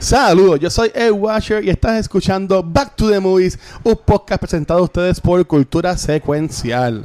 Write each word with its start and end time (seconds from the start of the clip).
Saludos, 0.00 0.58
yo 0.58 0.70
soy 0.70 0.90
Ed 0.94 1.10
Washer 1.12 1.62
y 1.62 1.68
estás 1.68 2.00
escuchando 2.00 2.62
Back 2.62 2.96
to 2.96 3.10
the 3.10 3.20
Movies, 3.20 3.58
un 3.84 3.94
podcast 3.94 4.40
presentado 4.40 4.80
a 4.80 4.84
ustedes 4.84 5.20
por 5.20 5.46
Cultura 5.46 5.94
Secuencial. 5.98 7.04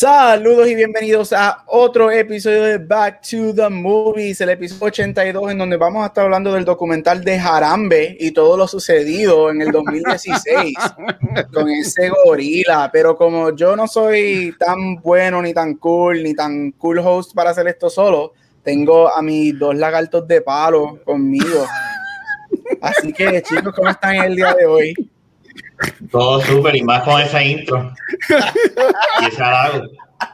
Saludos 0.00 0.66
y 0.66 0.74
bienvenidos 0.74 1.30
a 1.34 1.62
otro 1.66 2.10
episodio 2.10 2.62
de 2.62 2.78
Back 2.78 3.20
to 3.20 3.54
the 3.54 3.68
Movies, 3.68 4.40
el 4.40 4.48
episodio 4.48 4.86
82, 4.86 5.50
en 5.50 5.58
donde 5.58 5.76
vamos 5.76 6.02
a 6.02 6.06
estar 6.06 6.24
hablando 6.24 6.54
del 6.54 6.64
documental 6.64 7.22
de 7.22 7.38
Jarambe 7.38 8.16
y 8.18 8.30
todo 8.30 8.56
lo 8.56 8.66
sucedido 8.66 9.50
en 9.50 9.60
el 9.60 9.70
2016 9.70 10.74
con 11.52 11.68
ese 11.68 12.08
gorila. 12.24 12.88
Pero 12.90 13.14
como 13.14 13.54
yo 13.54 13.76
no 13.76 13.86
soy 13.86 14.54
tan 14.58 14.96
bueno, 15.02 15.42
ni 15.42 15.52
tan 15.52 15.74
cool, 15.74 16.22
ni 16.22 16.32
tan 16.32 16.70
cool 16.78 17.00
host 17.00 17.34
para 17.34 17.50
hacer 17.50 17.68
esto 17.68 17.90
solo, 17.90 18.32
tengo 18.62 19.14
a 19.14 19.20
mis 19.20 19.58
dos 19.58 19.76
lagartos 19.76 20.26
de 20.26 20.40
palo 20.40 20.98
conmigo. 21.04 21.66
Así 22.80 23.12
que, 23.12 23.42
chicos, 23.42 23.74
¿cómo 23.74 23.90
están 23.90 24.16
el 24.16 24.34
día 24.34 24.54
de 24.54 24.64
hoy? 24.64 25.09
Todo 26.10 26.40
súper 26.42 26.76
y 26.76 26.82
más 26.82 27.02
con 27.02 27.20
esa 27.20 27.42
intro. 27.42 27.92
y 29.22 29.26
ese 29.26 29.42
halago. 29.42 29.84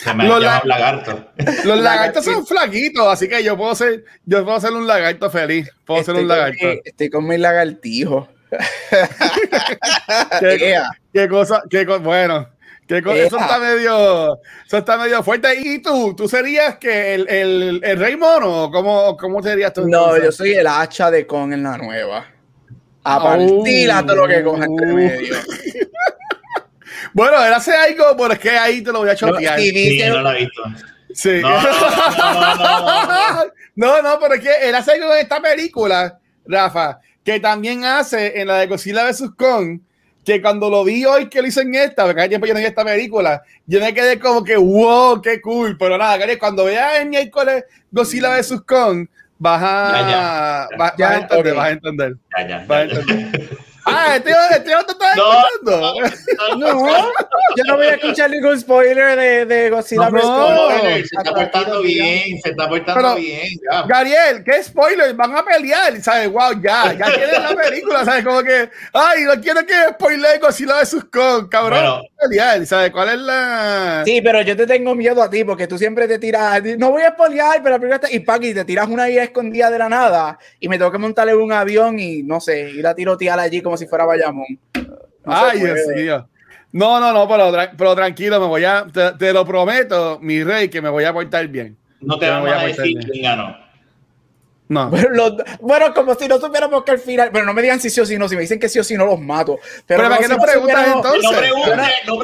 Se 0.00 0.12
me 0.14 0.24
Los 0.26 0.42
la- 0.42 0.62
lagarto. 0.64 1.30
Los 1.64 1.78
lagartos 1.80 2.24
son 2.24 2.44
flaquitos, 2.44 3.06
así 3.06 3.28
que 3.28 3.44
yo 3.44 3.56
puedo 3.56 3.72
ser, 3.76 4.04
yo 4.24 4.44
puedo 4.44 4.58
ser 4.60 4.72
un 4.72 4.86
lagarto 4.86 5.30
feliz. 5.30 5.70
Puedo 5.84 6.02
ser 6.02 6.16
Estoy 6.16 6.22
un 6.24 6.28
con 6.28 6.36
lagarto. 6.38 6.66
mi- 6.66 6.80
Estoy 6.84 7.10
con 7.10 7.26
mi 7.26 7.38
lagartijo. 7.38 8.28
¿Qué, 11.12 11.28
cosa, 11.28 11.62
qué 11.70 11.86
co- 11.86 12.00
bueno. 12.00 12.48
qué 12.86 13.02
co- 13.02 13.12
eso 13.12 13.38
está 13.38 13.58
medio, 13.58 14.40
eso 14.66 14.76
está 14.78 14.96
medio 14.96 15.22
fuerte. 15.22 15.48
¿Y 15.60 15.78
tú? 15.80 16.14
¿Tú 16.16 16.28
serías 16.28 16.76
que 16.78 17.14
el, 17.14 17.28
el, 17.28 17.80
el 17.84 17.98
rey 17.98 18.16
mono? 18.16 18.70
¿Cómo, 18.72 19.16
cómo 19.16 19.42
serías 19.42 19.72
tú? 19.72 19.82
No, 19.88 20.14
entonces? 20.16 20.24
yo 20.24 20.32
soy 20.32 20.52
el 20.54 20.66
hacha 20.66 21.10
de 21.10 21.26
con 21.26 21.52
en 21.52 21.62
la 21.62 21.76
nueva. 21.78 22.26
A 23.08 23.18
Oh. 23.18 23.22
partir 23.22 23.90
a 23.90 24.02
todo 24.04 24.16
lo 24.16 24.28
que 24.28 24.42
coja 24.42 24.64
entre 24.64 24.86
medio. 24.86 25.36
Bueno, 27.12 27.42
él 27.44 27.52
hace 27.52 27.72
algo, 27.74 28.04
pero 28.16 28.32
es 28.34 28.38
que 28.38 28.50
ahí 28.50 28.82
te 28.82 28.92
lo 28.92 28.98
voy 29.00 29.08
a 29.08 29.14
chotear. 29.16 29.58
Sí, 29.58 30.00
no 30.08 30.20
lo 30.20 30.32
he 30.32 30.38
visto. 30.40 30.62
Sí. 31.14 31.40
No, 31.40 31.48
no, 31.48 31.62
no, 31.62 32.56
no, 32.56 33.06
no. 33.06 33.52
No, 33.76 34.02
no, 34.02 34.18
pero 34.18 34.34
es 34.34 34.40
que 34.40 34.68
él 34.68 34.74
hace 34.74 34.92
algo 34.92 35.12
en 35.14 35.20
esta 35.20 35.40
película, 35.40 36.18
Rafa, 36.46 36.98
que 37.22 37.40
también 37.40 37.84
hace 37.84 38.40
en 38.40 38.48
la 38.48 38.58
de 38.58 38.66
Godzilla 38.66 39.04
vs. 39.04 39.30
Kong, 39.36 39.80
que 40.24 40.40
cuando 40.40 40.70
lo 40.70 40.82
vi 40.82 41.04
hoy 41.04 41.28
que 41.28 41.42
lo 41.42 41.48
hizo 41.48 41.60
en 41.60 41.74
esta, 41.74 42.04
porque 42.06 42.20
hace 42.20 42.28
tiempo 42.30 42.46
yo 42.46 42.54
no 42.54 42.60
vi 42.60 42.66
esta 42.66 42.84
película, 42.84 43.42
yo 43.66 43.80
me 43.80 43.92
quedé 43.92 44.18
como 44.18 44.42
que, 44.42 44.56
wow, 44.56 45.20
qué 45.20 45.40
cool, 45.42 45.76
pero 45.78 45.98
nada, 45.98 46.18
cuando 46.38 46.64
veas 46.64 47.00
el 47.00 47.08
miércoles 47.10 47.64
Godzilla 47.90 48.30
vs. 48.36 48.62
Kong, 48.66 49.06
vas 49.38 49.62
a, 49.62 49.90
Ya, 49.92 50.10
ya. 50.10 50.76
vas- 50.78 50.94
Ya, 50.98 51.06
vas 51.08 51.14
a 51.16 51.18
entender, 51.20 51.54
vas 51.54 51.66
a 51.66 51.70
entender. 51.70 52.14
Ya, 52.38 52.48
ya, 52.48 52.64
Vas 52.66 52.78
a 52.78 52.82
entender. 52.84 53.58
Ah, 53.88 54.16
este, 54.16 54.30
este 54.50 54.74
otro 54.74 54.92
está 54.98 55.14
No. 55.14 55.32
escuchando. 55.32 55.94
No, 56.58 57.12
yo 57.56 57.64
no 57.66 57.76
voy 57.76 57.86
a 57.86 57.94
escuchar 57.94 58.30
ningún 58.30 58.58
spoiler 58.58 59.16
de, 59.16 59.46
de 59.46 59.70
Godzilla 59.70 60.10
No, 60.10 60.18
no. 60.18 60.68
Se 60.78 61.00
está 61.02 61.32
portando 61.32 61.82
bien, 61.82 62.40
se 62.42 62.50
está 62.50 62.68
portando 62.68 62.94
Pero- 63.00 63.14
bien. 63.16 63.48
ya. 63.70 63.82
Gabriel, 63.82 64.42
qué 64.44 64.62
spoiler, 64.64 65.14
van 65.14 65.36
a 65.36 65.44
pelear, 65.44 66.00
¿sabes? 66.02 66.28
Wow, 66.30 66.60
ya, 66.60 66.92
ya 66.94 67.06
tienes 67.12 67.38
la 67.38 67.54
película, 67.54 68.04
¿sabes? 68.04 68.24
Como 68.24 68.42
que, 68.42 68.70
ay, 68.92 69.22
no 69.24 69.40
quiero 69.40 69.64
que 69.64 69.74
spoiler 69.92 70.40
Godzilla 70.40 70.80
vs. 70.80 71.04
Kong, 71.12 71.48
cabrón, 71.48 71.78
Bueno. 71.80 72.02
pelear, 72.20 72.66
¿sabes? 72.66 72.90
¿Cuál 72.90 73.08
es 73.10 73.18
la...? 73.18 74.02
Sí, 74.04 74.20
pero 74.20 74.42
yo 74.42 74.56
te 74.56 74.66
tengo 74.66 74.94
miedo 74.94 75.22
a 75.22 75.30
ti 75.30 75.44
porque 75.44 75.66
tú 75.66 75.78
siempre 75.78 76.08
te 76.08 76.18
tiras. 76.18 76.60
No 76.78 76.90
voy 76.90 77.02
a 77.02 77.10
spoilear, 77.12 77.62
pero 77.62 77.76
la 77.76 77.78
primera 77.78 77.96
está. 77.96 78.10
Y 78.10 78.20
Paqui, 78.20 78.52
te 78.52 78.64
tiras 78.64 78.88
una 78.88 79.08
idea 79.08 79.22
escondida 79.24 79.70
de 79.70 79.78
la 79.78 79.88
nada 79.88 80.38
y 80.58 80.68
me 80.68 80.76
tengo 80.76 80.90
que 80.90 80.98
montarle 80.98 81.34
un 81.36 81.52
avión 81.52 81.98
y 82.00 82.22
no 82.24 82.40
sé, 82.40 82.70
ir 82.70 82.86
a 82.86 82.94
tirotear 82.94 83.38
allí 83.38 83.62
como 83.62 83.75
si 83.76 83.86
fuera 83.86 84.04
Bayamón. 84.04 84.46
No 84.74 84.84
ay. 85.24 85.60
Dios 85.60 85.78
mío. 85.94 86.28
No, 86.72 87.00
no, 87.00 87.12
no, 87.12 87.26
pero, 87.28 87.50
pero 87.76 87.94
tranquilo, 87.94 88.38
me 88.40 88.46
voy 88.46 88.64
a, 88.64 88.86
te, 88.92 89.12
te 89.12 89.32
lo 89.32 89.44
prometo, 89.46 90.18
mi 90.20 90.42
rey, 90.44 90.68
que 90.68 90.82
me 90.82 90.88
voy 90.90 91.04
a 91.04 91.12
portar 91.12 91.46
bien. 91.48 91.76
No 92.00 92.18
te 92.18 92.28
vamos 92.28 92.50
voy 92.50 92.58
a 92.58 92.66
decir 92.66 92.98
quién 93.10 93.22
ganó. 93.22 93.56
No. 94.68 94.90
Bueno, 94.90 95.08
los- 95.10 95.34
bueno, 95.60 95.94
como 95.94 96.14
si 96.16 96.26
no 96.28 96.38
supiéramos 96.40 96.82
que 96.84 96.90
al 96.90 96.98
final. 96.98 97.30
Pero 97.32 97.44
no 97.46 97.54
me 97.54 97.62
digan 97.62 97.78
si 97.80 97.88
sí 97.88 98.00
o 98.00 98.04
si 98.04 98.18
no. 98.18 98.28
Si 98.28 98.34
me 98.34 98.42
dicen 98.42 98.58
que 98.58 98.68
sí 98.68 98.78
o 98.80 98.84
si 98.84 98.96
no, 98.96 99.06
los 99.06 99.20
mato. 99.20 99.58
Pero, 99.86 99.98
Pero 100.02 100.08
¿para 100.08 100.16
qué 100.18 100.24
si 100.24 100.30
no 100.30 100.38
preguntas 100.38 100.76
supiéramos- 100.86 100.96
entonces? 100.96 101.22
No 101.22 101.32
Yo 101.32 101.38
pregunte, 101.38 101.76
no- 102.06 102.14
no 102.16 102.20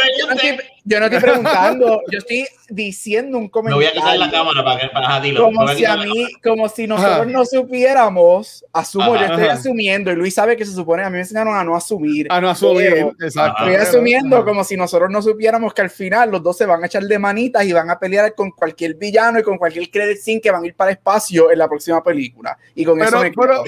Yo 0.85 0.99
no, 0.99 1.07
estoy, 1.07 1.21
preguntando, 1.21 2.03
yo 2.11 2.19
estoy 2.19 2.45
diciendo 2.69 3.39
un 3.39 3.45
Me 3.45 3.51
comentario. 3.51 3.77
voy 3.77 3.87
a 3.87 3.93
quitar 3.93 4.19
la 4.19 4.31
cámara 4.31 4.65
para 4.65 4.81
que 4.81 4.89
para 4.89 5.21
dilo. 5.21 5.49
Me 5.49 5.55
Como 5.55 5.69
a 5.69 5.75
si 5.77 5.85
a 5.85 5.97
mí, 5.97 6.27
como 6.43 6.69
si 6.69 6.87
nosotros 6.89 7.15
Ajá. 7.21 7.25
no 7.25 7.45
supiéramos, 7.45 8.65
asumo, 8.73 9.15
Ajá, 9.15 9.27
yo 9.27 9.33
estoy 9.33 9.45
ajá. 9.45 9.53
asumiendo, 9.55 10.11
y 10.11 10.17
Luis 10.17 10.35
sabe 10.35 10.57
que 10.57 10.65
se 10.65 10.73
supone, 10.73 11.05
a 11.05 11.07
mí 11.11 11.15
me 11.15 11.21
enseñaron 11.21 11.55
a 11.57 11.63
no 11.63 11.77
asumir. 11.77 12.27
A 12.31 12.41
no 12.41 12.51
asumir, 12.51 12.91
Pero 12.93 13.15
exacto. 13.21 13.65
Estoy 13.65 13.75
asumiendo 13.77 14.37
Ajá. 14.37 14.45
como 14.45 14.65
si 14.65 14.77
nosotros 14.77 15.09
no 15.11 15.23
supiéramos 15.23 15.73
que 15.73 15.83
al 15.83 15.91
final 15.91 16.31
los 16.31 16.43
dos 16.43 16.57
se 16.57 16.67
van 16.67 16.83
a 16.83 16.87
echar 16.87 17.05
de 17.05 17.19
manitas 17.19 17.65
y 17.65 17.73
van 17.73 17.89
a 17.89 17.99
pelear 17.99 18.35
con 18.35 18.51
cualquier 18.51 18.95
villano 18.95 19.39
y 19.39 19.43
con 19.45 19.59
cualquier 19.59 19.89
credit 19.89 20.19
scene 20.19 20.41
que 20.41 20.51
van 20.51 20.65
a 20.65 20.67
ir 20.67 20.75
para 20.75 20.91
el 20.91 20.97
espacio 20.97 21.53
en 21.53 21.59
la 21.59 21.69
próxima 21.69 22.03
película. 22.03 22.59
Y 22.75 22.85
con 22.85 23.01
eso 23.01 23.11
Pero, 23.11 23.23
me 23.23 23.31
pero, 23.31 23.65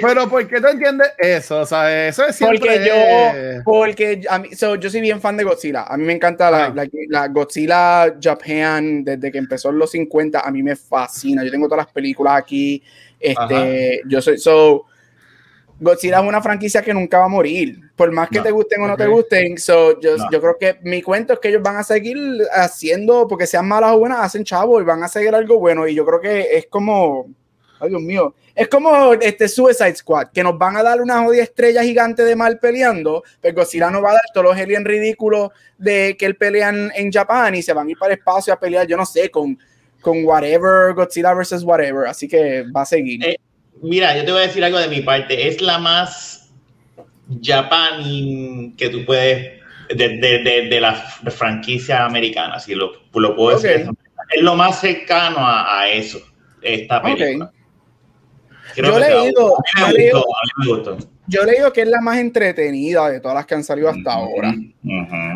pero, 0.00 0.28
¿por 0.28 0.46
qué 0.46 0.60
tú 0.60 0.68
entiendes 0.68 1.08
eso? 1.18 1.60
O 1.60 1.66
sea, 1.66 2.06
eso 2.06 2.24
es 2.26 2.36
siempre... 2.36 2.58
Porque 2.60 2.86
yo, 2.86 3.62
porque 3.64 4.22
a 4.28 4.38
mí, 4.38 4.54
so, 4.54 4.76
yo 4.76 4.88
soy 4.88 5.00
bien 5.00 5.20
fan 5.20 5.36
de 5.36 5.44
Godzilla. 5.44 5.82
A 5.84 5.96
mí 5.96 6.04
me 6.04 6.12
encanta 6.12 6.43
la, 6.50 6.64
Ajá. 6.66 6.74
la, 6.74 6.88
la 7.08 7.28
Godzilla 7.28 8.14
Japan 8.20 9.04
desde 9.04 9.30
que 9.32 9.38
empezó 9.38 9.70
en 9.70 9.78
los 9.78 9.90
50. 9.90 10.40
A 10.40 10.50
mí 10.50 10.62
me 10.62 10.76
fascina. 10.76 11.44
Yo 11.44 11.50
tengo 11.50 11.66
todas 11.66 11.84
las 11.86 11.92
películas 11.92 12.34
aquí. 12.36 12.82
Este, 13.20 14.02
yo 14.06 14.20
soy 14.20 14.38
so 14.38 14.84
Godzilla 15.80 16.20
es 16.20 16.28
una 16.28 16.40
franquicia 16.40 16.82
que 16.82 16.94
nunca 16.94 17.18
va 17.18 17.24
a 17.24 17.28
morir. 17.28 17.80
Por 17.96 18.10
más 18.12 18.28
que 18.28 18.38
No. 18.38 18.44
te 18.44 18.50
gusten 18.52 18.80
o 18.82 18.86
no 18.86 18.96
te 18.96 19.06
Ok. 19.06 19.10
gusten. 19.10 19.58
So, 19.58 20.00
yo, 20.00 20.16
No. 20.16 20.30
yo 20.30 20.40
creo 20.40 20.56
que 20.58 20.78
mi 20.82 21.02
cuento 21.02 21.32
es 21.32 21.40
que 21.40 21.48
ellos 21.48 21.62
van 21.62 21.76
a 21.76 21.82
seguir 21.82 22.16
haciendo, 22.52 23.26
porque 23.26 23.46
sean 23.46 23.66
malas 23.66 23.92
o 23.92 23.98
buenas, 23.98 24.20
hacen 24.20 24.44
chavo 24.44 24.80
y 24.80 24.84
van 24.84 25.02
a 25.02 25.08
seguir 25.08 25.34
algo 25.34 25.58
bueno. 25.58 25.86
Y 25.88 25.94
yo 25.94 26.06
creo 26.06 26.20
que 26.20 26.56
es 26.56 26.66
como, 26.66 27.26
ay 27.84 27.90
Dios 27.90 28.02
mío, 28.02 28.34
es 28.54 28.68
como 28.68 29.14
este 29.14 29.48
Suicide 29.48 29.96
Squad, 29.96 30.28
que 30.32 30.42
nos 30.42 30.56
van 30.56 30.76
a 30.76 30.82
dar 30.82 31.00
una 31.00 31.22
jodida 31.22 31.42
estrella 31.42 31.82
gigante 31.82 32.24
de 32.24 32.36
mal 32.36 32.58
peleando, 32.58 33.22
pero 33.40 33.54
Godzilla 33.54 33.90
nos 33.90 34.02
va 34.02 34.10
a 34.10 34.14
dar 34.14 34.22
todos 34.32 34.46
los 34.46 34.56
aliens 34.56 34.84
ridículos 34.84 35.50
de 35.76 36.16
que 36.18 36.26
él 36.26 36.36
pelean 36.36 36.92
en 36.94 37.10
Japón 37.10 37.54
y 37.54 37.62
se 37.62 37.72
van 37.72 37.88
a 37.88 37.90
ir 37.90 37.98
para 37.98 38.12
el 38.12 38.18
espacio 38.18 38.52
a 38.52 38.60
pelear, 38.60 38.86
yo 38.86 38.96
no 38.96 39.04
sé, 39.06 39.30
con, 39.30 39.58
con 40.00 40.24
whatever, 40.24 40.94
Godzilla 40.94 41.34
versus 41.34 41.64
whatever. 41.64 42.06
Así 42.06 42.28
que 42.28 42.64
va 42.74 42.82
a 42.82 42.86
seguir. 42.86 43.24
Eh, 43.24 43.36
Mira, 43.82 44.16
yo 44.16 44.24
te 44.24 44.32
voy 44.32 44.42
a 44.42 44.46
decir 44.46 44.64
algo 44.64 44.78
de 44.78 44.88
mi 44.88 45.00
parte. 45.00 45.48
Es 45.48 45.60
la 45.60 45.78
más 45.78 46.52
Japan 47.42 48.72
que 48.76 48.88
tú 48.88 49.04
puedes 49.04 49.60
de, 49.88 50.08
de, 50.08 50.38
de, 50.38 50.68
de 50.68 50.80
la 50.80 50.94
franquicia 50.94 52.04
americana, 52.04 52.58
si 52.60 52.74
lo, 52.74 52.92
lo 53.14 53.36
puedo 53.36 53.58
decir. 53.58 53.90
Es 54.30 54.42
lo 54.42 54.54
más 54.54 54.80
cercano 54.80 55.38
a, 55.38 55.80
a 55.80 55.88
eso, 55.90 56.18
esta 56.62 57.02
película. 57.02 57.52
Creo 58.74 58.90
Yo 58.90 58.98
he 58.98 59.00
leído- 59.24 59.56
a 59.56 59.60
mí 59.60 59.64
he 59.76 59.86
me 59.86 59.92
leído- 59.98 60.16
gustó, 60.18 60.32
a 60.36 60.42
mí 60.44 60.50
me 60.68 60.76
gustó. 60.76 61.08
Yo 61.26 61.42
he 61.42 61.46
leído 61.46 61.72
que 61.72 61.82
es 61.82 61.88
la 61.88 62.00
más 62.00 62.18
entretenida 62.18 63.08
de 63.08 63.20
todas 63.20 63.34
las 63.36 63.46
que 63.46 63.54
han 63.54 63.64
salido 63.64 63.88
hasta 63.88 64.12
ahora. 64.12 64.52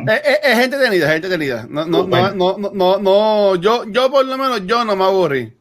Es, 0.06 0.20
es- 0.24 0.40
es 0.52 0.58
entretenida, 0.64 1.08
es 1.08 1.14
entretenida. 1.16 1.66
No, 1.70 1.86
no, 1.86 2.06
no, 2.06 2.32
no, 2.34 2.58
no, 2.58 2.70
no, 2.74 2.98
no, 2.98 3.54
yo, 3.56 3.84
yo 3.90 4.10
por 4.10 4.24
lo 4.26 4.36
menos 4.36 4.66
yo 4.66 4.84
no 4.84 4.94
me 4.96 5.04
aburrí. 5.04 5.52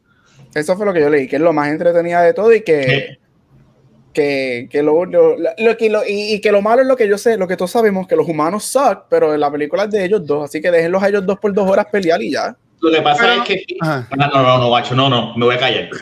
Eso 0.54 0.76
fue 0.76 0.84
lo 0.86 0.92
que 0.92 1.00
yo 1.00 1.08
leí, 1.10 1.26
que 1.28 1.36
es 1.36 1.42
lo 1.42 1.52
más 1.52 1.68
entretenida 1.70 2.22
de 2.22 2.34
todo 2.34 2.52
y 2.52 2.62
que, 2.62 3.18
que, 4.12 4.68
que 4.70 4.82
lo, 4.82 5.04
lo- 5.04 5.36
lo 5.36 5.76
que 5.76 5.88
lo- 5.90 6.04
y, 6.04 6.34
y 6.34 6.40
que 6.40 6.50
lo 6.52 6.60
malo 6.62 6.82
es 6.82 6.88
lo 6.88 6.96
que 6.96 7.08
yo 7.08 7.16
sé, 7.16 7.36
lo 7.36 7.46
que 7.46 7.56
todos 7.56 7.70
sabemos, 7.70 8.06
que 8.08 8.16
los 8.16 8.28
humanos 8.28 8.64
suck, 8.64 9.04
pero 9.08 9.36
la 9.36 9.50
película 9.50 9.84
es 9.84 9.90
de 9.90 10.04
ellos 10.04 10.26
dos, 10.26 10.44
así 10.44 10.60
que 10.60 10.70
déjenlos 10.70 11.02
a 11.02 11.08
ellos 11.08 11.24
dos 11.24 11.38
por 11.38 11.52
dos 11.52 11.70
horas 11.70 11.86
pelear 11.90 12.20
y 12.22 12.32
ya. 12.32 12.56
Lo 12.80 12.90
que 12.90 13.02
pasa 13.02 13.22
Pero- 13.22 13.42
es 13.42 13.48
que. 13.48 13.64
Ajá. 13.80 14.06
Ah, 14.10 14.16
no, 14.32 14.42
no, 14.42 14.58
no, 14.58 14.68
guacho, 14.68 14.94
no, 14.94 15.08
no, 15.08 15.36
me 15.36 15.44
voy 15.46 15.54
a 15.56 15.58
callar. 15.58 15.88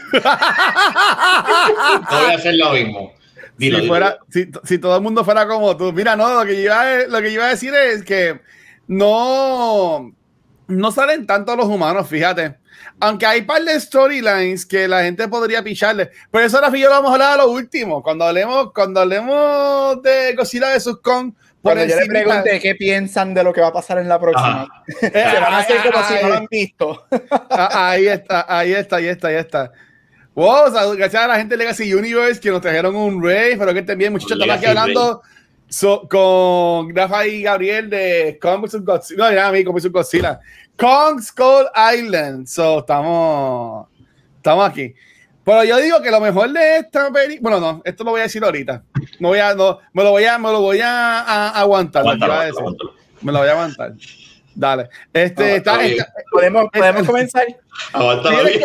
No 2.11 2.21
voy 2.21 2.31
a 2.31 2.35
hacer 2.37 2.55
lo 2.57 2.73
mismo. 2.73 3.13
Dilo, 3.59 3.81
si, 3.81 3.87
fuera, 3.89 4.19
si, 4.29 4.51
si 4.65 4.79
todo 4.79 4.97
el 4.97 5.03
mundo 5.03 5.25
fuera 5.25 5.47
como 5.49 5.77
tú. 5.77 5.93
Mira, 5.93 6.15
no, 6.15 6.29
lo 6.33 6.45
que, 6.45 6.55
yo 6.55 6.61
iba 6.63 6.81
a, 6.81 7.07
lo 7.09 7.19
que 7.19 7.33
yo 7.33 7.41
iba 7.41 7.47
a 7.47 7.51
decir 7.51 7.75
es 7.75 8.05
que 8.05 8.41
no, 8.87 10.13
no 10.69 10.93
salen 10.93 11.27
tanto 11.27 11.57
los 11.57 11.67
humanos, 11.67 12.07
fíjate. 12.07 12.57
Aunque 13.01 13.27
hay 13.27 13.43
par 13.43 13.63
de 13.63 13.79
storylines 13.81 14.65
que 14.67 14.87
la 14.89 15.03
gente 15.03 15.27
podría 15.29 15.63
picharle. 15.63 16.11
Pero 16.31 16.45
eso 16.45 16.57
ahora 16.57 16.77
yo 16.77 16.89
lo 16.89 16.95
vamos 16.95 17.11
a 17.11 17.15
hablar 17.15 17.33
a 17.33 17.43
lo 17.45 17.51
último. 17.51 18.03
Cuando 18.03 18.25
hablemos, 18.25 18.73
cuando 18.73 19.01
hablemos 19.01 20.03
de 20.03 20.35
Godzilla 20.35 20.69
Kong, 21.03 21.33
por 21.33 21.46
Cuando 21.67 21.85
yo 21.85 22.01
le 22.01 22.07
pregunté 22.07 22.61
qué 22.61 22.75
piensan 22.75 23.35
de 23.35 23.45
lo 23.45 23.53
que 23.53 23.61
va 23.61 23.69
a 23.69 23.73
pasar 23.73 23.99
en 23.99 24.09
la 24.09 24.19
próxima, 24.19 24.67
se 25.01 25.11
van 25.11 25.55
a 25.55 25.59
hacer 25.59 25.91
como 25.91 26.05
si 26.05 26.15
no 26.23 26.29
lo 26.29 26.35
han 26.35 26.47
visto. 26.51 27.07
Ah, 27.51 27.91
ahí 27.91 28.07
está, 28.07 28.47
ahí 28.49 28.73
está, 28.73 28.97
ahí 28.97 29.07
está, 29.07 29.29
ahí 29.29 29.35
está. 29.37 29.73
Wow, 30.35 30.97
gracias 30.97 31.23
a 31.23 31.27
la 31.27 31.37
gente 31.37 31.55
de 31.55 31.59
Legacy 31.59 31.95
Universe 31.95 32.41
que 32.41 32.51
nos 32.51 32.61
trajeron 32.61 32.95
un 32.95 33.23
rey, 33.23 33.57
pero 33.57 33.73
que 33.73 33.83
también 33.83 34.13
muchachos 34.13 34.33
estamos 34.33 34.57
aquí 34.57 34.67
hablando 34.67 35.23
so, 35.69 36.07
con 36.09 36.95
Rafa 36.95 37.27
y 37.27 37.43
Gabriel 37.43 37.91
de 37.91 38.39
Kong 38.41 38.63
vs. 38.63 38.85
Godzilla. 38.85 39.25
No, 39.25 39.35
ya, 39.35 39.51
mí, 39.51 39.65
Kong 39.65 39.77
vs. 39.77 39.91
Godzilla. 39.91 40.41
Kong 40.77 41.21
Skull 41.21 41.67
Island. 41.95 42.47
So, 42.47 42.81
estamos, 42.81 43.89
estamos 44.37 44.69
aquí. 44.69 44.95
Pero 45.45 45.65
yo 45.65 45.77
digo 45.79 46.03
que 46.03 46.11
lo 46.11 46.21
mejor 46.21 46.51
de 46.53 46.79
esta 46.79 47.11
película, 47.11 47.59
bueno, 47.59 47.61
no, 47.61 47.83
esto 47.85 48.05
lo 48.05 48.11
voy 48.11 48.21
a 48.21 48.25
decir 48.25 48.43
ahorita. 48.43 48.83
No 49.19 49.29
voy 49.29 49.39
a, 49.39 49.55
no, 49.55 49.79
me 49.93 50.03
lo 50.05 50.11
voy 50.11 50.25
a, 50.25 50.39
me 50.39 50.51
lo 50.51 50.61
voy 50.61 50.81
a, 50.81 51.21
a 51.21 51.49
aguantar. 51.61 52.03
Aguántalo, 52.03 52.33
a 52.35 52.45
decir. 52.45 52.59
aguántalo. 52.61 52.95
Me 53.23 53.33
lo 53.33 53.39
voy 53.41 53.49
a 53.49 53.53
aguantar. 53.53 53.93
Dale. 54.55 54.89
Este, 55.13 55.57
está, 55.57 55.73
está 55.73 55.79
bien. 55.79 55.93
está- 56.01 56.13
¿Podemos, 56.31 56.67
podemos 56.73 57.07
comenzar? 57.07 57.47
Aguántalo 57.93 58.45
bien. 58.45 58.61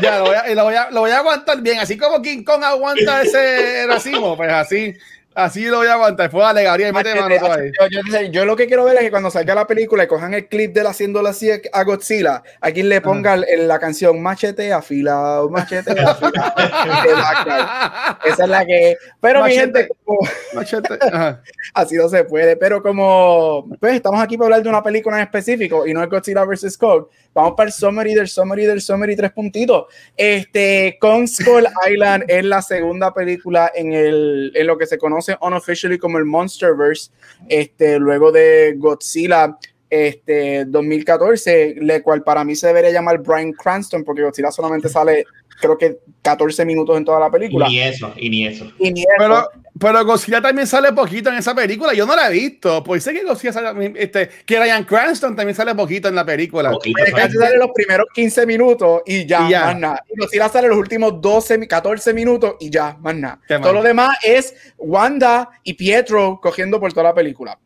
ya, 0.00 0.18
lo 0.18 0.24
voy, 0.26 0.34
a, 0.36 0.54
lo, 0.54 0.64
voy 0.64 0.74
a, 0.74 0.90
lo 0.90 1.00
voy 1.00 1.10
a 1.10 1.18
aguantar 1.18 1.60
bien. 1.60 1.78
Así 1.80 1.96
como 1.98 2.22
King 2.22 2.44
Kong 2.44 2.62
aguanta 2.62 3.22
ese 3.22 3.84
racimo, 3.88 4.36
pues 4.36 4.52
así, 4.52 4.94
así 5.34 5.64
lo 5.66 5.78
voy 5.78 5.86
a 5.86 5.94
aguantar. 5.94 6.26
Después 6.28 6.44
dale, 6.44 6.62
Gabriel, 6.64 6.92
mete 6.92 7.14
mano. 7.14 7.34
Yo, 7.38 7.86
yo- 8.12 8.20
yo 8.30 8.44
lo 8.44 8.56
que 8.56 8.66
quiero 8.66 8.84
ver 8.84 8.96
es 8.96 9.02
que 9.02 9.10
cuando 9.10 9.30
salga 9.30 9.54
la 9.54 9.66
película 9.66 10.04
y 10.04 10.06
cojan 10.06 10.34
el 10.34 10.46
clip 10.48 10.72
de 10.74 10.80
él 10.82 10.86
haciéndolo 10.86 11.28
así 11.28 11.50
a 11.72 11.84
Godzilla, 11.84 12.42
a 12.60 12.70
quien 12.70 12.88
le 12.88 13.00
ponga 13.00 13.34
el- 13.34 13.68
la 13.68 13.78
canción 13.78 14.20
machete 14.22 14.72
afilado, 14.72 15.48
machete 15.50 15.92
afilado. 15.92 16.32
Esa 18.24 18.42
es 18.44 18.48
la 18.48 18.64
que. 18.64 18.96
Pero 19.20 19.40
mi 19.44 19.56
Machete. 19.56 19.60
gente, 19.80 19.88
como- 20.04 20.18
Machete. 20.54 20.98
Ajá. 21.12 21.42
así 21.74 21.96
no 21.96 22.08
se 22.08 22.24
puede. 22.24 22.56
Pero 22.56 22.82
como 22.82 23.66
pues 23.80 23.94
estamos 23.94 24.20
aquí 24.22 24.36
para 24.36 24.46
hablar 24.46 24.62
de 24.62 24.68
una 24.68 24.82
película 24.82 25.16
en 25.16 25.22
específico 25.24 25.86
y 25.86 25.92
no 25.94 26.02
es 26.02 26.08
Godzilla 26.08 26.44
vs. 26.44 26.76
Kong, 26.78 27.04
vamos 27.34 27.54
para 27.56 27.68
el 27.68 27.72
summary 27.72 28.14
del 28.14 28.28
summary 28.28 28.66
del 28.66 28.80
summary 28.80 29.16
tres 29.16 29.32
puntitos. 29.32 29.86
Este 30.16 30.96
Kong 31.00 31.26
Skull 31.26 31.66
Island 31.90 32.24
es 32.28 32.44
la 32.44 32.62
segunda 32.62 33.12
película 33.12 33.70
en 33.74 33.92
el 33.92 34.52
en 34.54 34.66
lo 34.66 34.78
que 34.78 34.86
se 34.86 34.98
conoce 34.98 35.36
unofficially 35.40 35.98
como 35.98 36.18
el 36.18 36.24
Monsterverse. 36.24 37.10
Este 37.48 37.98
luego 37.98 38.32
de 38.32 38.74
Godzilla 38.76 39.56
este 39.92 40.64
2014, 40.64 41.74
le 41.82 42.02
cual 42.02 42.22
para 42.22 42.44
mí 42.44 42.56
se 42.56 42.66
debería 42.66 42.90
llamar 42.90 43.18
Brian 43.18 43.52
Cranston 43.52 44.04
porque 44.04 44.22
Godzilla 44.22 44.50
solamente 44.50 44.88
sale 44.88 45.26
creo 45.62 45.78
que 45.78 45.98
14 46.20 46.64
minutos 46.66 46.96
en 46.98 47.04
toda 47.04 47.20
la 47.20 47.30
película. 47.30 47.66
Y 47.68 47.70
ni 47.70 47.80
eso, 47.80 48.12
y 48.16 48.28
ni 48.28 48.46
eso. 48.46 48.70
Y 48.78 48.92
ni 48.92 49.00
eso. 49.02 49.10
Pero, 49.16 49.48
pero 49.78 50.04
Godzilla 50.04 50.42
también 50.42 50.66
sale 50.66 50.92
poquito 50.92 51.30
en 51.30 51.36
esa 51.36 51.54
película. 51.54 51.94
Yo 51.94 52.04
no 52.04 52.14
la 52.16 52.28
he 52.28 52.32
visto. 52.32 52.82
Pues 52.82 53.04
sé 53.04 53.12
que 53.14 53.22
Godzilla 53.22 53.52
sale, 53.52 53.92
este, 53.96 54.28
que 54.44 54.58
Ryan 54.58 54.84
Cranston 54.84 55.36
también 55.36 55.54
sale 55.54 55.74
poquito 55.74 56.08
en 56.08 56.16
la 56.16 56.24
película. 56.26 56.70
Poquito, 56.72 56.98
sale 57.14 57.56
los 57.56 57.70
primeros 57.74 58.06
15 58.12 58.44
minutos 58.44 59.02
y 59.06 59.24
ya, 59.24 59.46
Y 59.46 59.50
ya. 59.52 59.64
más 59.66 59.78
nada. 59.78 60.04
Y 60.12 60.18
Godzilla 60.20 60.48
sale 60.48 60.68
los 60.68 60.76
últimos 60.78 61.20
12, 61.20 61.56
mi- 61.58 61.66
14 61.68 62.12
minutos 62.12 62.56
y 62.60 62.68
ya, 62.68 62.96
más 63.00 63.14
nada. 63.14 63.40
Todo 63.62 63.72
lo 63.72 63.82
demás 63.82 64.18
es 64.24 64.54
Wanda 64.78 65.48
y 65.62 65.74
Pietro 65.74 66.40
cogiendo 66.42 66.80
por 66.80 66.92
toda 66.92 67.04
la 67.04 67.14
película. 67.14 67.58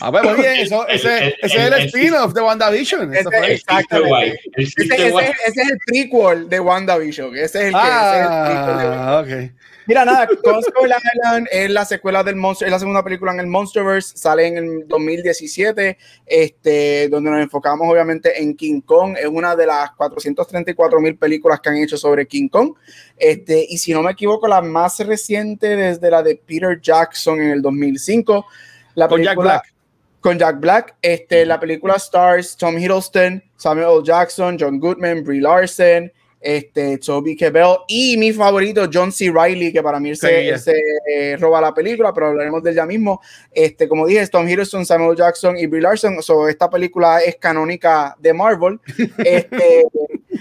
Ah, 0.00 0.10
pues 0.10 0.24
muy 0.24 0.34
bien. 0.34 0.54
Eso, 0.56 0.86
El- 0.88 0.96
ese, 0.96 1.18
el- 1.18 1.34
ese 1.42 1.56
es 1.58 1.66
el 1.66 1.72
el- 1.74 1.86
spin-off 1.86 2.32
de 2.32 2.40
WandaVision. 2.40 3.14
Eso 3.14 3.30
Ese 3.30 3.52
Exactamente. 3.54 4.08
guay. 4.08 4.30
El 4.54 4.64
Ese, 4.64 4.82
ese 4.82 5.06
ese 5.46 5.60
es 5.62 5.70
el 5.70 5.78
prequel 5.86 6.48
de 6.48 6.60
WandaVision. 6.60 7.36
Ese 7.36 7.44
es 7.44 7.54
el 7.66 7.72
que. 7.72 7.78
ese 7.78 8.20
es 8.20 8.22
el 8.22 8.44
prequel 8.44 8.78
de 8.78 8.96
Ah, 8.96 9.24
ok. 9.24 9.52
Mira, 9.86 10.04
nada, 10.04 10.28
Skull 10.28 10.92
Island 11.14 11.48
es 11.50 11.68
la 11.68 11.84
secuela 11.84 12.22
del 12.22 12.36
Monster, 12.36 12.68
es 12.68 12.72
la 12.72 12.78
segunda 12.78 13.02
película 13.02 13.32
en 13.32 13.40
el 13.40 13.48
Monsterverse, 13.48 14.16
sale 14.16 14.46
en 14.46 14.56
el 14.58 14.86
2017, 14.86 15.98
este, 16.26 17.08
donde 17.08 17.30
nos 17.30 17.40
enfocamos 17.40 17.88
obviamente 17.90 18.40
en 18.40 18.54
King 18.54 18.82
Kong, 18.82 19.16
es 19.18 19.26
una 19.26 19.56
de 19.56 19.66
las 19.66 19.90
434 19.92 21.00
mil 21.00 21.16
películas 21.16 21.58
que 21.60 21.70
han 21.70 21.76
hecho 21.78 21.96
sobre 21.96 22.28
King 22.28 22.48
Kong, 22.48 22.74
este, 23.16 23.66
y 23.68 23.78
si 23.78 23.92
no 23.92 24.02
me 24.02 24.12
equivoco, 24.12 24.46
la 24.46 24.60
más 24.62 25.00
reciente 25.00 25.74
desde 25.74 26.08
la 26.08 26.22
de 26.22 26.36
Peter 26.36 26.80
Jackson 26.80 27.40
en 27.40 27.50
el 27.50 27.62
2005, 27.62 28.46
la 28.94 29.08
Con 29.08 29.22
Jack 29.22 29.34
película- 29.36 29.52
Black. 29.62 29.74
con 30.20 30.38
Jack 30.38 30.60
Black. 30.60 30.94
Este, 31.02 31.46
la 31.46 31.58
película 31.58 31.94
stars 31.96 32.56
Tom 32.56 32.76
Hiddleston, 32.78 33.42
Samuel 33.56 33.88
L. 33.98 34.02
Jackson, 34.04 34.56
John 34.60 34.78
Goodman, 34.78 35.24
Brie 35.24 35.40
Larson, 35.40 36.12
este, 36.42 36.96
Toby 36.98 37.36
Kebbell 37.36 37.76
y 37.88 38.16
mi 38.16 38.32
favorito 38.32 38.88
John 38.92 39.12
C. 39.12 39.30
Reilly, 39.30 39.72
que 39.72 39.82
para 39.82 40.00
mí 40.00 40.14
se, 40.16 40.56
Sí, 40.58 40.70
eh, 41.14 41.36
roba 41.38 41.60
la 41.60 41.72
película, 41.74 42.12
pero 42.14 42.28
hablaremos 42.28 42.62
de 42.62 42.70
él 42.70 42.76
ya 42.76 42.86
mismo. 42.86 43.20
Este, 43.52 43.86
como 43.88 44.06
dije, 44.06 44.26
Tom 44.28 44.48
Hiddleston, 44.48 44.84
Samuel. 44.86 45.16
Jackson 45.16 45.56
y 45.58 45.66
Brie 45.66 45.82
Larson. 45.82 46.22
So, 46.22 46.48
esta 46.48 46.68
película 46.70 47.20
es 47.20 47.36
canónica 47.36 48.14
de 48.18 48.32
Marvel. 48.34 48.78
Este, 49.18 49.84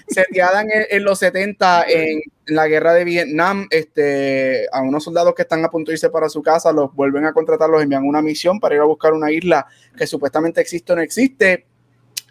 seteada 0.07 0.61
en, 0.61 0.69
en 0.89 1.03
los 1.03 1.19
70 1.19 1.83
en, 1.89 1.99
en 1.99 2.21
la 2.49 2.67
guerra 2.67 2.93
de 2.93 3.03
Vietnam, 3.03 3.67
este, 3.69 4.67
a 4.71 4.81
unos 4.81 5.03
soldados 5.03 5.33
que 5.35 5.43
están 5.43 5.63
a 5.63 5.69
punto 5.69 5.91
de 5.91 5.95
irse 5.95 6.09
para 6.09 6.29
su 6.29 6.41
casa, 6.41 6.71
los 6.71 6.93
vuelven 6.93 7.25
a 7.25 7.33
contratar, 7.33 7.69
los 7.69 7.81
envían 7.81 8.05
una 8.05 8.21
misión 8.21 8.59
para 8.59 8.75
ir 8.75 8.81
a 8.81 8.85
buscar 8.85 9.13
una 9.13 9.31
isla 9.31 9.65
que 9.97 10.07
supuestamente 10.07 10.61
existe 10.61 10.93
o 10.93 10.95
no 10.95 11.01
existe. 11.01 11.65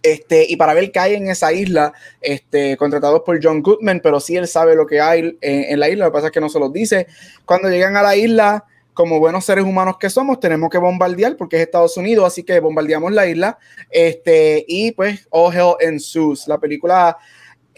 Este, 0.02 0.46
y 0.48 0.56
para 0.56 0.74
ver 0.74 0.92
qué 0.92 1.00
hay 1.00 1.14
en 1.14 1.28
esa 1.28 1.52
isla, 1.52 1.92
este, 2.20 2.76
contratados 2.76 3.22
por 3.26 3.38
John 3.42 3.62
Goodman, 3.62 4.00
pero 4.00 4.20
sí 4.20 4.36
él 4.36 4.46
sabe 4.46 4.76
lo 4.76 4.86
que 4.86 5.00
hay 5.00 5.36
en, 5.40 5.64
en 5.64 5.80
la 5.80 5.88
isla, 5.88 6.04
lo 6.04 6.10
que 6.12 6.14
pasa 6.14 6.26
es 6.28 6.32
que 6.32 6.40
no 6.40 6.48
se 6.48 6.60
los 6.60 6.72
dice. 6.72 7.08
Cuando 7.44 7.68
llegan 7.68 7.96
a 7.96 8.02
la 8.02 8.14
isla, 8.14 8.64
como 8.98 9.20
buenos 9.20 9.44
seres 9.44 9.62
humanos 9.62 9.96
que 9.96 10.10
somos, 10.10 10.40
tenemos 10.40 10.70
que 10.70 10.78
bombardear 10.78 11.36
porque 11.36 11.54
es 11.54 11.62
Estados 11.62 11.96
Unidos, 11.96 12.26
así 12.26 12.42
que 12.42 12.58
bombardeamos 12.58 13.12
la 13.12 13.28
isla. 13.28 13.56
Este, 13.90 14.64
y 14.66 14.90
pues, 14.90 15.24
all 15.30 15.54
hell 15.54 15.76
ensues. 15.78 16.48
La 16.48 16.58
película 16.58 17.16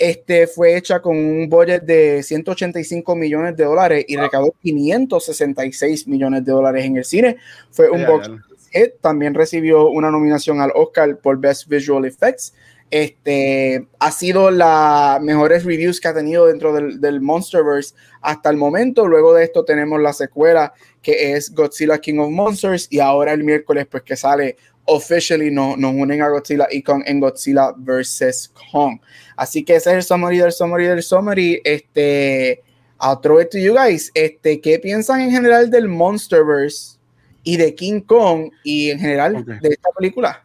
este, 0.00 0.46
fue 0.46 0.78
hecha 0.78 1.00
con 1.02 1.14
un 1.14 1.46
budget 1.50 1.82
de 1.82 2.22
185 2.22 3.14
millones 3.14 3.54
de 3.54 3.64
dólares 3.64 4.06
y 4.08 4.16
recaudó 4.16 4.54
566 4.62 6.08
millones 6.08 6.42
de 6.42 6.52
dólares 6.52 6.86
en 6.86 6.96
el 6.96 7.04
cine. 7.04 7.36
Fue 7.70 7.90
un 7.90 8.00
Ya, 8.00 8.10
box 8.10 8.28
ya. 8.28 8.80
hit. 8.80 8.92
También 9.02 9.34
recibió 9.34 9.88
una 9.90 10.10
nominación 10.10 10.60
al 10.62 10.72
Oscar 10.74 11.18
por 11.18 11.38
Best 11.38 11.68
Visual 11.68 12.06
Effects. 12.06 12.54
Este 12.90 13.86
ha 13.98 14.10
sido 14.10 14.50
las 14.50 15.20
mejores 15.20 15.64
reviews 15.64 16.00
que 16.00 16.08
ha 16.08 16.14
tenido 16.14 16.46
dentro 16.46 16.72
del, 16.72 16.98
del 17.00 17.20
Monsterverse 17.20 17.94
hasta 18.22 18.48
el 18.48 18.56
momento. 18.56 19.06
Luego 19.06 19.34
de 19.34 19.44
esto 19.44 19.66
tenemos 19.66 20.00
la 20.00 20.14
secuela 20.14 20.72
que 21.02 21.34
es 21.34 21.54
Godzilla 21.54 21.98
King 21.98 22.18
of 22.18 22.30
Monsters 22.30 22.88
y 22.90 23.00
ahora 23.00 23.32
el 23.32 23.44
miércoles 23.44 23.86
pues 23.88 24.02
que 24.02 24.16
sale 24.16 24.56
officially 24.92 25.50
no, 25.50 25.76
nos 25.76 25.94
unen 25.94 26.20
a 26.22 26.28
Godzilla 26.28 26.66
y 26.70 26.82
Kong 26.82 27.02
en 27.06 27.20
Godzilla 27.20 27.72
vs. 27.76 28.52
Kong. 28.72 28.98
Así 29.36 29.64
que 29.64 29.76
ese 29.76 29.90
es 29.90 29.96
el 29.96 30.02
summary 30.02 30.38
del 30.38 30.52
summary 30.52 30.86
del 30.86 31.02
summary. 31.02 31.60
Este, 31.64 32.62
I'll 33.00 33.20
throw 33.22 33.40
it 33.40 33.48
to 33.50 33.58
you 33.58 33.74
guys. 33.74 34.10
Este, 34.14 34.60
¿qué 34.60 34.78
piensan 34.78 35.20
en 35.22 35.30
general 35.30 35.70
del 35.70 35.88
Monsterverse 35.88 36.98
y 37.44 37.56
de 37.56 37.74
King 37.74 38.00
Kong 38.00 38.50
y 38.64 38.90
en 38.90 38.98
general 39.00 39.44
de 39.44 39.68
esta 39.68 39.90
película? 39.96 40.44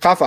Jafa. 0.00 0.26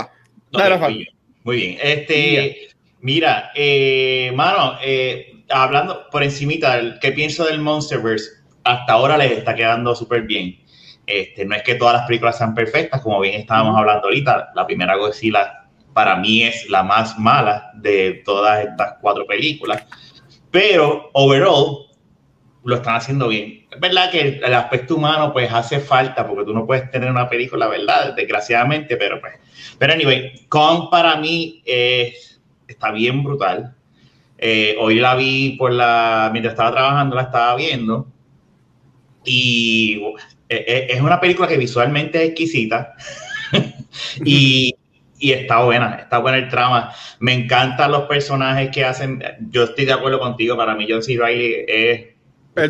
Ok, 0.52 0.58
Dale, 0.58 0.70
Rafa. 0.70 0.88
muy 0.88 0.94
bien. 0.98 1.08
Muy 1.44 1.56
bien. 1.56 1.78
Este, 1.82 2.68
mira, 3.00 3.50
eh, 3.54 4.32
mano, 4.34 4.78
eh, 4.82 5.44
hablando 5.50 6.06
por 6.10 6.22
encimita, 6.22 6.76
del- 6.76 6.98
¿qué 7.00 7.12
pienso 7.12 7.44
del 7.44 7.60
Monsterverse? 7.60 8.30
Hasta 8.64 8.94
ahora 8.94 9.16
les 9.16 9.32
está 9.38 9.54
quedando 9.54 9.94
súper 9.94 10.22
bien. 10.22 10.58
Este, 11.06 11.44
no 11.44 11.54
es 11.54 11.62
que 11.62 11.76
todas 11.76 11.94
las 11.94 12.06
películas 12.06 12.36
sean 12.38 12.54
perfectas, 12.54 13.00
como 13.00 13.20
bien 13.20 13.40
estábamos 13.40 13.76
hablando 13.78 14.08
ahorita. 14.08 14.50
La 14.54 14.66
primera 14.66 14.96
Godzilla 14.96 15.64
para 15.92 16.16
mí 16.16 16.42
es 16.42 16.68
la 16.68 16.82
más 16.82 17.18
mala 17.18 17.70
de 17.74 18.22
todas 18.24 18.66
estas 18.66 18.94
cuatro 19.00 19.24
películas. 19.26 19.84
Pero 20.50 21.10
overall 21.12 21.86
lo 22.64 22.76
están 22.76 22.96
haciendo 22.96 23.28
bien. 23.28 23.66
Es 23.70 23.78
verdad 23.80 24.10
que 24.10 24.20
el, 24.20 24.44
el 24.44 24.54
aspecto 24.54 24.96
humano 24.96 25.32
pues 25.32 25.52
hace 25.52 25.78
falta 25.80 26.26
porque 26.26 26.44
tú 26.44 26.52
no 26.52 26.66
puedes 26.66 26.90
tener 26.90 27.10
una 27.10 27.28
película, 27.28 27.68
¿verdad? 27.68 28.14
Desgraciadamente, 28.14 28.96
pero 28.96 29.20
pues 29.20 29.34
pero 29.78 29.92
anyway, 29.92 30.46
Kong 30.48 30.88
para 30.90 31.16
mí 31.16 31.62
es- 31.64 32.40
está 32.66 32.90
bien 32.90 33.22
brutal. 33.22 33.74
Eh, 34.38 34.76
hoy 34.78 34.96
la 34.96 35.14
vi 35.14 35.56
por 35.58 35.72
la, 35.72 36.28
mientras 36.32 36.52
estaba 36.52 36.72
trabajando, 36.72 37.16
la 37.16 37.22
estaba 37.22 37.54
viendo. 37.56 38.06
Y 39.24 39.94
eh, 39.94 40.14
eh, 40.14 40.35
es 40.48 41.00
una 41.00 41.20
película 41.20 41.48
que 41.48 41.56
visualmente 41.56 42.22
es 42.22 42.28
exquisita. 42.30 42.94
y, 44.24 44.74
y 45.18 45.32
está 45.32 45.62
buena, 45.62 45.96
está 45.96 46.18
buena 46.18 46.38
el 46.38 46.48
trama. 46.48 46.92
Me 47.20 47.32
encantan 47.32 47.92
los 47.92 48.02
personajes 48.02 48.70
que 48.70 48.84
hacen. 48.84 49.22
Yo 49.50 49.64
estoy 49.64 49.84
de 49.84 49.92
acuerdo 49.92 50.18
contigo, 50.18 50.56
para 50.56 50.74
mí 50.74 50.86
John 50.88 51.02
C. 51.02 51.16
Reilly 51.18 51.64
es 51.66 52.16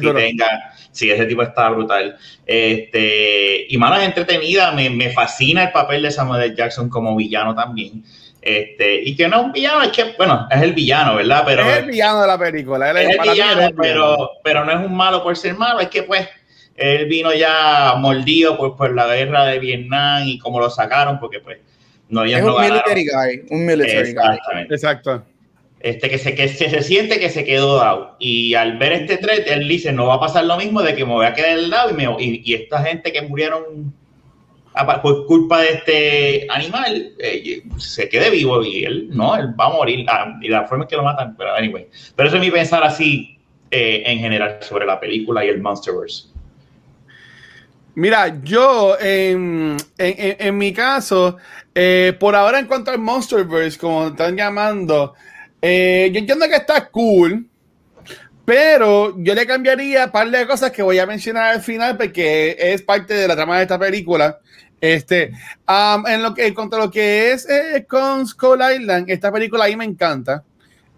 duro. 0.01 0.19
tenga, 0.19 0.73
sí, 0.91 1.11
ese 1.11 1.27
tipo 1.27 1.43
está 1.43 1.69
brutal. 1.71 2.17
Este, 2.45 3.67
y 3.69 3.77
mano, 3.79 3.97
es 3.97 4.05
entretenida, 4.05 4.73
me, 4.73 4.91
me 4.91 5.11
fascina 5.11 5.65
el 5.65 5.73
papel 5.73 6.03
de 6.03 6.11
Samuel 6.11 6.43
L. 6.43 6.57
Jackson 6.57 6.89
como 6.89 7.17
villano 7.17 7.55
también. 7.55 8.05
Este, 8.41 9.03
y 9.03 9.17
que 9.17 9.27
no 9.27 9.39
es 9.39 9.43
un 9.47 9.53
villano, 9.53 9.83
es 9.83 9.91
que, 9.91 10.15
bueno, 10.17 10.47
es 10.49 10.63
el 10.63 10.73
villano, 10.73 11.17
¿verdad? 11.17 11.43
Pero 11.45 11.69
es 11.69 11.79
el 11.79 11.87
villano 11.87 12.21
de 12.21 12.27
la 12.29 12.39
película. 12.39 12.91
Es 12.93 13.09
el 13.09 13.31
villano. 13.31 13.71
pero, 13.81 14.31
pero 14.45 14.65
no 14.65 14.71
es 14.71 14.87
un 14.87 14.97
malo 14.97 15.23
por 15.23 15.37
ser 15.37 15.55
malo, 15.55 15.81
es 15.81 15.89
que 15.89 16.05
pues 16.05 16.29
él 16.77 17.07
vino 17.07 17.33
ya 17.35 17.95
mordido 17.99 18.57
por, 18.57 18.77
por 18.77 18.95
la 18.95 19.07
guerra 19.15 19.47
de 19.47 19.59
Vietnam 19.59 20.27
y 20.27 20.39
como 20.39 20.61
lo 20.61 20.71
sacaron, 20.71 21.19
porque 21.19 21.41
pues 21.41 21.59
no, 22.09 22.25
Es 22.25 22.43
no 22.43 22.55
un 22.57 22.63
ganaron. 22.63 22.83
military 22.87 23.07
guy. 23.07 23.47
Un 23.51 23.67
military 23.67 24.13
guy. 24.13 24.23
Exactamente. 24.23 24.75
Exacto. 24.75 25.23
Este, 25.81 26.09
que, 26.09 26.19
se, 26.19 26.35
que 26.35 26.49
se, 26.49 26.83
siente 26.83 27.21
que 27.21 27.29
se 27.31 27.45
quedó 27.45 27.77
dado. 27.77 28.17
Y 28.19 28.55
al 28.55 28.79
ver 28.79 28.93
este 28.93 29.19
thread, 29.19 29.47
él 29.47 29.69
dice, 29.69 29.93
no 29.93 30.07
va 30.07 30.15
a 30.15 30.21
pasar 30.21 30.45
lo 30.45 30.57
mismo 30.57 30.83
de 30.83 30.95
que 30.95 31.05
me 31.05 31.13
voy 31.13 31.27
a 31.27 31.35
quedar 31.35 31.51
al 31.51 31.71
lado 31.71 31.91
y, 31.91 31.95
me, 31.95 32.05
y, 32.19 32.43
y 32.45 32.55
esta 32.55 32.83
gente 32.83 33.13
que 33.13 33.23
murieron 33.23 33.93
por 35.03 35.27
culpa 35.27 35.61
de 35.61 35.69
este 35.69 36.47
animal, 36.51 37.13
eh, 37.19 37.63
se 37.79 38.09
quede 38.09 38.31
vivo 38.31 38.63
y 38.63 38.85
él, 38.85 39.09
no, 39.11 39.35
él 39.37 39.59
va 39.59 39.67
a 39.67 39.71
morir. 39.71 40.05
Ah, 40.09 40.39
y 40.43 40.49
la 40.49 40.67
forma 40.67 40.85
en 40.85 40.89
que 40.89 40.97
lo 40.97 41.03
matan, 41.03 41.35
pero 41.37 41.55
anyway. 41.55 41.87
Pero 42.15 42.29
eso 42.29 42.37
es 42.37 42.43
mi 42.43 42.51
pensar 42.51 42.83
así 42.85 43.39
eh, 43.71 44.03
en 44.05 44.19
general 44.19 44.59
sobre 44.61 44.85
la 44.87 45.01
película 45.01 45.45
y 45.45 45.49
el 45.49 45.63
Monsterverse. 45.63 46.29
Mira, 47.97 48.41
yo 48.43 48.97
en, 49.01 49.77
en, 49.99 50.37
en 50.39 50.59
mi 50.59 50.73
caso, 50.73 51.37
eh, 51.75 52.17
por 52.19 52.37
ahora 52.37 52.61
en 52.61 52.67
cuanto 52.67 52.91
al 52.93 52.99
Monsterverse, 52.99 53.79
como 53.79 54.09
están 54.09 54.37
llamando, 54.37 55.15
yo 55.61 55.69
entiendo 55.69 56.47
que 56.49 56.57
está 56.57 56.89
cool. 56.89 57.49
Pero 58.47 59.13
yo 59.19 59.35
le 59.35 59.45
cambiaría 59.45 60.05
un 60.05 60.13
par 60.13 60.31
de 60.31 60.47
cosas 60.47 60.71
que 60.71 60.81
voy 60.81 61.01
a 61.01 61.07
mencionar 61.07 61.53
al 61.55 61.63
final 61.63 61.97
porque 61.97 62.57
es 62.57 62.81
parte 62.81 63.13
de 63.13 63.27
la 63.27 63.35
trama 63.35 63.57
de 63.57 63.63
esta 63.63 63.77
película. 63.77 64.39
Este, 64.81 65.33
en 66.07 66.23
lo 66.23 66.33
que, 66.33 66.55
contra 66.55 66.79
lo 66.79 66.91
que 66.91 67.33
es 67.33 67.49
eh, 67.51 67.85
con 67.89 68.25
Skull 68.25 68.61
Island, 68.79 69.11
esta 69.11 69.33
película 69.33 69.65
ahí 69.65 69.75
me 69.75 69.85
encanta. 69.85 70.45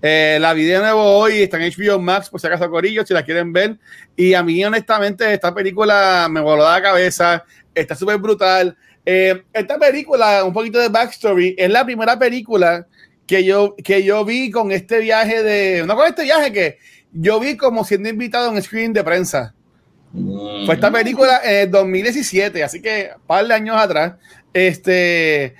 Eh, 0.00 0.38
la 0.40 0.55
vi 0.55 0.64
de 0.64 0.78
nuevo 0.78 1.02
hoy, 1.02 1.43
está 1.43 1.57
en 1.62 1.73
HBO 1.73 1.99
Max, 1.99 2.31
por 2.31 2.40
si 2.40 2.47
acaso 2.47 2.71
Corillo, 2.71 3.05
si 3.05 3.14
la 3.14 3.25
quieren 3.25 3.52
ver. 3.52 3.78
Y 4.17 4.35
a 4.35 4.43
mí, 4.43 4.64
honestamente, 4.64 5.33
esta 5.33 5.52
película 5.52 6.28
me 6.31 6.40
voló 6.40 6.64
la 6.64 6.81
cabeza, 6.81 7.45
está 7.75 7.95
súper 7.95 8.19
brutal. 8.19 8.76
Eh, 9.05 9.43
esta 9.52 9.78
película, 9.78 10.45
un 10.45 10.52
poquito 10.52 10.78
de 10.78 10.88
backstory, 10.88 11.57
es 11.59 11.71
la 11.71 11.85
primera 11.85 12.19
película 12.19 12.87
que 13.26 13.45
yo, 13.45 13.75
que 13.83 14.05
yo 14.05 14.25
vi 14.25 14.50
con 14.50 14.71
este 14.71 15.00
viaje 15.00 15.43
de, 15.43 15.85
no 15.87 15.97
con 15.97 16.07
este 16.07 16.23
viaje, 16.23 16.52
que 16.52 16.78
yo 17.12 17.40
vi 17.40 17.57
como 17.57 17.85
siendo 17.85 18.09
invitado 18.09 18.49
a 18.49 18.52
un 18.52 18.62
screen 18.62 18.93
de 18.93 19.02
prensa. 19.02 19.55
Fue 20.64 20.75
esta 20.75 20.90
película 20.90 21.40
en 21.45 21.71
2017, 21.71 22.64
así 22.64 22.81
que 22.81 23.11
un 23.14 23.23
par 23.26 23.47
de 23.47 23.55
años 23.55 23.76
atrás, 23.76 24.14
este, 24.55 25.55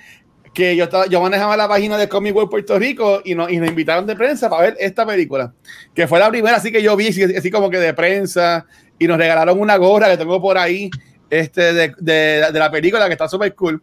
que 0.53 0.75
yo, 0.75 0.85
estaba, 0.85 1.07
yo 1.07 1.21
manejaba 1.21 1.55
la 1.55 1.67
página 1.67 1.97
de 1.97 2.09
Comic 2.09 2.35
World 2.35 2.49
Puerto 2.49 2.79
Rico 2.79 3.21
y 3.23 3.35
nos, 3.35 3.51
y 3.51 3.57
nos 3.57 3.69
invitaron 3.69 4.05
de 4.05 4.15
prensa 4.15 4.49
para 4.49 4.63
ver 4.63 4.77
esta 4.79 5.05
película, 5.05 5.53
que 5.93 6.07
fue 6.07 6.19
la 6.19 6.29
primera, 6.29 6.57
así 6.57 6.71
que 6.71 6.81
yo 6.81 6.95
vi 6.95 7.07
así, 7.07 7.51
como 7.51 7.69
que 7.69 7.77
de 7.77 7.93
prensa 7.93 8.65
y 8.97 9.07
nos 9.07 9.17
regalaron 9.17 9.59
una 9.59 9.77
gorra 9.77 10.09
que 10.09 10.17
tengo 10.17 10.41
por 10.41 10.57
ahí 10.57 10.89
este, 11.29 11.73
de, 11.73 11.93
de, 11.99 12.51
la 12.53 12.71
película 12.71 13.07
que 13.07 13.13
está 13.13 13.27
súper 13.27 13.53
cool. 13.55 13.81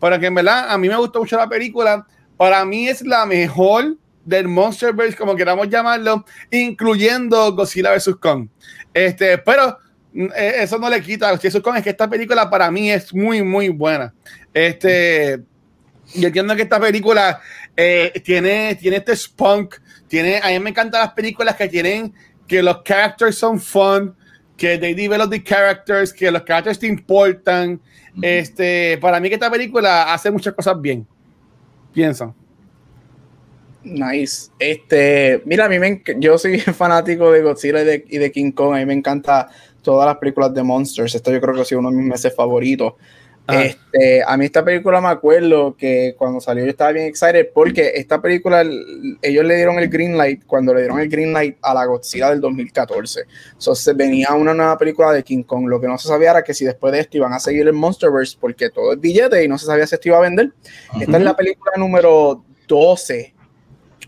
Pero 0.00 0.18
que 0.18 0.26
en 0.26 0.34
verdad 0.34 0.70
a 0.70 0.78
mí 0.78 0.88
me 0.88 0.96
gustó 0.96 1.20
mucho 1.20 1.36
la 1.36 1.48
película. 1.48 2.06
Para 2.36 2.64
mí 2.64 2.88
es 2.88 3.02
la 3.02 3.26
mejor 3.26 3.96
del 4.24 4.48
Monsterverse, 4.48 5.16
como 5.16 5.36
queramos 5.36 5.68
llamarlo, 5.68 6.24
incluyendo 6.50 7.52
Godzilla 7.52 7.94
vs. 7.94 8.16
Kong. 8.20 8.48
Este, 8.92 9.38
pero 9.38 9.78
eh, 10.14 10.54
eso 10.60 10.78
no 10.78 10.88
le 10.88 11.02
quita. 11.02 11.32
Eso 11.32 11.58
es 11.58 11.82
que 11.82 11.90
esta 11.90 12.08
película 12.08 12.48
para 12.48 12.70
mí 12.70 12.90
es 12.90 13.14
muy, 13.14 13.42
muy 13.42 13.68
buena. 13.68 14.14
Este, 14.52 15.42
yo 16.14 16.26
entiendo 16.26 16.54
que 16.54 16.62
esta 16.62 16.80
película 16.80 17.40
eh, 17.76 18.12
tiene, 18.24 18.74
tiene 18.76 18.98
este 18.98 19.16
spunk. 19.16 19.76
Tiene, 20.08 20.40
a 20.42 20.48
mí 20.48 20.58
me 20.58 20.70
encantan 20.70 21.00
las 21.00 21.12
películas 21.12 21.56
que 21.56 21.68
tienen 21.68 22.12
que 22.46 22.62
los 22.62 22.82
characters 22.82 23.36
son 23.36 23.58
fun, 23.58 24.14
que 24.56 24.78
they 24.78 24.94
develop 24.94 25.30
the 25.30 25.42
characters, 25.42 26.12
que 26.12 26.30
los 26.30 26.42
characters 26.42 26.78
te 26.78 26.86
importan. 26.86 27.80
Este, 28.22 28.98
para 28.98 29.18
mí 29.18 29.28
que 29.28 29.34
esta 29.34 29.50
película 29.50 30.12
hace 30.12 30.30
muchas 30.30 30.54
cosas 30.54 30.80
bien. 30.80 31.06
Piensan. 31.92 32.34
Nice. 33.82 34.50
Este, 34.58 35.42
mira, 35.44 35.66
a 35.66 35.68
mí 35.68 35.78
me, 35.78 36.02
yo 36.18 36.38
soy 36.38 36.58
fanático 36.60 37.30
de 37.30 37.42
Godzilla 37.42 37.82
y 37.82 37.84
de, 37.84 38.04
y 38.08 38.18
de 38.18 38.32
King 38.32 38.52
Kong. 38.52 38.74
A 38.74 38.78
mí 38.78 38.86
me 38.86 38.94
encanta 38.94 39.48
todas 39.82 40.06
las 40.06 40.16
películas 40.16 40.54
de 40.54 40.62
Monsters. 40.62 41.14
Esto 41.14 41.32
yo 41.32 41.40
creo 41.40 41.54
que 41.54 41.60
ha 41.60 41.64
sido 41.64 41.80
uno 41.80 41.90
de 41.90 41.96
mis 41.96 42.06
meses 42.06 42.34
favoritos. 42.34 42.94
Ah. 43.46 43.62
Este, 43.62 44.22
a 44.26 44.38
mí 44.38 44.46
esta 44.46 44.64
película 44.64 45.02
me 45.02 45.08
acuerdo 45.08 45.76
que 45.76 46.14
cuando 46.16 46.40
salió 46.40 46.64
yo 46.64 46.70
estaba 46.70 46.92
bien 46.92 47.06
excited 47.06 47.50
porque 47.52 47.92
esta 47.94 48.22
película 48.22 48.62
ellos 49.20 49.44
le 49.44 49.56
dieron 49.56 49.78
el 49.78 49.90
green 49.90 50.16
light 50.16 50.44
cuando 50.46 50.72
le 50.72 50.80
dieron 50.80 50.98
el 50.98 51.10
green 51.10 51.34
light 51.34 51.58
a 51.60 51.74
la 51.74 51.84
Godzilla 51.84 52.30
del 52.30 52.40
2014. 52.40 53.24
Entonces 53.52 53.96
venía 53.96 54.32
una 54.32 54.54
nueva 54.54 54.78
película 54.78 55.12
de 55.12 55.22
King 55.22 55.42
Kong. 55.42 55.68
Lo 55.68 55.78
que 55.78 55.86
no 55.86 55.98
se 55.98 56.08
sabía 56.08 56.30
era 56.30 56.42
que 56.42 56.54
si 56.54 56.64
después 56.64 56.92
de 56.92 57.00
esto 57.00 57.18
iban 57.18 57.34
a 57.34 57.38
seguir 57.38 57.66
el 57.66 57.74
Monsterverse 57.74 58.38
porque 58.40 58.70
todo 58.70 58.94
es 58.94 59.00
billete 59.00 59.44
y 59.44 59.48
no 59.48 59.58
se 59.58 59.66
sabía 59.66 59.86
si 59.86 59.94
esto 59.94 60.08
iba 60.08 60.18
a 60.18 60.22
vender. 60.22 60.52
Esta 60.98 61.16
es 61.18 61.22
la 61.22 61.36
película 61.36 61.72
número 61.76 62.42
12 62.66 63.34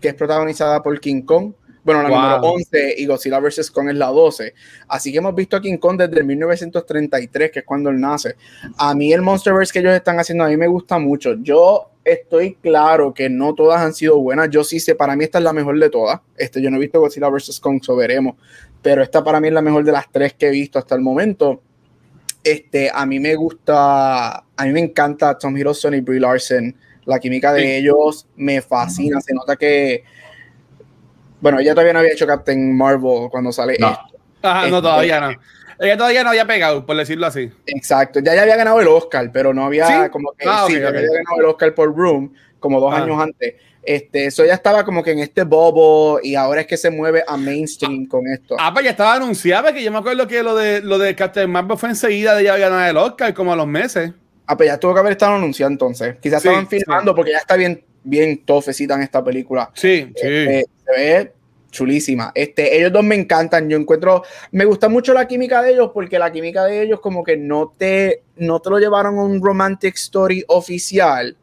que 0.01 0.09
es 0.09 0.13
protagonizada 0.15 0.81
por 0.81 0.99
King 0.99 1.21
Kong 1.21 1.53
bueno, 1.87 2.03
la 2.03 2.09
número 2.09 2.53
11 2.53 2.95
y 2.97 3.05
Godzilla 3.05 3.39
vs. 3.39 3.71
Kong 3.71 3.87
es 3.87 3.95
la 3.95 4.07
12. 4.07 4.53
Así 4.89 5.09
que 5.09 5.19
hemos 5.19 5.33
visto 5.33 5.55
a 5.55 5.61
King 5.61 5.77
Kong 5.77 5.97
desde 5.97 6.21
1933, 6.21 7.49
que 7.49 7.59
es 7.59 7.65
cuando 7.65 7.89
él 7.89 7.97
nace. 7.97 8.35
A 8.77 8.93
mí 8.93 9.13
el 9.13 9.21
Monsterverse 9.21 9.71
que 9.71 9.79
ellos 9.79 9.93
están 9.93 10.19
haciendo, 10.19 10.43
a 10.43 10.49
mí 10.49 10.57
me 10.57 10.67
gusta 10.67 10.99
mucho. 10.99 11.35
Yo 11.41 11.91
estoy 12.03 12.55
claro 12.55 13.13
que 13.13 13.29
no 13.29 13.55
todas 13.55 13.79
han 13.79 13.93
sido 13.93 14.19
buenas. 14.19 14.49
Yo 14.49 14.65
sí 14.65 14.81
sé, 14.81 14.95
para 14.95 15.15
mí 15.15 15.23
esta 15.23 15.37
es 15.37 15.45
la 15.45 15.53
mejor 15.53 15.79
de 15.79 15.89
todas. 15.89 16.19
Este, 16.35 16.61
yo 16.61 16.69
no 16.69 16.75
he 16.75 16.81
visto 16.81 16.99
Godzilla 16.99 17.29
vs. 17.29 17.57
Kong, 17.61 17.81
so 17.81 17.95
veremos. 17.95 18.35
Pero 18.81 19.01
esta 19.01 19.23
para 19.23 19.39
mí 19.39 19.47
es 19.47 19.53
la 19.53 19.61
mejor 19.61 19.85
de 19.85 19.93
las 19.93 20.11
tres 20.11 20.33
que 20.33 20.47
he 20.47 20.51
visto 20.51 20.79
hasta 20.79 20.93
el 20.93 20.99
momento. 20.99 21.61
Este, 22.43 22.91
a 22.93 23.05
mí 23.05 23.21
me 23.21 23.33
gusta, 23.35 24.39
a 24.39 24.65
mí 24.65 24.71
me 24.73 24.81
encanta 24.81 25.37
Tom 25.37 25.55
Hiddleston 25.55 25.93
y 25.93 26.01
Brie 26.01 26.19
Larson. 26.19 26.75
La 27.05 27.17
química 27.17 27.53
de 27.53 27.77
ellos 27.77 28.27
me 28.35 28.61
fascina. 28.61 29.21
Se 29.21 29.33
nota 29.33 29.55
que 29.55 30.03
bueno, 31.39 31.59
ella 31.59 31.71
todavía 31.71 31.93
no 31.93 31.99
había 31.99 32.13
hecho 32.13 32.27
Captain 32.27 32.75
Marvel 32.75 33.29
cuando 33.29 33.51
sale 33.51 33.77
no. 33.79 33.89
esto. 33.89 34.17
Ajá, 34.41 34.67
no, 34.67 34.81
todavía 34.81 35.19
no. 35.19 35.31
Ella 35.79 35.97
todavía 35.97 36.23
no 36.23 36.29
había 36.29 36.45
pegado, 36.45 36.85
por 36.85 36.97
decirlo 36.97 37.27
así. 37.27 37.51
Exacto. 37.67 38.19
Ya, 38.19 38.33
ya 38.33 38.41
había 38.41 38.55
ganado 38.55 38.81
el 38.81 38.87
Oscar, 38.87 39.29
pero 39.31 39.53
no 39.53 39.65
había 39.65 40.09
como 40.09 40.31
que 40.31 40.47
ah, 40.47 40.65
sí, 40.67 40.75
había 40.75 40.91
ganado 40.91 41.39
el 41.39 41.45
Oscar 41.45 41.73
por 41.75 41.95
Room, 41.95 42.33
como 42.59 42.79
dos 42.79 42.93
ah. 42.93 43.03
años 43.03 43.19
antes. 43.21 43.55
Este, 43.83 44.25
eso 44.25 44.43
ya 44.43 44.53
estaba 44.53 44.83
como 44.83 45.01
que 45.01 45.11
en 45.11 45.19
este 45.19 45.43
bobo 45.43 46.19
y 46.21 46.35
ahora 46.35 46.59
es 46.59 46.67
que 46.67 46.75
se 46.75 46.89
mueve 46.89 47.23
a 47.25 47.37
mainstream 47.37 48.03
ah, 48.05 48.09
con 48.09 48.27
esto. 48.27 48.57
Ah, 48.59 48.73
pues 48.73 48.83
ya 48.83 48.91
estaba 48.91 49.13
anunciado, 49.13 49.71
que 49.73 49.81
yo 49.81 49.91
me 49.91 49.99
acuerdo 49.99 50.27
que 50.27 50.43
lo 50.43 50.55
de 50.55 50.81
lo 50.81 50.97
de 50.97 51.15
Captain 51.15 51.49
Marvel 51.49 51.77
fue 51.77 51.89
enseguida 51.89 52.35
de 52.35 52.43
ya 52.43 52.57
ganar 52.57 52.89
el 52.89 52.97
Oscar, 52.97 53.33
como 53.33 53.53
a 53.53 53.55
los 53.55 53.67
meses. 53.67 54.11
Ah, 54.45 54.57
pues 54.57 54.67
ya 54.67 54.77
tuvo 54.77 54.93
que 54.93 54.99
haber 54.99 55.13
estado 55.13 55.35
anunciado 55.35 55.71
entonces. 55.71 56.15
Quizás 56.21 56.43
estaban 56.43 56.67
filmando 56.67 57.15
porque 57.15 57.31
ya 57.31 57.37
está 57.37 57.55
bien, 57.55 57.83
bien 58.07 58.43
tofecita 58.45 58.95
en 58.95 59.03
esta 59.03 59.23
película. 59.23 59.71
Sí, 59.73 60.11
sí. 60.15 60.27
Este, 60.27 60.65
se 60.85 60.91
ve 60.91 61.31
chulísima. 61.69 62.31
Este, 62.33 62.77
ellos 62.77 62.91
dos 62.91 63.03
me 63.03 63.15
encantan. 63.15 63.69
Yo 63.69 63.77
encuentro, 63.77 64.23
me 64.51 64.65
gusta 64.65 64.89
mucho 64.89 65.13
la 65.13 65.27
química 65.27 65.61
de 65.61 65.71
ellos 65.71 65.91
porque 65.93 66.17
la 66.17 66.31
química 66.31 66.65
de 66.65 66.81
ellos 66.81 66.99
como 66.99 67.23
que 67.23 67.37
no 67.37 67.73
te, 67.77 68.23
no 68.37 68.59
te 68.59 68.69
lo 68.69 68.79
llevaron 68.79 69.17
a 69.17 69.23
un 69.23 69.41
romantic 69.41 69.95
story 69.95 70.43
oficial. 70.47 71.35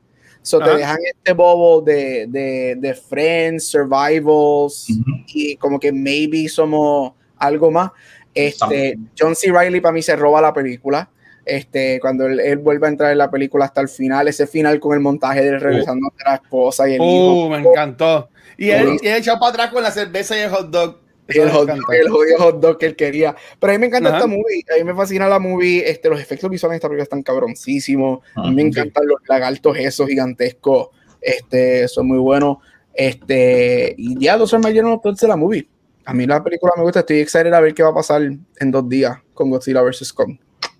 So 0.42 0.58
te 0.58 0.76
dejan 0.76 0.98
este 1.02 1.32
bobo 1.32 1.80
de, 1.80 2.26
de, 2.28 2.76
de 2.78 2.94
friends, 2.94 3.66
survivals 3.68 4.86
y 5.28 5.56
como 5.56 5.80
que 5.80 5.90
maybe 5.90 6.46
somos 6.50 7.12
algo 7.38 7.70
más. 7.70 7.90
Este, 8.34 8.98
John 9.18 9.34
C. 9.34 9.50
Riley 9.50 9.80
para 9.80 9.94
mí 9.94 10.02
se 10.02 10.14
roba 10.16 10.42
la 10.42 10.52
película. 10.52 11.08
Este, 11.44 12.00
cuando 12.00 12.26
él, 12.26 12.58
vuelve 12.58 12.86
a 12.86 12.90
entrar 12.90 13.12
en 13.12 13.18
la 13.18 13.30
película 13.30 13.66
hasta 13.66 13.80
el 13.80 13.88
final, 13.88 14.28
ese 14.28 14.46
final 14.46 14.80
con 14.80 14.94
el 14.94 15.00
montaje 15.00 15.42
de 15.42 15.58
regresando 15.58 16.08
a 16.24 16.30
la 16.30 16.36
esposa 16.36 16.88
y 16.88 16.94
el 16.94 17.00
uh, 17.00 17.48
me 17.50 17.58
encantó. 17.58 18.30
Y 18.56 18.70
él, 18.70 18.98
y 19.02 19.08
él 19.08 19.16
echó 19.16 19.38
para 19.38 19.50
atrás 19.50 19.70
con 19.70 19.82
la 19.82 19.90
cerveza 19.90 20.36
y 20.36 20.40
el 20.40 20.50
hot 20.50 20.70
dog. 20.70 21.00
el, 21.28 21.50
hot, 21.50 21.68
el 21.68 22.08
jodido 22.08 22.38
hot 22.38 22.60
dog 22.60 22.78
que 22.78 22.86
él 22.86 22.96
quería. 22.96 23.34
Pero 23.58 23.72
a 23.72 23.76
mí 23.76 23.80
me 23.80 23.86
encanta 23.86 24.10
esta 24.10 24.26
movie. 24.26 24.64
A 24.74 24.78
mí 24.78 24.84
me 24.84 24.94
fascina 24.94 25.28
la 25.28 25.38
movie. 25.38 25.88
Este, 25.88 26.08
los 26.08 26.20
efectos 26.20 26.48
visuales 26.48 26.74
de 26.74 26.76
esta 26.76 26.88
película 26.88 27.02
están 27.02 27.22
cabroncísimos. 27.22 28.20
a 28.36 28.48
mí 28.48 28.54
me 28.54 28.62
encantan 28.62 29.06
los 29.06 29.18
lagartos 29.28 29.76
esos 29.76 30.08
gigantescos. 30.08 30.88
Este, 31.20 31.88
son 31.88 32.08
muy 32.08 32.18
buenos. 32.18 32.58
Este, 32.94 33.94
y 33.98 34.18
ya, 34.18 34.36
dos 34.36 34.52
más 34.54 34.72
llenos 34.72 35.00
de 35.02 35.28
la 35.28 35.36
movie. 35.36 35.68
A 36.06 36.14
mí 36.14 36.26
la 36.26 36.42
película 36.42 36.72
me 36.76 36.84
gusta. 36.84 37.00
Estoy 37.00 37.18
excited 37.18 37.52
a 37.52 37.60
ver 37.60 37.74
qué 37.74 37.82
va 37.82 37.90
a 37.90 37.94
pasar 37.94 38.22
en 38.22 38.70
dos 38.70 38.88
días 38.88 39.18
con 39.32 39.50
Godzilla 39.50 39.82
vs. 39.82 40.12
Kong. 40.12 40.38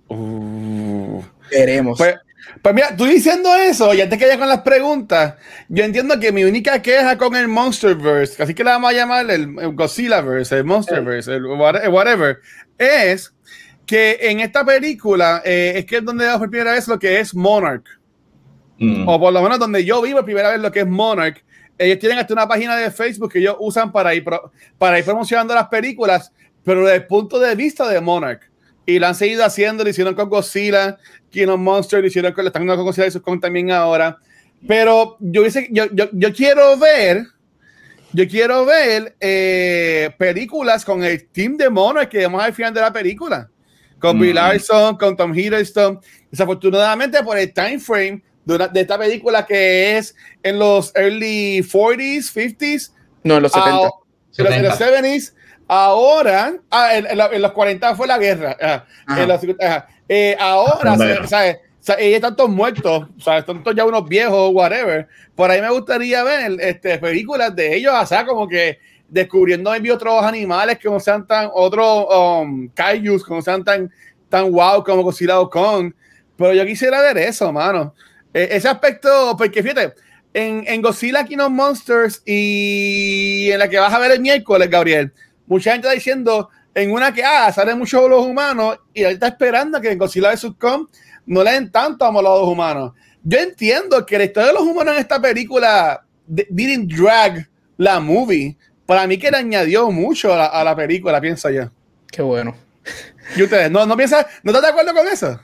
Uh. 0.09 1.23
Veremos. 1.51 1.99
Pues, 1.99 2.17
pues 2.63 2.75
mira, 2.75 2.97
tú 2.97 3.05
diciendo 3.05 3.55
eso, 3.55 3.95
ya 3.95 4.09
te 4.09 4.19
quedas 4.19 4.39
con 4.39 4.49
las 4.49 4.63
preguntas. 4.63 5.35
Yo 5.69 5.85
entiendo 5.85 6.19
que 6.19 6.33
mi 6.33 6.45
única 6.45 6.83
queja 6.83 7.17
con 7.19 7.37
el 7.37 7.49
Monsterverse, 7.49 8.43
así 8.43 8.55
que 8.55 8.65
le 8.65 8.71
vamos 8.71 8.91
a 8.91 8.95
llamar 8.95 9.31
el, 9.31 9.55
Godzillaverse, 9.75 10.59
el 10.59 10.65
Monsterverse, 10.65 11.35
el 11.35 11.45
whatever, 11.47 12.39
es 12.79 13.35
que 13.87 14.19
en 14.23 14.41
esta 14.41 14.65
película 14.65 15.43
eh, 15.45 15.75
es 15.77 15.87
que 15.87 15.99
es 15.99 16.05
donde 16.05 16.25
vemos 16.25 16.39
por 16.39 16.51
primera 16.51 16.73
vez 16.73 16.89
lo 16.89 16.99
que 16.99 17.21
es 17.21 17.35
Monarch. 17.35 17.87
Mm. 18.79 19.09
O 19.09 19.21
por 19.21 19.33
lo 19.33 19.43
menos 19.43 19.59
donde 19.59 19.85
yo 19.85 20.03
vivo 20.03 20.19
por 20.19 20.25
primera 20.25 20.51
vez 20.51 20.61
lo 20.61 20.73
que 20.73 20.81
es 20.81 20.87
Monarch. 20.87 21.45
Ellos 21.77 21.99
tienen 21.99 22.19
hasta 22.19 22.33
una 22.33 22.47
página 22.47 22.77
de 22.77 22.91
Facebook 22.91 23.33
que 23.33 23.41
ellos 23.41 23.57
usan 23.59 23.91
para 23.91 24.15
ir, 24.15 24.25
para 24.79 24.99
ir 24.99 25.05
promocionando 25.05 25.55
las 25.55 25.69
películas, 25.69 26.33
pero 26.63 26.83
desde 26.83 26.97
el 26.97 27.07
punto 27.07 27.39
de 27.39 27.55
vista 27.55 27.89
de 27.89 28.01
Monarch. 28.01 28.54
Y 28.87 28.99
lo 28.99 29.07
han 29.07 29.15
seguido 29.15 29.45
haciendo, 29.45 29.83
lo 29.85 29.91
hicieron 29.91 30.15
con 30.15 30.29
Godzilla, 30.29 30.99
King 31.31 31.47
of 31.49 31.59
Monsters, 31.61 32.03
lo 32.03 32.07
hicieron 32.09 32.33
con, 32.33 32.45
lo 32.45 32.49
están 32.49 32.63
haciendo 32.63 32.77
con 32.77 32.85
Godzilla 32.87 33.09
y 33.09 33.21
con 33.21 33.41
también 33.41 33.71
ahora. 33.71 34.19
Pero 34.67 35.17
yo, 35.21 35.43
yo, 35.71 35.87
yo, 35.93 36.09
yo 36.13 36.33
quiero 36.33 36.77
ver 36.79 37.27
yo 38.13 38.29
quiero 38.29 38.65
ver 38.65 39.17
eh, 39.19 40.09
películas 40.17 40.85
con 40.85 41.03
el 41.03 41.27
team 41.27 41.57
de 41.57 41.69
monos 41.69 42.07
que 42.07 42.19
vemos 42.19 42.41
al 42.43 42.53
final 42.55 42.73
de 42.73 42.81
la 42.81 42.93
película. 42.93 43.49
Con 43.99 44.21
Bill 44.21 44.31
Mm. 44.33 44.37
Larson, 44.37 44.97
con 44.97 45.17
Tom 45.17 45.35
Hiddleston. 45.37 45.99
Desafortunadamente, 46.31 47.23
por 47.25 47.37
el 47.39 47.53
time 47.53 47.81
frame 47.81 48.23
de, 48.45 48.55
una- 48.55 48.69
de 48.69 48.81
esta 48.83 48.97
película 48.99 49.45
que 49.45 49.97
es 49.97 50.15
en 50.45 50.59
los 50.61 50.93
early 50.95 51.61
40s, 51.63 52.31
50s, 52.33 52.93
No, 53.25 53.37
en 53.39 53.43
los 53.43 53.51
70. 53.53 53.77
ah, 53.77 53.91
en 54.39 54.45
los, 54.45 54.55
en 54.55 54.63
los 54.63 54.79
70. 54.79 55.09
70s, 55.09 55.35
ahora, 55.69 56.55
ah, 56.71 56.97
en, 56.97 57.07
en 57.07 57.19
la- 57.19 57.27
en 57.33 57.43
los 57.43 57.53
40 57.53 57.95
fue 57.95 58.07
la 58.07 58.19
guerra. 58.19 58.57
ah, 58.61 58.85
Ajá. 59.07 59.23
en 59.23 59.29
los 59.29 59.41
50, 59.41 59.67
ajá. 59.67 59.89
Eh, 60.09 60.37
ahora, 60.39 60.93
Ah, 60.93 60.99
se-. 60.99 61.27
¿sabes? 61.27 61.57
Ellos 61.99 62.17
están 62.17 62.35
todos 62.37 62.49
muertos, 62.51 63.09
¿sabes? 63.19 63.41
Están 63.41 63.63
todos 63.63 63.77
ya 63.77 63.85
unos 63.85 64.09
viejos, 64.09 64.51
whatever. 64.55 65.07
Por 65.35 65.51
ahí 65.51 65.61
me 65.61 65.69
gustaría 65.71 66.23
ver 66.25 66.57
este, 66.61 66.99
películas 66.99 67.55
de 67.55 67.77
ellos, 67.77 67.93
o 67.95 68.07
sea, 68.07 68.25
como 68.25 68.49
que 68.49 68.79
descubriendo 69.09 69.71
maybe 69.71 69.93
otros 69.93 70.23
animales 70.25 70.79
que 70.79 70.89
no 70.89 70.99
sean 70.99 71.27
tan, 71.27 71.51
otros 71.53 72.07
um, 72.11 72.69
kaijus 72.71 73.23
que 73.25 73.35
no 73.35 73.43
sean 73.43 73.63
tan, 73.63 73.91
tan 74.31 74.51
wow 74.51 74.83
como 74.83 75.03
Godzilla 75.03 75.39
o 75.41 75.51
Kong. 75.51 75.93
Pero 76.39 76.55
yo 76.55 76.65
quisiera 76.65 77.03
ver 77.03 77.19
eso, 77.19 77.53
mano. 77.53 77.95
Eh, 78.33 78.49
ese 78.53 78.67
aspecto, 78.69 79.35
porque 79.37 79.63
fíjate, 79.63 79.93
en, 80.33 80.65
en 80.67 80.81
Godzilla 80.81 81.23
King 81.25 81.39
of 81.39 81.51
Monsters 81.51 82.23
y 82.25 83.51
en 83.53 83.59
la 83.59 83.69
que 83.69 83.79
vas 83.79 83.93
a 83.93 83.99
ver 83.99 84.11
el 84.13 84.21
miércoles, 84.21 84.69
Gabriel, 84.71 85.13
mucha 85.47 85.73
gente 85.73 85.87
está 85.89 85.95
diciendo 85.95 86.49
en 86.75 86.93
una 86.93 87.13
que 87.13 87.23
ah, 87.25 87.53
salen 87.53 87.79
muchos 87.79 88.09
los 88.09 88.25
humanos 88.25 88.79
y 88.93 89.05
ahí 89.05 89.15
está 89.15 89.29
esperando 89.29 89.81
que 89.81 89.91
en 89.91 89.99
Godzilla 89.99 90.33
vs. 90.33 90.53
Kong 90.59 90.87
no 91.27 91.43
le 91.43 91.53
den 91.53 91.71
tanto 91.71 92.05
amor 92.05 92.27
a 92.27 92.31
los 92.31 92.49
humanos. 92.49 92.93
Yo 93.23 93.39
entiendo 93.39 94.05
que 94.05 94.19
la 94.19 94.25
historia 94.25 94.49
de 94.49 94.55
los 94.55 94.63
humanos 94.63 94.95
en 94.95 95.01
esta 95.01 95.21
película 95.21 96.05
didn't 96.27 96.93
drag 96.93 97.49
la 97.77 98.01
movie. 98.01 98.57
Para 98.87 99.07
mí 99.07 99.17
que 99.19 99.31
le 99.31 99.39
añadió 99.39 99.91
mucho 99.91 100.33
a 100.35 100.37
la, 100.37 100.47
a 100.47 100.65
la 100.65 100.77
película, 100.77 101.21
pienso 101.21 101.49
yo. 101.51 101.71
Qué 102.11 102.23
bueno. 102.23 102.55
¿Y 103.37 103.43
ustedes 103.43 103.71
no, 103.71 103.87
no 103.87 103.97
piensan, 103.97 104.27
no 104.43 104.51
están 104.51 104.63
de 104.63 104.69
acuerdo 104.69 104.93
con 104.93 105.09
eso? 105.09 105.41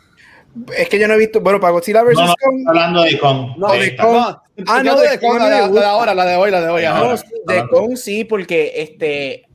Es 0.76 0.88
que 0.88 0.98
yo 0.98 1.06
no 1.06 1.14
he 1.14 1.18
visto, 1.18 1.40
bueno, 1.40 1.60
para 1.60 1.72
Godzilla 1.72 2.02
vs. 2.02 2.14
No, 2.16 2.26
no, 2.26 2.34
Kong, 2.34 2.64
hablando 2.66 3.02
de 3.02 3.18
con. 3.18 3.58
No, 3.58 3.72
de. 3.72 3.96
Kong. 3.96 4.16
Ah, 4.18 4.42
Ah, 4.66 4.82
no, 4.82 4.92
no, 4.92 5.00
de 5.00 5.10
de 5.10 5.20
Kong 5.20 5.38
Kong, 5.38 5.42
mí 5.42 5.48
la, 5.48 5.68
la 5.68 5.80
de 5.80 5.86
ahora, 5.86 6.14
la 6.14 6.26
de 6.26 6.36
hoy, 6.36 6.50
la 6.50 6.60
de 6.60 6.68
hoy. 6.68 6.82
No, 6.82 6.88
ajá. 6.88 6.98
No, 6.98 7.04
Ahora, 7.04 7.16
sí, 7.16 7.26
de. 7.46 7.68
Kong 7.68 7.96
sí, 7.96 8.24
porque 8.24 8.72
este. 8.76 9.48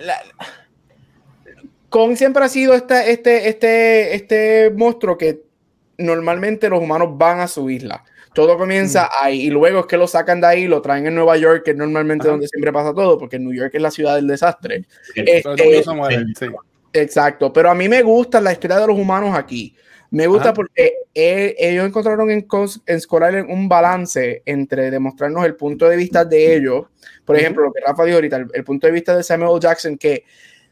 La- 0.00 0.22
Kong 1.88 2.16
siempre 2.16 2.44
ha 2.44 2.48
sido 2.48 2.74
este, 2.74 3.10
este, 3.12 3.48
este, 3.48 4.14
este 4.14 4.70
monstruo 4.76 5.16
que 5.16 5.42
normalmente 5.96 6.68
los 6.68 6.80
humanos 6.80 7.08
van 7.16 7.40
a 7.40 7.48
su 7.48 7.70
isla. 7.70 8.04
Todo 8.34 8.58
comienza 8.58 9.08
ahí 9.20 9.46
y 9.46 9.50
luego 9.50 9.80
es 9.80 9.86
que 9.86 9.96
lo 9.96 10.06
sacan 10.06 10.40
de 10.40 10.46
ahí, 10.46 10.66
lo 10.66 10.82
traen 10.82 11.06
en 11.06 11.14
Nueva 11.14 11.36
York, 11.38 11.62
que 11.64 11.70
es 11.72 11.76
normalmente 11.76 12.24
Ajá. 12.24 12.32
donde 12.32 12.46
siempre 12.46 12.72
pasa 12.72 12.94
todo, 12.94 13.18
porque 13.18 13.38
New 13.38 13.52
York 13.54 13.70
es 13.74 13.82
la 13.82 13.90
ciudad 13.90 14.14
del 14.16 14.26
desastre. 14.28 14.84
Mundo 15.16 15.32
Este, 15.64 16.24
sí. 16.38 16.46
Exacto, 16.92 17.52
pero 17.52 17.70
a 17.70 17.74
mí 17.74 17.88
me 17.88 18.02
gusta 18.02 18.40
la 18.40 18.52
historia 18.52 18.78
de 18.78 18.86
los 18.86 18.98
humanos 18.98 19.36
aquí. 19.36 19.74
Me 20.10 20.26
gusta 20.26 20.46
Ajá. 20.48 20.54
porque 20.54 20.94
eh, 21.14 21.54
ellos 21.58 21.86
encontraron 21.86 22.30
en, 22.30 22.46
en 22.86 23.50
un 23.50 23.68
balance 23.68 24.42
entre 24.46 24.90
demostrarnos 24.90 25.44
el 25.44 25.54
punto 25.54 25.88
de 25.88 25.96
vista 25.96 26.24
de 26.24 26.56
ellos. 26.56 26.86
Por 27.26 27.36
ejemplo, 27.36 27.64
lo 27.64 27.72
que 27.72 27.80
Rafa 27.80 28.04
dijo 28.04 28.16
ahorita, 28.16 28.36
el, 28.36 28.46
el 28.54 28.64
punto 28.64 28.86
de 28.86 28.92
vista 28.92 29.14
de 29.16 29.22
Samuel. 29.22 29.60
Jackson, 29.60 29.98
que 29.98 30.24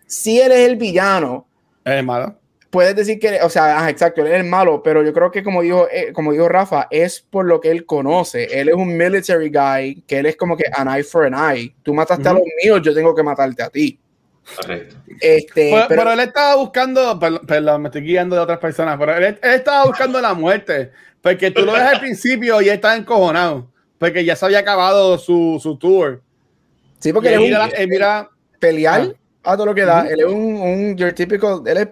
si 0.07 0.41
él 0.41 0.53
es 0.53 0.61
el 0.69 0.77
villano, 0.77 1.47
Es 1.85 2.03
malo. 2.03 2.39
puedes 2.71 2.97
decir 2.97 3.19
que, 3.19 3.41
o 3.43 3.51
sea, 3.51 3.91
exacto, 3.91 4.23
él 4.23 4.29
es 4.29 4.41
el 4.41 4.45
malo, 4.45 4.83
pero 4.83 5.03
yo 5.03 5.13
creo 5.13 5.31
que 5.31 5.43
como 5.43 5.61
dijo, 5.61 5.87
eh, 5.93 6.13
como 6.15 6.33
dijo 6.33 6.49
Rafa, 6.49 6.87
es 6.91 7.21
por 7.21 7.45
lo 7.45 7.61
que 7.61 7.71
él 7.71 7.85
conoce. 7.85 8.45
Él 8.59 8.71
es 8.71 8.75
un 8.75 8.97
military 8.97 9.51
guy, 9.51 10.03
que 10.07 10.19
él 10.21 10.27
es 10.27 10.37
como 10.37 10.57
que 10.57 10.65
an 10.75 10.89
eye 10.89 11.05
for 11.05 11.27
an 11.27 11.35
eye. 11.35 11.75
Tú 11.83 11.93
mataste 11.93 12.27
a 12.27 12.33
Ujú. 12.33 12.41
los 12.41 12.49
míos, 12.65 12.81
yo 12.83 12.95
tengo 12.95 13.15
que 13.15 13.23
matarte 13.23 13.63
a 13.63 13.69
ti. 13.69 14.01
Correcto. 14.55 14.97
Este, 15.21 15.71
Pero, 15.73 15.87
pero- 15.89 16.03
pero 16.03 16.13
él 16.13 16.21
estaba 16.21 16.55
buscando, 16.57 17.19
perdón, 17.19 17.47
perdón, 17.47 17.83
me 17.83 17.89
estoy 17.89 18.03
guiando 18.03 18.37
de 18.37 18.43
otras 18.43 18.59
personas, 18.59 18.97
pero 18.99 19.17
él, 19.17 19.25
él 19.25 19.39
estaba 19.43 19.85
buscando 19.87 20.21
la 20.21 20.35
muerte, 20.35 20.93
porque 21.21 21.51
tú 21.51 21.65
lo 21.65 21.73
ves 21.73 21.83
al 21.83 21.99
principio 22.01 22.61
y 22.61 22.69
él 22.69 22.75
está 22.77 22.97
encojonado, 22.97 23.69
porque 23.99 24.25
ya 24.25 24.37
se 24.37 24.45
había 24.47 24.61
acabado 24.61 25.19
su, 25.19 25.59
su 25.63 25.77
tour. 25.77 26.23
sí, 27.01 27.13
porque 27.13 27.35
él 27.35 27.41
mira, 27.41 27.65
un- 27.65 27.71
él 27.77 27.89
mira- 27.89 28.31
pelear 28.59 29.13
Ah. 29.43 29.53
a 29.53 29.57
todo 29.57 29.67
lo 29.67 29.75
que 29.75 29.85
da. 29.85 30.07
Él 30.09 30.21
es 30.21 30.27
un, 30.27 30.57
un 30.61 30.97
your 30.97 31.13
typical, 31.13 31.61
él 31.67 31.77
es 31.77 31.89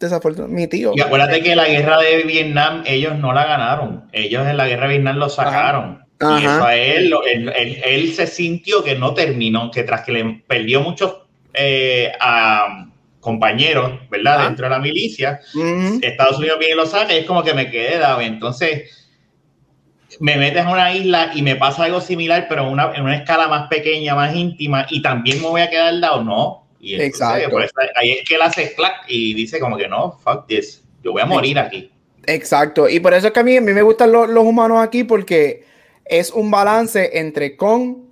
desafortunado, 0.00 0.52
mi 0.52 0.66
tío. 0.66 0.92
Y 0.94 1.00
acuérdate 1.00 1.42
que 1.42 1.54
la 1.56 1.66
guerra 1.68 1.98
de 2.00 2.22
Vietnam, 2.22 2.82
ellos 2.86 3.18
no 3.18 3.32
la 3.32 3.44
ganaron. 3.44 4.08
Ellos 4.12 4.46
en 4.46 4.56
la 4.56 4.66
guerra 4.68 4.84
de 4.86 4.94
Vietnam 4.94 5.16
lo 5.16 5.28
sacaron. 5.28 6.02
Ajá. 6.20 6.40
Y 6.40 6.44
eso 6.46 6.64
a 6.64 6.76
él, 6.76 7.12
él- 7.30 7.82
él 7.84 8.12
se 8.14 8.26
sintió 8.26 8.82
que 8.82 8.94
no 8.96 9.12
terminó, 9.14 9.70
que 9.70 9.82
tras 9.84 10.00
que 10.04 10.12
le 10.12 10.42
perdió 10.46 10.80
muchos 10.80 11.27
eh, 11.58 12.12
a 12.20 12.86
compañeros, 13.20 13.92
¿verdad? 14.10 14.44
Dentro 14.44 14.66
de 14.66 14.70
la 14.70 14.78
milicia. 14.78 15.40
Estados 16.00 16.38
Unidos 16.38 16.58
viene 16.58 16.74
y 16.74 16.76
lo 16.76 16.86
saca 16.86 17.12
y 17.12 17.18
es 17.18 17.26
como 17.26 17.42
que 17.42 17.52
me 17.52 17.70
quedé 17.70 17.98
dado. 17.98 18.20
Entonces, 18.20 19.06
me 20.20 20.36
metes 20.36 20.64
a 20.64 20.70
una 20.70 20.94
isla 20.94 21.32
y 21.34 21.42
me 21.42 21.56
pasa 21.56 21.84
algo 21.84 22.00
similar, 22.00 22.46
pero 22.48 22.62
en 22.62 22.68
una, 22.68 22.92
en 22.94 23.02
una 23.02 23.16
escala 23.16 23.48
más 23.48 23.68
pequeña, 23.68 24.14
más 24.14 24.34
íntima, 24.34 24.86
y 24.88 25.02
también 25.02 25.42
me 25.42 25.48
voy 25.48 25.60
a 25.60 25.70
quedar 25.70 26.00
dado, 26.00 26.24
no. 26.24 26.66
Y 26.80 26.94
entonces, 26.94 27.20
Exacto. 27.20 27.58
ahí 27.96 28.12
es 28.12 28.28
que 28.28 28.36
él 28.36 28.42
hace 28.42 28.72
clack 28.74 29.04
y 29.08 29.34
dice 29.34 29.58
como 29.58 29.76
que 29.76 29.88
no, 29.88 30.12
fuck 30.22 30.46
this, 30.46 30.84
yo 31.02 31.12
voy 31.12 31.22
a 31.22 31.26
morir 31.26 31.58
aquí. 31.58 31.90
Exacto. 32.26 32.88
Y 32.88 33.00
por 33.00 33.14
eso 33.14 33.28
es 33.28 33.32
que 33.32 33.40
a 33.40 33.42
mí, 33.44 33.56
a 33.56 33.60
mí 33.60 33.72
me 33.72 33.82
gustan 33.82 34.12
los, 34.12 34.28
los 34.28 34.44
humanos 34.44 34.80
aquí 34.80 35.02
porque 35.02 35.64
es 36.04 36.30
un 36.30 36.50
balance 36.50 37.18
entre 37.18 37.56
con 37.56 38.07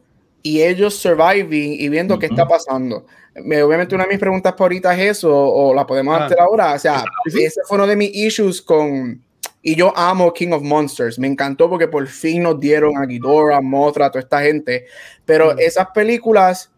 y 0.46 0.62
ellos 0.62 0.94
surviving 0.94 1.72
y 1.80 1.88
viendo 1.88 2.18
qué 2.18 2.26
Ujú. 2.26 2.34
está 2.34 2.46
pasando. 2.46 3.06
Me- 3.44 3.62
obviamente 3.62 3.94
una 3.94 4.04
de 4.04 4.10
mis 4.10 4.18
preguntas 4.20 4.52
por 4.54 4.64
ahorita 4.66 4.94
es 4.94 5.18
eso, 5.18 5.30
o 5.34 5.74
la 5.74 5.86
podemos 5.86 6.16
Ah. 6.18 6.26
hacer 6.26 6.38
ahora. 6.40 6.74
O 6.74 6.78
sea, 6.78 7.04
ese 7.26 7.60
fue 7.66 7.76
uno 7.76 7.86
de 7.86 7.96
mis 7.96 8.14
issues 8.14 8.62
con... 8.62 9.22
Y 9.62 9.74
yo 9.74 9.92
amo 9.96 10.32
King 10.32 10.52
of 10.52 10.62
Monsters. 10.62 11.18
Me 11.18 11.26
encantó 11.26 11.68
porque 11.68 11.88
por 11.88 12.06
fin 12.06 12.44
nos 12.44 12.60
dieron 12.60 12.96
a 12.96 13.04
Ghidorah, 13.04 13.60
Mothra, 13.60 14.10
toda 14.10 14.20
esta 14.22 14.40
gente. 14.42 14.86
Pero 15.24 15.54
Mm. 15.54 15.58
esas 15.58 15.88
películas, 15.92 16.70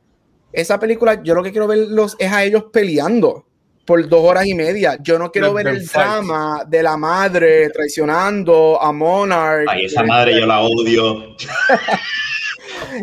esa 0.52 0.80
película, 0.80 1.22
yo 1.22 1.34
lo 1.34 1.42
que 1.42 1.50
quiero 1.52 1.66
verlos 1.66 2.16
es 2.18 2.32
a 2.32 2.42
ellos 2.44 2.64
peleando 2.72 3.44
por 3.84 4.08
dos 4.08 4.24
horas 4.24 4.46
y 4.46 4.54
media. 4.54 4.96
Yo 5.02 5.18
no 5.18 5.30
quiero 5.30 5.48
The- 5.48 5.54
ver 5.54 5.66
el 5.68 5.80
fight. 5.82 5.92
drama 6.06 6.64
de 6.66 6.82
la 6.82 6.96
madre 6.96 7.68
traicionando 7.70 8.80
a 8.82 8.90
Monarch. 8.92 9.66
Ay, 9.68 9.84
esa 9.84 10.02
madre 10.02 10.40
yo 10.40 10.46
la 10.46 10.60
odio. 10.60 11.36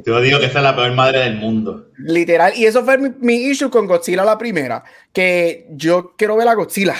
yo 0.05 0.21
digo 0.21 0.39
que 0.39 0.45
esa 0.47 0.59
es 0.59 0.63
la 0.63 0.75
peor 0.75 0.91
madre 0.93 1.19
del 1.19 1.35
mundo. 1.35 1.89
Literal. 1.97 2.53
Y 2.55 2.65
eso 2.65 2.83
fue 2.83 2.97
mi, 2.97 3.09
mi 3.19 3.35
issue 3.35 3.69
con 3.69 3.87
Godzilla 3.87 4.23
la 4.25 4.37
primera. 4.37 4.83
Que 5.13 5.67
yo 5.71 6.13
quiero 6.17 6.35
ver 6.37 6.47
a 6.47 6.53
Godzilla. 6.53 6.95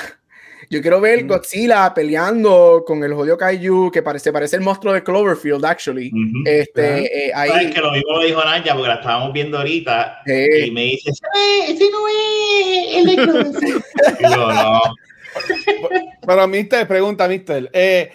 Yo 0.69 0.81
quiero 0.81 0.99
ver 0.99 1.23
Mm. 1.23 1.27
Godzilla 1.27 1.93
peleando 1.93 2.83
con 2.87 3.03
el 3.03 3.13
jodido 3.13 3.37
Kaiju 3.37 3.91
que 3.91 4.01
parece, 4.01 4.31
parece 4.33 4.55
el 4.55 4.63
monstruo 4.63 4.93
de 4.93 5.03
Cloverfield, 5.03 5.63
actually. 5.63 6.07
Ujú. 6.07 6.43
Este, 6.43 7.27
eh, 7.27 7.31
ahí. 7.35 7.49
Sabes 7.49 7.73
que 7.75 7.81
lo 7.81 7.91
mismo 7.91 8.13
lo 8.13 8.25
dijo 8.25 8.43
Naya 8.43 8.73
porque 8.73 8.87
la 8.87 8.95
estábamos 8.95 9.31
viendo 9.31 9.59
ahorita 9.59 10.21
eh, 10.25 10.65
y 10.65 10.71
me 10.71 10.81
dice, 10.85 11.11
"Eh, 11.11 11.65
ese 11.71 11.83
no 11.91 12.07
es 12.07 12.95
el 12.97 13.05
de 13.05 13.15
Cloverfield". 13.15 13.83
Yo, 14.21 14.51
no. 14.53 14.81
Pero, 16.25 16.47
Mister, 16.47 16.87
pregunta, 16.87 17.27
Mister. 17.27 17.69
Eh, 17.73 18.11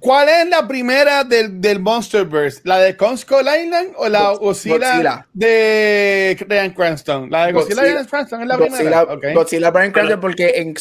¿Cuál 0.00 0.28
es 0.30 0.48
la 0.48 0.66
primera 0.66 1.24
del, 1.24 1.60
del 1.60 1.78
Monsterverse? 1.78 2.62
¿La 2.64 2.78
de 2.78 2.96
Kong 2.96 3.18
Skull 3.18 3.40
Island 3.62 3.90
o 3.96 4.08
la 4.08 4.30
Godzilla, 4.32 4.76
Godzilla. 4.78 5.26
de 5.34 6.44
Brian 6.48 6.70
Cranston? 6.72 7.30
La 7.30 7.46
de 7.46 7.52
Godzilla, 7.52 7.82
Godzilla. 7.82 8.00
de 8.02 8.06
Cranston 8.08 8.40
es 8.42 8.48
la 8.48 8.56
Godzilla, 8.56 9.04
primera. 9.06 9.34
Godzilla 9.34 9.70
Brian 9.70 9.92
Pero- 9.92 10.06
Cranston 10.06 10.20
porque 10.20 10.52
en, 10.56 10.74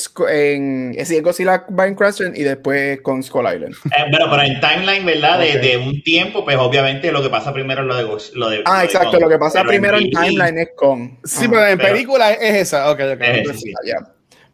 en 0.97 1.05
sí, 1.05 1.17
en 1.17 1.23
Godzilla 1.23 1.65
Brian 1.67 1.95
Cranston 1.95 2.33
y 2.35 2.43
después 2.43 3.01
con 3.01 3.21
Skull 3.21 3.45
Island. 3.53 3.75
Eh, 3.85 4.05
bueno, 4.09 4.27
pero 4.29 4.41
en 4.43 4.59
timeline, 4.61 5.05
¿verdad? 5.05 5.39
De, 5.39 5.57
de 5.59 5.77
un 5.77 6.01
tiempo, 6.01 6.45
pues 6.45 6.55
obviamente 6.57 7.11
lo 7.11 7.21
que 7.21 7.29
pasa 7.29 7.51
primero 7.51 7.81
es 7.81 7.87
lo 7.87 7.95
de, 7.97 8.03
lo 8.35 8.49
de 8.49 8.61
Ah, 8.65 8.79
lo 8.79 8.83
exacto. 8.85 9.11
Kong. 9.11 9.21
Lo 9.21 9.29
que 9.29 9.37
pasa 9.37 9.59
Pero 9.59 9.69
primero 9.69 9.97
en 9.97 10.09
timeline 10.11 10.57
es 10.59 10.69
con. 10.75 11.19
Sí, 11.25 11.47
pero 11.49 11.67
en 11.67 11.77
pero- 11.77 11.91
película 11.93 12.31
es 12.33 12.55
esa. 12.55 12.89
Ok, 12.89 12.99
ok. 13.15 13.21
Eh, 13.21 13.43
sí. 13.53 13.73
Ya. 13.85 13.97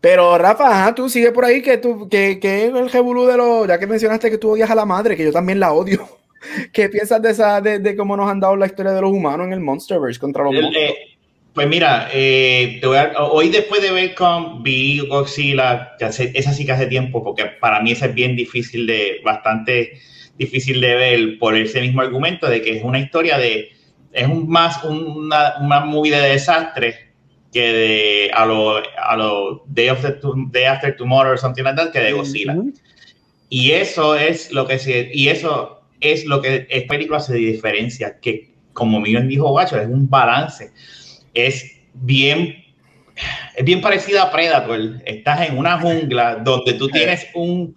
Pero 0.05 0.37
Rafa, 0.37 0.67
ajá, 0.69 0.93
tú 0.93 1.09
sigue 1.09 1.31
por 1.31 1.45
ahí 1.45 1.63
que 1.63 1.79
tú, 1.79 2.07
que, 2.07 2.39
que 2.39 2.65
es 2.65 2.75
el 2.75 2.91
revolú 2.91 3.25
de 3.25 3.37
los, 3.37 3.67
ya 3.67 3.79
que 3.79 3.87
mencionaste 3.87 4.29
que 4.29 4.37
tú 4.37 4.51
odias 4.51 4.69
a 4.69 4.75
la 4.75 4.85
madre, 4.85 5.17
que 5.17 5.23
yo 5.23 5.31
también 5.31 5.59
la 5.59 5.73
odio. 5.73 6.07
¿Qué 6.71 6.89
piensas 6.89 7.19
de 7.23 7.31
esa, 7.31 7.59
de, 7.59 7.79
de 7.79 7.95
cómo 7.95 8.15
nos 8.15 8.29
han 8.29 8.39
dado 8.39 8.55
la 8.55 8.67
historia 8.67 8.91
de 8.91 9.01
los 9.01 9.09
humanos 9.11 9.47
en 9.47 9.53
el 9.53 9.61
Monsterverse 9.61 10.19
contra 10.19 10.43
los 10.43 10.53
El- 10.53 10.61
monstruos? 10.61 10.89
eh, 10.89 10.95
pues 11.55 11.67
mira, 11.67 12.09
eh, 12.13 12.77
te 12.81 12.85
voy 12.85 12.97
a- 12.97 13.13
hoy 13.31 13.49
después 13.49 13.81
de 13.81 13.89
ver 13.89 14.13
con 14.13 14.61
vi 14.61 14.99
Godzilla, 15.07 15.93
ya 15.99 16.11
sé, 16.11 16.31
esa 16.35 16.53
sí 16.53 16.67
que 16.67 16.73
hace 16.73 16.85
tiempo, 16.85 17.23
porque 17.23 17.45
para 17.59 17.81
mí 17.81 17.91
esa 17.93 18.05
es 18.05 18.13
bien 18.13 18.35
difícil 18.35 18.85
de, 18.85 19.21
bastante 19.25 19.93
difícil 20.37 20.81
de 20.81 20.93
ver 20.93 21.39
por 21.39 21.55
ese 21.57 21.81
mismo 21.81 22.01
argumento 22.01 22.45
de 22.47 22.61
que 22.61 22.77
es 22.77 22.83
una 22.83 22.99
historia 22.99 23.39
de, 23.39 23.71
es 24.13 24.27
un 24.27 24.47
más 24.49 24.83
un- 24.83 25.07
una, 25.25 25.55
una 25.61 25.79
movie 25.79 26.11
de 26.15 26.29
desastre 26.29 27.04
que 27.55 27.71
de 27.71 28.31
a 28.33 28.45
lo, 28.45 28.75
a 28.77 29.15
lo 29.15 29.63
Day, 29.67 29.87
of 29.87 30.01
the 30.01 30.11
To- 30.11 30.35
Day 30.51 30.65
After 30.65 30.93
Tomorrow 30.97 31.35
o 31.35 31.37
something 31.37 31.63
like 31.63 31.77
that, 31.77 31.93
que 31.93 32.01
de 32.01 32.11
Godzilla. 32.11 32.53
Ujú. 32.53 32.73
Y 33.47 33.71
eso 33.71 34.13
es 34.13 34.51
lo 34.51 34.67
que 34.67 34.77
se, 34.77 35.09
y 35.13 35.29
eso 35.29 35.81
es 36.01 36.25
lo 36.25 36.41
que 36.41 36.67
esta 36.69 36.89
película 36.89 37.21
se 37.21 37.33
diferencia, 37.35 38.19
que 38.19 38.51
como 38.73 38.99
Miguel 38.99 39.29
dijo 39.29 39.47
Guacho, 39.47 39.79
es 39.79 39.87
un 39.87 40.09
balance. 40.09 40.71
Es 41.33 41.79
bien, 41.93 42.61
es 43.55 43.63
bien 43.63 43.79
parecida 43.79 44.23
a 44.23 44.31
Predator. 44.33 45.01
Estás 45.05 45.47
en 45.47 45.57
una 45.57 45.79
jungla 45.79 46.35
donde 46.35 46.73
tú 46.73 46.89
tienes 46.89 47.25
un 47.35 47.73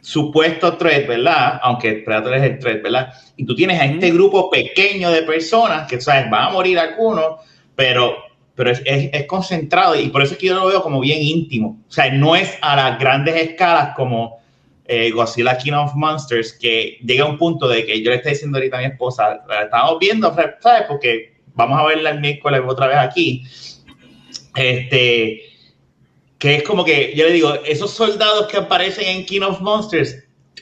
supuesto 0.00 0.76
threat, 0.76 1.08
¿verdad? 1.08 1.58
Aunque 1.64 2.04
Predator 2.04 2.34
es 2.36 2.42
el 2.44 2.58
threat, 2.60 2.82
¿verdad? 2.84 3.12
Y 3.36 3.44
tú 3.44 3.56
tienes 3.56 3.80
a 3.80 3.84
este 3.84 4.12
grupo 4.12 4.48
pequeño 4.48 5.10
de 5.10 5.22
personas 5.22 5.88
que, 5.88 6.00
¿sabes? 6.00 6.30
Van 6.30 6.44
a 6.44 6.50
morir 6.50 6.78
algunos, 6.78 7.40
pero, 7.74 8.27
pero 8.58 8.72
es, 8.72 8.82
es, 8.84 9.24
concentrado 9.26 9.94
y 9.94 10.08
por 10.08 10.20
eso 10.20 10.32
es 10.32 10.38
que 10.40 10.48
yo 10.48 10.54
lo 10.56 10.66
veo 10.66 10.82
como 10.82 10.98
bien 10.98 11.22
íntimo. 11.22 11.78
O 11.88 11.92
sea, 11.92 12.10
no 12.10 12.34
es 12.34 12.58
a 12.60 12.74
las 12.74 12.98
grandes 12.98 13.36
escalas 13.36 13.94
como 13.94 14.40
eh, 14.84 15.12
Godzilla 15.12 15.56
King 15.56 15.74
of 15.74 15.94
Monsters, 15.94 16.54
que 16.54 16.98
llega 17.04 17.22
a 17.22 17.28
un 17.28 17.38
punto 17.38 17.68
de 17.68 17.86
que 17.86 18.02
yo 18.02 18.10
le 18.10 18.16
estoy 18.16 18.32
diciendo 18.32 18.58
ahorita 18.58 18.78
a 18.78 18.80
mi 18.80 18.86
esposa, 18.86 19.44
la 19.48 19.62
estamos 19.62 20.00
viendo, 20.00 20.34
¿sabes? 20.58 20.86
Porque 20.88 21.36
vamos 21.54 21.78
a 21.78 21.84
verla 21.84 22.10
el 22.10 22.18
miércoles 22.18 22.60
otra 22.66 22.88
vez 22.88 22.96
aquí. 22.96 23.44
Este, 24.56 25.40
que 26.38 26.56
es 26.56 26.64
como 26.64 26.84
que, 26.84 27.14
yo 27.14 27.26
le 27.26 27.34
digo, 27.34 27.54
esos 27.64 27.92
soldados 27.92 28.48
que 28.48 28.56
aparecen 28.56 29.06
en 29.06 29.24
King 29.24 29.42
of 29.42 29.60
Monsters 29.60 30.16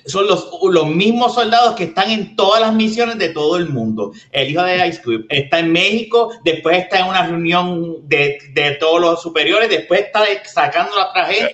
son 0.07 0.27
los, 0.27 0.49
los 0.71 0.87
mismos 0.89 1.35
soldados 1.35 1.75
que 1.75 1.85
están 1.85 2.11
en 2.11 2.37
todas 2.37 2.61
las 2.61 2.75
misiones 2.75 3.19
de 3.19 3.31
todo 3.31 3.57
el 3.57 3.69
mundo. 3.69 4.13
El 4.33 4.51
hijo 4.51 4.63
de 4.63 4.87
Ice 4.89 5.03
Cube 5.03 5.27
está 5.29 5.59
en 5.59 5.73
México, 5.73 6.33
después 6.45 6.79
está 6.79 7.01
en 7.01 7.07
una 7.07 7.27
reunión 7.27 8.09
de, 8.09 8.39
de 8.53 8.73
todos 8.73 9.01
los 9.01 9.23
superiores, 9.23 9.69
después 9.69 10.01
está 10.01 10.25
sacando 10.45 10.97
la 10.97 11.13
tragedia. 11.13 11.51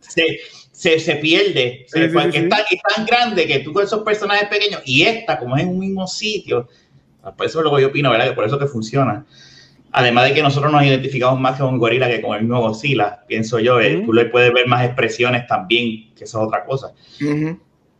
se, 0.00 0.40
se, 0.72 1.00
se, 1.00 1.16
pierde, 1.16 1.84
se, 1.88 2.04
Es, 2.04 2.12
tan, 2.12 2.32
es, 2.32 2.48
tan, 2.48 3.06
grande 3.06 3.46
que 3.46 3.60
tú 3.60 3.72
con 3.72 3.84
esos 3.84 4.02
personajes 4.02 4.48
pequeños 4.48 4.82
y 4.84 5.02
esta, 5.02 5.38
como 5.38 5.56
es 5.56 5.62
en 5.62 5.70
un 5.70 5.78
mismo 5.78 6.06
sitio, 6.06 6.68
por 7.36 7.46
eso 7.46 7.58
es 7.58 7.64
lo 7.64 7.74
que 7.74 7.82
yo 7.82 7.88
opino, 7.88 8.10
¿verdad? 8.10 8.28
Que 8.28 8.32
por 8.32 8.44
eso 8.44 8.58
que 8.58 8.66
funciona. 8.66 9.26
Además 9.90 10.28
de 10.28 10.34
que 10.34 10.42
nosotros 10.42 10.70
nos 10.70 10.84
identificamos 10.84 11.40
más 11.40 11.58
con 11.58 11.74
un 11.74 11.78
gorila 11.78 12.08
que 12.08 12.20
con 12.20 12.36
el 12.36 12.42
mismo 12.42 12.60
Godzilla, 12.60 13.24
pienso 13.26 13.58
yo, 13.58 13.78
uh 13.78 14.04
tú 14.04 14.12
le 14.12 14.26
puedes 14.26 14.52
ver 14.52 14.66
más 14.66 14.84
expresiones 14.84 15.46
también, 15.46 16.14
que 16.14 16.24
eso 16.24 16.40
es 16.40 16.46
otra 16.46 16.64
cosa. 16.64 16.92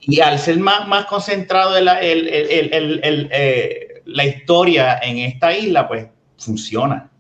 Y 0.01 0.21
al 0.21 0.39
ser 0.39 0.59
más, 0.59 0.89
más 0.89 1.07
concentrado 1.07 1.79
la, 1.81 2.01
el, 2.01 2.29
el, 2.29 3.01
el, 3.03 3.29
eh, 3.33 4.03
la 4.05 4.25
historia 4.25 4.99
en 5.03 5.19
esta 5.19 5.57
isla, 5.57 5.87
pues 5.89 6.07
funciona. 6.39 7.11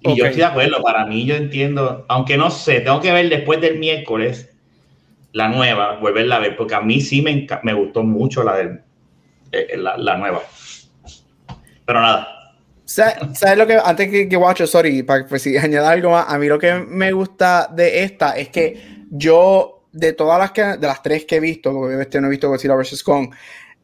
Y 0.00 0.08
okay. 0.08 0.16
yo 0.16 0.24
estoy 0.26 0.40
de 0.40 0.46
acuerdo, 0.46 0.82
para 0.82 1.04
mí 1.06 1.26
yo 1.26 1.34
entiendo, 1.34 2.06
aunque 2.08 2.36
no 2.36 2.50
sé, 2.50 2.80
tengo 2.80 3.00
que 3.00 3.12
ver 3.12 3.28
después 3.28 3.60
del 3.60 3.78
miércoles 3.78 4.50
la 5.32 5.48
nueva, 5.48 5.96
volverla 5.96 6.36
a 6.36 6.38
ver, 6.38 6.56
porque 6.56 6.74
a 6.74 6.80
mí 6.80 7.00
sí 7.00 7.20
me, 7.20 7.46
me 7.62 7.74
gustó 7.74 8.02
mucho 8.02 8.42
la, 8.42 8.56
del, 8.56 8.80
eh, 9.52 9.76
la, 9.76 9.96
la 9.98 10.16
nueva. 10.16 10.42
Pero 11.84 12.00
nada. 12.00 12.36
¿Sabes 12.86 13.58
lo 13.58 13.66
que, 13.66 13.78
antes 13.84 14.08
que, 14.08 14.28
que 14.28 14.36
watch, 14.36 14.62
sorry, 14.62 15.02
para 15.02 15.26
pues, 15.26 15.42
si 15.42 15.56
añadir 15.58 15.80
algo 15.80 16.10
más, 16.12 16.26
a 16.28 16.38
mí 16.38 16.46
lo 16.46 16.58
que 16.58 16.72
me 16.74 17.12
gusta 17.12 17.68
de 17.72 18.04
esta 18.04 18.36
es 18.36 18.48
que 18.48 19.04
yo, 19.10 19.75
de 19.96 20.12
todas 20.12 20.38
las 20.38 20.52
que, 20.52 20.62
de 20.62 20.86
las 20.86 21.02
tres 21.02 21.24
que 21.24 21.36
he 21.36 21.40
visto, 21.40 21.72
porque 21.72 22.00
este 22.00 22.20
no 22.20 22.26
he 22.26 22.30
visto 22.30 22.48
Godzilla 22.48 22.74
vs. 22.74 23.02
Kong, 23.02 23.30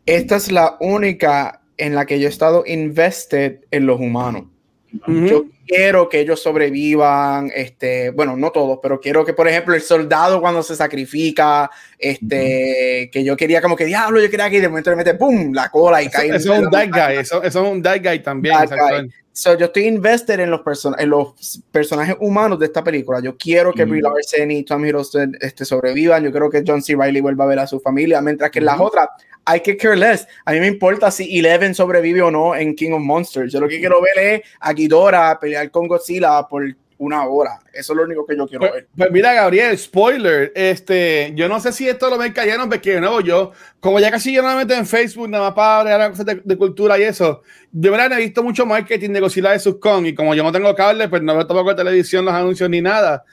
esta 0.04 0.36
es 0.36 0.52
la 0.52 0.76
única 0.80 1.62
en 1.78 1.94
la 1.94 2.04
que 2.04 2.20
yo 2.20 2.26
he 2.26 2.30
estado 2.30 2.64
invested 2.66 3.60
en 3.70 3.86
los 3.86 3.98
humanos. 3.98 4.44
Uh 4.92 5.10
-huh. 5.10 5.26
Yo 5.26 5.44
quiero 5.66 6.10
que 6.10 6.20
ellos 6.20 6.42
sobrevivan, 6.42 7.50
este, 7.54 8.10
bueno, 8.10 8.36
no 8.36 8.50
todos, 8.50 8.78
pero 8.82 9.00
quiero 9.00 9.24
que, 9.24 9.32
por 9.32 9.48
ejemplo, 9.48 9.74
el 9.74 9.80
soldado 9.80 10.38
cuando 10.42 10.62
se 10.62 10.76
sacrifica, 10.76 11.70
este, 11.98 12.36
uh 12.36 13.06
-huh. 13.06 13.10
que 13.10 13.24
yo 13.24 13.36
quería 13.36 13.62
como 13.62 13.74
que 13.74 13.86
diablo, 13.86 14.20
yo 14.20 14.30
quería 14.30 14.50
que 14.50 14.60
de 14.60 14.68
momento 14.68 14.90
le 14.90 14.96
mete 14.96 15.14
pum 15.14 15.50
la 15.54 15.70
cola 15.70 16.02
y 16.02 16.06
eso, 16.06 16.18
cae. 16.18 16.28
Eso 16.28 16.52
es 16.52 16.60
un 16.60 16.70
dead 16.70 16.88
guy, 16.90 17.16
eso, 17.18 17.42
eso, 17.42 17.64
es 17.64 17.72
un 17.72 17.80
dead 17.80 18.02
guy 18.02 18.18
también. 18.18 18.54
Dead 18.68 18.78
guy. 18.78 19.10
So, 19.34 19.56
yo 19.56 19.66
estoy 19.66 19.86
invested 19.86 20.40
en 20.40 20.50
los, 20.50 20.60
person 20.60 20.94
en 20.98 21.08
los 21.08 21.62
personajes 21.70 22.16
humanos 22.20 22.58
de 22.58 22.66
esta 22.66 22.84
película. 22.84 23.20
Yo 23.20 23.36
quiero 23.36 23.72
que 23.72 23.86
mm. 23.86 23.90
Brie 23.90 24.02
Larson 24.02 24.50
y 24.50 24.62
Tom 24.62 24.84
Hiddleston 24.84 25.36
este, 25.40 25.64
sobrevivan. 25.64 26.22
Yo 26.22 26.30
creo 26.30 26.50
que 26.50 26.62
John 26.66 26.82
C. 26.82 26.94
Reilly 26.94 27.20
vuelva 27.20 27.44
a 27.44 27.48
ver 27.48 27.58
a 27.58 27.66
su 27.66 27.80
familia, 27.80 28.20
mientras 28.20 28.50
que 28.50 28.60
mm. 28.60 28.64
las 28.64 28.80
otras 28.80 29.08
hay 29.44 29.60
que 29.60 29.76
care 29.76 29.96
less. 29.96 30.26
A 30.44 30.52
mí 30.52 30.60
me 30.60 30.66
importa 30.66 31.10
si 31.10 31.38
Eleven 31.38 31.74
sobrevive 31.74 32.22
o 32.22 32.30
no 32.30 32.54
en 32.54 32.74
King 32.74 32.92
of 32.92 33.02
Monsters. 33.02 33.52
Yo 33.52 33.60
lo 33.60 33.68
que 33.68 33.78
quiero 33.78 34.00
ver 34.00 34.18
es 34.18 34.42
a 34.60 34.72
Ghidorah 34.72 35.38
pelear 35.40 35.70
con 35.70 35.88
Godzilla 35.88 36.46
por 36.48 36.64
una 37.02 37.26
hora. 37.26 37.58
Eso 37.72 37.92
es 37.92 37.96
lo 37.96 38.04
único 38.04 38.24
que 38.24 38.36
yo 38.36 38.46
quiero 38.46 38.60
pues, 38.60 38.72
ver. 38.72 38.88
Pues 38.96 39.10
mira, 39.10 39.32
Gabriel, 39.32 39.76
spoiler. 39.76 40.52
Este, 40.54 41.32
yo 41.34 41.48
no 41.48 41.58
sé 41.58 41.72
si 41.72 41.88
esto 41.88 42.08
lo 42.08 42.16
ven 42.16 42.32
cayeron, 42.32 42.68
porque 42.68 42.94
de 42.94 43.00
nuevo 43.00 43.20
yo, 43.20 43.50
como 43.80 43.98
ya 43.98 44.08
casi 44.10 44.32
yo 44.32 44.40
no 44.40 44.48
me 44.48 44.56
meto 44.56 44.74
en 44.74 44.86
Facebook, 44.86 45.28
nada 45.28 45.46
más 45.46 45.54
para 45.54 45.94
hablar 45.94 46.10
cosas 46.10 46.26
de, 46.26 46.40
de, 46.44 46.56
cultura 46.56 46.96
y 46.98 47.02
eso, 47.02 47.42
yo 47.72 47.90
verdad 47.90 48.12
he 48.12 48.22
visto 48.22 48.44
mucho 48.44 48.64
marketing 48.64 49.10
de 49.10 49.20
Godzilla 49.20 49.50
de 49.50 49.58
Subcon 49.58 50.06
y 50.06 50.14
como 50.14 50.32
yo 50.36 50.44
no 50.44 50.52
tengo 50.52 50.72
cable, 50.76 51.08
pues 51.08 51.22
no 51.22 51.34
veo 51.34 51.46
tampoco 51.46 51.74
televisión, 51.74 52.24
los 52.24 52.34
anuncios 52.34 52.70
ni 52.70 52.80
nada. 52.80 53.24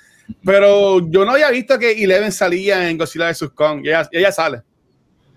Pero 0.43 1.08
yo 1.08 1.23
no 1.23 1.32
había 1.32 1.51
visto 1.51 1.77
que 1.77 1.91
Eleven 1.91 2.32
salía 2.32 2.89
en 2.89 2.97
Godzilla 2.97 3.27
de 3.27 3.36
Subcon 3.36 3.86
y 3.86 3.89
ella, 3.89 4.10
y 4.12 4.17
ella 4.17 4.32
sale. 4.32 4.62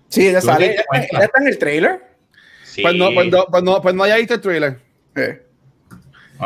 Sí, 0.09 0.27
ella 0.27 0.41
sale. 0.41 0.73
¿Ella, 0.73 0.83
ella 1.11 1.25
está 1.25 1.39
en 1.39 1.47
el 1.47 1.57
trailer? 1.59 2.01
Sí. 2.63 2.81
Pues, 2.81 2.95
no, 2.95 3.13
pues, 3.13 3.29
no, 3.29 3.45
pues, 3.45 3.63
no, 3.63 3.81
pues 3.81 3.93
no 3.93 4.03
haya 4.03 4.17
visto 4.17 4.33
el 4.33 4.41
trailer. 4.41 4.79
Eh. 5.15 5.43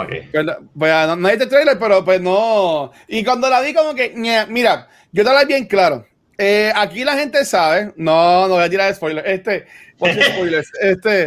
Okay. 0.04 0.30
Pues, 0.32 0.46
pues 0.78 1.08
no, 1.08 1.16
no 1.16 1.28
hay 1.28 1.34
este 1.34 1.48
trailer, 1.48 1.78
pero 1.80 2.04
pues 2.04 2.22
no. 2.22 2.92
Y 3.08 3.24
cuando 3.24 3.50
la 3.50 3.62
vi, 3.62 3.74
como 3.74 3.96
que, 3.96 4.14
mira, 4.48 4.88
yo 5.12 5.24
te 5.24 5.34
lo 5.34 5.46
bien 5.46 5.66
claro. 5.66 6.06
Eh, 6.38 6.72
aquí 6.76 7.04
la 7.04 7.14
gente 7.14 7.44
sabe, 7.46 7.94
no, 7.96 8.48
no 8.48 8.56
voy 8.56 8.64
a 8.64 8.70
tirar 8.70 8.94
spoilers. 8.94 9.28
Este, 9.28 9.66
spoilers. 9.98 10.72
este, 10.82 11.26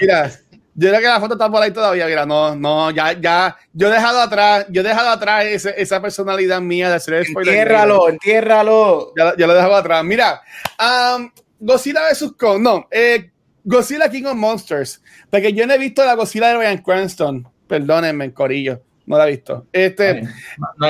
mira, 0.00 0.30
yo 0.74 0.88
creo 0.88 1.00
que 1.00 1.06
la 1.06 1.20
foto 1.20 1.34
está 1.34 1.48
por 1.48 1.62
ahí 1.62 1.70
todavía. 1.70 2.06
Mira, 2.06 2.26
no, 2.26 2.56
no, 2.56 2.90
ya, 2.90 3.12
ya, 3.12 3.56
yo 3.72 3.88
he 3.88 3.92
dejado 3.92 4.20
atrás, 4.20 4.66
yo 4.68 4.80
he 4.80 4.84
dejado 4.84 5.10
atrás 5.10 5.44
ese, 5.46 5.74
esa 5.76 6.02
personalidad 6.02 6.60
mía 6.60 6.88
de 6.88 6.96
hacer 6.96 7.24
spoilers. 7.24 7.56
Entiérralo, 7.56 8.08
entiérralo. 8.08 9.12
Ya, 9.16 9.34
ya, 9.36 9.46
lo 9.46 9.52
he 9.52 9.56
dejado 9.56 9.76
atrás. 9.76 10.04
Mira, 10.04 10.40
um, 10.80 11.30
Godzilla 11.60 12.02
vs. 12.10 12.32
Kong, 12.36 12.60
no, 12.60 12.88
eh, 12.90 13.30
Godzilla 13.62 14.10
King 14.10 14.24
of 14.24 14.34
Monsters, 14.34 15.02
porque 15.30 15.52
yo 15.52 15.66
no 15.66 15.74
he 15.74 15.78
visto 15.78 16.04
la 16.04 16.14
Godzilla 16.14 16.48
de 16.48 16.56
Ryan 16.56 16.78
Cranston 16.78 17.48
perdónenme, 17.68 18.32
Corillo, 18.32 18.80
no 19.06 19.18
la 19.18 19.26
he 19.26 19.30
visto. 19.30 19.66
Este, 19.72 20.22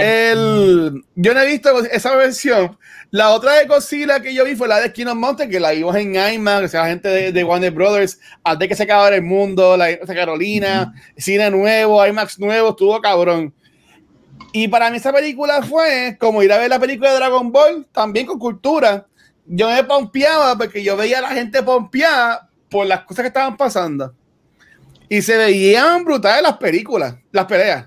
el, 0.01 1.05
yo 1.15 1.35
no 1.35 1.41
he 1.41 1.47
visto 1.47 1.79
esa 1.85 2.17
versión. 2.17 2.79
La 3.11 3.31
otra 3.31 3.55
de 3.55 3.67
Godzilla 3.67 4.21
que 4.21 4.35
yo 4.35 4.45
vi 4.45 4.55
fue 4.55 4.69
la 4.69 4.81
de 4.81 4.93
King 4.93 5.07
of 5.07 5.17
Mountain, 5.17 5.51
que 5.51 5.61
la 5.61 5.71
vimos 5.71 5.97
en 5.97 6.15
IMAX, 6.15 6.65
o 6.65 6.69
sea, 6.69 6.83
la 6.83 6.89
gente 6.89 7.09
de, 7.09 7.33
de, 7.33 7.45
Warner 7.45 7.71
Brothers, 7.71 8.21
antes 8.45 8.61
de 8.61 8.69
que 8.69 8.75
se 8.75 8.83
acabara 8.83 9.17
el 9.17 9.23
mundo, 9.23 9.77
la 9.77 9.87
de 9.87 9.99
Carolina, 10.07 10.93
uh 10.95 10.99
-huh. 10.99 11.15
cine 11.17 11.51
nuevo, 11.51 12.07
IMAX 12.07 12.39
nuevo, 12.39 12.71
estuvo 12.71 13.01
cabrón. 13.01 13.55
Y 14.53 14.69
para 14.69 14.91
mí 14.91 14.97
esa 14.97 15.13
película 15.13 15.63
fue 15.63 16.17
como 16.19 16.43
ir 16.43 16.53
a 16.53 16.59
ver 16.59 16.71
la 16.71 16.79
película 16.79 17.11
de 17.11 17.17
Dragon 17.17 17.53
Ball, 17.53 17.87
también 17.93 18.27
con 18.27 18.39
cultura. 18.39 19.07
Yo 19.47 19.69
me 19.71 19.85
pompeaba 19.85 20.57
porque 20.57 20.83
yo 20.83 20.97
veía 20.97 21.19
a 21.19 21.23
la 21.23 21.31
gente 21.31 21.63
pompeada 21.63 22.49
por 22.69 22.87
las 22.87 23.05
cosas 23.05 23.23
que 23.23 23.29
estaban 23.29 23.57
pasando. 23.57 24.15
Y 25.09 25.23
se 25.23 25.37
veían 25.37 26.05
brutales 26.05 26.43
las 26.43 26.59
películas, 26.59 27.17
las 27.33 27.47
peleas. 27.47 27.87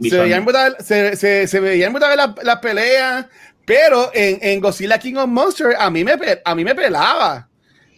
Se 0.00 0.18
veían, 0.18 0.44
brutal, 0.44 0.76
se, 0.80 1.16
se, 1.16 1.46
se 1.46 1.60
veían 1.60 1.92
brutales 1.92 2.16
las, 2.16 2.44
las 2.44 2.58
peleas, 2.58 3.26
pero 3.64 4.10
en, 4.12 4.38
en, 4.42 4.60
Godzilla 4.60 4.98
King 4.98 5.14
of 5.14 5.28
Monsters 5.28 5.76
a 5.78 5.88
mí 5.88 6.04
me, 6.04 6.12
a 6.44 6.54
mí 6.54 6.64
me 6.64 6.74
pelaba 6.74 7.48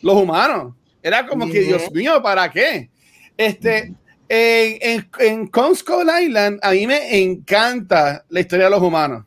los 0.02 0.14
humanos. 0.14 0.74
Era 1.02 1.26
como 1.26 1.50
que, 1.50 1.60
Dios 1.60 1.90
mío, 1.92 2.22
¿para 2.22 2.50
qué? 2.50 2.90
Este, 3.36 3.94
en, 4.28 4.78
en, 4.80 5.08
en 5.18 5.46
Kong 5.48 5.74
Skull 5.74 6.10
Island 6.22 6.60
a 6.62 6.72
mí 6.72 6.86
me 6.86 7.22
encanta 7.22 8.24
la 8.28 8.40
historia 8.40 8.66
de 8.66 8.70
los 8.70 8.82
humanos. 8.82 9.24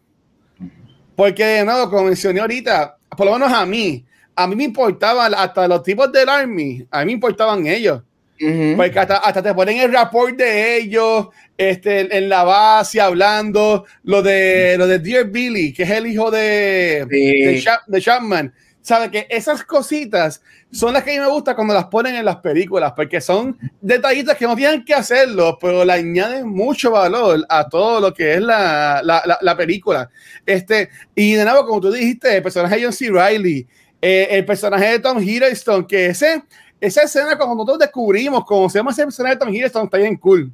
Porque, 1.15 1.43
de 1.43 1.65
nuevo, 1.65 1.89
como 1.89 2.03
mencioné 2.03 2.39
ahorita, 2.39 2.97
por 3.17 3.25
lo 3.25 3.33
menos 3.33 3.51
a 3.51 3.65
mí, 3.65 4.05
a 4.35 4.47
mí 4.47 4.55
me 4.55 4.63
importaban 4.63 5.33
hasta 5.33 5.67
los 5.67 5.83
tipos 5.83 6.09
del 6.11 6.29
Army, 6.29 6.87
a 6.89 6.99
mí 6.99 7.07
me 7.07 7.11
importaban 7.13 7.67
ellos 7.67 8.03
Uh 8.41 8.45
-huh. 8.45 8.75
Porque 8.77 8.99
hasta, 8.99 9.17
hasta, 9.17 9.43
te 9.43 9.53
ponen 9.53 9.77
el 9.77 9.91
rapport 9.91 10.35
de 10.35 10.77
ellos 10.77 11.27
este, 11.57 12.15
en 12.17 12.29
la 12.29 12.43
base 12.43 13.01
hablando 13.01 13.85
lo 14.03 14.21
de, 14.21 14.75
lo 14.77 14.87
de 14.87 14.99
Dear 14.99 15.25
Billy, 15.25 15.73
que 15.73 15.83
es 15.83 15.89
el 15.89 16.07
hijo 16.07 16.31
de, 16.31 17.05
sí. 17.09 17.45
de, 17.45 17.61
Chap, 17.61 17.81
de 17.87 18.01
Chapman. 18.01 18.53
Sabe 18.81 19.11
que 19.11 19.27
esas 19.29 19.63
cositas 19.65 20.41
son 20.71 20.93
las 20.93 21.03
que 21.03 21.11
a 21.11 21.13
mí 21.15 21.19
me 21.19 21.31
gusta 21.31 21.53
cuando 21.53 21.73
las 21.73 21.85
ponen 21.85 22.15
en 22.15 22.23
las 22.23 22.37
películas, 22.37 22.93
porque 22.95 23.19
son 23.19 23.57
detallitos 23.81 24.35
que 24.35 24.45
no 24.45 24.55
tienen 24.55 24.85
que 24.85 24.93
hacerlo, 24.93 25.57
pero 25.59 25.83
le 25.83 25.93
añaden 25.93 26.47
mucho 26.47 26.91
valor 26.91 27.45
a 27.49 27.67
todo 27.67 27.99
lo 27.99 28.13
que 28.13 28.35
es 28.35 28.41
la, 28.41 29.01
la, 29.03 29.21
la, 29.25 29.37
la 29.41 29.57
película. 29.57 30.09
Este, 30.45 30.89
y 31.13 31.33
de 31.33 31.43
nuevo, 31.43 31.65
como 31.65 31.81
tú 31.81 31.91
dijiste, 31.91 32.37
el 32.37 32.41
personaje 32.41 32.77
de 32.77 32.83
John 32.83 32.93
C. 32.93 33.09
Riley, 33.09 33.67
eh, 34.01 34.27
el 34.31 34.45
personaje 34.45 34.85
de 34.91 34.99
Tom 34.99 35.21
Hiddleston, 35.21 35.85
que 35.85 36.07
ese 36.07 36.43
esa 36.79 37.03
escena 37.03 37.37
cuando 37.37 37.55
nosotros 37.55 37.79
descubrimos 37.79 38.45
cómo 38.45 38.69
se 38.69 38.79
llama 38.79 38.91
ese 38.91 39.03
personaje 39.03 39.35
de 39.35 39.39
Tom 39.39 39.53
Hiddleston 39.53 39.85
está 39.85 39.97
bien 39.97 40.15
cool. 40.17 40.51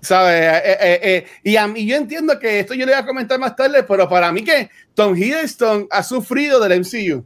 ¿Sabes? 0.00 0.40
Eh, 0.40 0.62
eh, 0.64 1.00
eh, 1.02 1.26
y, 1.42 1.56
a 1.56 1.66
mí, 1.66 1.84
yo 1.86 1.96
entiendo 1.96 2.38
que 2.38 2.60
esto 2.60 2.74
yo 2.74 2.86
le 2.86 2.92
voy 2.92 3.00
a 3.02 3.06
comentar 3.06 3.38
más 3.38 3.56
tarde, 3.56 3.82
pero 3.82 4.08
para 4.08 4.30
mí 4.30 4.44
que 4.44 4.70
Tom 4.94 5.16
Hiddleston 5.16 5.88
ha 5.90 6.02
sufrido 6.02 6.60
del 6.60 6.80
MCU. 6.80 7.24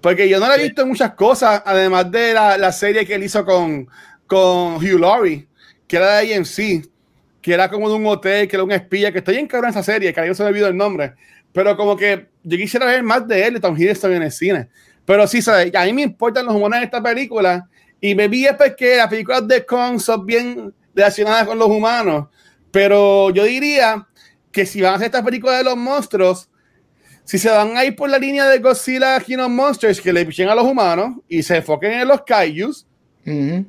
Porque 0.00 0.28
yo 0.28 0.38
no 0.38 0.46
la 0.46 0.56
he 0.56 0.62
visto 0.62 0.82
en 0.82 0.88
muchas 0.88 1.14
cosas, 1.14 1.62
además 1.64 2.10
de 2.10 2.34
la, 2.34 2.58
la 2.58 2.72
serie 2.72 3.06
que 3.06 3.14
él 3.14 3.22
hizo 3.22 3.44
con, 3.44 3.88
con 4.26 4.76
Hugh 4.76 5.00
Laurie, 5.00 5.48
que 5.86 5.96
era 5.96 6.18
de 6.18 6.34
AMC, 6.34 6.86
que 7.40 7.52
era 7.52 7.70
como 7.70 7.88
de 7.88 7.96
un 7.96 8.06
hotel, 8.06 8.46
que 8.48 8.56
era 8.56 8.64
un 8.64 8.72
espía, 8.72 9.12
que 9.12 9.18
estoy 9.18 9.36
en 9.36 9.46
cabrón 9.46 9.70
esa 9.70 9.82
serie, 9.82 10.12
que 10.12 10.20
a 10.20 10.34
se 10.34 10.42
me 10.42 10.48
olvidó 10.50 10.68
el 10.68 10.76
nombre. 10.76 11.14
Pero 11.52 11.76
como 11.76 11.96
que 11.96 12.26
yo 12.42 12.56
quisiera 12.56 12.86
ver 12.86 13.02
más 13.02 13.26
de 13.26 13.46
él, 13.46 13.54
de 13.54 13.60
Tom 13.60 13.76
Hiddleston 13.76 14.12
en 14.12 14.22
el 14.22 14.32
cine. 14.32 14.68
Pero 15.06 15.26
sí, 15.26 15.42
¿sabes? 15.42 15.74
a 15.74 15.84
mí 15.84 15.92
me 15.92 16.02
importan 16.02 16.46
los 16.46 16.54
humanos 16.54 16.80
de 16.80 16.84
esta 16.84 17.02
película. 17.02 17.68
Y 18.00 18.14
me 18.14 18.28
vi 18.28 18.46
es 18.46 18.54
porque 18.54 18.96
las 18.96 19.08
películas 19.08 19.46
de 19.46 19.64
Kong 19.64 19.98
son 19.98 20.26
bien 20.26 20.72
relacionadas 20.94 21.46
con 21.46 21.58
los 21.58 21.68
humanos. 21.68 22.28
Pero 22.70 23.30
yo 23.30 23.44
diría 23.44 24.06
que 24.50 24.66
si 24.66 24.80
van 24.80 24.92
a 24.92 24.96
hacer 24.96 25.06
esta 25.06 25.24
película 25.24 25.56
de 25.58 25.64
los 25.64 25.76
monstruos, 25.76 26.48
si 27.24 27.38
se 27.38 27.48
van 27.48 27.76
a 27.76 27.84
ir 27.84 27.96
por 27.96 28.10
la 28.10 28.18
línea 28.18 28.46
de 28.46 28.58
Godzilla 28.58 29.18
King 29.20 29.38
of 29.38 29.50
Monsters, 29.50 30.00
que 30.00 30.12
le 30.12 30.26
pichen 30.26 30.48
a 30.48 30.54
los 30.54 30.64
humanos 30.64 31.16
y 31.28 31.42
se 31.42 31.56
enfoquen 31.56 31.92
en 31.92 32.08
los 32.08 32.22
kaijus. 32.22 32.86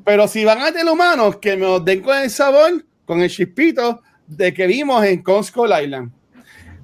Pero 0.03 0.27
si 0.27 0.43
van 0.43 0.61
a 0.61 0.71
tener 0.71 0.91
humanos, 0.91 1.37
que 1.37 1.55
me 1.55 1.79
den 1.79 2.01
con 2.01 2.17
el 2.17 2.29
sabor, 2.29 2.83
con 3.05 3.21
el 3.21 3.29
chispito 3.29 4.01
de 4.27 4.53
que 4.53 4.67
vimos 4.67 5.03
en 5.05 5.23
Kong 5.23 5.43
Skull 5.43 5.71
Island. 5.81 6.11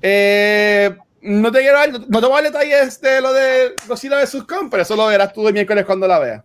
Eh, 0.02 0.96
no 1.22 1.52
te 1.52 1.60
quiero 1.60 1.78
dar, 1.78 1.92
no 1.92 2.20
te 2.20 2.28
voy 2.28 2.40
a 2.40 2.42
dar 2.42 2.52
detalles 2.52 3.00
de 3.02 3.22
lo 3.22 3.34
de 3.34 3.74
Godzilla 3.88 4.22
vs. 4.22 4.44
Kong, 4.48 4.70
pero 4.70 4.84
eso 4.84 4.96
lo 4.96 5.08
verás 5.08 5.34
tú 5.34 5.48
el 5.48 5.54
miércoles 5.54 5.86
cuando 5.86 6.08
la 6.08 6.20
veas. 6.20 6.44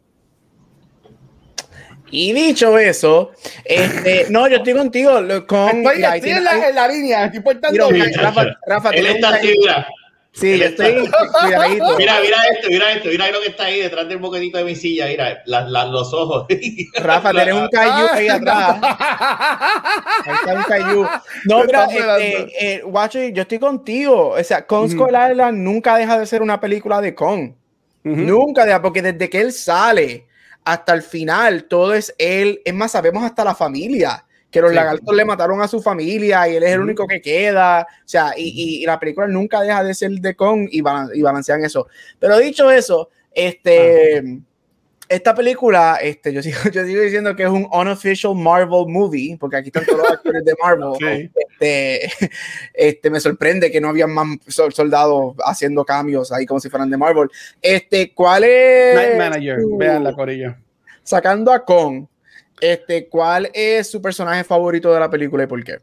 Y 2.10 2.32
dicho 2.32 2.78
eso, 2.78 3.32
este, 3.64 4.26
no, 4.30 4.48
yo 4.48 4.58
estoy 4.58 4.74
contigo 4.74 5.12
con. 5.46 5.84
Estoy, 5.84 6.04
estoy 6.04 6.30
en, 6.30 6.44
la, 6.44 6.68
en, 6.68 6.74
la, 6.74 6.88
línea, 6.88 7.24
estoy 7.24 7.40
portando. 7.40 7.88
Rafa, 8.16 8.44
Rafa, 8.66 8.90
él 8.90 9.06
está. 9.06 9.40
Sí, 10.36 10.58
yo 10.58 10.66
estoy 10.66 11.08
cuidadito. 11.40 11.96
Mira, 11.96 12.20
mira 12.20 12.36
esto, 12.52 12.68
mira 12.68 12.92
esto, 12.92 13.08
mira 13.08 13.30
lo 13.30 13.40
que 13.40 13.48
está 13.48 13.64
ahí 13.64 13.80
detrás 13.80 14.06
del 14.06 14.18
boquetito 14.18 14.58
de 14.58 14.64
mi 14.64 14.76
silla, 14.76 15.06
mira, 15.06 15.42
la, 15.46 15.62
la, 15.62 15.86
los 15.86 16.12
ojos. 16.12 16.46
Rafa, 16.94 17.30
tienes 17.30 17.54
un 17.54 17.68
cayú 17.68 18.06
ahí 18.12 18.28
atrás. 18.28 18.76
Ahí 20.26 20.34
está 20.34 20.54
un 20.54 20.62
cayú. 20.64 21.06
No, 21.46 21.64
mira, 21.64 21.86
este, 22.18 22.78
eh, 22.78 23.32
yo 23.32 23.42
estoy 23.42 23.58
contigo. 23.58 24.30
O 24.30 24.44
sea, 24.44 24.66
Kong 24.66 24.90
Skull 24.90 25.08
Island 25.08 25.58
nunca 25.58 25.96
deja 25.96 26.18
de 26.18 26.26
ser 26.26 26.42
una 26.42 26.60
película 26.60 27.00
de 27.00 27.14
Kong. 27.14 27.52
Nunca 28.02 28.66
deja, 28.66 28.82
porque 28.82 29.02
desde 29.02 29.30
que 29.30 29.40
él 29.40 29.52
sale 29.52 30.26
hasta 30.64 30.92
el 30.92 31.02
final, 31.02 31.64
todo 31.64 31.94
es 31.94 32.14
él. 32.18 32.60
Es 32.64 32.74
más, 32.74 32.92
sabemos 32.92 33.24
hasta 33.24 33.42
la 33.42 33.54
familia 33.54 34.25
que 34.56 34.62
los 34.62 34.72
lagartos 34.72 35.14
le 35.14 35.26
mataron 35.26 35.60
a 35.60 35.68
su 35.68 35.82
familia 35.82 36.48
y 36.48 36.56
él 36.56 36.62
es 36.62 36.70
el 36.70 36.80
único 36.80 37.06
que 37.06 37.20
queda. 37.20 37.82
O 37.82 38.08
sea, 38.08 38.32
y, 38.34 38.80
y, 38.80 38.86
la 38.86 38.98
película 38.98 39.26
nunca 39.26 39.60
deja 39.60 39.84
de 39.84 39.92
ser 39.92 40.12
de 40.12 40.34
Kong 40.34 40.66
y, 40.72 40.78
y 40.78 41.22
balancean 41.22 41.62
eso. 41.62 41.88
Pero 42.18 42.38
dicho 42.38 42.70
eso, 42.70 43.10
este, 43.34 44.18
ah. 44.18 44.22
esta 45.10 45.34
película, 45.34 45.98
este, 46.00 46.32
yo, 46.32 46.42
sigo, 46.42 46.56
yo 46.72 46.86
sigo 46.86 47.02
diciendo 47.02 47.36
que 47.36 47.42
es 47.42 47.50
un 47.50 47.68
unofficial 47.70 48.34
Marvel 48.34 48.86
movie, 48.88 49.36
porque 49.38 49.56
aquí 49.58 49.68
están 49.68 49.84
todos 49.84 49.98
los 49.98 50.10
actores 50.12 50.42
de 50.42 50.54
Marvel. 50.62 51.30
Este, 51.36 52.10
este, 52.72 53.10
me 53.10 53.20
sorprende 53.20 53.70
que 53.70 53.82
no 53.82 53.90
había 53.90 54.06
más 54.06 54.38
soldados 54.48 55.34
haciendo 55.44 55.84
cambios 55.84 56.32
ahí 56.32 56.46
como 56.46 56.60
si 56.60 56.70
fueran 56.70 56.88
de 56.88 56.96
Marvel. 56.96 57.28
Este, 57.60 58.14
¿cuál 58.14 58.44
es? 58.44 58.94
Night 58.94 59.18
Manager, 59.18 59.58
vean 59.76 60.02
la 60.02 60.14
corilla. 60.14 60.58
Sacando 61.02 61.52
a 61.52 61.62
Kong 61.62 62.06
este, 62.60 63.08
¿Cuál 63.08 63.50
es 63.52 63.90
su 63.90 64.00
personaje 64.00 64.44
favorito 64.44 64.92
de 64.92 65.00
la 65.00 65.10
película 65.10 65.44
y 65.44 65.46
por 65.46 65.62
qué? 65.62 65.78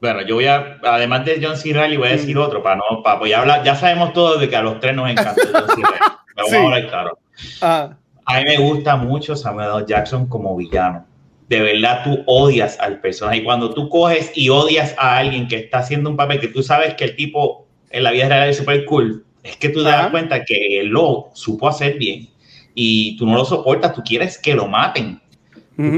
Bueno, 0.00 0.22
yo 0.22 0.36
voy 0.36 0.46
a, 0.46 0.78
además 0.82 1.26
de 1.26 1.40
John 1.42 1.56
C. 1.56 1.74
Reilly, 1.74 1.98
voy 1.98 2.08
a 2.08 2.12
decir 2.12 2.36
mm. 2.36 2.40
otro 2.40 2.62
para 2.62 2.76
no, 2.76 3.02
para 3.02 3.18
pues 3.18 3.34
hablar. 3.34 3.62
Ya 3.64 3.74
sabemos 3.74 4.14
todos 4.14 4.40
de 4.40 4.48
que 4.48 4.56
a 4.56 4.62
los 4.62 4.80
tres 4.80 4.94
nos 4.96 5.10
encanta 5.10 5.34
John 5.34 5.68
C. 5.68 5.74
Reilly. 5.74 5.82
Vamos 6.36 6.52
a 6.52 6.56
hablar 6.56 6.88
claro. 6.88 7.18
Ah. 7.60 7.96
A 8.24 8.38
mí 8.38 8.44
me 8.44 8.56
gusta 8.58 8.96
mucho 8.96 9.36
Samuel 9.36 9.68
L. 9.76 9.84
Jackson 9.86 10.26
como 10.26 10.56
villano. 10.56 11.04
De 11.48 11.60
verdad, 11.60 12.02
tú 12.04 12.22
odias 12.26 12.78
al 12.80 13.00
personaje. 13.00 13.38
Y 13.38 13.44
cuando 13.44 13.74
tú 13.74 13.88
coges 13.88 14.32
y 14.34 14.48
odias 14.48 14.94
a 14.96 15.18
alguien 15.18 15.48
que 15.48 15.56
está 15.56 15.78
haciendo 15.78 16.08
un 16.08 16.16
papel 16.16 16.40
que 16.40 16.48
tú 16.48 16.62
sabes 16.62 16.94
que 16.94 17.04
el 17.04 17.16
tipo 17.16 17.66
en 17.90 18.04
la 18.04 18.12
vida 18.12 18.28
real 18.28 18.48
es 18.48 18.56
súper 18.56 18.84
cool, 18.86 19.24
es 19.42 19.56
que 19.56 19.68
tú 19.68 19.82
te 19.82 19.90
das 19.90 20.10
cuenta 20.10 20.44
que 20.44 20.80
él 20.80 20.86
lo 20.86 21.30
supo 21.34 21.68
hacer 21.68 21.98
bien 21.98 22.28
y 22.74 23.16
tú 23.16 23.26
no 23.26 23.36
lo 23.36 23.44
soportas, 23.44 23.94
tú 23.94 24.02
quieres 24.04 24.38
que 24.38 24.54
lo 24.54 24.68
maten. 24.68 25.20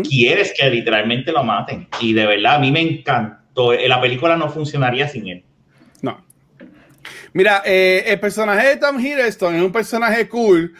quieres 0.08 0.52
que 0.56 0.68
literalmente 0.70 1.32
lo 1.32 1.42
maten. 1.42 1.88
Y 2.00 2.12
de 2.12 2.26
verdad, 2.26 2.56
a 2.56 2.58
mí 2.58 2.70
me 2.70 2.80
encantó. 2.80 3.72
La 3.72 4.00
película 4.00 4.36
no 4.36 4.48
funcionaría 4.48 5.08
sin 5.08 5.28
él. 5.28 5.44
No. 6.00 6.24
Mira, 7.32 7.62
eh, 7.64 8.04
el 8.06 8.20
personaje 8.20 8.68
de 8.68 8.76
Tom 8.76 8.98
Hiddleston 8.98 9.56
es 9.56 9.62
un 9.62 9.72
personaje 9.72 10.28
cool, 10.28 10.74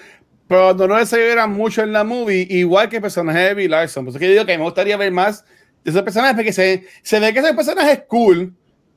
pero 0.46 0.74
no 0.74 0.86
lo 0.86 1.06
se 1.06 1.34
mucho 1.48 1.82
en 1.82 1.92
la 1.92 2.04
movie, 2.04 2.46
igual 2.50 2.88
que 2.88 2.96
el 2.96 3.02
personaje 3.02 3.38
de 3.38 3.54
Bill 3.54 3.70
Larson. 3.70 4.04
Por 4.04 4.10
eso 4.10 4.18
que 4.18 4.26
yo 4.26 4.32
digo 4.32 4.46
que 4.46 4.58
me 4.58 4.64
gustaría 4.64 4.96
ver 4.96 5.10
más 5.10 5.44
de 5.82 5.90
esos 5.90 6.02
personajes, 6.02 6.36
porque 6.36 6.52
se, 6.52 6.86
se 7.02 7.20
ve 7.20 7.32
que 7.32 7.40
ese 7.40 7.54
personaje 7.54 7.92
es 7.92 8.02
cool, 8.06 8.54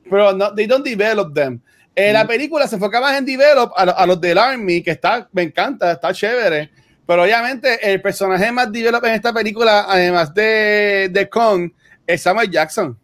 pero 0.08 0.32
no, 0.32 0.54
they 0.54 0.66
don't 0.66 0.84
develop 0.84 1.34
them. 1.34 1.60
En 1.94 2.12
la 2.12 2.26
película 2.26 2.68
se 2.68 2.74
enfoca 2.74 3.00
más 3.00 3.16
en 3.16 3.24
develop 3.24 3.72
a, 3.74 3.84
a, 3.84 4.06
los 4.06 4.20
del 4.20 4.36
Army, 4.36 4.82
que 4.82 4.90
está, 4.90 5.28
me 5.32 5.42
encanta, 5.42 5.92
está 5.92 6.12
chévere. 6.12 6.70
Pero 7.06 7.22
obviamente 7.22 7.92
el 7.92 8.02
personaje 8.02 8.50
más 8.50 8.70
develop 8.72 9.04
en 9.04 9.14
esta 9.14 9.32
película, 9.32 9.86
además 9.88 10.34
de, 10.34 11.08
de 11.10 11.28
Kong, 11.28 11.70
es 12.06 12.22
Samuel 12.22 12.50
Jackson. 12.50 12.98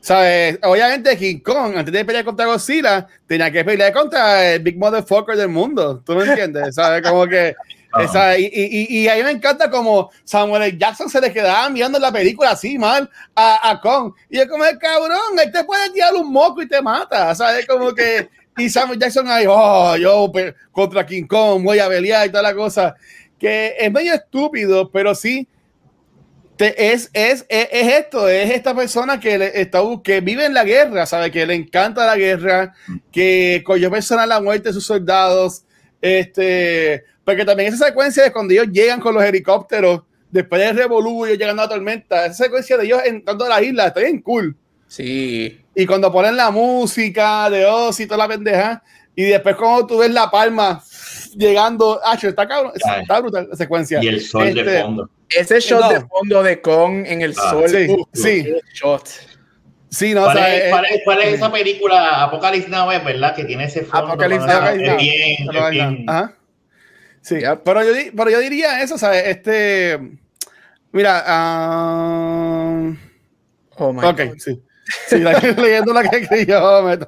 ¿Sabes? 0.00 0.58
Obviamente 0.64 1.16
King 1.16 1.38
Kong, 1.38 1.76
antes 1.76 1.92
de 1.94 2.04
pelear 2.04 2.24
contra 2.24 2.46
Godzilla, 2.46 3.06
tenía 3.26 3.50
que 3.52 3.64
pelear 3.64 3.92
contra 3.92 4.52
el 4.52 4.60
Big 4.60 4.76
Motherfucker 4.76 5.36
del 5.36 5.48
mundo. 5.48 6.02
¿Tú 6.04 6.14
me 6.14 6.24
entiendes? 6.24 6.74
¿Sabes? 6.74 7.08
Como 7.08 7.26
que... 7.26 7.54
Y, 8.38 8.46
y, 8.46 9.02
y, 9.02 9.08
a 9.08 9.16
mí 9.16 9.22
me 9.22 9.32
encanta 9.32 9.70
como 9.70 10.10
Samuel 10.24 10.78
Jackson 10.78 11.10
se 11.10 11.20
le 11.20 11.30
quedaba 11.30 11.68
mirando 11.68 11.98
la 11.98 12.10
película 12.10 12.52
así 12.52 12.78
mal 12.78 13.08
a, 13.34 13.70
a 13.70 13.80
Kong. 13.80 14.14
Y 14.30 14.38
es 14.38 14.48
como, 14.48 14.64
el 14.64 14.78
cabrón, 14.78 15.38
él 15.40 15.52
te 15.52 15.62
puede 15.62 15.90
tirar 15.90 16.14
un 16.14 16.32
moco 16.32 16.62
y 16.62 16.68
te 16.68 16.80
mata. 16.80 17.34
¿Sabes? 17.34 17.66
Como 17.66 17.94
que... 17.94 18.28
Y 18.56 18.68
Samuel 18.68 18.98
Jackson 18.98 19.28
ahí, 19.28 19.44
oh, 19.48 19.96
yo 19.96 20.30
contra 20.72 21.06
King 21.06 21.26
Kong 21.26 21.62
voy 21.62 21.78
a 21.78 21.88
pelear 21.88 22.26
y 22.26 22.30
toda 22.30 22.42
la 22.42 22.54
cosa 22.54 22.94
que 23.42 23.74
es 23.76 23.90
medio 23.90 24.14
estúpido, 24.14 24.88
pero 24.92 25.16
sí 25.16 25.48
te, 26.56 26.92
es, 26.92 27.10
es, 27.12 27.44
es, 27.48 27.68
esto, 27.72 28.28
es 28.28 28.52
esta 28.52 28.72
persona 28.72 29.18
que, 29.18 29.50
está, 29.54 29.80
que 30.04 30.20
vive 30.20 30.46
en 30.46 30.54
la 30.54 30.62
guerra, 30.62 31.06
sabe 31.06 31.32
que 31.32 31.44
le 31.44 31.56
encanta 31.56 32.06
la 32.06 32.16
guerra, 32.16 32.72
que 33.10 33.64
cogió 33.66 33.90
personal 33.90 34.28
la 34.28 34.40
muerte 34.40 34.68
de 34.68 34.74
sus 34.74 34.86
soldados, 34.86 35.64
este, 36.00 37.02
porque 37.24 37.44
también 37.44 37.74
esa 37.74 37.86
secuencia 37.86 38.22
de 38.22 38.32
cuando 38.32 38.54
ellos 38.54 38.68
llegan 38.70 39.00
con 39.00 39.12
los 39.12 39.24
helicópteros, 39.24 40.02
después 40.30 40.62
del 40.62 40.76
revolú, 40.76 41.26
ellos 41.26 41.38
llegando 41.38 41.62
a 41.62 41.64
la 41.64 41.72
tormenta, 41.72 42.26
esa 42.26 42.44
secuencia 42.44 42.76
de 42.76 42.84
ellos 42.84 43.00
entrando 43.04 43.44
a 43.44 43.48
la 43.48 43.60
isla, 43.60 43.88
está 43.88 43.98
bien 43.98 44.22
cool. 44.22 44.56
Sí. 44.86 45.58
Y 45.74 45.84
cuando 45.84 46.12
ponen 46.12 46.36
la 46.36 46.52
música 46.52 47.50
de 47.50 47.66
Ozzy 47.66 48.04
y 48.04 48.06
toda 48.06 48.18
la 48.18 48.28
pendeja, 48.28 48.84
y 49.16 49.24
después 49.24 49.56
cuando 49.56 49.84
tú 49.88 49.98
ves 49.98 50.12
la 50.12 50.30
palma 50.30 50.80
llegando, 51.36 52.00
ah, 52.04 52.18
está 52.20 52.46
cabrón, 52.46 52.72
está 52.74 53.20
brutal 53.20 53.48
la 53.50 53.56
secuencia. 53.56 54.00
Y 54.02 54.08
el 54.08 54.20
sol 54.20 54.54
de 54.54 54.60
este, 54.60 54.82
fondo. 54.82 55.10
Ese 55.28 55.60
shot 55.60 55.92
de 55.92 56.00
fondo 56.06 56.42
de 56.42 56.60
Kong 56.60 57.04
en 57.06 57.22
el 57.22 57.34
ah, 57.38 57.50
sol. 57.50 57.68
Sí, 57.68 57.96
sí. 58.12 58.54
Shot. 58.74 59.08
Sí, 59.90 60.14
no, 60.14 60.22
¿Cuál, 60.22 60.36
o 60.36 60.40
sea, 60.40 60.56
es, 60.56 60.70
¿cuál, 60.70 60.84
es, 60.86 61.00
¿Cuál, 61.04 61.20
es, 61.20 61.34
esa 61.34 61.52
película 61.52 62.22
Apocalypse 62.22 62.68
Now, 62.70 62.88
verdad? 62.88 63.34
Que 63.34 63.44
tiene 63.44 63.64
ese 63.64 63.82
fondo. 63.82 64.12
Apocalypse 64.12 64.46
Now. 64.46 64.66
Es 64.68 64.96
bien, 64.96 65.36
es 65.52 65.70
bien. 65.70 66.04
Ajá. 66.08 66.34
Sí, 67.20 67.36
pero, 67.64 67.84
yo, 67.84 67.92
pero 68.16 68.30
yo 68.30 68.40
diría 68.40 68.82
eso, 68.82 68.96
¿sabes? 68.98 69.26
Este. 69.26 69.98
Mira. 70.92 71.24
Uh... 71.28 72.96
Oh 73.76 73.92
my 73.92 74.04
ok, 74.04 74.16
God. 74.16 74.38
sí. 74.38 74.62
Sí, 75.08 75.18
la, 75.18 75.32
leyendo 75.58 75.92
la 75.92 76.08
que 76.08 76.16
escribió, 76.18 76.82
me 76.82 76.98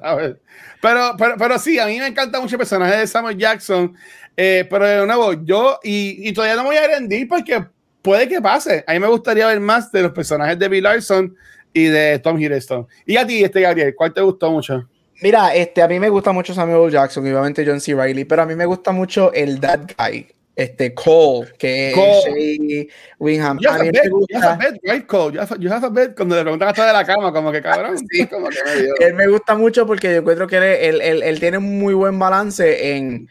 pero, 0.85 1.15
pero, 1.17 1.35
pero 1.35 1.57
sí, 1.57 1.79
a 1.79 1.87
mí 1.87 1.97
me 1.97 2.05
encanta 2.05 2.39
mucho 2.39 2.53
el 2.53 2.59
personaje 2.59 2.95
de 2.95 3.07
Samuel 3.07 3.35
Jackson. 3.35 3.95
Eh, 4.37 4.67
pero 4.69 4.87
de 4.87 5.07
nuevo, 5.07 5.33
yo, 5.33 5.79
y, 5.81 6.29
y, 6.29 6.31
todavía 6.31 6.55
no 6.55 6.61
me 6.61 6.69
voy 6.69 6.77
a 6.77 6.87
rendir 6.87 7.27
porque 7.27 7.65
puede 8.03 8.29
que 8.29 8.39
pase. 8.39 8.83
A 8.85 8.93
mí 8.93 8.99
me 8.99 9.07
gustaría 9.07 9.47
ver 9.47 9.59
más 9.59 9.91
de 9.91 10.03
los 10.03 10.11
personajes 10.11 10.59
de 10.59 10.69
Bill 10.69 10.83
Larson 10.83 11.35
y 11.73 11.85
de 11.85 12.19
Tom 12.19 12.39
Hiddleston. 12.39 12.85
Y 13.03 13.17
a 13.17 13.25
ti, 13.25 13.43
este 13.43 13.61
Gabriel, 13.61 13.95
¿cuál 13.95 14.13
te 14.13 14.21
gustó 14.21 14.51
mucho? 14.51 14.87
Mira, 15.23 15.55
este, 15.55 15.81
a 15.81 15.87
mí 15.87 15.99
me 15.99 16.09
gusta 16.09 16.31
mucho 16.31 16.53
Samuel 16.53 16.91
Jackson 16.91 17.25
y 17.25 17.31
obviamente 17.31 17.65
John 17.65 17.81
C. 17.81 17.95
Reilly, 17.95 18.25
pero 18.25 18.43
a 18.43 18.45
mí 18.45 18.53
me 18.53 18.67
gusta 18.67 18.91
mucho 18.91 19.33
el 19.33 19.59
That 19.59 19.93
Guy, 19.97 20.27
este 20.55 20.93
Cole, 20.93 21.51
que 21.57 21.91
Cole. 21.93 22.87
Wingham. 23.19 23.59
You 23.59 23.69
have 23.69 23.81
a 23.81 23.91
bet, 23.91 24.05
you 24.05 24.39
have 24.41 24.53
a 24.53 24.55
bet, 24.55 24.81
right, 24.83 25.05
Cole? 25.05 25.33
You 25.33 25.41
have 25.41 25.59
you 25.59 25.69
have 25.71 25.85
a 25.85 25.89
bet. 25.89 26.15
Cuando 26.15 26.35
le 26.35 26.43
preguntan 26.43 26.69
hasta 26.69 26.87
de 26.87 26.93
la 26.93 27.05
cama, 27.05 27.31
como 27.33 27.51
que 27.51 27.61
cabrón. 27.61 27.95
Sí. 28.09 28.25
como 28.27 28.49
que 28.49 28.57
me 28.63 29.05
él 29.05 29.13
me 29.15 29.27
gusta 29.27 29.55
mucho 29.55 29.85
porque 29.85 30.11
yo 30.13 30.19
encuentro 30.19 30.47
que 30.47 30.57
él, 30.57 30.63
él, 30.63 31.01
él, 31.01 31.23
él 31.23 31.39
tiene 31.39 31.57
un 31.57 31.79
muy 31.79 31.93
buen 31.93 32.17
balance 32.17 32.95
en... 32.95 33.27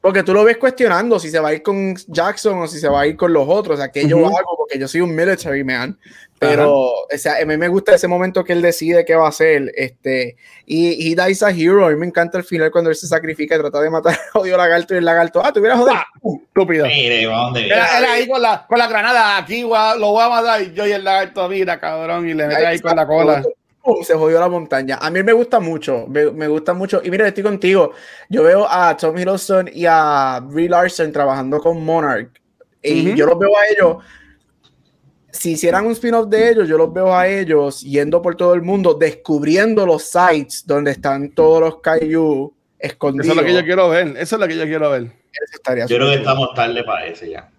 Porque 0.00 0.22
tú 0.22 0.32
lo 0.32 0.44
ves 0.44 0.58
cuestionando 0.58 1.18
si 1.18 1.28
se 1.28 1.40
va 1.40 1.48
a 1.48 1.54
ir 1.54 1.62
con 1.62 1.96
Jackson 2.06 2.58
o 2.62 2.68
si 2.68 2.78
se 2.78 2.88
va 2.88 3.00
a 3.00 3.06
ir 3.06 3.16
con 3.16 3.32
los 3.32 3.46
otros. 3.48 3.74
O 3.78 3.80
sea, 3.82 3.90
que 3.90 4.06
yo 4.06 4.18
Ujú. 4.18 4.26
hago 4.26 4.56
porque 4.56 4.78
yo 4.78 4.86
soy 4.86 5.00
un 5.00 5.14
military 5.14 5.64
man. 5.64 5.98
Pero, 6.38 6.72
o 6.72 7.06
sea, 7.16 7.40
a 7.42 7.44
mí 7.44 7.56
me 7.56 7.68
gusta 7.68 7.94
ese 7.94 8.06
momento 8.06 8.44
que 8.44 8.52
él 8.52 8.62
decide 8.62 9.04
qué 9.04 9.14
va 9.16 9.26
a 9.26 9.30
hacer. 9.30 9.72
Este, 9.74 10.36
y 10.66 11.12
he 11.12 11.26
dies 11.26 11.42
a 11.42 11.50
hero. 11.50 11.86
A 11.86 11.90
mí 11.90 11.96
me 11.96 12.06
encanta 12.06 12.38
el 12.38 12.44
final 12.44 12.70
cuando 12.70 12.90
él 12.90 12.96
se 12.96 13.08
sacrifica 13.08 13.56
y 13.56 13.58
trata 13.58 13.80
de 13.80 13.90
matar 13.90 14.16
a 14.34 14.38
odio 14.38 14.56
lagarto 14.56 14.94
y 14.94 14.98
el 14.98 15.04
lagarto. 15.04 15.42
Ah, 15.44 15.52
te 15.52 15.58
hubieras 15.58 15.78
jodido. 15.78 15.96
Estúpido. 16.46 16.86
Mire, 16.86 17.24
¿dónde? 17.24 17.66
Era, 17.66 17.98
era, 17.98 18.12
ahí 18.12 18.28
con 18.28 18.40
la, 18.40 18.66
con 18.66 18.78
la 18.78 18.86
granada. 18.86 19.38
Aquí 19.38 19.62
lo 19.62 19.68
voy 19.68 20.22
a 20.22 20.28
matar. 20.28 20.62
Y 20.62 20.72
yo 20.72 20.86
y 20.86 20.92
el 20.92 21.02
lagarto, 21.02 21.48
mira, 21.48 21.80
cabrón. 21.80 22.28
Y 22.28 22.34
le 22.34 22.46
mete 22.46 22.66
ahí, 22.66 22.78
con 22.78 22.94
la 22.94 23.06
cola. 23.06 23.42
se 24.02 24.14
jodió 24.14 24.38
la 24.38 24.48
montaña. 24.48 24.98
A 25.00 25.10
mí 25.10 25.22
me 25.24 25.32
gusta 25.32 25.58
mucho, 25.58 26.06
me, 26.06 26.46
gusta 26.46 26.72
mucho. 26.72 27.00
Y 27.02 27.10
mira, 27.10 27.26
estoy 27.26 27.42
contigo. 27.42 27.92
Yo 28.28 28.44
veo 28.44 28.66
a 28.70 28.96
Tom 28.96 29.18
Hiddleston 29.18 29.70
y 29.72 29.86
a 29.86 30.40
Brie 30.42 30.68
Larson 30.68 31.10
trabajando 31.10 31.58
con 31.58 31.84
Monarch. 31.84 32.30
Y 32.80 33.14
yo 33.16 33.26
los 33.26 33.38
veo 33.38 33.50
a 33.58 33.66
ellos 33.72 33.96
si 35.30 35.52
hicieran 35.52 35.86
un 35.86 35.92
spin-off 35.92 36.28
de 36.28 36.50
ellos, 36.50 36.68
yo 36.68 36.78
los 36.78 36.92
veo 36.92 37.14
a 37.14 37.26
ellos 37.26 37.82
yendo 37.82 38.22
por 38.22 38.36
todo 38.36 38.54
el 38.54 38.62
mundo, 38.62 38.94
descubriendo 38.94 39.84
los 39.84 40.04
sites 40.04 40.66
donde 40.66 40.92
están 40.92 41.30
todos 41.30 41.60
los 41.60 41.80
Kaiju 41.80 42.52
escondidos. 42.78 43.26
Eso 43.26 43.32
es 43.32 43.36
lo 43.36 43.44
que 43.44 43.54
yo 43.54 43.64
quiero 43.64 43.88
ver. 43.90 44.08
Eso 44.16 44.36
es 44.36 44.40
lo 44.40 44.48
que 44.48 44.56
yo 44.56 44.64
quiero 44.64 44.90
ver. 44.90 45.02
yo 45.86 45.96
creo 45.96 46.08
que 46.10 46.14
estamos 46.14 46.54
tarde 46.54 46.82
para 46.84 47.06
ese 47.06 47.30
ya. 47.30 47.50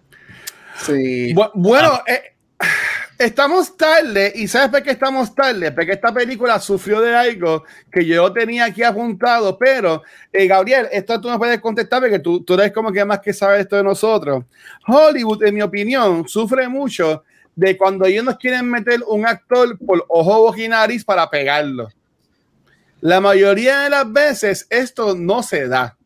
Sí. 0.84 1.34
bueno, 1.54 1.90
ah. 1.92 2.04
eh, 2.08 2.34
estamos 3.18 3.76
tarde. 3.76 4.32
¿Y 4.34 4.48
sabes 4.48 4.70
por 4.70 4.82
qué 4.82 4.90
estamos 4.90 5.32
tarde? 5.34 5.70
Porque 5.70 5.92
esta 5.92 6.12
película 6.12 6.58
sufrió 6.58 7.00
de 7.00 7.14
algo 7.14 7.64
que 7.92 8.04
yo 8.04 8.32
tenía 8.32 8.64
aquí 8.64 8.82
apuntado. 8.82 9.56
Pero, 9.58 10.02
eh, 10.32 10.46
Gabriel, 10.46 10.88
esto 10.90 11.20
tú 11.20 11.28
me 11.28 11.38
puedes 11.38 11.60
contestar 11.60 12.00
porque 12.00 12.18
tú, 12.18 12.42
tú 12.42 12.54
eres 12.54 12.72
como 12.72 12.90
que 12.90 13.04
más 13.04 13.20
que 13.20 13.32
sabes 13.32 13.60
esto 13.60 13.76
de 13.76 13.84
nosotros. 13.84 14.44
Hollywood, 14.86 15.44
en 15.44 15.54
mi 15.54 15.62
opinión, 15.62 16.26
sufre 16.26 16.68
mucho 16.68 17.22
de 17.56 17.76
cuando 17.76 18.06
ellos 18.06 18.24
nos 18.24 18.36
quieren 18.36 18.70
meter 18.70 19.00
un 19.06 19.26
actor 19.26 19.78
por 19.78 20.04
ojo, 20.08 20.40
boca 20.40 20.62
y 20.62 20.68
nariz 20.68 21.04
para 21.04 21.28
pegarlo. 21.28 21.88
La 23.00 23.20
mayoría 23.20 23.80
de 23.80 23.90
las 23.90 24.10
veces 24.12 24.66
esto 24.70 25.14
no 25.16 25.42
se 25.42 25.68
da. 25.68 25.96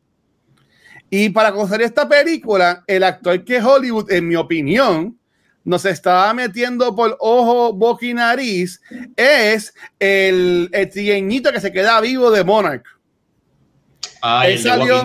Y 1.11 1.31
para 1.31 1.53
conocer 1.53 1.83
esta 1.83 2.09
película, 2.09 2.83
el 2.87 3.05
actor 3.05 3.45
que 3.45 3.63
Hollywood, 3.63 4.11
en 4.11 4.27
mi 4.27 4.37
opinión, 4.37 5.19
nos 5.65 5.85
estaba 5.85 6.33
metiendo 6.35 6.95
por 6.95 7.17
ojo, 7.21 7.73
boca 7.73 8.05
y 8.05 8.15
nariz 8.15 8.81
es 9.17 9.75
el, 9.99 10.69
el 10.73 10.91
que 10.91 11.61
se 11.61 11.73
queda 11.73 12.01
vivo 12.01 12.31
de 12.31 12.45
Monarch. 12.45 12.85
Ah, 14.21 14.47
el 14.49 14.59
salió, 14.59 15.05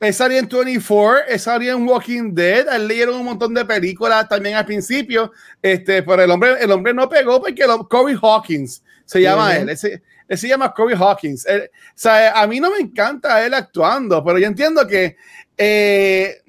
es 0.00 0.20
en 0.20 0.48
24, 0.48 1.26
es 1.28 1.46
en 1.46 1.88
Walking 1.88 2.32
Dead, 2.32 2.66
él 2.72 2.86
leyeron 2.86 3.16
un 3.16 3.24
montón 3.24 3.52
de 3.52 3.64
películas 3.64 4.28
también 4.28 4.56
al 4.56 4.64
principio, 4.64 5.32
este, 5.60 6.02
pero 6.02 6.22
el 6.22 6.30
hombre, 6.30 6.56
el 6.60 6.70
hombre 6.70 6.94
no 6.94 7.08
pegó 7.08 7.40
porque 7.40 7.66
lo, 7.66 7.88
Corey 7.88 8.16
Hawkins 8.20 8.82
se 9.04 9.20
llama 9.20 9.56
él, 9.56 9.68
ese, 9.70 10.02
se 10.28 10.48
llama 10.48 10.72
Corey 10.72 10.96
Hawkins. 10.96 11.46
o 11.46 11.68
sea, 11.94 12.40
a 12.40 12.46
mí 12.46 12.60
no 12.60 12.70
me 12.70 12.78
encanta 12.78 13.44
él 13.44 13.54
actuando, 13.54 14.22
pero 14.22 14.38
yo 14.38 14.46
entiendo 14.46 14.86
que 14.86 15.16
eh, 15.56 16.42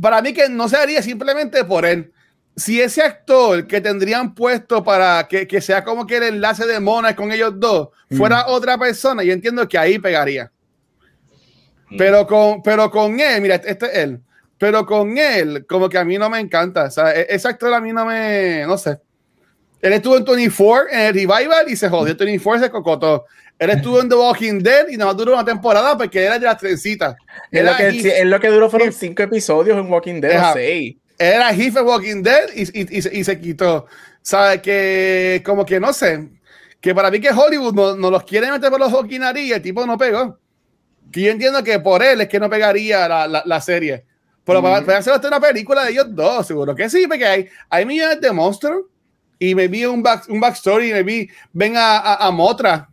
para 0.00 0.22
mí 0.22 0.32
que 0.32 0.48
no 0.48 0.68
se 0.68 0.76
haría 0.76 1.02
simplemente 1.02 1.64
por 1.64 1.84
él. 1.84 2.12
Si 2.54 2.80
ese 2.80 3.02
actor 3.02 3.66
que 3.66 3.80
tendrían 3.80 4.34
puesto 4.34 4.82
para 4.82 5.28
que, 5.28 5.46
que 5.46 5.60
sea 5.60 5.84
como 5.84 6.06
que 6.06 6.16
el 6.16 6.24
enlace 6.24 6.66
de 6.66 6.80
Mona 6.80 7.14
con 7.14 7.30
ellos 7.30 7.52
dos 7.56 7.90
fuera 8.10 8.44
mm. 8.44 8.50
otra 8.50 8.76
persona, 8.78 9.22
yo 9.22 9.32
entiendo 9.32 9.68
que 9.68 9.78
ahí 9.78 9.98
pegaría. 9.98 10.50
Pero 11.96 12.26
con, 12.26 12.62
pero 12.62 12.90
con 12.90 13.18
él, 13.18 13.40
mira, 13.40 13.54
este 13.56 13.86
es 13.86 13.94
él. 13.94 14.20
Pero 14.58 14.84
con 14.84 15.16
él, 15.16 15.64
como 15.66 15.88
que 15.88 15.98
a 15.98 16.04
mí 16.04 16.18
no 16.18 16.28
me 16.28 16.40
encanta. 16.40 16.84
O 16.84 16.90
sea, 16.90 17.12
e-, 17.14 17.26
ese 17.30 17.48
actor 17.48 17.72
a 17.72 17.80
mí 17.80 17.92
no 17.92 18.04
me. 18.04 18.64
No 18.66 18.76
sé. 18.76 18.98
Él 19.80 19.92
estuvo 19.92 20.16
en 20.16 20.24
24 20.24 20.88
en 20.90 21.00
el 21.00 21.14
Revival 21.14 21.68
y 21.68 21.76
se 21.76 21.88
jodió. 21.88 22.16
24 22.16 22.64
se 22.64 22.70
cocotó. 22.70 23.26
Él 23.58 23.70
estuvo 23.70 24.00
en 24.00 24.08
The 24.08 24.14
Walking 24.14 24.58
Dead 24.58 24.88
y 24.88 24.96
nada 24.96 25.10
más 25.10 25.16
duró 25.16 25.34
una 25.34 25.44
temporada 25.44 25.96
porque 25.96 26.24
era 26.24 26.38
de 26.38 26.46
las 26.46 26.58
trencitas. 26.58 27.16
Es 27.50 27.64
lo, 27.64 27.76
que, 27.76 28.24
lo 28.24 28.40
que 28.40 28.48
duró 28.48 28.70
fueron 28.70 28.92
cinco 28.92 29.22
episodios 29.22 29.76
en 29.78 29.90
Walking 29.90 30.20
Dead. 30.20 30.32
Era 31.18 31.52
Heath 31.52 31.76
en 31.76 31.86
Walking 31.86 32.22
Dead 32.22 32.50
y, 32.54 32.62
y, 32.80 33.18
y, 33.18 33.24
se, 33.24 33.40
quitó. 33.40 33.86
¿Sabes? 34.22 34.62
Que 34.62 35.42
como 35.44 35.64
que 35.64 35.80
no 35.80 35.92
sé. 35.92 36.28
Que 36.80 36.94
para 36.94 37.10
mí 37.10 37.20
que 37.20 37.30
Hollywood 37.30 37.74
no, 37.74 37.96
no 37.96 38.10
los 38.10 38.22
quiere 38.22 38.50
meter 38.50 38.70
por 38.70 38.78
los 38.78 38.92
Walking 38.92 39.20
y 39.36 39.52
el 39.52 39.62
tipo 39.62 39.84
no 39.86 39.98
pegó. 39.98 40.38
Que 41.10 41.22
yo 41.22 41.30
entiendo 41.30 41.62
que 41.64 41.78
por 41.80 42.02
él 42.02 42.20
es 42.20 42.28
que 42.28 42.38
no 42.38 42.50
pegaría 42.50 43.08
la, 43.08 43.26
la, 43.26 43.42
la 43.44 43.60
serie. 43.60 44.04
Pero 44.48 44.62
para, 44.62 44.98
hacer 44.98 45.12
una 45.26 45.40
película 45.40 45.84
de 45.84 45.90
ellos 45.90 46.06
dos, 46.08 46.46
seguro 46.46 46.74
que 46.74 46.88
sí, 46.88 47.06
porque 47.06 47.26
hay, 47.26 47.48
hay 47.68 47.84
millones 47.84 48.18
de 48.18 48.32
monstruos 48.32 48.86
y 49.38 49.54
me 49.54 49.68
vi 49.68 49.84
un, 49.84 50.02
back, 50.02 50.24
un 50.30 50.40
backstory 50.40 50.88
y 50.88 50.92
me 50.94 51.02
vi, 51.02 51.30
ven 51.52 51.76
a, 51.76 52.14
a, 52.14 52.30
Motra, 52.30 52.88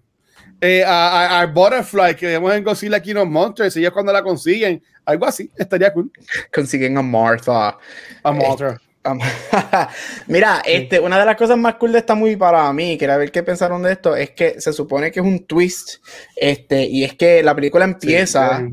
eh, 0.60 0.84
a, 0.86 1.40
a, 1.40 1.46
Butterfly, 1.46 2.14
que 2.18 2.28
vemos 2.28 2.54
en 2.54 2.62
Godzilla 2.62 2.98
aquí 2.98 3.14
los 3.14 3.26
monstruos, 3.26 3.74
y 3.78 3.80
ellos 3.80 3.94
cuando 3.94 4.12
la 4.12 4.22
consiguen, 4.22 4.84
algo 5.06 5.26
así, 5.26 5.50
estaría 5.56 5.94
cool. 5.94 6.12
Consiguen 6.54 6.98
a 6.98 7.02
Martha. 7.02 7.78
A 8.22 8.32
Motra. 8.34 8.78
Mira, 10.28 10.62
este, 10.66 11.00
una 11.00 11.20
de 11.20 11.26
las 11.26 11.36
cosas 11.36 11.58
más 11.58 11.76
cool 11.76 11.92
de 11.92 12.00
esta 12.00 12.16
movie 12.16 12.38
para 12.38 12.72
mí, 12.74 12.98
quería 12.98 13.18
ver 13.18 13.32
qué 13.32 13.44
pensaron 13.44 13.84
de 13.84 13.92
esto, 13.92 14.16
es 14.16 14.32
que 14.32 14.60
se 14.60 14.74
supone 14.74 15.12
que 15.12 15.20
es 15.20 15.26
un 15.26 15.46
twist, 15.46 15.98
este, 16.36 16.84
y 16.84 17.04
es 17.04 17.16
que 17.16 17.44
la 17.44 17.56
película 17.56 17.86
empieza 17.86 18.68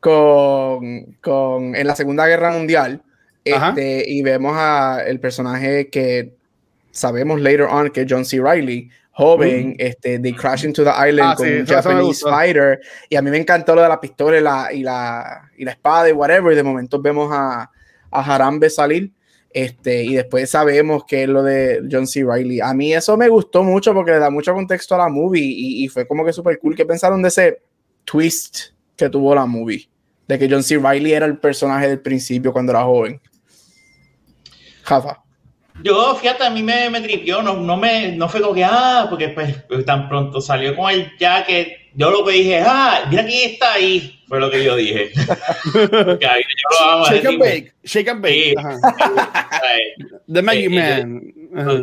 con, 0.00 1.16
con, 1.20 1.74
en 1.74 1.86
la 1.86 1.96
Segunda 1.96 2.26
Guerra 2.26 2.52
Mundial, 2.52 3.02
este, 3.44 4.04
y 4.06 4.22
vemos 4.22 4.54
a 4.56 5.02
el 5.06 5.18
personaje 5.18 5.88
que 5.88 6.34
sabemos 6.90 7.40
later 7.40 7.62
on 7.62 7.90
que 7.90 8.02
es 8.02 8.06
John 8.08 8.24
C. 8.24 8.40
Reilly, 8.40 8.90
joven, 9.12 9.76
este, 9.78 10.18
de 10.18 10.34
Crash 10.34 10.64
into 10.64 10.84
the 10.84 10.90
Island 10.90 11.32
ah, 11.32 11.34
con 11.36 11.46
un 11.48 11.66
Japanese 11.66 12.22
fighter, 12.22 12.80
y 13.08 13.16
a 13.16 13.22
mí 13.22 13.30
me 13.30 13.38
encantó 13.38 13.74
lo 13.74 13.82
de 13.82 13.88
la 13.88 14.00
pistola 14.00 14.38
y 14.38 14.42
la, 14.42 14.72
y 14.72 14.82
la, 14.82 15.50
y 15.56 15.64
la 15.64 15.72
espada 15.72 16.08
y 16.08 16.12
whatever, 16.12 16.52
y 16.52 16.56
de 16.56 16.62
momento 16.62 17.00
vemos 17.00 17.30
a, 17.32 17.70
a 18.10 18.34
Harambe 18.34 18.68
salir, 18.70 19.10
este, 19.52 20.04
y 20.04 20.14
después 20.14 20.48
sabemos 20.48 21.04
que 21.04 21.24
es 21.24 21.28
lo 21.28 21.42
de 21.42 21.82
John 21.90 22.06
C. 22.06 22.24
Riley. 22.24 22.60
A 22.60 22.72
mí 22.72 22.92
eso 22.92 23.16
me 23.16 23.28
gustó 23.28 23.64
mucho 23.64 23.92
porque 23.92 24.12
le 24.12 24.18
da 24.18 24.30
mucho 24.30 24.54
contexto 24.54 24.94
a 24.94 24.98
la 24.98 25.08
movie 25.08 25.42
y, 25.42 25.88
fue 25.88 26.06
como 26.06 26.24
que 26.24 26.32
súper 26.32 26.58
cool. 26.60 26.76
¿Qué 26.76 26.86
pensaron 26.86 27.20
de 27.20 27.28
ese 27.28 27.62
twist 28.04 28.72
que 28.96 29.08
tuvo 29.08 29.34
la 29.34 29.46
movie? 29.46 29.88
De 30.28 30.38
que 30.38 30.48
John 30.48 30.62
C. 30.62 30.78
Riley 30.78 31.12
era 31.12 31.26
el 31.26 31.38
personaje 31.38 31.88
del 31.88 32.00
principio 32.00 32.52
cuando 32.52 32.72
era 32.72 32.84
joven. 32.84 33.20
Jafa. 34.84 35.22
Yo, 35.82 36.14
fíjate, 36.14 36.44
a 36.44 36.50
mí 36.50 36.62
me, 36.62 36.90
me 36.90 37.00
tripió, 37.00 37.42
no, 37.42 37.56
no, 37.56 37.76
me, 37.76 38.12
no 38.12 38.28
fue 38.28 38.40
como 38.40 38.54
que, 38.54 38.64
ah, 38.64 39.06
porque 39.08 39.30
pues, 39.30 39.84
tan 39.86 40.08
pronto 40.08 40.40
salió 40.40 40.76
con 40.76 40.90
el 40.90 41.10
jacket, 41.18 41.79
yo 41.94 42.10
lo 42.10 42.24
que 42.24 42.32
dije, 42.32 42.62
ah, 42.64 43.06
mira 43.10 43.24
quién 43.24 43.50
está 43.50 43.74
ahí, 43.74 44.22
fue 44.28 44.40
lo 44.40 44.50
que 44.50 44.64
yo 44.64 44.76
dije. 44.76 45.10
shake 47.08 47.26
and 47.26 47.38
bake, 47.38 47.72
shake 47.84 48.08
and 48.08 48.22
bake. 48.22 48.54
The 50.32 50.42
Maggie 50.42 50.66
eh, 50.66 51.04
Man. 51.04 51.32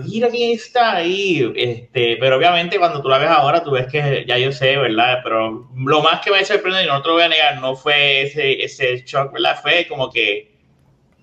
Mira 0.06 0.30
quién 0.30 0.52
está 0.54 0.96
ahí, 0.96 1.52
este, 1.56 2.18
pero 2.18 2.38
obviamente 2.38 2.80
cuando 2.80 3.02
tú 3.02 3.10
la 3.10 3.18
ves 3.18 3.30
ahora, 3.30 3.64
tú 3.64 3.72
ves 3.72 3.88
que 3.88 4.24
ya 4.28 4.38
yo 4.38 4.52
sé, 4.52 4.78
¿verdad? 4.78 5.20
Pero 5.24 5.70
lo 5.76 6.02
más 6.02 6.22
que 6.22 6.32
me 6.32 6.46
sorprendido, 6.46 6.86
y 6.86 6.88
no 6.88 7.02
te 7.02 7.08
lo 7.10 7.16
voy 7.16 7.24
a 7.24 7.30
negar, 7.30 7.60
no 7.60 7.76
fue 7.76 8.22
ese, 8.22 8.64
ese 8.64 9.04
shock, 9.06 9.34
¿verdad? 9.34 9.60
Fue 9.62 9.86
como 9.88 10.10
que 10.10 10.58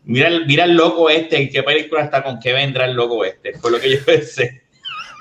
Mira 0.06 0.28
mira 0.46 0.64
el 0.64 0.74
loco 0.74 1.08
este, 1.08 1.40
¿en 1.40 1.48
qué 1.48 1.62
película 1.62 2.04
está? 2.04 2.22
¿Con 2.22 2.38
qué 2.38 2.52
vendrá 2.52 2.84
el 2.84 2.94
loco 2.94 3.24
este? 3.24 3.54
Fue 3.54 3.70
lo 3.70 3.80
que 3.80 3.90
yo 3.90 3.98
pensé. 4.06 4.63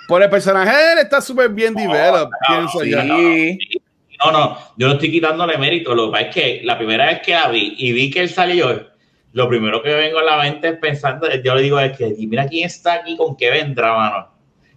Por 0.07 0.21
el 0.21 0.29
personaje 0.29 0.93
él 0.93 0.99
está 0.99 1.21
súper 1.21 1.49
bien 1.49 1.73
developed, 1.73 2.31
pienso 2.47 2.83
yo. 2.83 3.03
No, 3.03 4.31
no, 4.31 4.57
yo 4.77 4.87
no 4.87 4.93
estoy 4.93 5.11
quitándole 5.11 5.57
mérito. 5.57 5.93
Lo 5.93 6.07
que 6.07 6.11
pasa 6.11 6.25
es 6.27 6.35
que 6.35 6.61
la 6.63 6.77
primera 6.77 7.07
vez 7.07 7.21
que 7.21 7.33
la 7.33 7.49
vi 7.49 7.75
y 7.77 7.91
vi 7.91 8.09
que 8.09 8.21
él 8.21 8.29
salió, 8.29 8.87
lo 9.33 9.49
primero 9.49 9.81
que 9.81 9.93
vengo 9.93 10.19
a 10.19 10.23
la 10.23 10.37
mente 10.37 10.69
es 10.69 10.77
pensando, 10.77 11.27
yo 11.43 11.55
le 11.55 11.61
digo 11.63 11.79
es 11.79 11.97
que 11.97 12.15
mira 12.19 12.47
quién 12.47 12.67
está 12.67 12.93
aquí, 12.93 13.17
con 13.17 13.35
qué 13.35 13.49
vendrá, 13.49 13.93
mano. 13.93 14.27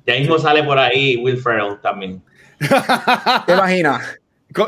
Ya 0.06 0.14
mismo 0.14 0.38
sale 0.38 0.62
por 0.62 0.78
ahí 0.78 1.16
Will 1.16 1.38
Ferrell 1.38 1.80
también. 1.82 2.22
¿Te 3.46 3.52
imaginas? 3.52 4.18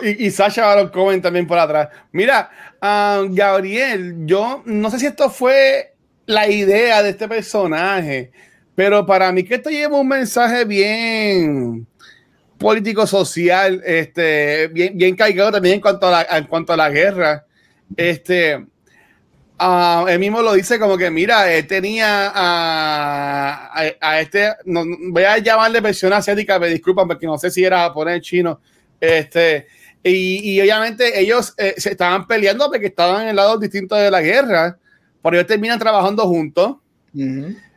Y, 0.03 0.27
y 0.27 0.31
Sasha 0.31 0.67
Baron 0.67 0.89
Cohen 0.89 1.23
también 1.23 1.47
por 1.47 1.59
atrás. 1.59 1.89
Mira, 2.13 2.51
uh, 2.83 3.27
Gabriel, 3.31 4.27
yo 4.27 4.63
no 4.67 4.91
sé 4.91 4.99
si 4.99 5.07
esto 5.07 5.31
fue 5.31 5.95
la 6.27 6.49
idea 6.49 7.03
de 7.03 7.11
este 7.11 7.27
personaje, 7.27 8.33
pero 8.79 9.05
para 9.05 9.33
mí 9.33 9.43
que 9.43 9.57
esto 9.57 9.71
lleva 9.71 9.99
un 9.99 10.07
mensaje 10.07 10.65
bien 10.65 11.85
político 12.59 13.09
social, 13.09 13.83
este, 13.85 14.69
bien, 14.69 14.97
bien 14.97 15.17
cargado 15.17 15.51
también 15.51 15.75
en 15.75 15.81
cuanto 15.81 16.07
a 16.07 16.11
la, 16.13 16.39
en 16.39 16.45
cuanto 16.45 16.73
a 16.73 16.77
la 16.77 16.89
guerra. 16.89 17.45
Este, 17.97 18.55
uh, 18.55 20.07
él 20.07 20.21
mismo 20.21 20.43
lo 20.43 20.53
dice 20.53 20.79
como 20.79 20.97
que, 20.97 21.11
mira, 21.11 21.53
él 21.53 21.67
tenía 21.67 22.31
a, 22.33 23.73
a, 24.01 24.21
este, 24.21 24.49
no, 24.65 24.85
voy 25.09 25.25
a 25.25 25.39
llamarle 25.39 25.81
versión 25.81 26.13
asiática, 26.13 26.61
me 26.61 26.69
disculpan 26.69 27.09
porque 27.09 27.27
no 27.27 27.37
sé 27.37 27.51
si 27.51 27.65
era 27.65 27.81
japonés, 27.81 28.23
chino, 28.23 28.61
este, 29.01 29.67
y, 30.05 30.61
obviamente 30.61 31.21
ellos 31.21 31.53
eh, 31.57 31.75
se 31.79 31.91
estaban 31.91 32.29
peleando 32.29 32.71
porque 32.71 32.87
estaban 32.87 33.27
en 33.27 33.35
lados 33.35 33.59
distintos 33.59 33.99
de 33.99 34.09
la 34.09 34.21
guerra, 34.21 34.79
pero 35.21 35.35
ellos 35.35 35.49
terminan 35.49 35.81
trabajando 35.81 36.29
juntos. 36.29 36.77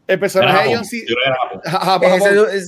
El 0.08 0.20
personaje 0.20 0.70
de 0.70 0.76
John 0.76 0.86
C. 0.86 1.06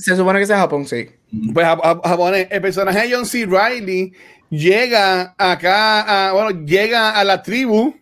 Se 0.00 0.16
supone 0.16 0.38
que 0.38 0.44
es 0.44 0.50
Japón, 0.50 0.86
sí. 0.86 1.08
Pues 1.52 1.66
japonés. 1.66 2.48
El 2.50 2.60
personaje 2.62 3.06
de 3.06 3.14
John 3.14 3.26
C. 3.26 3.46
Riley 3.46 4.12
llega 4.50 5.34
acá, 5.36 6.28
a, 6.28 6.32
bueno, 6.32 6.64
llega 6.64 7.10
a 7.10 7.24
la 7.24 7.42
tribu 7.42 7.94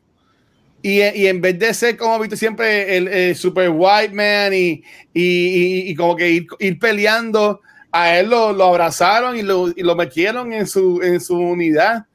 y, 0.83 1.01
y, 1.01 1.27
en 1.27 1.41
vez 1.41 1.59
de 1.59 1.73
ser 1.75 1.97
como 1.97 2.19
visto 2.19 2.37
siempre 2.37 2.97
el, 2.97 3.37
super 3.37 3.71
white 3.71 4.13
man 4.13 4.53
y, 4.53 4.83
y, 5.15 5.91
y 5.91 5.95
como 5.95 6.17
que 6.17 6.29
ir, 6.29 6.47
ir, 6.59 6.79
peleando, 6.79 7.61
a 7.93 8.19
él 8.19 8.31
lo, 8.31 8.53
lo 8.53 8.65
abrazaron 8.65 9.37
y 9.37 9.43
lo, 9.43 9.69
lo, 9.77 9.95
metieron 9.95 10.53
en 10.53 10.67
su, 10.67 11.01
en 11.03 11.21
su 11.21 11.39
unidad. 11.39 12.07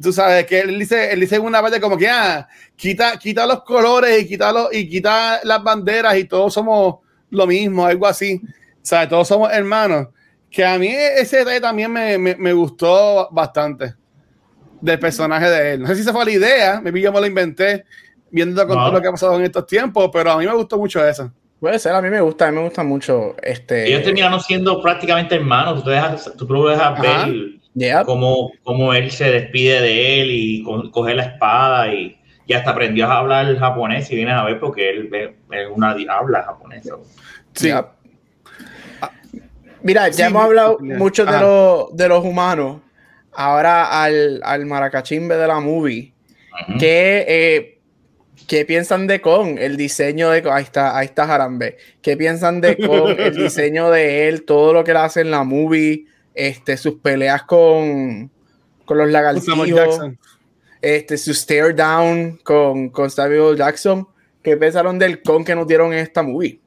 Tú 0.00 0.12
sabes 0.12 0.44
que 0.46 0.60
él 0.60 0.78
dice, 0.78 1.12
él 1.12 1.20
dice 1.20 1.38
una 1.38 1.62
parte 1.62 1.80
como 1.80 1.96
que 1.96 2.08
ah, 2.08 2.48
quita, 2.76 3.16
quita 3.18 3.46
los 3.46 3.62
colores 3.62 4.22
y 4.22 4.26
quita, 4.26 4.52
los, 4.52 4.74
y 4.74 4.88
quita 4.88 5.40
las 5.44 5.62
banderas 5.62 6.16
y 6.16 6.24
todos 6.24 6.52
somos 6.52 6.96
lo 7.30 7.46
mismo, 7.46 7.86
algo 7.86 8.06
así. 8.06 8.40
O 8.44 8.78
sea, 8.82 9.08
todos 9.08 9.28
somos 9.28 9.52
hermanos. 9.52 10.08
Que 10.50 10.64
a 10.64 10.78
mí 10.78 10.88
ese 10.88 11.38
detalle 11.38 11.60
también 11.60 11.92
me, 11.92 12.16
me, 12.18 12.36
me 12.36 12.52
gustó 12.52 13.28
bastante 13.30 13.94
del 14.80 14.98
personaje 14.98 15.48
de 15.48 15.72
él. 15.72 15.80
No 15.80 15.86
sé 15.88 15.96
si 15.96 16.02
esa 16.02 16.12
fue 16.12 16.24
la 16.24 16.30
idea, 16.30 16.80
me 16.80 16.90
vi 16.90 17.00
yo 17.00 17.12
me 17.12 17.20
lo 17.20 17.26
inventé 17.26 17.84
viendo 18.30 18.66
con 18.66 18.76
todo 18.76 18.92
lo 18.92 19.00
que 19.00 19.08
ha 19.08 19.12
pasado 19.12 19.36
en 19.36 19.44
estos 19.44 19.66
tiempos, 19.66 20.10
pero 20.12 20.32
a 20.32 20.38
mí 20.38 20.44
me 20.44 20.54
gustó 20.54 20.76
mucho 20.76 21.06
eso. 21.06 21.32
Puede 21.60 21.78
ser, 21.78 21.94
a 21.94 22.02
mí 22.02 22.10
me 22.10 22.20
gusta, 22.20 22.48
a 22.48 22.50
mí 22.50 22.56
me 22.56 22.64
gusta 22.64 22.82
mucho 22.82 23.34
este. 23.40 23.86
Ellos 23.88 24.02
terminaron 24.02 24.40
siendo 24.40 24.82
prácticamente 24.82 25.36
hermanos, 25.36 25.82
tú, 25.82 25.90
dejas, 25.90 26.32
tú 26.36 26.46
lo 26.46 26.68
dejas 26.68 27.00
ver 27.00 27.63
cómo, 28.04 28.52
cómo, 28.62 28.94
él 28.94 29.10
se 29.10 29.30
despide 29.30 29.80
de 29.80 30.20
él 30.20 30.28
y 30.30 30.62
coge 30.90 31.14
la 31.14 31.24
espada 31.24 31.92
y, 31.92 32.16
y, 32.46 32.52
hasta 32.52 32.70
aprendió 32.70 33.06
a 33.06 33.18
hablar 33.18 33.56
japonés 33.58 34.10
y 34.10 34.16
vienes 34.16 34.34
a 34.34 34.44
ver 34.44 34.60
porque 34.60 34.90
él, 34.90 35.10
es 35.12 35.68
una 35.70 35.96
habla 36.08 36.42
japonés. 36.42 36.88
Sí. 37.54 37.70
Mira, 39.82 40.08
ya 40.08 40.28
hemos 40.28 40.44
hablado 40.44 40.78
mucho 40.80 41.26
de, 41.26 41.38
los, 41.40 41.96
de 41.96 42.08
los 42.08 42.24
humanos. 42.24 42.80
Ahora 43.36 44.02
al, 44.02 44.40
al 44.44 44.64
maracachimbe 44.64 45.36
de 45.36 45.46
la 45.46 45.60
movie. 45.60 46.14
Que, 46.78 47.24
eh, 47.28 47.74
¿Qué 48.46 48.64
piensan 48.64 49.06
de 49.06 49.20
Con? 49.20 49.58
El 49.58 49.76
diseño 49.76 50.30
de. 50.30 50.42
Ahí 50.50 50.62
está, 50.62 50.96
ahí 50.96 51.06
está 51.06 51.26
Jarambe. 51.26 51.76
¿Qué 52.02 52.16
piensan 52.16 52.60
de 52.60 52.76
Con? 52.76 53.18
El 53.18 53.34
diseño 53.44 53.90
de 53.90 54.28
él, 54.28 54.44
todo 54.44 54.72
lo 54.72 54.84
que 54.84 54.90
él 54.90 54.98
hace 54.98 55.20
en 55.20 55.30
la 55.30 55.44
movie, 55.44 56.06
este, 56.34 56.76
sus 56.76 56.94
peleas 56.94 57.44
con, 57.44 58.30
con 58.84 58.98
los 58.98 59.08
lagartijos, 59.08 60.00
este, 60.82 61.16
su 61.16 61.32
stare 61.32 61.72
down 61.72 62.38
con, 62.42 62.90
con 62.90 63.10
Samuel 63.10 63.56
Jackson. 63.56 64.06
¿Qué 64.42 64.56
pensaron 64.58 64.98
del 64.98 65.22
Con 65.22 65.42
que 65.44 65.54
nos 65.54 65.66
dieron 65.66 65.92
en 65.94 66.00
esta 66.00 66.22
movie? 66.22 66.60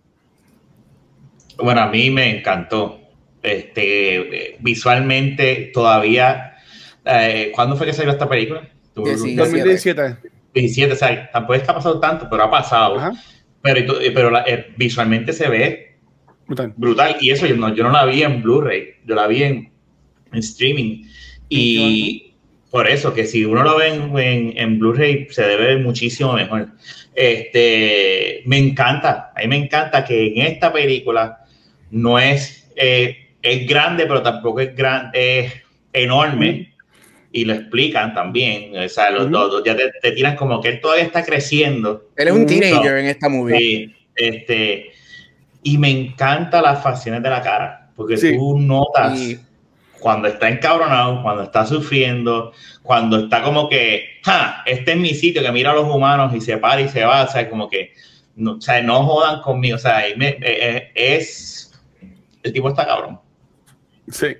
Bueno, 1.57 1.82
a 1.82 1.88
mí 1.88 2.09
me 2.09 2.39
encantó. 2.39 2.99
Este, 3.43 4.57
visualmente 4.59 5.72
todavía, 5.74 6.57
eh, 7.05 7.51
¿cuándo 7.53 7.76
fue 7.76 7.86
que 7.86 7.93
salió 7.93 8.11
esta 8.11 8.28
película? 8.28 8.68
2017. 8.95 10.18
17, 10.53 10.93
o 10.93 10.95
sea, 10.95 11.30
tampoco 11.32 11.53
es 11.53 11.61
que 11.61 11.72
ha 11.72 11.76
pasado 11.76 11.99
tanto, 11.99 12.28
pero 12.30 12.43
ha 12.43 12.49
pasado. 12.49 13.11
Pero, 13.61 13.93
pero 14.13 14.45
eh, 14.45 14.74
visualmente 14.76 15.34
se 15.34 15.47
ve 15.47 15.86
brutal. 16.47 17.17
Y 17.21 17.31
eso 17.31 17.45
yo 17.45 17.55
no, 17.55 17.73
yo 17.73 17.83
no 17.83 17.91
la 17.91 18.05
vi 18.05 18.23
en 18.23 18.41
Blu-ray, 18.41 18.95
yo 19.05 19.15
la 19.15 19.27
vi 19.27 19.43
en, 19.43 19.71
streaming. 20.33 21.03
Y 21.49 22.33
por 22.71 22.87
eso, 22.87 23.13
que 23.13 23.25
si 23.25 23.45
uno 23.45 23.63
lo 23.63 23.77
ve 23.77 23.87
en, 23.87 24.53
en, 24.57 24.79
Blu-ray, 24.79 25.27
se 25.29 25.43
debe 25.43 25.67
ver 25.67 25.79
muchísimo 25.79 26.33
mejor. 26.33 26.69
Este, 27.15 28.43
me 28.45 28.57
encanta, 28.57 29.31
a 29.35 29.41
mí 29.41 29.47
me 29.47 29.57
encanta 29.57 30.05
que 30.05 30.27
en 30.27 30.41
esta 30.41 30.71
película 30.71 31.39
no 31.89 32.19
es 32.19 32.67
es 33.47 33.67
grande, 33.67 34.05
pero 34.05 34.21
tampoco 34.21 34.59
es 34.61 34.75
grande, 34.75 35.39
es 35.39 35.53
enorme. 35.93 36.73
Y 37.31 37.45
lo 37.45 37.53
explican 37.53 38.13
también. 38.13 38.75
O 38.75 38.89
sea, 38.89 39.11
los 39.11 39.29
dos 39.29 39.61
ya 39.63 39.75
te, 39.75 40.11
tiran 40.11 40.35
como 40.35 40.61
que 40.61 40.69
él 40.69 40.81
todavía 40.81 41.03
está 41.03 41.23
creciendo. 41.23 42.09
Él 42.15 42.29
es 42.29 42.33
un 42.33 42.45
teenager 42.45 42.97
en 42.97 43.05
esta 43.07 43.29
movie. 43.29 43.57
Sí, 43.57 43.95
este, 44.15 44.91
y 45.68 45.78
me 45.78 45.89
encanta 45.89 46.61
las 46.61 46.82
facciones 46.82 47.22
de 47.22 47.30
la 47.30 47.41
cara, 47.41 47.89
porque 47.93 48.15
tú 48.15 48.57
notas 48.57 49.20
cuando 49.99 50.30
está 50.30 50.47
encabronado, 50.47 51.22
cuando 51.22 51.43
está 51.43 51.65
sufriendo, 51.65 52.53
cuando 52.84 53.20
está 53.20 53.43
como 53.43 53.68
que, 53.68 54.05
ja, 54.24 54.63
este 54.65 54.91
es 54.91 54.97
mi 54.97 55.13
sitio, 55.13 55.41
que 55.41 55.51
mira 55.51 55.72
a 55.72 55.76
los 55.76 55.93
humanos 55.93 56.34
y 56.34 56.39
se 56.39 56.57
para 56.57 56.80
y 56.80 56.88
se 56.88 57.03
va, 57.03 57.24
o 57.24 57.28
sea, 57.28 57.49
como 57.49 57.70
que, 57.70 57.91
no, 58.38 58.53
o 58.53 58.61
sea, 58.61 58.82
no 58.82 59.03
jodan 59.03 59.41
conmigo, 59.41 59.76
o 59.76 59.80
sea, 59.80 60.03
me, 60.15 60.38
eh, 60.41 60.89
es, 60.95 61.78
el 62.43 62.53
tipo 62.53 62.70
está 62.70 62.86
cabrón. 62.86 63.20
Sí. 64.09 64.38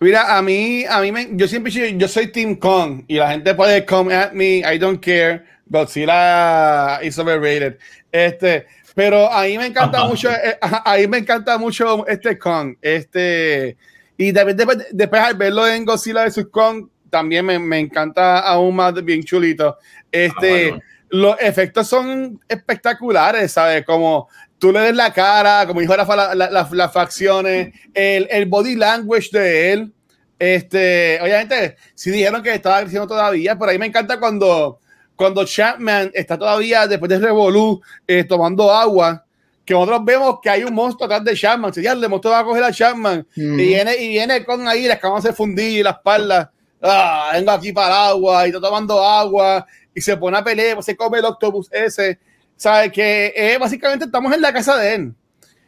Mira, 0.00 0.38
a 0.38 0.40
mí, 0.40 0.86
a 0.88 1.02
mí 1.02 1.12
me, 1.12 1.28
yo 1.32 1.46
siempre 1.48 1.70
yo 1.98 2.08
soy 2.08 2.28
Team 2.28 2.56
Kong 2.56 3.04
y 3.08 3.16
la 3.16 3.30
gente 3.30 3.54
puede 3.54 3.84
come 3.84 4.14
at 4.14 4.32
me, 4.32 4.60
I 4.60 4.78
don't 4.78 5.04
care, 5.04 5.44
Godzilla 5.68 6.98
is 7.02 7.18
overrated. 7.18 7.78
Este, 8.10 8.66
pero 8.94 9.32
a 9.32 9.44
mí 9.44 9.58
me 9.58 9.66
encanta 9.66 10.04
mucho, 10.04 10.30
eh, 10.30 10.58
a 10.60 10.96
mí 10.96 11.06
me 11.06 11.18
encanta 11.18 11.58
mucho 11.58 12.06
este 12.06 12.38
Kong, 12.38 12.76
este, 12.80 13.76
y 14.16 14.32
después, 14.32 14.56
después, 14.56 14.86
después 14.92 15.22
al 15.22 15.34
verlo 15.34 15.66
en 15.66 15.84
Godzilla 15.84 16.24
vs. 16.24 16.46
Kong, 16.50 16.88
también 17.10 17.44
me, 17.44 17.58
me, 17.58 17.78
encanta 17.78 18.38
aún 18.40 18.74
más 18.74 18.94
bien 19.04 19.22
chulito. 19.22 19.76
Este, 20.10 20.70
ah, 20.70 20.78
los 21.10 21.36
efectos 21.40 21.86
son 21.86 22.40
espectaculares, 22.48 23.52
¿sabes? 23.52 23.84
Como 23.84 24.28
tú 24.58 24.72
le 24.72 24.80
des 24.80 24.94
la 24.94 25.12
cara, 25.12 25.66
como 25.66 25.80
dijo 25.80 25.94
Rafa, 25.94 26.34
las 26.34 26.92
facciones, 26.92 27.74
el, 27.92 28.28
el, 28.30 28.46
body 28.46 28.76
language 28.76 29.28
de 29.32 29.72
él. 29.72 29.92
Este, 30.38 31.18
obviamente, 31.20 31.76
si 31.94 32.10
dijeron 32.10 32.42
que 32.42 32.54
estaba 32.54 32.80
creciendo 32.80 33.06
todavía, 33.06 33.58
pero 33.58 33.72
ahí 33.72 33.78
me 33.78 33.86
encanta 33.86 34.18
cuando, 34.18 34.80
cuando 35.22 35.44
Chapman 35.44 36.10
está 36.14 36.36
todavía 36.36 36.88
después 36.88 37.08
de 37.08 37.20
Revolú 37.20 37.80
eh, 38.08 38.24
tomando 38.24 38.72
agua, 38.72 39.24
que 39.64 39.72
nosotros 39.72 40.04
vemos 40.04 40.38
que 40.42 40.50
hay 40.50 40.64
un 40.64 40.74
monstruo 40.74 41.06
atrás 41.06 41.22
de 41.22 41.36
Chapman. 41.36 41.72
Si 41.72 41.80
ya 41.80 41.92
el 41.92 42.08
monstruo 42.08 42.32
va 42.32 42.40
a 42.40 42.44
coger 42.44 42.64
a 42.64 42.72
Chapman 42.72 43.24
y, 43.36 43.54
viene, 43.54 43.96
y 43.96 44.08
viene 44.08 44.44
con 44.44 44.66
ahí, 44.66 44.86
las 44.88 44.98
camas 44.98 45.22
se 45.22 45.32
fundir 45.32 45.78
y 45.78 45.82
la 45.84 45.90
espalda. 45.90 46.50
Ah, 46.82 47.30
vengo 47.34 47.52
aquí 47.52 47.72
para 47.72 47.86
el 47.86 47.92
agua 48.10 48.44
y 48.44 48.48
está 48.48 48.60
tomando 48.60 49.00
agua 49.00 49.64
y 49.94 50.00
se 50.00 50.16
pone 50.16 50.38
a 50.38 50.42
pelear, 50.42 50.82
se 50.82 50.96
come 50.96 51.18
el 51.18 51.24
octopus 51.24 51.68
ese 51.70 52.18
¿Sabes? 52.56 52.90
Que 52.90 53.32
eh, 53.36 53.58
básicamente 53.58 54.06
estamos 54.06 54.32
en 54.34 54.40
la 54.40 54.52
casa 54.52 54.76
de 54.76 54.94
él. 54.94 55.14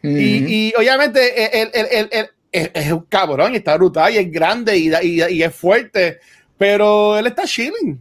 y, 0.02 0.68
y, 0.68 0.74
obviamente 0.76 1.60
él, 1.62 1.70
él, 1.72 2.08
él, 2.10 2.30
es 2.52 2.92
un 2.92 3.02
cabrón 3.02 3.54
y 3.54 3.58
está 3.58 3.76
brutal 3.76 4.12
y 4.12 4.18
es 4.18 4.30
grande 4.30 4.76
y, 4.76 4.92
y, 5.02 5.42
es 5.42 5.54
fuerte, 5.54 6.18
pero 6.58 7.16
él 7.18 7.26
está 7.26 7.44
chilling. 7.44 8.00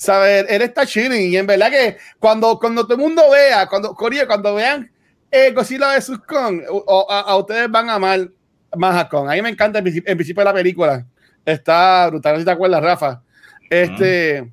¿Sabes? 0.00 0.46
Él 0.48 0.62
está 0.62 0.86
chilling 0.86 1.30
y 1.30 1.36
en 1.36 1.46
verdad 1.46 1.70
que 1.70 1.98
cuando, 2.18 2.58
cuando 2.58 2.84
todo 2.84 2.94
el 2.94 3.00
mundo 3.00 3.22
vea, 3.30 3.66
cuando, 3.66 3.94
cuando 3.94 4.54
vean 4.54 4.90
eh, 5.30 5.52
Godzilla 5.52 5.90
de 5.90 6.00
sus 6.00 6.18
con, 6.20 6.62
a, 6.88 7.36
ustedes 7.36 7.70
van 7.70 7.90
a 7.90 7.96
amar 7.96 8.30
más 8.78 8.96
a 8.96 9.06
Kong. 9.10 9.28
A 9.28 9.34
mí 9.34 9.42
me 9.42 9.50
encanta 9.50 9.78
el, 9.78 9.84
principio 9.84 10.40
de 10.40 10.44
la 10.44 10.54
película. 10.54 11.06
Está 11.44 12.06
brutal, 12.08 12.38
si 12.38 12.46
te 12.46 12.50
acuerdas, 12.50 12.82
Rafa. 12.82 13.20
Este. 13.68 14.50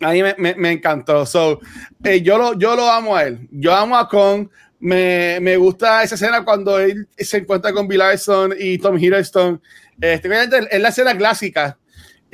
A 0.00 0.12
mí 0.12 0.22
me, 0.22 0.54
me, 0.54 0.72
encantó. 0.72 1.26
So, 1.26 1.60
eh, 2.02 2.22
yo, 2.22 2.38
lo, 2.38 2.58
yo 2.58 2.74
lo 2.74 2.90
amo 2.90 3.14
a 3.14 3.24
él. 3.24 3.46
Yo 3.50 3.74
amo 3.74 3.98
a 3.98 4.08
Kong. 4.08 4.48
Me, 4.80 5.38
me, 5.42 5.58
gusta 5.58 6.02
esa 6.02 6.14
escena 6.14 6.46
cuando 6.46 6.80
él 6.80 7.06
se 7.18 7.36
encuentra 7.36 7.74
con 7.74 7.86
Bill 7.86 7.98
Larson 7.98 8.54
y 8.58 8.78
Tom 8.78 8.96
Hiddleston. 8.96 9.60
Este, 10.00 10.28
es 10.70 10.80
la 10.80 10.88
escena 10.88 11.14
clásica. 11.14 11.76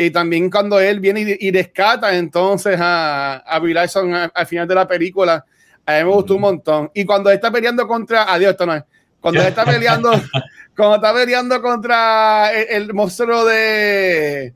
Y 0.01 0.11
también 0.11 0.49
cuando 0.49 0.79
él 0.79 1.01
viene 1.01 1.37
y, 1.41 1.51
rescata 1.51 2.17
entonces 2.17 2.79
a, 2.81 3.39
a 3.39 3.59
Bill 3.59 3.75
Larson 3.75 4.15
al 4.33 4.47
final 4.47 4.69
de 4.69 4.75
la 4.77 4.87
película. 4.87 5.45
A 5.85 5.93
mí 5.93 6.05
me 6.05 6.11
gustó 6.11 6.37
un 6.37 6.43
montón. 6.43 6.91
Y 6.95 7.05
cuando 7.05 7.31
está 7.31 7.51
peleando 7.51 7.87
contra. 7.89 8.33
Adiós, 8.33 8.53
esto 8.53 8.65
no 8.65 8.77
es. 8.77 8.85
Cuando 9.21 9.43
está 9.43 9.65
peleando. 9.65 10.13
cuando 10.77 10.95
está 10.95 11.13
peleando 11.13 11.61
contra 11.61 12.53
el 12.53 12.95
monstruo 12.95 13.45
de 13.45 14.55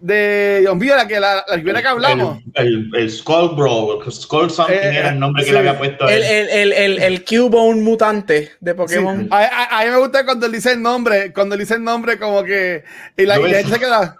de 0.00 0.60
Dios 0.60 0.76
mío, 0.76 0.96
la 0.96 1.06
que 1.06 1.20
la, 1.20 1.44
la 1.46 1.54
primera 1.54 1.82
que 1.82 1.88
hablamos. 1.88 2.42
El, 2.54 2.90
el, 2.94 3.10
Skull 3.10 3.54
Bro, 3.54 4.10
Skull 4.10 4.50
Something 4.50 4.74
eh, 4.74 4.98
era 4.98 5.10
el 5.10 5.18
nombre 5.18 5.44
que 5.44 5.52
le 5.52 5.58
había 5.58 5.78
puesto. 5.78 6.08
El, 6.08 6.22
el, 6.22 6.72
el, 6.72 6.98
el, 7.02 7.24
Cubone 7.24 7.80
mutante 7.82 8.52
de 8.60 8.74
Pokémon. 8.74 9.28
A, 9.30 9.84
mí 9.84 9.90
me 9.90 9.98
gusta 9.98 10.24
cuando 10.24 10.46
él 10.46 10.52
dice 10.52 10.72
el 10.72 10.82
nombre, 10.82 11.32
cuando 11.32 11.54
él 11.54 11.60
dice 11.60 11.74
el 11.74 11.84
nombre, 11.84 12.18
como 12.18 12.42
que. 12.42 12.84
Y 13.16 13.26
la, 13.26 13.36
gente 13.36 13.64
se 13.64 13.78
queda. 13.78 14.16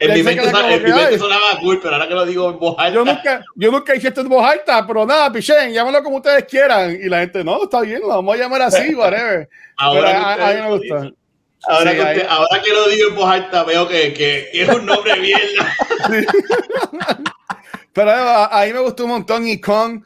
En 0.00 0.14
mi 0.14 0.22
mente, 0.22 1.18
sonaba 1.18 1.60
cool, 1.60 1.78
pero 1.78 1.94
ahora 1.94 2.08
que 2.08 2.14
lo 2.14 2.24
digo 2.24 2.48
en 2.48 2.58
voz 2.58 2.74
alta. 2.78 2.94
Yo 2.94 3.04
nunca, 3.04 3.44
yo 3.54 3.70
nunca 3.70 3.92
dije 3.92 4.08
esto 4.08 4.22
en 4.22 4.30
voz 4.30 4.42
alta, 4.42 4.86
pero 4.86 5.04
nada, 5.04 5.30
pichen, 5.30 5.74
llámalo 5.74 6.02
como 6.02 6.16
ustedes 6.16 6.44
quieran. 6.44 6.98
Y 7.02 7.06
la 7.06 7.20
gente, 7.20 7.44
no, 7.44 7.64
está 7.64 7.82
bien, 7.82 8.00
lo 8.00 8.08
vamos 8.08 8.34
a 8.34 8.38
llamar 8.38 8.62
así, 8.62 8.94
whatever. 8.96 9.46
Ahora 9.76 10.32
a, 10.32 10.54
mí 10.54 10.62
me 10.62 10.68
gusta. 10.70 11.12
Ahora, 11.64 11.92
que, 11.92 12.26
ahora 12.26 12.62
que 12.64 12.72
lo 12.72 12.88
digo 12.88 13.10
en 13.10 13.14
voz 13.14 13.30
alta, 13.30 13.62
veo 13.64 13.86
que, 13.86 14.14
que, 14.14 14.48
es 14.54 14.68
un 14.70 14.86
nombre 14.86 15.20
bien. 15.20 15.38
Pero 17.92 18.10
a, 18.10 18.62
mí 18.64 18.72
me 18.72 18.80
gustó 18.80 19.04
un 19.04 19.10
montón 19.10 19.46
y 19.46 19.60
con 19.60 20.02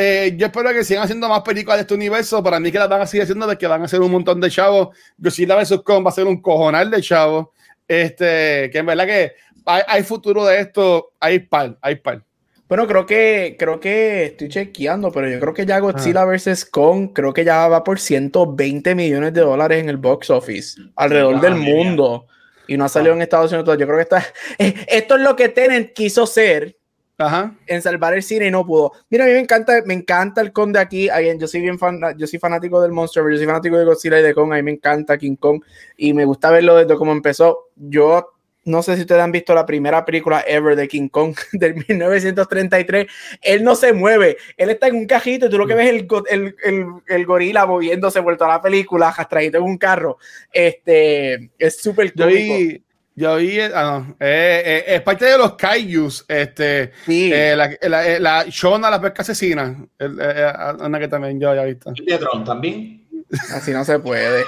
Eh, 0.00 0.34
yo 0.36 0.46
espero 0.46 0.70
que 0.70 0.84
sigan 0.84 1.02
haciendo 1.02 1.28
más 1.28 1.40
películas 1.40 1.78
de 1.78 1.80
este 1.80 1.94
universo. 1.94 2.42
Para 2.42 2.60
mí 2.60 2.70
que 2.70 2.78
las 2.78 2.88
van 2.88 3.00
a 3.00 3.06
seguir 3.06 3.22
haciendo 3.22 3.46
de 3.46 3.56
que 3.56 3.66
van 3.66 3.80
a 3.80 3.86
hacer 3.86 4.00
un 4.00 4.12
montón 4.12 4.40
de 4.40 4.50
chavos. 4.50 4.94
Godzilla 5.16 5.56
vs. 5.56 5.80
Kong 5.82 6.04
va 6.04 6.10
a 6.10 6.12
ser 6.12 6.26
un 6.26 6.42
cojonal 6.42 6.90
de 6.90 7.00
chavos. 7.00 7.48
Este, 7.88 8.68
que 8.70 8.78
en 8.78 8.86
verdad 8.86 9.06
que 9.06 9.32
hay, 9.66 9.82
hay 9.86 10.02
futuro 10.02 10.44
de 10.44 10.60
esto. 10.60 11.12
Hay 11.20 11.40
par, 11.40 11.76
hay 11.80 11.96
par. 11.96 12.22
Bueno, 12.68 12.86
creo 12.86 13.06
que, 13.06 13.56
creo 13.58 13.80
que 13.80 14.26
estoy 14.26 14.48
chequeando, 14.50 15.10
pero 15.10 15.26
yo 15.28 15.40
creo 15.40 15.54
que 15.54 15.64
ya 15.64 15.78
Godzilla 15.78 16.26
vs. 16.26 16.66
Kong, 16.66 17.12
creo 17.14 17.32
que 17.32 17.42
ya 17.42 17.66
va 17.66 17.82
por 17.82 17.98
120 17.98 18.94
millones 18.94 19.32
de 19.32 19.40
dólares 19.40 19.80
en 19.82 19.88
el 19.88 19.96
box 19.96 20.28
office 20.28 20.78
alrededor 20.94 21.36
Ah, 21.36 21.40
del 21.40 21.54
mira. 21.54 21.74
mundo. 21.74 22.26
Y 22.66 22.76
no 22.76 22.84
ha 22.84 22.88
salido 22.90 23.14
en 23.14 23.22
Estados 23.22 23.50
Unidos. 23.52 23.78
Yo 23.78 23.86
creo 23.86 23.96
que 23.96 24.02
está. 24.02 24.22
eh, 24.58 24.74
Esto 24.88 25.14
es 25.16 25.22
lo 25.22 25.34
que 25.34 25.48
Tenet 25.48 25.94
quiso 25.94 26.26
ser 26.26 26.76
Ajá. 27.18 27.52
en 27.66 27.82
salvar 27.82 28.14
el 28.14 28.22
cine 28.22 28.46
y 28.46 28.50
no 28.50 28.64
pudo. 28.64 28.92
Mira, 29.10 29.24
a 29.24 29.26
mí 29.26 29.32
me 29.34 29.40
encanta, 29.40 29.82
me 29.84 29.94
encanta 29.94 30.40
el 30.40 30.52
Kong 30.52 30.72
de 30.72 30.78
aquí. 30.78 31.08
Again, 31.08 31.38
yo 31.38 31.48
soy 31.48 31.60
bien 31.60 31.78
fan, 31.78 32.00
yo 32.16 32.26
soy 32.26 32.38
fanático 32.38 32.80
del 32.80 32.92
Monster, 32.92 33.24
yo 33.28 33.36
soy 33.36 33.46
fanático 33.46 33.76
de 33.76 33.84
Godzilla 33.84 34.20
y 34.20 34.22
de 34.22 34.34
Kong. 34.34 34.52
A 34.52 34.56
mí 34.56 34.62
me 34.62 34.70
encanta 34.70 35.18
King 35.18 35.36
Kong 35.36 35.62
y 35.96 36.14
me 36.14 36.24
gusta 36.24 36.50
verlo 36.50 36.76
desde 36.76 36.96
cómo 36.96 37.10
empezó. 37.12 37.70
Yo 37.74 38.32
no 38.64 38.82
sé 38.82 38.96
si 38.96 39.00
ustedes 39.00 39.22
han 39.22 39.32
visto 39.32 39.54
la 39.54 39.64
primera 39.64 40.04
película 40.04 40.44
ever 40.46 40.76
de 40.76 40.86
King 40.88 41.08
Kong 41.08 41.34
del 41.52 41.74
1933. 41.88 43.06
Él 43.42 43.64
no 43.64 43.74
se 43.74 43.92
mueve, 43.92 44.36
él 44.56 44.70
está 44.70 44.88
en 44.88 44.96
un 44.96 45.06
cajito 45.06 45.46
y 45.46 45.50
tú 45.50 45.58
lo 45.58 45.66
que 45.66 45.74
ves 45.74 45.86
es 45.88 46.02
el, 46.02 46.08
el, 46.30 46.56
el, 46.64 46.86
el 47.06 47.26
gorila 47.26 47.66
moviéndose 47.66 48.20
vuelto 48.20 48.44
a 48.44 48.48
la 48.48 48.60
película, 48.60 49.08
arrastradito 49.08 49.58
en 49.58 49.64
un 49.64 49.78
carro. 49.78 50.18
Este 50.52 51.50
es 51.58 51.80
súper 51.80 52.12
Yo 52.14 52.26
cómico. 52.26 52.54
vi, 52.54 52.84
yo 53.18 53.36
vi, 53.36 53.60
ah, 53.60 54.02
no, 54.06 54.16
eh, 54.20 54.62
eh, 54.64 54.84
es 54.94 55.02
parte 55.02 55.24
de 55.24 55.36
los 55.38 55.54
kaijus, 55.56 56.24
este, 56.28 56.92
Sí. 57.04 57.30
eh, 57.32 57.54
la, 57.56 57.70
la, 57.82 58.06
eh, 58.06 58.20
la 58.20 58.44
Shona, 58.48 58.88
la 58.90 59.00
pesca 59.00 59.22
asesina, 59.22 59.76
el, 59.98 60.20
eh, 60.20 60.24
eh, 60.36 60.52
una 60.80 60.98
que 61.00 61.08
también 61.08 61.40
yo 61.40 61.50
había 61.50 61.64
visto. 61.64 61.90
¿Y 61.94 62.04
de 62.06 62.18
Tron 62.18 62.44
también? 62.44 63.06
Así 63.52 63.72
no 63.72 63.84
se 63.84 63.98
puede. 63.98 64.44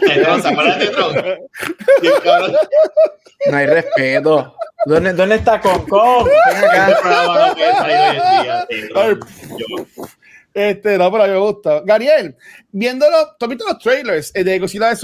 ¿De 0.00 0.22
Tron? 0.22 0.40
¿Se 0.40 0.48
acuerdan 0.48 0.78
de 0.78 0.86
Tron? 0.88 1.14
No 3.50 3.56
hay 3.56 3.66
respeto. 3.66 4.54
¿Dónde, 4.86 5.12
dónde 5.14 5.34
está 5.34 5.54
acá. 5.54 5.72
Este 8.68 8.88
no 8.94 9.16
Este, 10.54 10.98
no, 10.98 11.10
pero 11.10 11.24
a 11.24 11.26
mí 11.26 11.32
me 11.32 11.38
gusta. 11.38 11.80
Gabriel, 11.84 12.36
viéndolo, 12.70 13.34
¿tú 13.38 13.46
has 13.46 13.48
visto 13.48 13.64
los 13.66 13.78
trailers 13.78 14.30
eh, 14.34 14.44
de 14.44 14.58
Godzilla 14.60 14.94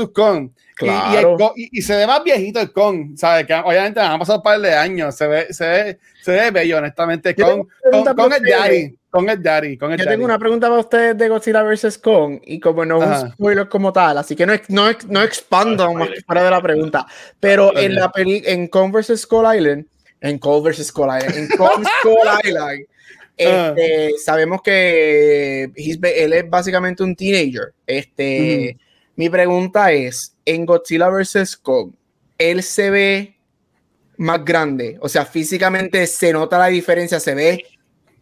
Kong? 0.79 0.89
Y- 0.91 1.15
Y, 1.15 1.17
el 1.17 1.23
Claro. 1.37 1.53
Y- 1.57 1.79
y 1.79 1.83
se 1.83 1.97
ve 1.97 2.07
más 2.07 2.23
viejito 2.25 2.61
el 2.61 2.73
Kong, 2.73 3.17
¿sabes? 3.17 3.47
Que 3.47 3.55
obviamente 3.55 4.01
han 4.01 4.19
pasado 4.19 4.39
un 4.39 4.43
par 4.43 4.61
de 4.61 4.73
años, 4.75 5.15
se 5.15 5.27
ve, 5.27 5.53
se 5.53 5.67
ve, 5.69 5.99
se 6.23 6.33
ve 6.33 6.51
bello, 6.51 6.79
honestamente. 6.79 7.35
Kong 7.35 7.67
para 7.83 8.03
es 8.37 8.41
ustedes. 8.41 8.51
daddy, 8.59 8.99
Kong 9.11 9.29
es 9.31 9.43
daddy, 9.43 9.77
Kong 9.79 9.93
es 9.93 9.99
Yo 9.99 10.05
daddy. 10.05 10.15
tengo 10.17 10.25
una 10.25 10.39
pregunta 10.39 10.69
para 10.69 10.81
ustedes 10.81 11.19
de 11.19 11.29
Godzilla 11.29 11.63
vs. 11.63 11.99
Kong 11.99 12.41
y 12.45 12.61
como 12.61 12.85
no 12.85 13.03
es 13.03 13.23
un 13.23 13.31
spoiler 13.33 13.69
como 13.69 13.93
tal, 13.93 14.19
así 14.19 14.37
que 14.37 14.47
no, 14.47 14.53
no, 14.69 14.91
no 15.09 15.23
expando 15.23 15.87
No 15.87 15.95
más 15.95 16.09
fuera 16.27 16.45
de 16.45 16.51
la 16.51 16.61
pregunta, 16.63 17.07
pero 17.41 17.69
Ok. 17.69 17.79
en 17.79 17.95
la 17.95 18.11
peli 18.13 18.43
en 18.47 18.69
Kong 18.69 18.93
vs. 18.93 19.21
Skull 19.23 19.47
Island, 19.57 19.87
en 20.21 20.39
Kong 20.39 20.63
vs. 20.65 20.87
Skull 20.89 21.09
Island, 21.17 21.37
en 21.37 21.49
Kong 21.57 21.85
Skull 22.01 22.29
Island, 22.45 22.81
Ah. 23.41 23.73
este, 23.77 24.19
sabemos 24.19 24.61
que 24.63 25.71
él 25.77 26.33
es 26.33 26.51
básicamente 26.51 27.05
un 27.05 27.15
teenager. 27.15 27.73
Este, 27.87 28.77
mi 29.19 29.29
pregunta 29.29 29.91
es, 29.91 30.37
en 30.45 30.65
Godzilla 30.65 31.09
vs. 31.09 31.57
Kong, 31.57 31.93
él 32.39 32.63
se 32.63 32.89
ve 32.91 33.37
más 34.17 34.45
grande, 34.45 34.97
o 35.01 35.09
sea, 35.09 35.25
físicamente 35.27 36.07
se 36.07 36.33
nota 36.33 36.57
la 36.57 36.69
diferencia, 36.69 37.19
se 37.19 37.35
ve 37.35 37.65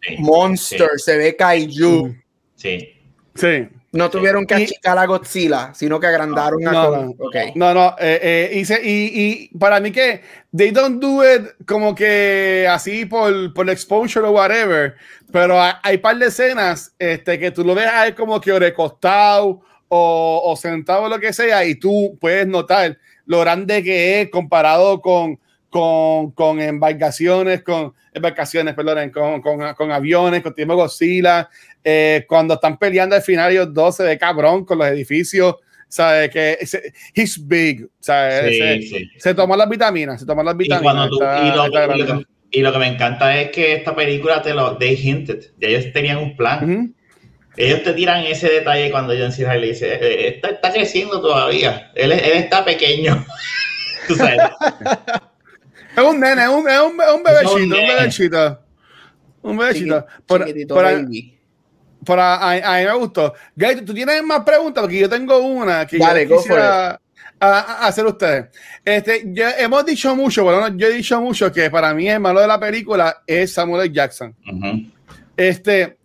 sí, 0.01 0.15
monster, 0.19 0.89
se 0.97 1.17
ve 1.17 1.35
kaiju. 1.35 2.15
Sí. 2.55 2.93
Sí. 3.35 3.67
No 3.91 4.09
tuvieron 4.09 4.45
que 4.45 4.55
achicar 4.55 4.97
a 4.97 5.05
Godzilla, 5.05 5.71
sino 5.73 5.99
que 5.99 6.07
agrandaron 6.07 6.67
a 6.67 6.71
No, 6.71 6.89
Kong. 6.89 7.15
no. 7.55 7.73
No, 7.73 7.73
no, 7.73 7.95
eh, 7.99 8.19
eh, 8.51 8.57
y, 8.59 8.65
se- 8.65 8.81
y, 8.83 9.49
y 9.53 9.57
para 9.57 9.79
mí 9.79 9.91
que 9.91 10.21
they 10.55 10.71
don't 10.71 10.99
do 11.01 11.23
it 11.23 11.43
como 11.67 11.93
que 11.95 12.67
así 12.69 13.05
por, 13.05 13.53
por 13.53 13.69
exposure 13.69 14.25
o 14.27 14.31
whatever, 14.31 14.95
pero 15.31 15.61
hay, 15.61 15.73
hay 15.83 15.97
par 15.99 16.17
de 16.17 16.25
escenas 16.27 16.93
este, 16.99 17.37
que 17.39 17.51
tú 17.51 17.63
lo 17.63 17.73
ves 17.75 17.87
ahí 17.87 18.13
como 18.13 18.41
que 18.41 18.57
recostado 18.59 19.61
o, 19.89 20.41
o 20.45 20.55
sentado 20.55 21.03
o 21.03 21.09
lo 21.09 21.19
que 21.19 21.33
sea 21.33 21.63
y 21.65 21.75
tú 21.75 22.17
puedes 22.19 22.45
notar 22.47 22.97
lo 23.25 23.39
grande 23.41 23.83
que 23.83 24.21
es 24.21 24.29
comparado 24.29 25.01
con, 25.01 25.39
con, 25.69 26.31
con 26.31 26.59
embarcaciones, 26.61 27.61
con 27.63 27.93
embarcaciones, 28.13 28.73
perdón, 28.73 29.09
con, 29.11 29.41
con, 29.41 29.73
con 29.75 29.91
aviones, 29.91 30.41
con 30.41 30.53
Timo 30.55 30.75
Godzilla, 30.75 31.49
eh, 31.83 32.25
cuando 32.27 32.55
están 32.55 32.77
peleando 32.77 33.15
al 33.15 33.21
final 33.21 33.51
ellos 33.51 33.73
dos 33.73 33.95
se 33.97 34.03
ve 34.03 34.17
cabrón 34.17 34.65
con 34.65 34.77
los 34.77 34.87
edificios, 34.87 35.55
¿sabes? 35.87 36.29
Que 36.31 36.57
ese- 36.59 36.93
he's 37.13 37.37
big, 37.47 37.87
¿sabes? 37.99 38.49
Sí, 38.49 38.57
se, 38.57 38.81
sí. 38.99 39.09
se 39.17 39.33
tomó 39.35 39.55
las 39.55 39.69
vitaminas, 39.69 40.19
se 40.19 40.25
tomó 40.25 40.41
las 40.43 40.55
vitaminas. 40.57 41.09
tú- 41.09 41.19
y 41.23 41.55
lo, 41.55 41.65
y 41.67 41.97
lo 41.99 42.05
que, 42.17 42.25
y 42.51 42.61
lo 42.61 42.71
que 42.71 42.79
me 42.79 42.87
encanta 42.87 43.39
es 43.39 43.51
que 43.51 43.73
esta 43.75 43.93
película 43.95 44.41
te 44.41 44.53
lo 44.53 44.77
they 44.77 44.95
hinted, 44.95 45.43
ya 45.59 45.67
ellos 45.67 45.91
tenían 45.93 46.17
un 46.17 46.35
plan. 46.35 46.63
Ujú. 46.71 46.93
Ellos 47.57 47.83
te 47.83 47.93
tiran 47.93 48.23
ese 48.23 48.47
detalle 48.49 48.91
cuando 48.91 49.13
John 49.17 49.31
C. 49.31 49.43
Reilly 49.45 49.69
dice, 49.69 49.93
"Eh, 49.95 50.27
está, 50.35 50.49
está 50.49 50.71
creciendo 50.71 51.19
todavía, 51.19 51.91
él, 51.95 52.11
él 52.11 52.31
está 52.33 52.63
pequeño. 52.63 53.25
Tú 54.07 54.15
sabes, 54.15 54.37
Es 55.95 56.03
un 56.03 56.19
nene, 56.19 56.43
es 56.43 56.49
un, 56.49 56.69
es 56.69 56.79
un, 56.79 57.01
es 57.01 57.11
un 57.15 57.23
bebecito, 57.23 57.55
un, 57.55 57.69
bebecito. 57.69 58.59
Un 59.41 59.57
bebecito. 59.57 60.05
Por, 60.27 60.41
Chiquitito 60.45 60.75
por- 60.75 60.83
baby. 60.83 61.37
por 62.05 62.19
a, 62.19 62.35
a- 62.35 62.75
a 62.75 62.79
mí 62.79 62.85
me 62.85 62.93
gustó. 62.93 63.33
Gary, 63.55 63.81
¿tú 63.81 63.93
tienes 63.93 64.21
más 64.23 64.41
preguntas? 64.41 64.83
Porque 64.83 64.99
yo 64.99 65.09
tengo 65.09 65.39
una 65.39 65.85
que 65.87 65.97
Dale, 65.97 66.27
yo 66.27 66.37
quisiera 66.37 66.89
a- 66.91 66.99
a- 67.39 67.87
hacer 67.87 68.05
ustedes. 68.05 68.45
Este, 68.85 69.23
ya 69.27 69.57
hemos 69.57 69.83
dicho 69.85 70.15
mucho, 70.15 70.43
bueno, 70.43 70.67
yo 70.77 70.87
he 70.87 70.91
dicho 70.93 71.19
mucho 71.19 71.51
que 71.51 71.69
para 71.71 71.93
mí 71.95 72.07
el 72.07 72.19
malo 72.19 72.39
de 72.41 72.47
la 72.47 72.59
película 72.59 73.23
es 73.25 73.53
Samuel 73.53 73.85
L. 73.87 73.93
Jackson. 73.93 74.35
Este, 75.35 75.97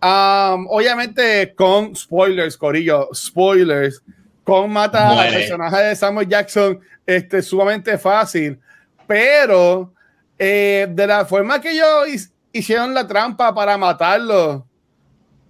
am, 0.00 0.66
obviamente 0.68 1.54
con 1.54 1.94
spoilers, 1.96 2.56
Corillo, 2.56 3.08
spoilers, 3.14 4.02
con 4.44 4.70
mata 4.72 5.08
al 5.08 5.14
Muere. 5.16 5.32
personaje 5.38 5.82
de 5.84 5.96
Samuel 5.96 6.28
Jackson 6.28 6.80
este, 7.06 7.42
sumamente 7.42 7.98
fácil, 7.98 8.58
pero 9.06 9.92
eh, 10.38 10.86
de 10.90 11.06
la 11.06 11.24
forma 11.24 11.60
que 11.60 11.72
ellos 11.72 12.08
hi- 12.08 12.32
hicieron 12.58 12.94
la 12.94 13.06
trampa 13.06 13.54
para 13.54 13.76
matarlo, 13.76 14.66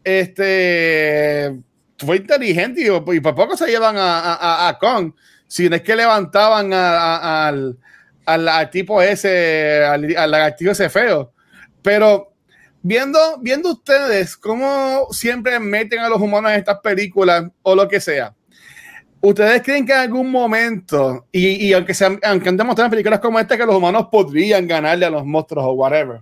este, 0.04 1.58
fue 1.98 2.16
inteligente 2.16 2.80
y, 2.82 3.14
y 3.16 3.20
por 3.20 3.34
poco 3.34 3.56
se 3.56 3.66
llevan 3.66 3.96
a, 3.96 4.18
a, 4.34 4.68
a- 4.68 4.78
Kong, 4.78 5.12
si 5.46 5.68
no 5.68 5.76
es 5.76 5.82
que 5.82 5.96
levantaban 5.96 6.72
a- 6.72 7.48
al, 7.48 7.76
al, 8.26 8.48
al 8.48 8.70
tipo 8.70 9.00
ese, 9.02 9.84
al, 9.84 10.16
al 10.16 10.30
lagartijo 10.30 10.70
ese 10.72 10.88
feo, 10.90 11.32
pero 11.82 12.27
viendo, 12.82 13.18
viendo 13.40 13.72
ustedes 13.72 14.36
cómo 14.36 15.06
siempre 15.10 15.58
meten 15.60 16.00
a 16.00 16.08
los 16.08 16.20
humanos 16.20 16.52
en 16.52 16.58
estas 16.58 16.80
películas 16.80 17.44
o 17.62 17.74
lo 17.74 17.88
que 17.88 18.00
sea, 18.00 18.34
¿ustedes 19.20 19.62
creen 19.62 19.84
que 19.86 19.92
en 19.92 19.98
algún 19.98 20.30
momento, 20.30 21.26
y, 21.32 21.66
y 21.66 21.72
aunque, 21.72 21.94
sean, 21.94 22.18
aunque 22.22 22.48
han 22.48 22.56
demostrado 22.56 22.86
en 22.86 22.90
películas 22.92 23.20
como 23.20 23.38
esta 23.38 23.56
que 23.56 23.66
los 23.66 23.74
humanos 23.76 24.08
podrían 24.10 24.66
ganarle 24.66 25.06
a 25.06 25.10
los 25.10 25.24
monstruos 25.24 25.64
o 25.66 25.72
whatever, 25.72 26.20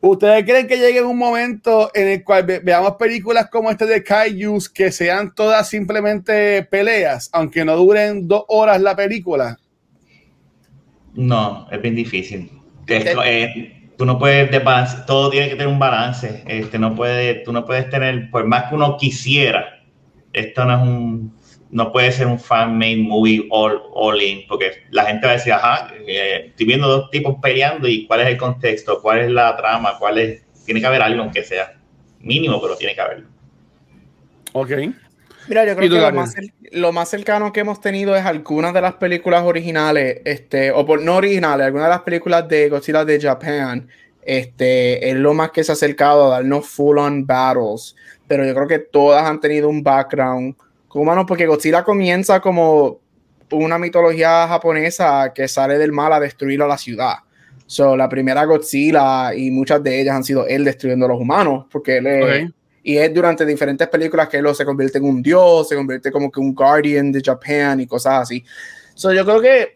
¿ustedes 0.00 0.44
creen 0.44 0.66
que 0.66 0.78
llegue 0.78 1.02
un 1.02 1.18
momento 1.18 1.90
en 1.94 2.08
el 2.08 2.24
cual 2.24 2.44
ve- 2.44 2.60
veamos 2.60 2.92
películas 2.96 3.48
como 3.50 3.70
esta 3.70 3.86
de 3.86 4.02
Kaijus 4.02 4.68
que 4.68 4.90
sean 4.92 5.34
todas 5.34 5.68
simplemente 5.68 6.62
peleas, 6.64 7.28
aunque 7.32 7.64
no 7.64 7.76
duren 7.76 8.26
dos 8.28 8.44
horas 8.48 8.80
la 8.80 8.94
película? 8.94 9.58
No, 11.14 11.66
es 11.70 11.80
bien 11.80 11.94
difícil. 11.94 12.50
Esto, 12.86 13.22
eh, 13.24 13.75
tú 13.96 14.04
no 14.04 14.18
puedes 14.18 14.50
desbalance, 14.50 14.98
todo 15.06 15.30
tiene 15.30 15.48
que 15.48 15.56
tener 15.56 15.68
un 15.68 15.78
balance. 15.78 16.42
Este, 16.46 16.78
no 16.78 16.94
puede, 16.94 17.36
tú 17.36 17.52
no 17.52 17.64
puedes 17.64 17.88
tener, 17.90 18.30
por 18.30 18.44
más 18.46 18.64
que 18.64 18.74
uno 18.74 18.96
quisiera, 18.96 19.82
esto 20.32 20.64
no 20.64 20.74
es 20.74 20.82
un, 20.82 21.36
no 21.70 21.92
puede 21.92 22.12
ser 22.12 22.26
un 22.26 22.38
fan-made 22.38 22.98
movie 22.98 23.46
all, 23.50 23.80
all 23.94 24.20
in, 24.20 24.46
porque 24.46 24.84
la 24.90 25.06
gente 25.06 25.26
va 25.26 25.32
a 25.32 25.36
decir, 25.36 25.52
ajá, 25.52 25.92
eh, 26.06 26.46
estoy 26.48 26.66
viendo 26.66 26.88
dos 26.88 27.10
tipos 27.10 27.36
peleando 27.42 27.88
y 27.88 28.06
cuál 28.06 28.20
es 28.20 28.28
el 28.28 28.36
contexto, 28.36 29.00
cuál 29.00 29.20
es 29.20 29.30
la 29.30 29.56
trama, 29.56 29.98
cuál 29.98 30.18
es, 30.18 30.44
tiene 30.64 30.80
que 30.80 30.86
haber 30.86 31.02
algo 31.02 31.22
aunque 31.22 31.42
sea 31.42 31.78
mínimo, 32.20 32.60
pero 32.60 32.76
tiene 32.76 32.94
que 32.94 33.00
haberlo. 33.00 33.28
Ok. 34.52 34.72
Mira, 35.48 35.64
yo 35.64 35.72
¿Y 35.72 35.76
creo 35.76 35.90
que 35.90 36.00
lo 36.00 36.12
más, 36.12 36.34
lo 36.72 36.92
más 36.92 37.08
cercano 37.08 37.52
que 37.52 37.60
hemos 37.60 37.80
tenido 37.80 38.16
es 38.16 38.24
algunas 38.24 38.74
de 38.74 38.80
las 38.80 38.94
películas 38.94 39.44
originales, 39.44 40.20
este, 40.24 40.70
o 40.72 40.84
por, 40.84 41.02
no 41.02 41.16
originales, 41.16 41.66
algunas 41.66 41.86
de 41.86 41.90
las 41.90 42.02
películas 42.02 42.48
de 42.48 42.68
Godzilla 42.68 43.04
de 43.04 43.20
Japan, 43.20 43.88
este, 44.22 45.08
es 45.08 45.14
lo 45.16 45.34
más 45.34 45.50
que 45.50 45.62
se 45.62 45.72
ha 45.72 45.74
acercado 45.74 46.26
a 46.26 46.36
darnos 46.36 46.66
full 46.66 46.98
on 46.98 47.24
battles, 47.26 47.94
pero 48.26 48.44
yo 48.44 48.54
creo 48.54 48.66
que 48.66 48.78
todas 48.80 49.24
han 49.24 49.40
tenido 49.40 49.68
un 49.68 49.82
background 49.82 50.56
humano, 50.92 51.26
porque 51.26 51.46
Godzilla 51.46 51.84
comienza 51.84 52.40
como 52.40 53.00
una 53.50 53.78
mitología 53.78 54.48
japonesa 54.48 55.32
que 55.34 55.46
sale 55.46 55.78
del 55.78 55.92
mal 55.92 56.12
a 56.12 56.20
destruir 56.20 56.62
a 56.62 56.66
la 56.66 56.78
ciudad. 56.78 57.16
So, 57.66 57.96
la 57.96 58.08
primera 58.08 58.44
Godzilla 58.44 59.34
y 59.34 59.50
muchas 59.50 59.82
de 59.82 60.00
ellas 60.00 60.16
han 60.16 60.24
sido 60.24 60.46
él 60.46 60.64
destruyendo 60.64 61.06
a 61.06 61.08
los 61.08 61.20
humanos, 61.20 61.66
porque 61.70 61.98
él 61.98 62.06
es, 62.06 62.50
y 62.86 62.98
es 62.98 63.12
durante 63.12 63.44
diferentes 63.44 63.88
películas 63.88 64.28
que 64.28 64.36
él 64.36 64.46
se 64.54 64.64
convierte 64.64 64.98
en 64.98 65.04
un 65.06 65.20
dios, 65.20 65.68
se 65.68 65.74
convierte 65.74 66.12
como 66.12 66.30
que 66.30 66.38
un 66.38 66.54
guardian 66.54 67.10
de 67.10 67.20
Japan 67.20 67.80
y 67.80 67.86
cosas 67.88 68.22
así. 68.22 68.44
So, 68.94 69.12
yo 69.12 69.24
creo 69.24 69.40
que 69.40 69.74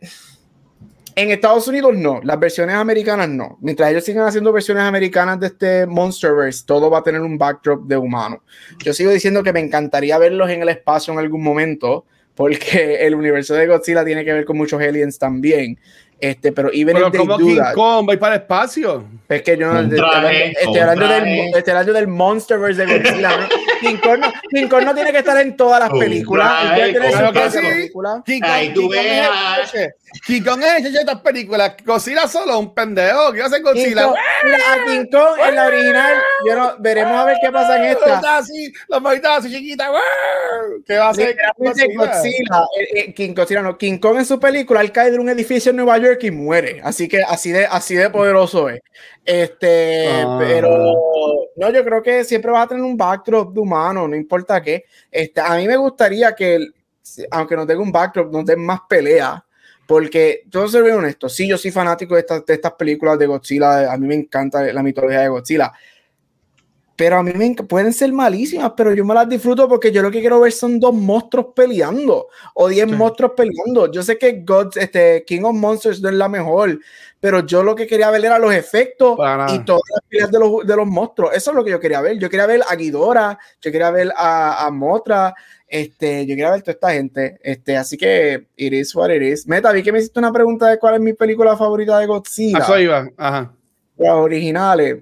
en 1.16 1.32
Estados 1.32 1.66
Unidos 1.66 1.92
no, 1.96 2.20
las 2.22 2.38
versiones 2.38 2.76
americanas 2.76 3.28
no. 3.28 3.58
Mientras 3.62 3.90
ellos 3.90 4.04
sigan 4.04 4.28
haciendo 4.28 4.52
versiones 4.52 4.84
americanas 4.84 5.40
de 5.40 5.48
este 5.48 5.86
Monsterverse, 5.88 6.62
todo 6.64 6.88
va 6.88 6.98
a 6.98 7.02
tener 7.02 7.20
un 7.20 7.36
backdrop 7.36 7.84
de 7.84 7.96
humano. 7.96 8.44
Yo 8.78 8.94
sigo 8.94 9.10
diciendo 9.10 9.42
que 9.42 9.52
me 9.52 9.58
encantaría 9.58 10.16
verlos 10.16 10.48
en 10.48 10.62
el 10.62 10.68
espacio 10.68 11.12
en 11.12 11.18
algún 11.18 11.42
momento, 11.42 12.06
porque 12.36 13.04
el 13.04 13.16
universo 13.16 13.54
de 13.54 13.66
Godzilla 13.66 14.04
tiene 14.04 14.24
que 14.24 14.32
ver 14.32 14.44
con 14.44 14.56
muchos 14.56 14.80
aliens 14.80 15.18
también. 15.18 15.80
Este, 16.20 16.52
pero 16.52 16.70
even 16.72 16.96
pero 16.96 17.10
como 17.12 17.38
King 17.38 17.58
Kong 17.74 18.08
va 18.08 18.16
para 18.18 18.34
el 18.34 18.42
espacio. 18.42 19.04
Es 19.28 19.42
que 19.42 19.56
yo 19.56 19.72
no 19.72 19.80
estoy 19.80 19.98
hablando, 20.78 21.08
del, 21.08 21.54
estoy 21.54 21.70
hablando 21.70 21.92
del 21.94 22.08
Monsterverse 22.08 22.84
de 22.84 22.98
Godzilla. 22.98 23.48
King, 23.80 23.96
Kong 24.02 24.18
no, 24.20 24.32
King 24.50 24.68
Kong 24.68 24.84
no 24.84 24.94
tiene 24.94 25.12
que 25.12 25.18
estar 25.18 25.36
en 25.38 25.56
todas 25.56 25.80
las 25.80 25.90
películas. 25.90 26.74
Claro 26.74 27.32
que 27.32 27.50
sí. 27.50 27.58
King 28.24 28.40
Kong, 28.40 28.74
tú. 28.74 28.90
King 30.26 30.42
Kong 30.42 30.62
es 30.62 30.86
hecho 30.86 31.00
estas 31.00 31.20
películas. 31.20 31.74
Godzilla 31.84 32.26
solo, 32.26 32.58
un 32.58 32.74
pendejo. 32.74 33.32
¿Qué 33.32 33.42
hace 33.42 33.60
Godzilla? 33.60 34.02
King 34.02 34.08
Kong, 34.08 34.16
la 34.44 34.84
King 34.86 35.06
Kong 35.10 35.48
en 35.48 35.54
la 35.54 35.66
original. 35.66 36.14
Yo 36.46 36.56
no, 36.56 36.74
veremos 36.78 37.16
a 37.16 37.24
ver 37.24 37.36
qué 37.42 37.50
pasa 37.50 37.76
en 37.76 37.84
esta. 37.92 38.42
Las 38.88 39.02
manitas 39.02 39.38
así 39.38 39.50
chiquitas. 39.50 39.88
¿Qué 40.86 40.96
va 40.96 41.06
a 41.06 41.10
hacer? 41.10 41.36
Godzilla? 41.56 41.94
Godzilla 41.96 42.64
eh, 42.78 42.88
eh, 42.94 43.14
King, 43.14 43.34
Godzilla 43.34 43.62
no. 43.62 43.78
King 43.78 43.98
Kong 43.98 44.18
en 44.18 44.26
su 44.26 44.38
película, 44.40 44.80
él 44.80 44.92
cae 44.92 45.10
de 45.10 45.18
un 45.18 45.28
edificio 45.28 45.70
en 45.70 45.76
Nueva 45.76 45.98
York 45.98 46.22
y 46.24 46.30
muere. 46.30 46.80
Así 46.82 47.08
que 47.08 47.22
así 47.22 47.52
de, 47.52 47.66
así 47.66 47.94
de 47.94 48.10
poderoso 48.10 48.68
es. 48.68 48.80
Este, 49.24 50.08
ah. 50.08 50.36
pero 50.40 50.94
no, 51.56 51.70
yo 51.70 51.84
creo 51.84 52.02
que 52.02 52.24
siempre 52.24 52.50
vas 52.50 52.64
a 52.64 52.68
tener 52.68 52.82
un 52.82 52.96
backdrop 52.96 53.52
de 53.52 53.60
no 53.70 54.14
importa 54.14 54.60
qué. 54.60 54.84
Este, 55.10 55.40
a 55.40 55.54
mí 55.56 55.66
me 55.66 55.76
gustaría 55.76 56.34
que, 56.34 56.68
aunque 57.30 57.56
no 57.56 57.66
tenga 57.66 57.82
un 57.82 57.92
backdrop, 57.92 58.32
no 58.32 58.42
den 58.42 58.64
más 58.64 58.80
pelea 58.88 59.44
porque 59.90 60.44
yo 60.48 60.68
soy 60.68 60.88
honesto, 60.88 61.28
sí, 61.28 61.48
yo 61.48 61.58
soy 61.58 61.72
fanático 61.72 62.14
de 62.14 62.20
estas, 62.20 62.46
de 62.46 62.54
estas 62.54 62.74
películas 62.74 63.18
de 63.18 63.26
Godzilla, 63.26 63.92
a 63.92 63.96
mí 63.96 64.06
me 64.06 64.14
encanta 64.14 64.72
la 64.72 64.84
mitología 64.84 65.22
de 65.22 65.28
Godzilla, 65.28 65.72
pero 67.00 67.16
a 67.16 67.22
mí 67.22 67.32
me 67.32 67.54
pueden 67.54 67.94
ser 67.94 68.12
malísimas, 68.12 68.72
pero 68.76 68.92
yo 68.92 69.06
me 69.06 69.14
las 69.14 69.26
disfruto 69.26 69.66
porque 69.66 69.90
yo 69.90 70.02
lo 70.02 70.10
que 70.10 70.20
quiero 70.20 70.38
ver 70.38 70.52
son 70.52 70.78
dos 70.78 70.92
monstruos 70.92 71.46
peleando 71.56 72.28
o 72.52 72.68
diez 72.68 72.86
monstruos 72.86 73.32
peleando. 73.34 73.90
Yo 73.90 74.02
sé 74.02 74.18
que 74.18 74.42
God, 74.44 74.76
este, 74.76 75.24
King 75.26 75.44
of 75.44 75.54
Monsters 75.54 76.02
no 76.02 76.10
es 76.10 76.14
la 76.16 76.28
mejor, 76.28 76.78
pero 77.18 77.46
yo 77.46 77.62
lo 77.62 77.74
que 77.74 77.86
quería 77.86 78.10
ver 78.10 78.26
era 78.26 78.38
los 78.38 78.52
efectos 78.52 79.18
y 79.48 79.58
todas 79.60 79.80
las 79.94 80.02
peleas 80.10 80.30
de 80.30 80.38
los, 80.40 80.66
de 80.66 80.76
los, 80.76 80.86
monstruos. 80.86 81.34
Eso 81.34 81.52
es 81.52 81.56
lo 81.56 81.64
que 81.64 81.70
yo 81.70 81.80
quería 81.80 82.02
ver. 82.02 82.18
Yo 82.18 82.28
quería 82.28 82.44
ver 82.44 82.60
a 82.68 82.76
Ghidorah, 82.76 83.38
yo 83.62 83.72
quería 83.72 83.90
ver 83.90 84.12
a, 84.14 84.66
a 84.66 84.70
Motra, 84.70 85.34
este, 85.66 86.26
yo 86.26 86.34
quiero 86.34 86.50
ver 86.50 86.60
toda 86.60 86.72
esta 86.72 86.92
gente. 86.92 87.40
Este, 87.42 87.78
así 87.78 87.96
que 87.96 88.46
it 88.56 88.74
is 88.74 88.94
what 88.94 89.08
it 89.08 89.22
is. 89.22 89.46
Meta, 89.46 89.72
vi 89.72 89.82
que 89.82 89.90
me 89.90 90.00
hiciste 90.00 90.18
una 90.18 90.32
pregunta 90.32 90.68
de 90.68 90.78
cuál 90.78 90.96
es 90.96 91.00
mi 91.00 91.14
película 91.14 91.56
favorita 91.56 91.98
de 91.98 92.04
Godzilla. 92.04 92.58
Eso 92.58 92.78
iba, 92.78 93.08
ajá. 93.16 93.54
Las 93.96 94.12
originales. 94.16 94.98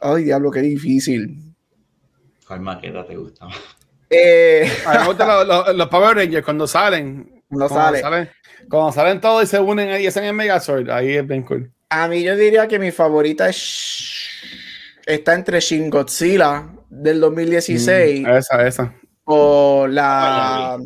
Ay, 0.00 0.24
diablo, 0.24 0.50
qué 0.50 0.60
difícil. 0.60 1.54
¿Cuál 2.46 2.60
maqueta 2.60 3.06
te 3.06 3.16
gusta? 3.16 3.46
Eh, 4.10 4.70
a 4.86 4.92
mí 4.92 4.98
me 4.98 5.06
gustan 5.06 5.48
los, 5.48 5.76
los, 5.76 5.88
Power 5.88 6.16
Rangers 6.16 6.44
cuando 6.44 6.66
salen. 6.66 7.42
Cuando, 7.48 7.68
salen. 7.68 8.30
Cuando 8.68 8.92
salen 8.92 9.20
todos 9.20 9.44
y 9.44 9.46
se 9.46 9.60
unen 9.60 9.90
ahí, 9.90 10.06
hacen 10.06 10.24
el 10.24 10.34
Megazord. 10.34 10.90
Ahí 10.90 11.16
es 11.16 11.26
bien 11.26 11.42
cool. 11.42 11.70
A 11.90 12.08
mí 12.08 12.22
yo 12.22 12.36
diría 12.36 12.68
que 12.68 12.78
mi 12.78 12.90
favorita 12.90 13.48
es. 13.48 14.28
Está 15.06 15.34
entre 15.34 15.60
Shin 15.60 15.88
Godzilla 15.88 16.68
del 16.90 17.20
2016. 17.20 18.22
Mm, 18.22 18.26
esa, 18.28 18.66
esa 18.66 18.94
o 19.30 19.86
la, 19.86 20.78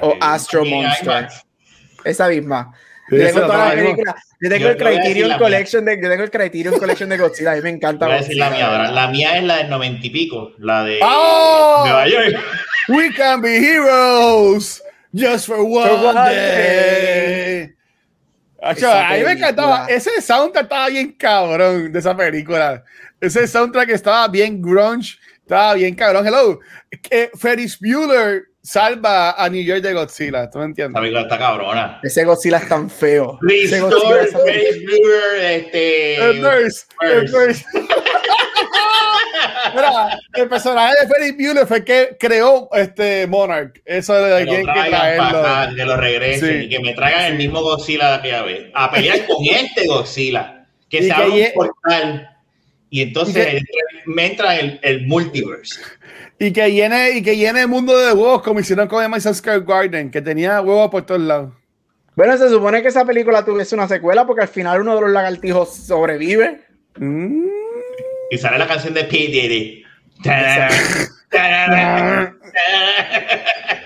o 0.00 0.14
Astro 0.20 0.64
Monster. 0.64 1.28
Esa 2.04 2.28
misma. 2.28 2.72
Yo 3.10 3.18
tengo 3.18 3.40
toda 3.42 3.68
la 3.68 3.74
película. 3.74 4.16
Yo 4.40 4.50
tengo 4.50 4.68
el 4.68 4.76
Criterion 4.76 5.38
Collection 5.38 5.84
de, 5.84 6.00
yo 6.00 6.08
tengo 6.10 6.24
el 6.24 6.30
Criterion 6.30 6.78
Collection 6.78 7.08
de 7.08 7.16
Godzilla. 7.16 7.52
A 7.52 7.56
mí 7.56 7.62
me 7.62 7.70
encanta. 7.70 8.06
Voy 8.06 8.16
a 8.16 8.18
decir 8.18 8.36
la 8.36 8.50
mía 8.50 8.68
La 8.90 9.08
mía 9.08 9.38
es 9.38 9.44
la 9.44 9.56
del 9.58 9.70
noventa 9.70 10.06
y 10.06 10.10
pico, 10.10 10.52
la 10.58 10.84
de 10.84 10.98
oh, 11.02 11.82
Nueva 11.86 12.08
York. 12.08 12.36
We 12.88 13.12
can 13.14 13.40
be 13.40 13.58
heroes 13.58 14.82
just 15.12 15.46
for 15.46 15.60
one, 15.60 15.88
for 15.88 16.14
one 16.14 16.30
day. 16.30 17.74
a 18.60 18.74
mí 19.16 19.24
me 19.24 19.32
encantaba. 19.32 19.86
Ese 19.88 20.20
soundtrack 20.20 20.64
estaba 20.64 20.88
bien 20.88 21.12
cabrón 21.12 21.92
de 21.92 21.98
esa 21.98 22.16
película. 22.16 22.84
Ese 23.20 23.46
soundtrack 23.46 23.90
estaba 23.90 24.28
bien 24.28 24.60
grunge 24.60 25.18
estaba 25.46 25.74
bien 25.74 25.94
cabrón. 25.94 26.26
Hello. 26.26 26.60
Que 27.02 27.30
Ferris 27.38 27.78
Bueller 27.78 28.48
salva 28.66 29.32
a 29.32 29.48
New 29.48 29.62
York 29.62 29.80
de 29.80 29.92
Godzilla. 29.94 30.50
¿Tú 30.50 30.58
me 30.58 30.64
entiendes? 30.64 31.00
Está 31.14 31.38
cabrona. 31.38 32.00
Ese 32.02 32.24
Godzilla 32.24 32.58
es 32.58 32.68
tan 32.68 32.90
feo. 32.90 33.38
Ese 33.48 33.80
Godzilla 33.80 34.22
es 34.22 34.34
este. 35.40 36.16
El 36.16 36.42
nurse. 36.42 36.86
El 37.00 37.30
nurse. 37.30 37.64
Mira, 39.74 40.18
el 40.34 40.48
personaje 40.48 40.94
de 41.00 41.08
Ferris 41.08 41.36
Bueller 41.36 41.66
fue 41.66 41.76
el 41.78 41.84
que 41.84 42.16
creó 42.18 42.68
este 42.72 43.26
Monarch. 43.26 43.80
Eso 43.84 44.14
de 44.14 44.44
que, 44.44 44.56
que 44.56 44.62
traerlo. 44.64 45.76
que 45.76 45.84
lo 45.84 45.96
regresen 45.96 46.62
y 46.62 46.68
que 46.68 46.80
me 46.80 46.94
traigan 46.94 47.24
el 47.26 47.36
mismo 47.36 47.62
Godzilla 47.62 48.08
de 48.08 48.14
aquella 48.14 48.42
vez. 48.42 48.70
A 48.74 48.90
pelear 48.90 49.26
con 49.26 49.44
este 49.50 49.86
Godzilla. 49.86 50.66
Que 50.88 51.02
se 51.02 51.12
abra 51.12 51.26
un 51.26 51.52
portal 51.54 52.35
y 52.96 53.02
entonces 53.02 53.62
me 54.06 54.24
entra 54.24 54.56
el, 54.56 54.80
el, 54.82 55.06
multiverse. 55.06 55.82
Y 56.38 56.50
que 56.50 56.72
llene, 56.72 57.10
y 57.10 57.22
que 57.22 57.36
llene 57.36 57.60
el 57.60 57.68
mundo 57.68 57.94
de 57.94 58.14
huevos, 58.14 58.40
como 58.40 58.58
hicieron 58.58 58.88
con 58.88 59.10
Madison 59.10 59.34
Square 59.34 59.64
Garden, 59.66 60.10
que 60.10 60.22
tenía 60.22 60.62
huevos 60.62 60.90
por 60.90 61.04
todos 61.04 61.20
lados. 61.20 61.52
Bueno, 62.14 62.38
se 62.38 62.48
supone 62.48 62.80
que 62.80 62.88
esa 62.88 63.04
película 63.04 63.44
tuviese 63.44 63.74
una 63.74 63.86
secuela 63.86 64.26
porque 64.26 64.40
al 64.40 64.48
final 64.48 64.80
uno 64.80 64.94
de 64.94 65.02
los 65.02 65.10
lagartijos 65.10 65.76
sobrevive. 65.76 66.62
Mm. 66.96 67.48
Y 68.30 68.38
sale 68.38 68.56
la 68.56 68.66
canción 68.66 68.94
de 68.94 69.04
P. 69.04 69.14
Diddy. 69.14 69.84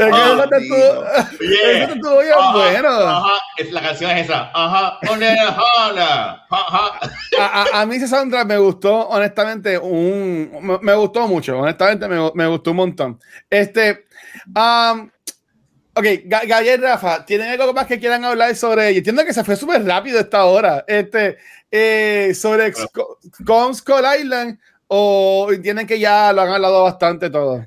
Oh, 0.00 0.44
estuvo, 0.44 0.76
eso 0.76 1.92
estuvo 1.94 2.20
bien 2.20 2.34
bueno. 2.52 2.88
Ajá, 2.88 3.34
es, 3.56 3.72
la 3.72 3.82
canción 3.82 4.10
es 4.12 4.26
esa. 4.26 4.50
Ajá. 4.54 4.98
A, 7.38 7.80
a, 7.80 7.86
mí 7.86 7.96
ese 7.96 8.06
soundtrack 8.06 8.46
me 8.46 8.58
gustó, 8.58 9.08
honestamente, 9.08 9.76
un, 9.76 10.78
me, 10.82 10.94
gustó 10.94 11.26
mucho. 11.26 11.58
Honestamente, 11.58 12.06
me, 12.06 12.30
me, 12.32 12.46
gustó 12.46 12.70
un 12.70 12.76
montón. 12.76 13.20
Este, 13.50 14.06
um, 14.46 15.10
ok, 15.94 16.06
Gabriel 16.24 16.80
Rafa, 16.80 17.26
¿tienen 17.26 17.60
algo 17.60 17.72
más 17.72 17.86
que 17.86 17.98
quieran 17.98 18.24
hablar 18.24 18.54
sobre 18.54 18.88
ella? 18.88 18.98
Entiendo 18.98 19.24
que 19.24 19.34
se 19.34 19.42
fue 19.42 19.56
súper 19.56 19.84
rápido 19.84 20.20
esta 20.20 20.44
hora. 20.44 20.84
Este, 20.86 21.38
eh, 21.70 22.32
sobre 22.34 22.72
Kong 23.44 23.74
Skull 23.74 24.04
Island, 24.20 24.58
o 24.86 25.48
tienen 25.60 25.86
que 25.86 25.98
ya 25.98 26.32
lo 26.32 26.42
han 26.42 26.50
hablado 26.50 26.84
bastante 26.84 27.30
todo. 27.30 27.66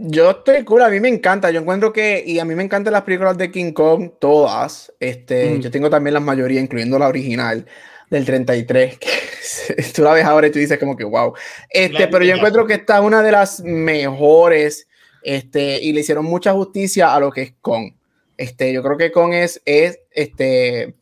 Yo 0.00 0.30
estoy 0.30 0.64
cool, 0.64 0.82
a 0.82 0.90
mí 0.90 1.00
me 1.00 1.08
encanta. 1.08 1.50
Yo 1.50 1.60
encuentro 1.60 1.92
que, 1.92 2.22
y 2.24 2.38
a 2.38 2.44
mí 2.44 2.54
me 2.54 2.62
encantan 2.62 2.92
las 2.92 3.02
películas 3.02 3.36
de 3.36 3.50
King 3.50 3.72
Kong, 3.72 4.12
todas. 4.20 4.92
Este, 5.00 5.50
mm. 5.50 5.60
Yo 5.60 5.70
tengo 5.72 5.90
también 5.90 6.14
las 6.14 6.22
mayoría, 6.22 6.60
incluyendo 6.60 7.00
la 7.00 7.08
original 7.08 7.66
del 8.08 8.24
33. 8.24 8.96
Que 8.98 9.82
tú 9.94 10.02
la 10.04 10.12
ves 10.12 10.24
ahora 10.24 10.46
y 10.46 10.50
tú 10.52 10.60
dices, 10.60 10.78
como 10.78 10.96
que 10.96 11.02
wow. 11.02 11.34
Este, 11.68 12.06
pero 12.06 12.24
yo 12.24 12.36
encuentro 12.36 12.64
que 12.64 12.74
esta 12.74 12.98
es 12.98 13.04
una 13.04 13.22
de 13.22 13.32
las 13.32 13.60
mejores. 13.60 14.86
Este, 15.24 15.82
y 15.82 15.92
le 15.92 16.00
hicieron 16.00 16.24
mucha 16.24 16.52
justicia 16.52 17.12
a 17.12 17.18
lo 17.18 17.32
que 17.32 17.42
es 17.42 17.54
Kong. 17.60 17.92
Este, 18.36 18.72
yo 18.72 18.84
creo 18.84 18.96
que 18.96 19.10
Kong 19.10 19.34
es, 19.34 19.60
es 19.64 19.98
este, 20.12 20.94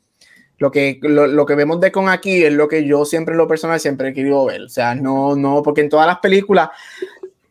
lo 0.56 0.70
que, 0.70 0.98
lo, 1.02 1.26
lo, 1.26 1.44
que 1.44 1.54
vemos 1.54 1.80
de 1.80 1.92
Kong 1.92 2.08
aquí 2.08 2.42
es 2.42 2.52
lo 2.52 2.66
que 2.66 2.86
yo 2.86 3.04
siempre 3.04 3.32
en 3.32 3.38
lo 3.38 3.46
personal 3.46 3.78
siempre 3.78 4.08
he 4.08 4.14
querido 4.14 4.46
ver. 4.46 4.62
O 4.62 4.68
sea, 4.70 4.94
no, 4.94 5.36
no, 5.36 5.62
porque 5.62 5.82
en 5.82 5.90
todas 5.90 6.06
las 6.06 6.18
películas 6.20 6.70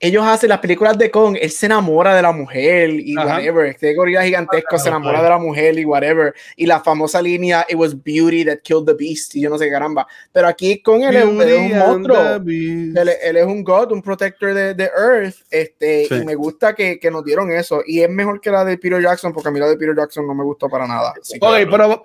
ellos 0.05 0.23
hacen 0.25 0.49
las 0.49 0.59
películas 0.59 0.97
de 0.97 1.09
Kong, 1.09 1.35
él 1.39 1.49
se 1.49 1.65
enamora 1.65 2.15
de 2.15 2.21
la 2.21 2.31
mujer 2.31 2.91
y 2.91 3.15
whatever. 3.15 3.65
Este 3.65 3.93
gorila 3.93 4.23
gigantesco 4.23 4.77
se 4.77 4.89
enamora 4.89 5.23
de 5.23 5.29
la 5.29 5.37
mujer 5.37 5.77
y 5.79 5.85
whatever. 5.85 6.33
Y 6.55 6.65
la 6.65 6.79
famosa 6.79 7.21
línea, 7.21 7.65
it 7.67 7.75
was 7.75 7.95
beauty 7.95 8.45
that 8.45 8.59
killed 8.63 8.85
the 8.85 8.93
beast, 8.93 9.35
y 9.35 9.41
yo 9.41 9.49
no 9.49 9.57
sé 9.57 9.69
caramba. 9.69 10.07
Pero 10.31 10.47
aquí 10.47 10.79
con 10.81 11.01
él, 11.01 11.15
es 11.15 11.25
un, 11.25 11.77
monstruo. 11.77 12.35
Él, 12.35 13.37
es 13.37 13.45
un 13.45 13.63
god, 13.63 13.91
un 13.91 14.01
protector 14.01 14.53
de, 14.53 14.73
de 14.75 14.83
Earth. 14.83 15.37
Este, 15.49 16.07
Y 16.09 16.23
me 16.23 16.35
gusta 16.35 16.75
que, 16.75 16.99
que, 16.99 17.09
nos 17.09 17.25
dieron 17.25 17.51
eso. 17.51 17.81
Y 17.85 18.01
es 18.01 18.09
mejor 18.09 18.39
que 18.39 18.51
la 18.51 18.63
de 18.63 18.77
Peter 18.77 19.01
Jackson, 19.01 19.33
porque 19.33 19.49
a 19.49 19.51
mí 19.51 19.59
la 19.59 19.67
de 19.67 19.77
Peter 19.77 19.95
Jackson 19.95 20.27
no 20.27 20.35
me 20.35 20.43
gustó 20.43 20.69
para 20.69 20.87
nada. 20.87 21.13
ok, 21.41 21.55
pero 21.69 22.03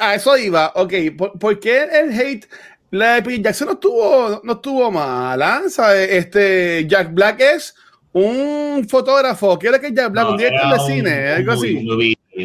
a 0.00 0.14
eso 0.14 0.36
iba. 0.36 0.72
Ok, 0.76 0.92
¿por, 1.16 1.38
¿por 1.38 1.58
qué 1.58 1.82
el 1.82 2.12
hate? 2.18 2.46
La 2.92 3.20
de 3.22 3.40
Jackson 3.42 3.68
no 3.68 3.72
estuvo, 3.72 4.40
no 4.44 4.52
estuvo 4.52 4.90
mala, 4.90 5.62
Este, 6.10 6.86
Jack 6.86 7.12
Black 7.14 7.40
es 7.40 7.74
un 8.12 8.86
fotógrafo. 8.86 9.58
¿Qué 9.58 9.68
era 9.68 9.80
que 9.80 9.92
Jack 9.94 10.12
Black? 10.12 10.28
un 10.28 10.36
director 10.36 10.72
de 10.74 10.94
cine, 10.94 11.28
algo 11.28 11.52
así. 11.52 11.74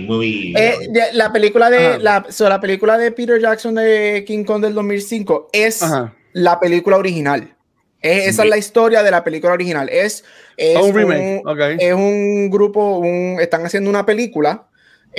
muy. 0.02 0.54
Eh, 0.58 0.76
la 1.14 1.34
película 1.34 1.70
de 1.70 2.00
la, 2.00 2.26
so, 2.30 2.48
la 2.48 2.62
película 2.62 2.98
de 2.98 3.12
Peter 3.12 3.40
Jackson 3.42 3.76
de 3.76 4.24
King 4.26 4.46
Kong 4.46 4.62
del 4.62 4.74
2005 4.74 5.50
es 5.52 5.84
Ajá. 5.84 6.14
la 6.32 6.60
película 6.62 6.96
original. 6.98 7.54
Es- 8.02 8.28
esa 8.28 8.44
es 8.44 8.50
la 8.50 8.58
historia 8.58 9.04
de 9.04 9.12
la 9.12 9.26
película 9.26 9.52
original. 9.54 9.90
Es, 9.90 10.24
es 10.56 10.78
Oh, 10.78 10.86
un 10.86 10.94
es 11.80 11.94
un 11.94 12.50
grupo, 12.50 13.00
un, 13.00 13.38
están 13.42 13.66
haciendo 13.66 13.90
una 13.90 14.06
película 14.06 14.68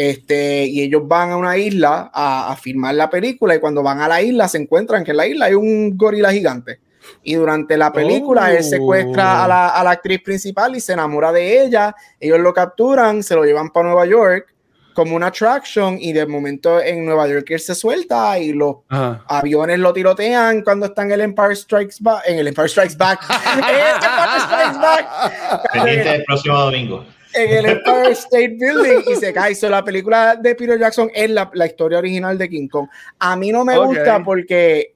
este, 0.01 0.65
y 0.65 0.81
ellos 0.83 1.03
van 1.09 1.33
a 1.33 1.37
una 1.37 1.57
isla 1.59 2.09
a, 2.15 2.53
a 2.53 2.57
filmar 2.57 2.95
la 2.95 3.11
película 3.11 3.57
y 3.57 3.59
cuando 3.59 3.83
van 3.83 4.01
a 4.01 4.07
la 4.07 4.23
isla 4.23 4.47
se 4.47 4.59
encuentran 4.59 5.03
que 5.03 5.11
en 5.11 5.17
la 5.17 5.27
isla 5.27 5.47
hay 5.47 5.55
un 5.55 5.97
gorila 5.97 6.31
gigante. 6.33 6.79
Y 7.25 7.35
durante 7.35 7.77
la 7.77 7.93
película 7.93 8.53
él 8.53 8.59
Oh. 8.61 8.63
secuestra 8.63 9.43
a 9.45 9.49
la, 9.49 9.69
a 9.71 9.83
la 9.83 9.91
actriz 9.91 10.23
principal 10.23 10.77
y 10.77 10.81
se 10.81 10.93
enamora 10.93 11.33
de 11.33 11.65
ella. 11.65 11.97
Ellos 12.21 12.39
lo 12.39 12.55
capturan, 12.55 13.25
se 13.25 13.35
lo 13.35 13.43
llevan 13.45 13.71
para 13.71 13.89
Nueva 13.89 14.07
York 14.07 14.55
como 14.95 15.17
una 15.17 15.29
attraction 15.29 15.97
y 16.01 16.13
de 16.13 16.27
momento 16.27 16.81
en 16.81 17.05
Nueva 17.05 17.27
York 17.29 17.47
él 17.51 17.59
se 17.61 17.75
suelta 17.75 18.39
y 18.39 18.53
los 18.53 18.77
Ajá. 18.89 19.25
aviones 19.27 19.81
lo 19.81 19.93
tirotean 19.93 20.63
cuando 20.63 20.87
está 20.87 21.03
en 21.03 21.11
el 21.13 21.21
Empire 21.23 21.57
Strikes 21.57 21.97
Back. 22.01 22.23
En 22.27 22.39
el 22.39 22.47
Empire 22.47 22.69
Strikes 22.69 22.97
Back. 22.97 23.21
en 23.31 23.59
el 23.65 23.85
Empire 23.91 24.41
Strikes 24.47 24.79
Back. 24.81 25.73
Pendiente 25.73 26.09
del 26.11 26.25
próximo 26.25 26.57
domingo. 26.57 27.05
En 27.35 27.51
el 27.59 27.67
Empire 27.67 28.11
State 28.13 28.57
Building 28.59 29.03
y 29.13 29.17
se 29.17 29.33
cae. 29.33 29.55
So, 29.55 29.69
la 29.69 29.85
película 29.85 30.35
de 30.37 30.55
Peter 30.55 30.79
Jackson 30.79 31.11
es 31.15 31.31
la, 31.31 31.51
la 31.55 31.67
historia 31.67 31.99
original 31.99 32.37
de 32.39 32.49
King 32.49 32.69
Kong. 32.69 32.89
A 33.19 33.37
mí 33.37 33.53
no 33.53 33.65
me 33.65 33.75
gusta 33.79 34.23
porque 34.25 34.95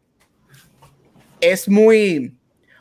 es 1.41 1.69
muy. 1.69 2.33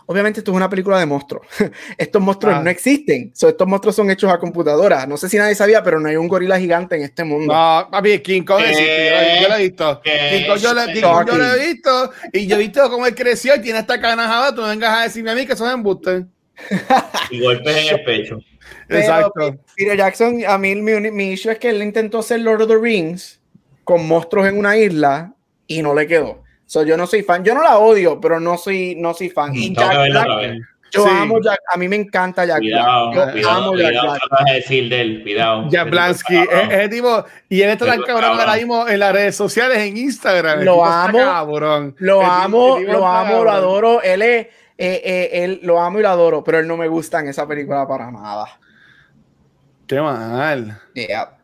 Obviamente, 0.07 0.41
esto 0.41 0.51
es 0.51 0.57
una 0.57 0.69
película 0.69 0.99
de 0.99 1.05
monstruos. 1.05 1.45
Estos 1.97 2.21
monstruos 2.21 2.55
Ah. 2.57 2.61
no 2.61 2.69
existen. 2.69 3.31
So, 3.33 3.47
estos 3.47 3.65
monstruos 3.65 3.95
son 3.95 4.11
hechos 4.11 4.29
a 4.29 4.37
computadora. 4.39 5.05
No 5.05 5.15
sé 5.15 5.29
si 5.29 5.37
nadie 5.37 5.55
sabía, 5.55 5.81
pero 5.83 6.01
no 6.01 6.09
hay 6.09 6.17
un 6.17 6.27
gorila 6.27 6.59
gigante 6.59 6.97
en 6.97 7.03
este 7.03 7.23
mundo. 7.23 7.53
No, 7.53 7.87
papi, 7.89 8.19
King 8.19 8.41
Kong 8.43 8.59
existe, 8.61 9.09
yo, 9.37 9.41
yo 9.43 9.47
lo 9.47 9.55
he 9.55 9.61
visto. 9.63 10.01
King 10.03 10.47
Kong 10.47 10.57
yo, 10.59 10.73
lo- 10.73 10.85
King 10.87 11.01
Kong 11.01 11.27
yo 11.27 11.37
lo 11.37 11.53
he 11.53 11.65
visto 11.67 12.11
y 12.33 12.45
yo 12.47 12.55
he 12.57 12.59
visto 12.59 12.89
cómo 12.89 13.05
él 13.07 13.15
creció 13.15 13.55
y 13.55 13.61
tiene 13.61 13.79
esta 13.79 14.01
canajada. 14.01 14.53
Tú 14.53 14.61
no 14.61 14.67
vengas 14.67 14.97
a 14.97 15.03
decirme 15.03 15.31
a 15.31 15.35
mí 15.35 15.45
que 15.45 15.55
son 15.55 15.71
embustes. 15.71 16.23
Y 17.29 17.39
golpes 17.39 17.77
en 17.77 17.95
el 17.97 18.03
pecho. 18.03 18.39
Pero 18.87 18.99
Exacto. 18.99 19.55
Peter 19.75 19.97
Jackson, 19.97 20.41
a 20.47 20.57
mí 20.57 20.75
mi, 20.75 21.11
mi 21.11 21.31
issue 21.31 21.51
es 21.51 21.59
que 21.59 21.69
él 21.69 21.81
intentó 21.81 22.19
hacer 22.19 22.39
Lord 22.41 22.63
of 22.63 22.67
the 22.69 22.77
Rings 22.77 23.39
con 23.83 24.07
monstruos 24.07 24.47
en 24.47 24.57
una 24.57 24.77
isla 24.77 25.33
y 25.67 25.81
no 25.81 25.93
le 25.93 26.07
quedó. 26.07 26.43
So, 26.65 26.83
yo 26.83 26.95
no 26.95 27.05
soy 27.05 27.23
fan. 27.23 27.43
Yo 27.43 27.53
no 27.53 27.61
la 27.63 27.77
odio, 27.79 28.19
pero 28.21 28.39
no 28.39 28.57
soy, 28.57 28.95
no 28.95 29.13
soy 29.13 29.29
fan. 29.29 29.53
Y 29.55 29.73
Tengo 29.73 29.89
que 29.89 29.95
Jack 29.95 30.03
verla 30.03 30.23
Black, 30.23 30.53
yo 30.91 31.03
Sí. 31.05 31.09
amo 31.13 31.39
Jack. 31.41 31.59
A 31.73 31.77
mí 31.77 31.87
me 31.87 31.95
encanta 31.95 32.45
Jack 32.45 32.59
Cuidado, 32.59 33.11
Black. 33.11 33.25
Yo 33.27 33.31
cuidado, 33.33 33.57
amo 33.57 33.75
Jack 33.75 33.87
cuidado. 33.87 34.07
Black. 34.07 34.21
¿Qué 34.21 34.27
vas 34.31 34.41
a 34.41 34.53
decir 34.53 34.89
de 34.89 35.01
él? 35.01 35.23
Cuidado. 35.23 35.69
Jack 35.69 35.89
Blansky, 35.89 36.35
Ese 36.37 36.47
tipo 36.47 36.71
es, 36.71 36.89
tipo, 36.89 37.25
y 37.49 37.61
él 37.61 37.69
está 37.71 37.85
tan 37.85 38.01
cabrón 38.03 38.39
ahora 38.39 38.55
mismo 38.55 38.87
en 38.87 38.99
las 38.99 39.13
redes 39.13 39.35
sociales, 39.35 39.77
en 39.79 39.97
Instagram. 39.97 40.59
El 40.59 40.65
Lo 40.65 40.85
amo, 40.85 41.17
cabrón. 41.17 41.95
Lo 41.99 42.21
El 42.21 42.27
amo, 42.29 42.77
el 42.77 42.81
tipo 42.85 42.93
lo 42.93 42.99
está 42.99 43.19
amo, 43.21 43.43
lo 43.43 43.51
adoro. 43.51 44.01
Él 44.01 44.21
es, 44.21 44.47
eh, 44.77 45.01
eh, 45.03 45.29
él 45.43 45.59
lo 45.63 45.79
amo 45.81 45.99
y 45.99 46.01
lo 46.01 46.09
adoro, 46.09 46.43
pero 46.43 46.59
él 46.59 46.67
no 46.67 46.77
me 46.77 46.87
gusta 46.87 47.19
en 47.19 47.27
esa 47.27 47.47
película 47.47 47.87
para 47.87 48.11
nada. 48.11 48.59
Qué 49.87 49.99
mal. 49.99 50.79
Yeah. 50.93 51.37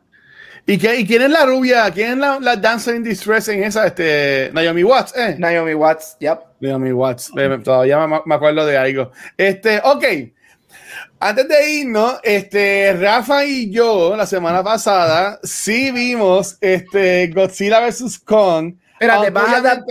¿Y, 0.66 0.78
qué, 0.78 0.98
¿Y 0.98 1.08
quién 1.08 1.22
es 1.22 1.30
la 1.30 1.46
rubia? 1.46 1.90
¿Quién 1.92 2.12
es 2.12 2.18
la, 2.18 2.40
la 2.40 2.56
dancer 2.56 2.96
in 2.96 3.04
distress 3.04 3.48
en 3.48 3.64
esa? 3.64 3.88
Este, 3.88 4.50
Naomi 4.54 4.84
Watts, 4.84 5.16
¿eh? 5.16 5.36
Naomi 5.38 5.74
Watts, 5.74 6.18
yep. 6.20 6.40
Naomi 6.60 6.92
Watts. 6.92 7.32
Eh, 7.38 7.60
Todavía 7.64 8.06
me, 8.06 8.20
me 8.26 8.36
acuerdo 8.36 8.66
de 8.66 8.78
algo. 8.78 9.12
Este, 9.38 9.80
ok. 9.84 10.04
Antes 11.20 11.48
de 11.48 11.72
irnos, 11.72 12.20
este, 12.22 12.94
Rafa 13.00 13.44
y 13.46 13.72
yo, 13.72 14.16
la 14.16 14.26
semana 14.28 14.64
pasada, 14.64 15.40
sí 15.42 15.92
vimos 15.92 16.58
este, 16.62 17.28
Godzilla 17.28 17.80
vs. 17.80 18.20
Kong. 18.20 18.76
Espérate, 18.94 19.30
vas 19.30 19.54
a 19.54 19.62
dar- 19.62 19.84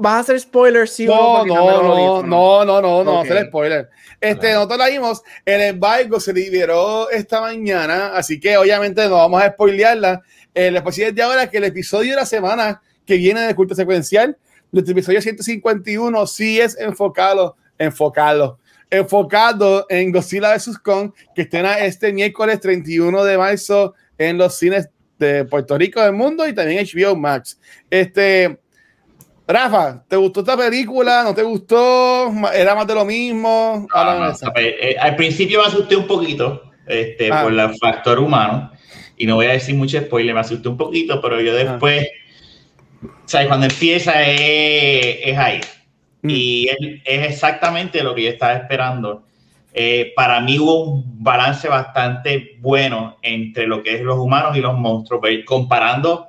¿Vas 0.00 0.14
a 0.14 0.18
hacer 0.20 0.38
spoilers, 0.38 0.92
sí 0.92 1.06
No, 1.06 1.44
no, 1.44 1.82
no, 1.82 2.22
no, 2.22 2.64
no, 2.64 2.80
no, 2.80 3.04
no, 3.04 3.20
hacer 3.20 3.46
spoiler. 3.48 3.88
Este, 4.20 4.52
nosotros 4.52 4.78
la 4.78 4.88
vimos, 4.88 5.22
el 5.44 5.60
embargo 5.60 6.20
se 6.20 6.32
liberó 6.32 7.10
esta 7.10 7.40
mañana, 7.40 8.16
así 8.16 8.38
que 8.38 8.56
obviamente 8.56 9.08
no 9.08 9.16
vamos 9.16 9.42
a 9.42 9.50
spoilearla. 9.50 10.22
El 10.54 10.76
especial 10.76 11.12
de 11.12 11.22
ahora 11.22 11.50
que 11.50 11.58
el 11.58 11.64
episodio 11.64 12.10
de 12.10 12.16
la 12.16 12.26
semana 12.26 12.80
que 13.04 13.16
viene 13.16 13.40
de 13.40 13.54
culto 13.56 13.74
secuencial, 13.74 14.38
nuestro 14.70 14.92
episodio 14.92 15.20
151 15.20 16.26
sí 16.28 16.60
es 16.60 16.78
enfocado, 16.78 17.56
enfocado, 17.76 18.60
enfocado 18.90 19.84
en 19.88 20.12
Godzilla 20.12 20.54
vs. 20.54 20.78
Kong, 20.78 21.12
que 21.34 21.42
estrena 21.42 21.78
este 21.80 22.12
miércoles 22.12 22.60
31 22.60 23.24
de 23.24 23.36
marzo 23.36 23.94
en 24.16 24.38
los 24.38 24.54
cines 24.54 24.90
de 25.18 25.44
Puerto 25.44 25.76
Rico 25.76 26.00
del 26.00 26.12
mundo 26.12 26.46
y 26.46 26.54
también 26.54 26.86
HBO 26.86 27.16
Max. 27.16 27.58
Este, 27.90 28.60
Rafa, 29.48 30.04
¿te 30.06 30.16
gustó 30.16 30.40
esta 30.40 30.56
película? 30.58 31.22
¿No 31.24 31.34
te 31.34 31.42
gustó? 31.42 32.30
¿Era 32.54 32.74
más 32.74 32.86
de 32.86 32.94
lo 32.94 33.04
mismo? 33.06 33.86
Ah, 33.94 34.30
eso. 34.34 34.52
eh, 34.56 34.94
al 35.00 35.16
principio 35.16 35.60
me 35.60 35.66
asusté 35.68 35.96
un 35.96 36.06
poquito 36.06 36.64
este, 36.86 37.32
Ah. 37.32 37.42
por 37.44 37.52
el 37.52 37.74
factor 37.78 38.18
humano 38.18 38.70
y 39.16 39.26
no 39.26 39.36
voy 39.36 39.46
a 39.46 39.52
decir 39.52 39.74
mucho 39.74 39.98
spoiler, 40.00 40.34
me 40.34 40.40
asusté 40.40 40.68
un 40.68 40.76
poquito, 40.76 41.20
pero 41.22 41.40
yo 41.40 41.54
después, 41.54 42.06
¿sabes? 43.24 43.48
Cuando 43.48 43.66
empieza 43.66 44.22
es, 44.22 45.18
es 45.24 45.38
ahí 45.38 45.60
Mm. 46.20 46.30
y 46.30 46.68
es, 46.68 46.76
es 47.04 47.30
exactamente 47.32 48.02
lo 48.02 48.14
que 48.14 48.24
yo 48.24 48.28
estaba 48.30 48.52
esperando. 48.54 49.22
Eh, 49.72 50.12
para 50.16 50.40
mí 50.40 50.58
hubo 50.58 50.82
un 50.84 51.22
balance 51.22 51.68
bastante 51.68 52.56
bueno 52.60 53.16
entre 53.22 53.66
lo 53.66 53.82
que 53.82 53.94
es 53.94 54.00
los 54.02 54.18
humanos 54.18 54.56
y 54.56 54.60
los 54.60 54.76
monstruos, 54.76 55.22
comparando, 55.46 56.27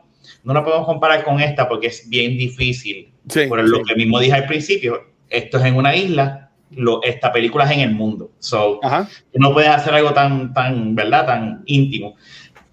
no 0.54 0.60
lo 0.60 0.66
podemos 0.66 0.86
comparar 0.88 1.24
con 1.24 1.40
esta 1.40 1.68
porque 1.70 1.88
es 1.88 2.10
bien 2.10 2.38
difícil 2.38 3.12
Sí, 3.28 3.46
por 3.48 3.62
sí. 3.62 3.68
lo 3.70 3.84
que 3.84 3.96
mismo 3.96 4.20
dije 4.20 4.34
al 4.34 4.46
principio, 4.48 5.04
esto 5.30 5.58
es 5.60 5.66
en 5.66 5.76
una 5.76 5.96
isla, 5.96 6.50
lo, 6.72 7.02
esta 7.04 7.32
película 7.32 7.66
es 7.66 7.72
en 7.72 7.82
el 7.82 7.92
mundo. 7.92 8.32
So, 8.40 8.80
Ajá. 8.84 9.08
no 9.34 9.54
puedes 9.54 9.70
hacer 9.70 9.94
algo 9.94 10.14
tan, 10.14 10.52
tan, 10.54 10.96
¿verdad? 10.96 11.26
Tan 11.28 11.64
íntimo. 11.68 12.16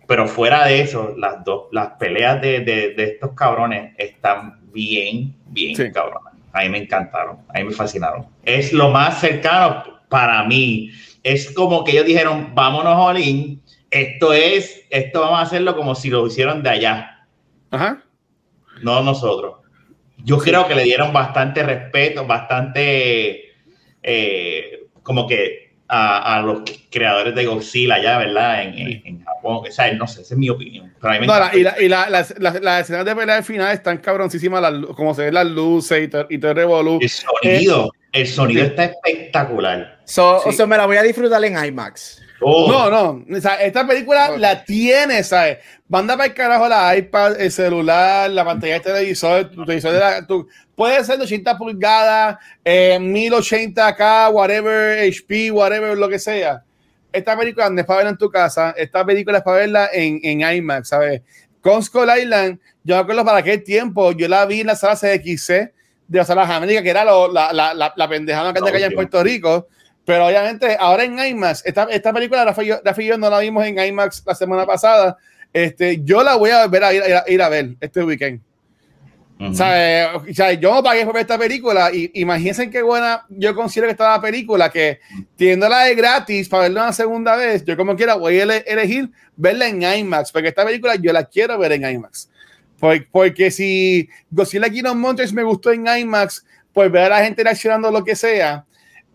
Pero 0.06 0.26
fuera 0.28 0.64
de 0.66 0.80
eso, 0.80 1.14
las 1.18 1.44
dos, 1.44 1.64
las 1.72 1.88
peleas 1.98 2.40
de, 2.40 2.60
de, 2.60 2.94
de 2.94 3.04
estos 3.04 3.32
cabrones 3.32 3.92
están 3.98 4.60
bien, 4.72 5.34
bien 5.48 5.76
Sí. 5.76 5.90
cabronas. 5.92 6.32
A 6.52 6.62
mí 6.62 6.68
me 6.70 6.78
encantaron, 6.78 7.38
a 7.54 7.58
mí 7.58 7.64
me 7.64 7.72
fascinaron. 7.72 8.26
Es 8.44 8.72
lo 8.72 8.88
más 8.90 9.20
cercano 9.20 9.82
para 10.08 10.42
mí. 10.44 10.90
Es 11.22 11.50
como 11.52 11.84
que 11.84 11.92
ellos 11.92 12.06
dijeron, 12.06 12.52
vámonos, 12.54 12.96
Olin. 12.98 13.60
Esto 13.90 14.32
es, 14.32 14.84
esto 14.90 15.20
vamos 15.20 15.38
a 15.40 15.42
hacerlo 15.42 15.76
como 15.76 15.94
si 15.94 16.08
lo 16.08 16.26
hicieron 16.26 16.62
de 16.62 16.70
allá 16.70 17.15
Ajá. 17.70 18.02
no 18.82 19.02
nosotros. 19.02 19.56
Yo 20.18 20.38
creo 20.38 20.66
que 20.66 20.74
le 20.74 20.82
dieron 20.84 21.12
bastante 21.12 21.62
respeto, 21.62 22.26
bastante 22.26 23.52
eh, 24.02 24.86
como 25.02 25.26
que 25.26 25.74
a, 25.88 26.36
a 26.38 26.42
los 26.42 26.62
creadores 26.90 27.34
de 27.34 27.46
Godzilla 27.46 28.00
ya, 28.02 28.18
¿verdad? 28.18 28.62
En, 28.62 28.74
en- 28.78 29.02
en 29.04 29.24
Japón. 29.24 29.62
O 29.66 29.70
sea, 29.70 29.92
no 29.94 30.06
sé, 30.08 30.22
esa 30.22 30.34
es 30.34 30.38
mi 30.38 30.48
opinión. 30.50 30.92
Pero 31.00 31.12
a 31.12 31.14
mí 31.14 31.20
me 31.20 31.26
No, 31.28 31.38
la- 31.38 31.54
y 31.56 31.62
la- 31.62 31.80
y 31.80 31.88
la- 31.88 32.10
las, 32.10 32.34
las- 32.38 32.60
las 32.60 32.80
escenas 32.82 33.04
de 33.04 33.14
pelea 33.14 33.36
al 33.36 33.44
final 33.44 33.72
están 33.72 33.98
cabroncísimas, 33.98 34.62
como 34.96 35.14
se 35.14 35.24
ven 35.26 35.34
las 35.34 35.46
luces 35.46 36.04
y 36.04 36.08
todo, 36.08 36.26
y 36.28 36.38
todo 36.38 36.50
el 36.52 36.56
revolú. 36.56 36.98
el 37.00 37.08
sonido, 37.08 37.92
el 38.12 38.26
sonido 38.26 38.62
Sí. 38.64 38.68
está 38.70 38.84
espectacular. 38.86 40.00
So, 40.04 40.40
Sí. 40.42 40.48
O 40.48 40.52
sea, 40.52 40.66
me 40.66 40.76
la 40.76 40.86
voy 40.86 40.96
a 40.96 41.02
disfrutar 41.02 41.44
en 41.44 41.56
IMAX. 41.64 42.22
Oh, 42.40 42.70
No, 42.70 42.90
no, 42.90 43.24
o 43.36 43.40
sea, 43.40 43.54
esta 43.54 43.86
película 43.86 44.36
la 44.36 44.62
tiene, 44.64 45.22
¿sabes? 45.24 45.58
Manda 45.88 46.16
para 46.16 46.26
el 46.28 46.34
carajo 46.34 46.68
la 46.68 46.96
iPad, 46.96 47.40
el 47.40 47.50
celular, 47.50 48.28
la 48.30 48.44
pantalla 48.44 48.74
de 48.74 48.80
televisor, 48.80 49.50
tu 49.50 49.64
televisor 49.64 49.92
de 49.92 50.00
la, 50.00 50.26
tu- 50.26 50.46
puede 50.74 51.02
ser 51.04 51.16
de 51.16 51.24
80 51.24 51.56
pulgadas, 51.56 52.36
eh, 52.64 52.98
1080K, 53.00 54.30
whatever, 54.32 54.98
HP, 55.08 55.50
whatever, 55.50 55.96
lo 55.96 56.08
que 56.08 56.18
sea. 56.18 56.62
Esta 57.12 57.36
película 57.38 57.70
no 57.70 57.80
es 57.80 57.86
para 57.86 57.98
verla 57.98 58.10
en 58.10 58.18
tu 58.18 58.28
casa, 58.30 58.74
esta 58.76 59.04
película 59.04 59.38
es 59.38 59.44
para 59.44 59.58
verla 59.58 59.88
en, 59.92 60.20
en 60.22 60.40
IMAX, 60.56 60.88
¿sabes? 60.88 61.22
Con 61.62 61.82
Skull 61.82 62.08
Island, 62.22 62.58
yo 62.84 62.96
me 62.96 63.00
acuerdo 63.00 63.24
para 63.24 63.38
aquel 63.38 63.62
tiempo, 63.64 64.12
yo 64.12 64.28
la 64.28 64.44
vi 64.44 64.60
en 64.60 64.66
la 64.68 64.76
sala 64.76 64.94
CXC 64.96 65.48
de 66.08 66.18
las 66.18 66.26
salas 66.26 66.50
América, 66.50 66.82
que 66.82 66.90
era 66.90 67.04
lo- 67.04 67.32
la, 67.32 67.52
la, 67.52 67.72
la, 67.74 67.92
la 67.96 68.08
pendejada 68.08 68.52
que 68.52 68.58
había 68.68 68.86
en 68.86 68.92
Puerto 68.94 69.22
Rico. 69.24 69.68
Pero 70.06 70.26
obviamente, 70.28 70.76
ahora 70.78 71.02
en 71.02 71.18
IMAX, 71.18 71.66
esta, 71.66 71.82
esta 71.90 72.12
película, 72.12 72.44
Rafa 72.44 72.62
y, 72.62 72.68
yo, 72.68 72.80
Rafa 72.82 73.02
y 73.02 73.06
yo 73.06 73.18
no 73.18 73.28
la 73.28 73.40
vimos 73.40 73.66
en 73.66 73.76
IMAX 73.78 74.22
la 74.24 74.34
semana 74.36 74.64
pasada. 74.64 75.16
Este, 75.52 76.00
yo 76.04 76.22
la 76.22 76.36
voy 76.36 76.50
a 76.50 76.62
volver 76.64 76.84
a 76.84 76.94
ir, 76.94 77.02
a 77.02 77.24
ir 77.26 77.42
a, 77.42 77.48
ver 77.48 77.70
este 77.80 78.04
weekend. 78.04 78.40
sea, 79.52 80.04
eh, 80.04 80.16
o 80.16 80.32
sea, 80.34 80.52
yo 80.52 80.72
no 80.72 80.82
pagué 80.82 81.04
por 81.04 81.12
ver 81.12 81.22
esta 81.22 81.36
película 81.36 81.90
y 81.92 82.10
imagínense 82.14 82.70
qué 82.70 82.82
buena 82.82 83.26
yo 83.28 83.54
considero 83.54 83.88
que 83.88 83.92
está 83.92 84.10
la 84.12 84.20
película, 84.20 84.70
que 84.70 85.00
teniéndola 85.36 85.84
de 85.84 85.94
gratis 85.94 86.48
para 86.48 86.62
verla 86.64 86.84
una 86.84 86.92
segunda 86.92 87.36
vez, 87.36 87.64
yo 87.64 87.76
como 87.76 87.96
quiera 87.96 88.14
voy 88.14 88.38
a 88.38 88.44
ele- 88.44 88.64
elegir 88.66 89.10
verla 89.36 89.66
en 89.68 89.82
IMAX, 89.82 90.30
porque 90.30 90.48
esta 90.48 90.64
película 90.64 90.94
yo 90.94 91.12
la 91.12 91.24
quiero 91.24 91.58
ver 91.58 91.72
en 91.72 91.84
IMAX. 91.90 92.30
Por- 92.78 93.06
porque 93.10 93.50
si 93.50 94.08
Godzilla 94.30 94.70
King 94.70 94.84
of 94.84 94.94
Monsters 94.96 95.32
me 95.32 95.42
gustó 95.42 95.72
en 95.72 95.86
IMAX, 95.86 96.46
pues 96.72 96.90
ver 96.92 97.04
a 97.12 97.18
la 97.18 97.24
gente 97.24 97.42
reaccionando 97.42 97.90
lo 97.90 98.04
que 98.04 98.14
sea, 98.14 98.64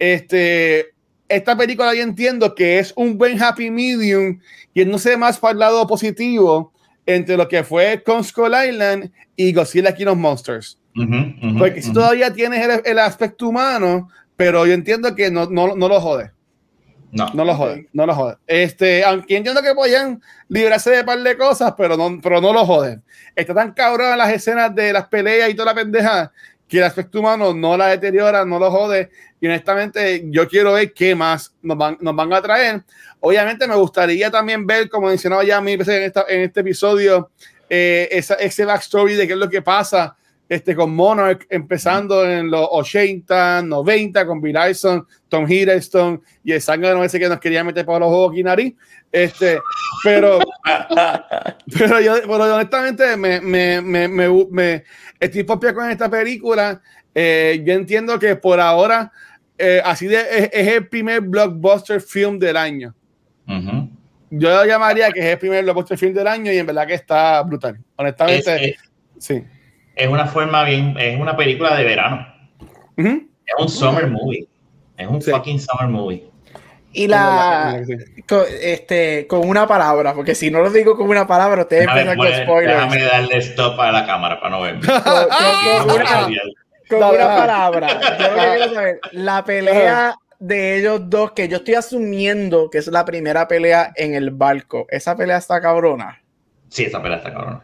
este, 0.01 0.95
esta 1.29 1.55
película 1.55 1.93
yo 1.93 2.01
entiendo 2.01 2.55
que 2.55 2.79
es 2.79 2.91
un 2.95 3.19
buen 3.19 3.41
happy 3.41 3.69
medium 3.69 4.39
y 4.73 4.83
no 4.83 4.97
sé 4.97 5.15
más 5.15 5.37
para 5.37 5.51
el 5.51 5.59
lado 5.59 5.85
positivo 5.85 6.73
entre 7.05 7.37
lo 7.37 7.47
que 7.47 7.63
fue 7.63 8.01
con 8.03 8.23
Skull 8.23 8.51
Island 8.67 9.11
y 9.35 9.53
Godzilla 9.53 9.93
King 9.93 10.07
of 10.07 10.17
Monsters. 10.17 10.79
Porque 11.59 11.83
si 11.83 11.93
todavía 11.93 12.33
tienes 12.33 12.81
el, 12.83 12.97
aspecto 12.97 13.47
humano, 13.47 14.09
pero 14.35 14.65
yo 14.65 14.73
entiendo 14.73 15.13
que 15.13 15.29
no, 15.29 15.45
no, 15.45 15.75
no 15.75 15.87
lo 15.87 16.01
jode. 16.01 16.31
No. 17.11 17.29
No 17.33 17.45
lo 17.45 17.53
jode, 17.53 17.87
no 17.93 18.05
lo 18.07 18.15
jode. 18.15 18.37
Este, 18.47 19.03
aunque 19.03 19.37
entiendo 19.37 19.61
que 19.61 19.75
podían 19.75 20.19
librarse 20.47 20.89
de 20.89 21.01
un 21.01 21.05
par 21.05 21.19
de 21.19 21.37
cosas, 21.37 21.75
pero 21.77 21.95
no, 21.95 22.19
pero 22.23 22.41
no 22.41 22.53
lo 22.53 22.65
joden. 22.65 23.03
Está 23.35 23.53
tan 23.53 23.73
cabrón 23.73 24.17
las 24.17 24.31
escenas 24.31 24.73
de 24.73 24.93
las 24.93 25.07
peleas 25.09 25.49
y 25.49 25.53
toda 25.53 25.73
la 25.73 25.75
pendeja 25.75 26.31
que 26.71 26.77
el 26.77 26.85
aspecto 26.85 27.19
humano 27.19 27.53
no 27.53 27.75
la 27.75 27.87
deteriora, 27.87 28.45
no 28.45 28.57
lo 28.57 28.71
jode. 28.71 29.09
Y 29.41 29.47
honestamente, 29.47 30.23
yo 30.27 30.47
quiero 30.47 30.71
ver 30.71 30.93
qué 30.93 31.13
más 31.13 31.53
nos 31.61 31.77
van, 31.77 31.97
nos 31.99 32.15
van 32.15 32.31
a 32.31 32.41
traer. 32.41 32.81
Obviamente, 33.19 33.67
me 33.67 33.75
gustaría 33.75 34.31
también 34.31 34.65
ver, 34.65 34.87
como 34.87 35.07
mencionaba 35.07 35.43
ya 35.43 35.59
mil 35.59 35.77
veces 35.77 35.95
en, 35.95 36.03
esta, 36.03 36.25
en 36.29 36.41
este 36.43 36.61
episodio, 36.61 37.29
eh, 37.69 38.07
esa, 38.09 38.35
ese 38.35 38.63
backstory 38.63 39.15
de 39.15 39.27
qué 39.27 39.33
es 39.33 39.39
lo 39.39 39.49
que 39.49 39.61
pasa 39.61 40.15
este, 40.51 40.75
con 40.75 40.93
Monarch 40.93 41.45
empezando 41.49 42.29
en 42.29 42.51
los 42.51 42.67
80, 42.69 43.61
90, 43.61 44.27
con 44.27 44.41
Bill 44.41 44.57
Ison, 44.69 45.07
Tom 45.29 45.49
Hiddleston 45.49 46.21
y 46.43 46.51
el 46.51 46.61
no 46.81 47.05
ese 47.05 47.19
que 47.19 47.29
nos 47.29 47.39
quería 47.39 47.63
meter 47.63 47.85
por 47.85 48.01
los 48.01 48.11
ojos 48.11 48.35
y 48.35 48.43
nariz. 48.43 48.75
Este, 49.09 49.61
pero, 50.03 50.39
pero 51.77 52.01
yo, 52.01 52.15
honestamente 52.27 53.15
me, 53.15 53.39
me, 53.39 53.81
me, 53.81 54.09
me, 54.09 54.83
estoy 55.17 55.43
propia 55.43 55.73
con 55.73 55.89
esta 55.89 56.09
película. 56.09 56.81
Eh, 57.15 57.63
yo 57.65 57.71
entiendo 57.71 58.19
que 58.19 58.35
por 58.35 58.59
ahora 58.59 59.09
eh, 59.57 59.81
así 59.85 60.07
de, 60.07 60.49
es, 60.51 60.67
el 60.67 60.85
primer 60.89 61.21
blockbuster 61.21 62.01
film 62.01 62.37
del 62.37 62.57
año. 62.57 62.93
Yo 64.29 64.49
lo 64.49 64.65
llamaría 64.65 65.11
que 65.11 65.21
es 65.21 65.25
el 65.27 65.39
primer 65.39 65.63
blockbuster 65.63 65.97
film 65.97 66.13
del 66.13 66.27
año 66.27 66.51
y 66.51 66.57
en 66.57 66.65
verdad 66.65 66.87
que 66.87 66.95
está 66.95 67.41
brutal. 67.41 67.79
Honestamente, 67.95 68.75
sí 69.17 69.45
es 69.95 70.07
una 70.07 70.25
forma 70.25 70.63
bien, 70.63 70.95
es 70.99 71.19
una 71.19 71.35
película 71.35 71.75
de 71.75 71.83
verano. 71.83 72.27
Es 72.97 73.55
un 73.57 73.69
summer 73.69 74.07
movie. 74.07 74.47
Es 74.97 75.07
un 75.07 75.21
fucking 75.21 75.59
summer 75.59 75.87
movie. 75.87 76.31
Y 76.93 77.07
la, 77.07 77.81
con, 78.27 78.43
este, 78.61 79.25
con 79.25 79.47
una 79.47 79.65
palabra, 79.65 80.13
porque 80.13 80.35
si 80.35 80.51
no 80.51 80.59
lo 80.61 80.69
digo 80.69 80.97
con 80.97 81.09
una 81.09 81.25
palabra, 81.25 81.61
ustedes 81.61 81.87
empiezan 81.87 82.17
con 82.17 82.27
spoilers. 82.27 82.73
Déjame 82.73 83.03
darle 83.03 83.37
stop 83.37 83.79
a 83.79 83.91
la 83.93 84.05
cámara 84.05 84.39
para 84.41 84.49
no 84.49 84.61
verme. 84.61 84.81
Con, 86.89 87.01
una, 87.01 87.25
palabra. 87.25 87.87
Yo 88.59 88.73
saber, 88.73 88.99
la 89.13 89.45
pelea 89.45 90.13
de 90.39 90.77
ellos 90.77 91.09
dos, 91.09 91.31
que 91.31 91.47
yo 91.47 91.57
estoy 91.57 91.75
asumiendo 91.75 92.69
que 92.69 92.79
es 92.79 92.87
la 92.87 93.05
primera 93.05 93.47
pelea 93.47 93.93
en 93.95 94.13
el 94.13 94.31
barco. 94.31 94.87
¿Esa 94.89 95.15
pelea 95.15 95.37
está 95.37 95.61
cabrona? 95.61 96.21
Sí, 96.67 96.83
esa 96.83 97.01
pelea 97.01 97.19
está 97.19 97.31
cabrona. 97.31 97.63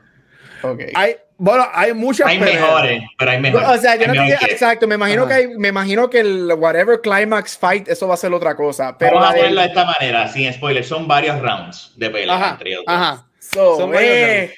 Okay. 0.61 0.91
Hay, 0.95 1.15
bueno, 1.37 1.67
hay 1.71 1.93
muchas. 1.93 2.27
Hay 2.27 2.39
mejores, 2.39 3.03
pero 3.17 3.31
hay 3.31 3.39
mejores. 3.39 3.67
O 3.69 3.77
sea, 3.77 3.95
yo 3.95 4.07
no 4.07 4.13
te 4.13 4.33
exacto. 4.51 4.87
Me 4.87 4.95
imagino 4.95 5.27
que 5.27 5.33
hay, 5.33 5.47
me 5.57 5.67
imagino 5.67 6.09
que 6.09 6.21
el 6.21 6.51
whatever 6.57 6.99
climax 6.99 7.57
fight, 7.57 7.87
eso 7.87 8.07
va 8.07 8.15
a 8.15 8.17
ser 8.17 8.33
otra 8.33 8.55
cosa. 8.55 8.97
Pero 8.97 9.15
Vamos 9.15 9.29
a 9.29 9.33
verlo 9.33 9.61
de 9.61 9.67
esta 9.67 9.85
manera, 9.85 10.27
sin 10.27 10.51
spoiler. 10.51 10.83
Son 10.83 11.07
varios 11.07 11.39
rounds 11.39 11.93
de 11.95 12.09
pelea 12.09 12.35
ajá, 12.35 12.49
entre 12.51 12.77
otros. 12.77 12.95
Ajá. 12.95 13.27
son, 13.39 13.91
varios 13.91 14.51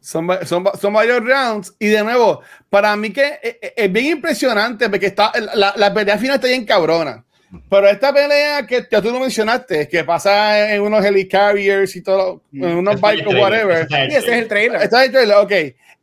son, 0.00 0.28
son, 0.44 0.64
son, 0.80 0.92
varios 0.92 1.24
rounds. 1.24 1.74
Y 1.78 1.86
de 1.86 2.02
nuevo, 2.02 2.42
para 2.70 2.96
mí 2.96 3.12
que 3.12 3.24
es, 3.24 3.32
eh, 3.42 3.58
eh, 3.62 3.74
es 3.76 3.92
bien 3.92 4.06
impresionante 4.06 4.90
porque 4.90 5.06
está, 5.06 5.32
la, 5.54 5.74
la 5.76 5.94
pelea 5.94 6.18
final 6.18 6.36
está 6.36 6.48
bien 6.48 6.64
cabrona. 6.64 7.24
Pero 7.70 7.88
esta 7.88 8.12
pelea 8.12 8.66
que 8.66 8.86
ya 8.90 9.00
tú 9.00 9.12
no 9.12 9.20
mencionaste, 9.20 9.88
que 9.88 10.04
pasa 10.04 10.74
en 10.74 10.82
unos 10.82 11.04
helicarriers 11.04 11.94
y 11.96 12.02
todo, 12.02 12.42
en 12.52 12.76
unos 12.76 13.00
barcos, 13.00 13.34
whatever. 13.34 13.86
Y 13.90 14.14
ese 14.14 14.18
es 14.18 14.26
el 14.28 14.48
trailer. 14.48 14.82
Este 14.82 14.96
es 14.96 15.02
el 15.02 15.12
trailer, 15.12 15.36
ok. 15.36 15.52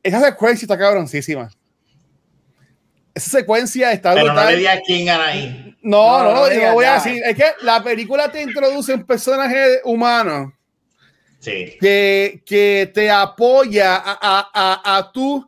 Esa 0.02 0.22
secuencia 0.22 0.66
está 0.66 0.78
cabroncísima. 0.78 1.50
Esa 3.14 3.30
secuencia 3.30 3.91
está 3.91 4.14
Pero 4.14 4.26
brutal. 4.26 4.46
no 4.46 4.52
le 4.52 4.58
di 4.58 4.68
a 4.68 4.82
quién 4.82 5.10
ahí. 5.10 5.78
No, 5.82 6.24
no, 6.24 6.34
no, 6.34 6.50
no, 6.50 6.74
voy 6.74 6.86
a 6.86 6.94
decir. 6.96 7.22
Es 7.24 7.36
que 7.36 7.46
la 7.62 7.84
película 7.84 8.32
te 8.32 8.41
introduce 8.41 8.94
un 8.94 9.06
personaje 9.06 9.82
humano 9.84 10.54
sí. 11.39 11.78
que, 11.80 12.41
que 12.46 12.89
te 12.94 13.12
apoya 13.12 13.98
a, 13.98 14.18
a, 14.20 14.52
a, 14.54 14.98
a 14.98 15.12
tu 15.12 15.46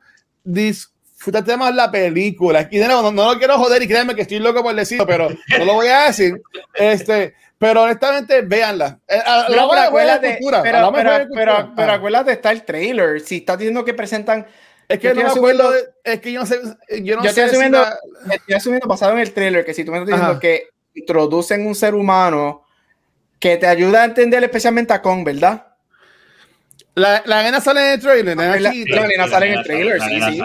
disfrutarte 1.26 1.58
más 1.58 1.74
la 1.74 1.90
película. 1.90 2.70
No, 2.72 3.12
lo 3.12 3.38
quiero 3.40 3.58
joder 3.58 3.82
y 3.82 3.88
créanme 3.88 4.16
que 4.16 4.22
estoy 4.22 4.40
loco 4.40 4.62
por 4.62 4.76
decirlo, 4.76 5.08
pero 5.08 5.30
no 5.58 5.66
lo 5.66 5.74
voy 5.74 5.88
a 5.88 6.06
decir. 6.06 6.42
Este, 6.74 7.34
pero 7.58 7.84
honestamente, 7.84 8.42
véanla. 8.42 9.00
Eh, 9.08 9.20
pero, 9.48 9.72
acuérdate, 9.74 10.40
pero, 10.40 10.92
pero, 10.94 11.74
pero, 11.76 11.92
acuérdate, 11.92 12.32
está 12.34 12.52
el 12.52 12.64
trailer. 12.64 13.22
Si 13.22 13.38
estás 13.38 13.58
diciendo 13.58 13.84
que 13.84 13.94
presentan. 13.94 14.46
Es 14.88 15.00
que 15.00 15.16
no 15.16 15.24
me 15.24 15.30
acuerdo, 15.30 15.74
es 16.04 16.20
que 16.22 16.32
yo 16.32 16.42
no 16.42 16.46
sé, 16.46 16.60
yo 17.02 17.16
no 17.16 17.24
yo 17.24 17.32
sé 17.32 17.42
estoy 17.42 17.44
asumiendo, 17.46 17.84
estoy 18.32 18.54
asumiendo 18.54 18.88
basado 18.88 19.14
en 19.14 19.20
el 19.20 19.34
trailer 19.34 19.66
que 19.66 19.74
si 19.74 19.84
tú 19.84 19.92
me 19.92 19.98
estás 19.98 20.14
diciendo 20.14 20.40
que 20.40 20.68
introducen 20.94 21.66
un 21.66 21.74
ser 21.74 21.96
humano 21.96 22.64
que 23.40 23.58
te 23.58 23.66
ayuda 23.66 24.04
a 24.04 24.06
entender 24.06 24.44
especialmente 24.44 24.94
a 24.94 25.02
Kong, 25.02 25.26
¿verdad? 25.26 25.75
La, 26.96 27.22
la, 27.26 27.44
nena 27.44 27.60
sale 27.60 27.82
en 27.82 27.92
el 27.92 28.00
trailer. 28.00 28.38
La, 28.38 28.58
la, 28.58 29.08
nena 29.08 29.28
sale 29.28 29.48
en 29.48 29.60
el 29.60 29.64
trailer, 29.64 30.02
sí, 30.02 30.22
sí. 30.22 30.42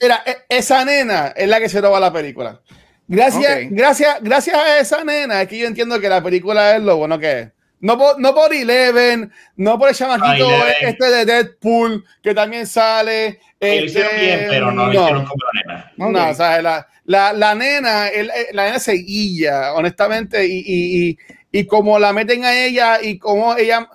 Era, 0.00 0.22
eh, 0.26 0.38
esa 0.48 0.84
nena 0.84 1.32
es 1.36 1.48
la 1.48 1.60
que 1.60 1.68
se 1.68 1.80
roba 1.80 2.00
la 2.00 2.12
película. 2.12 2.60
Gracias, 3.06 3.70
gracias, 3.70 4.18
gracias 4.22 4.56
a 4.56 4.78
esa 4.78 5.04
nena 5.04 5.42
es 5.42 5.48
que 5.48 5.58
yo 5.58 5.66
entiendo 5.66 6.00
que 6.00 6.08
la 6.08 6.22
película 6.22 6.76
es 6.76 6.82
lo 6.82 6.96
bueno 6.96 7.18
que 7.18 7.38
es. 7.40 7.48
No 7.80 7.98
por, 7.98 8.18
no 8.20 8.32
por 8.32 8.54
Eleven, 8.54 9.30
no 9.56 9.76
por 9.76 9.88
el 9.88 9.94
chamaquito 9.94 10.48
este 10.80 11.10
de 11.10 11.24
Deadpool, 11.24 12.04
que 12.22 12.32
también 12.32 12.66
sale. 12.66 13.40
Este, 13.58 13.84
hicieron 13.84 14.20
bien, 14.20 14.46
pero 14.48 14.70
no, 14.70 14.86
lo 14.86 14.92
hicieron 14.92 15.26
como 15.26 15.44
la 15.52 15.74
nena. 15.74 15.92
No, 15.96 16.30
o 16.30 16.34
sea, 16.34 16.62
la, 16.62 16.86
la, 17.04 17.32
la 17.32 17.54
nena, 17.56 18.08
el, 18.08 18.30
la 18.52 18.66
nena 18.66 18.78
seguilla, 18.78 19.74
honestamente, 19.74 20.46
y, 20.46 20.62
y, 20.64 21.18
y, 21.50 21.66
como 21.66 21.98
la 21.98 22.12
meten 22.12 22.44
a 22.44 22.54
ella 22.54 23.02
y 23.02 23.18
como 23.18 23.56
ella 23.56 23.88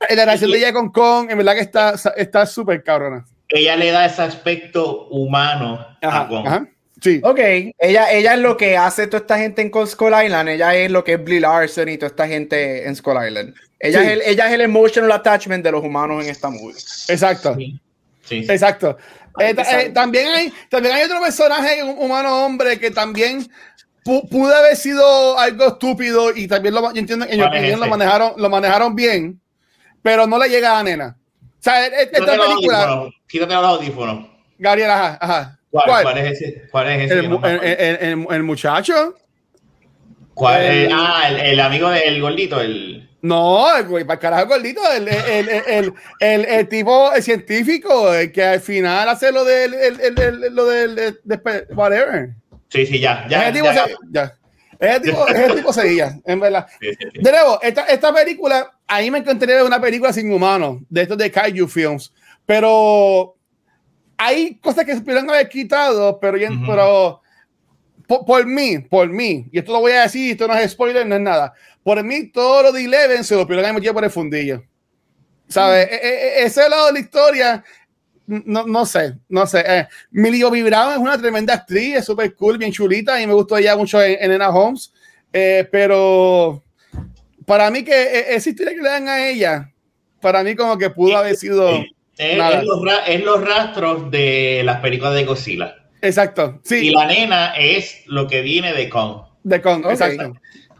la 0.00 0.24
relación 0.24 0.50
de 0.50 0.58
ella 0.58 0.72
con 0.72 0.90
Kong, 0.90 1.30
en 1.30 1.38
verdad 1.38 1.54
que 1.54 2.20
está 2.22 2.46
súper 2.46 2.82
cabrona. 2.82 3.24
Ella 3.48 3.76
le 3.76 3.90
da 3.90 4.06
ese 4.06 4.22
aspecto 4.22 5.08
humano 5.08 5.84
a 6.02 6.28
Kong. 6.28 6.68
Sí. 7.00 7.20
Ok, 7.22 7.38
ella, 7.78 8.12
ella 8.12 8.34
es 8.34 8.40
lo 8.40 8.56
que 8.56 8.76
hace 8.76 9.06
toda 9.06 9.20
esta 9.20 9.38
gente 9.38 9.62
en 9.62 9.86
Skull 9.86 10.12
Island. 10.24 10.48
Ella 10.48 10.74
es 10.74 10.90
lo 10.90 11.04
que 11.04 11.14
es 11.14 11.24
Brie 11.24 11.40
Larson 11.40 11.88
y 11.88 11.96
toda 11.96 12.08
esta 12.08 12.26
gente 12.26 12.86
en 12.86 12.96
Skull 12.96 13.24
Island. 13.24 13.54
Ella, 13.78 14.02
es 14.02 14.08
el, 14.08 14.22
ella 14.22 14.48
es 14.48 14.54
el 14.54 14.60
emotional 14.62 15.12
attachment 15.12 15.64
de 15.64 15.70
los 15.70 15.84
humanos 15.84 16.24
en 16.24 16.30
esta 16.30 16.50
movie. 16.50 16.74
Exacto. 17.08 17.56
Sí. 18.24 18.44
Exacto. 18.48 18.98
Eh, 19.38 19.54
eh, 19.56 19.90
también, 19.90 20.26
hay, 20.26 20.52
también 20.68 20.96
hay 20.96 21.04
otro 21.04 21.20
personaje, 21.20 21.82
un 21.84 21.96
humano 22.04 22.44
hombre, 22.44 22.78
que 22.80 22.90
también 22.90 23.48
pudo 24.02 24.54
haber 24.54 24.74
sido 24.74 25.38
algo 25.38 25.68
estúpido 25.68 26.34
y 26.34 26.48
también 26.48 26.74
lo, 26.74 26.92
yo 26.92 26.98
entiendo 26.98 27.26
que 27.26 27.36
lo 27.36 27.86
manejaron, 27.86 28.32
lo 28.36 28.50
manejaron 28.50 28.96
bien 28.96 29.40
pero 30.02 30.26
no 30.26 30.38
le 30.38 30.48
llega 30.48 30.78
a 30.78 30.82
Nena. 30.82 31.16
O 31.42 31.62
sea, 31.62 31.86
esta 31.86 32.24
película. 32.24 33.08
Quítate 33.26 33.52
el 33.52 33.58
audífono. 33.58 34.30
Gabriel, 34.58 34.90
ajá, 34.90 35.18
ajá. 35.20 35.58
¿Cuál, 35.70 36.02
¿Cuál? 36.02 36.18
es 36.18 36.40
ese? 36.40 36.62
¿Cuál 36.70 36.88
es 36.88 37.10
ese? 37.10 37.18
El, 37.18 37.26
el, 37.44 37.98
el, 38.00 38.26
el 38.30 38.42
muchacho. 38.42 39.14
¿Cuál? 40.34 40.64
El, 40.64 40.92
ah, 40.92 41.28
el, 41.28 41.60
amigo 41.60 41.90
del 41.90 42.20
gordito, 42.20 42.60
el. 42.60 43.08
No, 43.20 43.76
el 43.76 43.84
güey, 43.86 44.04
para 44.04 44.20
carajo 44.20 44.46
gordito, 44.46 44.80
el, 44.92 45.08
el, 45.08 45.48
el, 45.48 45.94
el, 46.20 46.44
el, 46.44 46.68
tipo 46.68 47.12
el 47.12 47.22
científico, 47.22 48.14
el 48.14 48.30
que 48.30 48.44
al 48.44 48.60
final 48.60 49.08
hace 49.08 49.32
lo 49.32 49.44
del, 49.44 49.74
el, 49.74 50.54
lo 50.54 50.66
del, 50.66 51.18
whatever. 51.74 52.30
Sí, 52.68 52.86
sí, 52.86 53.00
ya, 53.00 53.26
ya. 53.28 53.48
Ese 53.48 53.52
tipo, 53.52 53.72
ya, 53.72 53.86
ya. 54.10 54.34
Ese 54.78 55.00
tipo, 55.00 55.26
ese 55.26 55.54
tipo 55.56 55.72
seguía, 55.72 56.20
en 56.24 56.38
verdad. 56.38 56.66
De 56.80 57.32
nuevo, 57.32 57.58
esta, 57.60 57.82
esta 57.86 58.14
película 58.14 58.77
a 58.88 59.00
mí 59.00 59.10
me 59.10 59.18
encantaría 59.18 59.56
ver 59.56 59.64
una 59.64 59.80
película 59.80 60.12
sin 60.12 60.32
humanos, 60.32 60.78
de 60.88 61.02
estos 61.02 61.18
de 61.18 61.30
Kaiju 61.30 61.68
Films, 61.68 62.12
pero 62.46 63.36
hay 64.16 64.56
cosas 64.56 64.84
que 64.84 64.94
se 64.94 65.02
pudieron 65.02 65.28
haber 65.28 65.48
quitado, 65.48 66.18
pero, 66.18 66.38
pero 66.66 67.20
por, 68.26 68.46
mí, 68.46 68.78
por 68.78 69.08
mí, 69.10 69.46
y 69.52 69.58
esto 69.58 69.72
lo 69.72 69.80
voy 69.80 69.92
a 69.92 70.02
decir, 70.02 70.32
esto 70.32 70.48
no 70.48 70.54
es 70.54 70.72
spoiler, 70.72 71.06
no 71.06 71.16
es 71.16 71.20
nada, 71.20 71.52
por 71.84 72.02
mí 72.02 72.28
todo 72.28 72.64
lo 72.64 72.72
de 72.72 72.84
Eleven 72.84 73.22
se 73.22 73.36
lo 73.36 73.46
pudieron 73.46 73.70
haber 73.70 73.92
por 73.92 74.04
el 74.04 74.10
fundillo. 74.10 74.62
¿Sabes? 75.48 75.88
E, 75.90 75.94
e, 75.94 76.42
e, 76.42 76.44
ese 76.44 76.68
lado 76.68 76.88
de 76.88 76.92
la 76.92 76.98
historia, 76.98 77.64
no, 78.26 78.66
no 78.66 78.84
sé, 78.84 79.14
no 79.30 79.46
sé. 79.46 79.64
Eh, 79.66 79.88
Millie 80.10 80.44
Brown 80.62 80.92
es 80.92 80.98
una 80.98 81.16
tremenda 81.16 81.54
actriz, 81.54 81.96
es 81.96 82.04
súper 82.04 82.34
cool, 82.34 82.58
bien 82.58 82.70
chulita, 82.70 83.20
y 83.20 83.26
me 83.26 83.32
gustó 83.32 83.56
ella 83.56 83.74
mucho 83.74 84.02
en, 84.02 84.30
en 84.30 84.42
Holmes, 84.42 84.92
eh, 85.32 85.66
pero 85.72 86.62
para 87.48 87.70
mí 87.70 87.82
que 87.82 87.92
e, 87.92 88.34
esa 88.36 88.50
historia 88.50 88.74
que 88.74 88.82
le 88.82 88.88
dan 88.88 89.08
a 89.08 89.26
ella, 89.26 89.72
para 90.20 90.44
mí 90.44 90.54
como 90.54 90.78
que 90.78 90.90
pudo 90.90 91.16
haber 91.16 91.34
sido... 91.34 91.82
Es, 92.18 92.36
los, 93.24 93.44
rastros 93.44 94.10
de 94.10 94.62
las 94.64 94.80
películas 94.80 95.14
de 95.14 95.24
Godzilla. 95.24 95.76
Exacto, 96.02 96.60
sí. 96.64 96.88
Y 96.88 96.90
la 96.90 97.06
nena 97.06 97.54
es 97.56 98.02
lo 98.06 98.26
que 98.26 98.42
viene 98.42 98.74
de 98.74 98.88
Kong. 98.88 99.22
De 99.44 99.62
Kong, 99.62 99.86
exacto. 99.88 100.34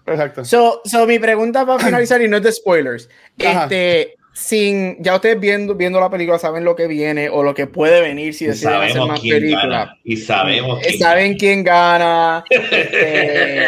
Exacto. 0.07 0.45
So, 0.45 0.83
so, 0.85 1.07
mi 1.07 1.19
pregunta 1.19 1.65
para 1.65 1.85
finalizar 1.85 2.21
y 2.23 2.29
no 2.29 2.39
es 2.39 2.43
de 2.43 2.53
spoilers. 2.53 3.09
Este, 3.37 4.17
sin, 4.39 5.03
ya 5.03 5.17
ustedes 5.17 5.41
viendo, 5.41 5.75
viendo 5.75 5.99
la 5.99 6.09
película 6.09 6.39
saben 6.39 6.65
lo 6.65 6.77
que 6.77 6.87
viene 6.87 7.29
o 7.29 7.43
lo 7.43 7.55
que 7.55 7.67
puede 7.67 8.01
venir 8.01 8.33
si 8.33 8.47
deciden 8.47 8.75
hacer 8.75 9.03
más 9.03 9.19
películas. 9.21 9.91
Y 10.05 10.17
sabemos 10.17 10.79
quién 10.81 10.99
saben 10.99 11.37
quién 11.37 11.65
gana. 11.65 12.45
Este, 12.71 13.67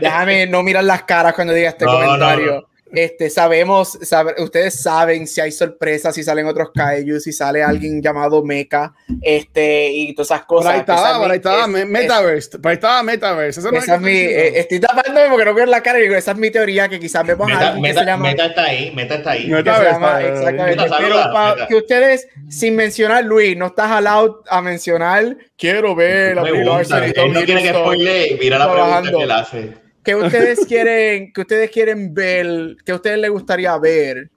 déjame 0.00 0.46
no 0.46 0.62
mirar 0.62 0.84
las 0.84 1.02
caras 1.02 1.34
cuando 1.34 1.52
diga 1.52 1.70
este 1.70 1.84
comentario. 1.84 2.67
Este, 2.92 3.28
sabemos, 3.30 3.98
ustedes 4.38 4.80
saben 4.80 5.26
si 5.26 5.40
hay 5.40 5.52
sorpresas, 5.52 6.14
si 6.14 6.22
salen 6.22 6.46
otros 6.46 6.70
kaiju, 6.74 7.20
si 7.20 7.32
sale 7.32 7.62
alguien 7.62 8.02
llamado 8.02 8.42
Mecha, 8.42 8.92
este, 9.20 9.90
y 9.90 10.14
todas 10.14 10.30
esas 10.30 10.44
cosas. 10.44 10.72
ahí 10.72 10.80
estaba, 10.80 11.26
ahí 11.26 11.36
estaba, 11.36 11.66
Metaverse, 11.66 12.58
ahí 12.62 12.74
estaba 12.74 13.02
Metaverse. 13.02 13.60
esa 13.60 13.94
es 13.94 14.00
mi, 14.00 14.12
eh, 14.12 14.58
estoy 14.60 14.80
tapándome 14.80 15.28
porque 15.28 15.44
no 15.44 15.54
veo 15.54 15.66
la 15.66 15.82
cara 15.82 15.98
y 15.98 16.02
digo, 16.02 16.14
esa 16.14 16.32
es 16.32 16.38
mi 16.38 16.50
teoría, 16.50 16.88
que 16.88 16.98
quizás 16.98 17.26
vemos 17.26 17.50
a 17.50 17.68
alguien 17.68 17.84
que 17.84 17.98
se 17.98 18.04
llama... 18.04 18.22
Meta 18.24 18.46
está 18.46 18.64
ahí, 18.64 18.92
Meta 18.94 19.14
está 19.16 19.30
ahí. 19.32 19.50
exactamente. 19.52 20.84
Pero 20.98 21.16
para 21.32 21.66
que 21.66 21.74
ustedes, 21.74 22.28
sin 22.48 22.74
mencionar 22.76 23.24
Luis, 23.24 23.56
no 23.56 23.66
estás 23.66 23.90
allowed 23.90 24.36
a 24.48 24.62
mencionar, 24.62 25.36
quiero 25.56 25.94
ver 25.94 26.36
la 26.36 26.42
película. 26.42 26.82
No 26.82 27.44
quiere 27.44 27.62
que 27.62 27.70
spoile, 27.70 28.38
mira 28.40 28.58
la 28.58 28.72
pregunta 28.72 29.10
que 29.18 29.22
él 29.24 29.30
hace. 29.30 29.87
¿Qué 30.08 30.14
ustedes 30.14 30.64
quieren, 30.64 31.34
que 31.34 31.42
ustedes 31.42 31.70
quieren 31.70 32.14
ver, 32.14 32.78
que 32.82 32.92
a 32.92 32.94
ustedes 32.94 33.18
les 33.18 33.30
gustaría 33.30 33.76
ver 33.76 34.30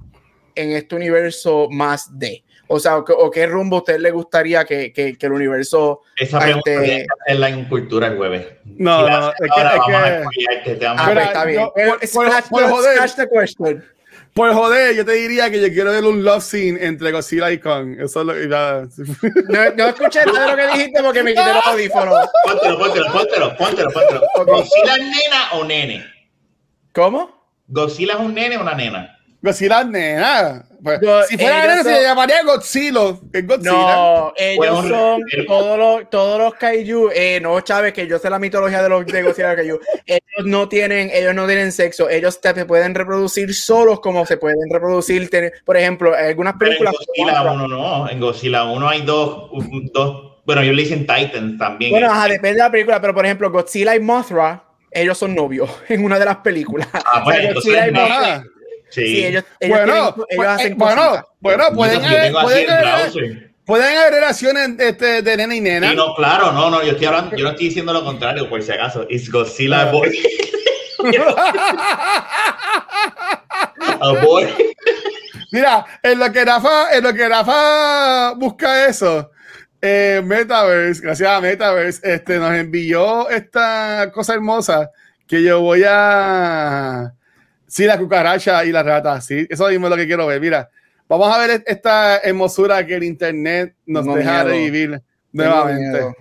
en 0.54 0.72
este 0.74 0.98
universo 0.98 1.70
más 1.72 2.20
de? 2.20 2.44
O 2.68 2.78
sea, 2.78 2.98
o, 2.98 3.32
qué 3.32 3.48
rumbo 3.48 3.78
a 3.78 3.80
ustedes 3.80 4.02
les 4.02 4.12
gustaría 4.12 4.66
que, 4.66 4.92
que, 4.92 5.18
que 5.18 5.26
el 5.28 5.32
universo... 5.32 6.02
Esa 6.18 6.40
pregunta 6.40 6.72
este... 6.74 7.06
hacerla 7.22 7.50
en 7.52 7.70
cultura 7.70 8.08
el 8.08 8.18
jueves. 8.18 8.48
No, 8.66 9.08
no, 9.08 9.30
es 9.30 9.36
que... 9.40 9.62
Es 10.56 10.62
que... 10.64 10.72
Está 10.74 11.46
bien. 11.46 11.66
question. 13.30 13.82
Por 14.34 14.54
joder, 14.54 14.96
yo 14.96 15.06
te 15.06 15.12
diría 15.14 15.52
que 15.52 15.60
yo 15.60 15.68
quiero 15.68 15.92
ver 15.92 16.06
un 16.06 16.24
love 16.24 16.42
scene 16.42 16.84
entre 16.86 17.12
Godzilla 17.12 17.52
y 17.52 17.60
Kong. 17.60 17.98
Eso 18.00 18.22
es 18.22 18.26
lo 18.26 18.34
que. 18.34 18.48
No, 18.48 19.76
no 19.76 19.90
escuché 19.90 20.26
nada 20.26 20.46
de 20.46 20.52
lo 20.52 20.58
que 20.58 20.78
dijiste 20.78 21.04
porque 21.04 21.24
me 21.24 21.32
quité 21.32 21.54
los 21.54 21.68
audífonos. 21.68 22.16
Póntelo, 22.46 22.78
póntelo, 22.80 23.12
póntelo, 23.12 23.58
póntelo, 23.58 23.92
póntelo. 23.92 24.22
¿Godzilla 24.46 24.96
es 24.96 25.02
nena 25.02 25.52
o 25.54 25.66
nene? 25.66 26.06
¿Cómo? 26.94 27.46
¿Godzilla 27.68 28.14
es 28.14 28.20
un 28.20 28.34
nene 28.34 28.58
o 28.58 28.62
una 28.62 28.74
nena? 28.74 29.20
Godzilla 29.42 29.84
nena. 29.84 30.66
Pues, 30.84 31.00
si 31.28 31.38
fuera 31.38 31.62
nena, 31.68 31.84
se 31.84 32.02
llamaría 32.02 32.44
Godzilla. 32.44 33.02
Godzilla. 33.02 33.96
No, 33.96 34.34
ellos 34.38 34.88
son 34.88 35.22
todos 35.48 35.78
los, 35.78 36.10
todos 36.10 36.39
los 36.39 36.54
kaiju. 36.56 37.10
Eh, 37.14 37.39
no, 37.42 37.60
Chávez, 37.62 37.94
que 37.94 38.08
yo 38.08 38.20
sé 38.20 38.30
la 38.30 38.39
mitología 38.39 38.84
de 38.84 38.89
los 38.89 39.06
de 39.06 39.24
Godzilla 39.24 39.56
kaiju. 39.56 39.80
Ellos 40.06 40.46
no 40.46 40.70
tienen, 40.70 41.10
ellos 41.14 41.34
no 41.34 41.48
tienen 41.48 41.72
sexo. 41.72 42.10
Ellos 42.10 42.39
se 42.42 42.66
pueden 42.66 42.94
reproducir 42.94 43.54
solos 43.54 44.00
como 44.00 44.26
se 44.26 44.38
pueden 44.38 44.70
reproducir. 44.72 45.30
por 45.66 45.78
ejemplo, 45.78 46.18
en 46.18 46.26
algunas 46.26 46.56
películas. 46.56 46.94
en 47.16 47.26
Godzilla 47.26 47.52
1 47.52 47.68
no. 47.68 48.10
En 48.10 48.20
Godzilla 48.20 48.64
1 48.66 48.89
hay 48.89 49.02
dos, 49.02 49.50
dos. 49.94 50.32
Bueno, 50.46 50.62
ellos 50.62 50.76
le 50.76 50.84
dicen 50.84 51.08
Titan 51.08 51.58
también. 51.58 51.92
Bueno, 51.92 52.12
ajá, 52.12 52.28
depende 52.28 52.58
de 52.58 52.64
la 52.64 52.72
película, 52.72 53.00
pero 53.00 53.14
por 53.14 53.26
ejemplo, 53.26 53.52
Godzilla 53.52 53.96
y 53.96 54.00
Mothra, 54.00 54.64
ellos 54.92 55.18
son 55.18 55.36
novios 55.36 55.70
en 55.89 56.04
una 56.04 56.20
de 56.20 56.26
las 56.26 56.38
películas. 56.38 56.88
Ah, 56.94 57.22
bueno, 57.24 57.54
Godzilla 57.54 57.88
y 57.88 57.92
Mothra, 57.92 58.44
Sí. 58.92 59.26
ellos, 59.26 59.44
bueno, 59.68 59.94
ellos 59.94 60.14
pues, 60.36 60.48
hacen 60.48 60.74
eh, 60.74 60.76
bueno, 60.78 61.26
bueno, 61.39 61.64
pueden, 61.74 62.06
haber, 62.06 62.34
pueden, 62.34 62.70
haber, 62.70 63.54
pueden 63.66 63.98
haber 63.98 64.14
relaciones 64.14 64.70
este, 64.78 65.22
de 65.22 65.38
nena 65.38 65.56
y 65.56 65.62
nena. 65.62 65.94
no, 65.94 66.14
claro, 66.16 66.52
no, 66.52 66.70
no, 66.70 66.84
yo 66.84 66.92
estoy 66.92 67.08
hablando, 67.08 67.36
yo 67.36 67.46
no 67.46 67.52
estoy 67.52 67.68
diciendo 67.68 67.94
lo 67.94 68.04
contrario, 68.04 68.50
por 68.50 68.62
si 68.62 68.72
acaso. 68.72 69.06
It's 69.10 69.32
Godzilla 69.32 69.84
ah. 69.84 69.92
boy. 69.92 70.20
A 74.02 74.12
boy. 74.24 74.48
Mira, 75.52 75.86
en 76.04 76.20
lo 76.20 76.32
que 76.32 76.46
Rafa, 76.46 76.96
en 76.96 77.04
lo 77.04 77.14
que 77.14 77.28
Rafa 77.28 78.34
busca 78.36 78.86
eso, 78.88 79.32
eh, 79.82 80.22
Metaverse, 80.24 81.02
gracias 81.02 81.30
a 81.30 81.42
Metaverse, 81.42 82.14
este, 82.14 82.38
nos 82.38 82.54
envió 82.54 83.30
esta 83.30 84.12
cosa 84.14 84.36
hermosa 84.36 84.92
que 85.28 85.42
yo 85.42 85.62
voy 85.62 85.84
a 85.88 87.14
Sí, 87.72 87.86
la 87.86 87.98
cucaracha 87.98 88.66
y 88.66 88.72
la 88.74 88.84
rata, 88.84 89.22
sí. 89.22 89.48
Eso 89.50 89.70
mismo 89.70 89.88
es 89.88 89.92
lo 89.92 89.96
que 89.96 90.06
quiero 90.06 90.28
ver. 90.28 90.42
Mira, 90.42 90.70
vamos 91.08 91.34
a 91.34 91.38
ver 91.38 91.64
esta 91.66 92.18
hermosura 92.18 92.86
que 92.86 92.96
el 92.96 93.04
internet 93.06 93.76
nos 93.86 94.06
deja 94.14 94.44
revivir 94.44 95.02
nuevamente. 95.32 96.14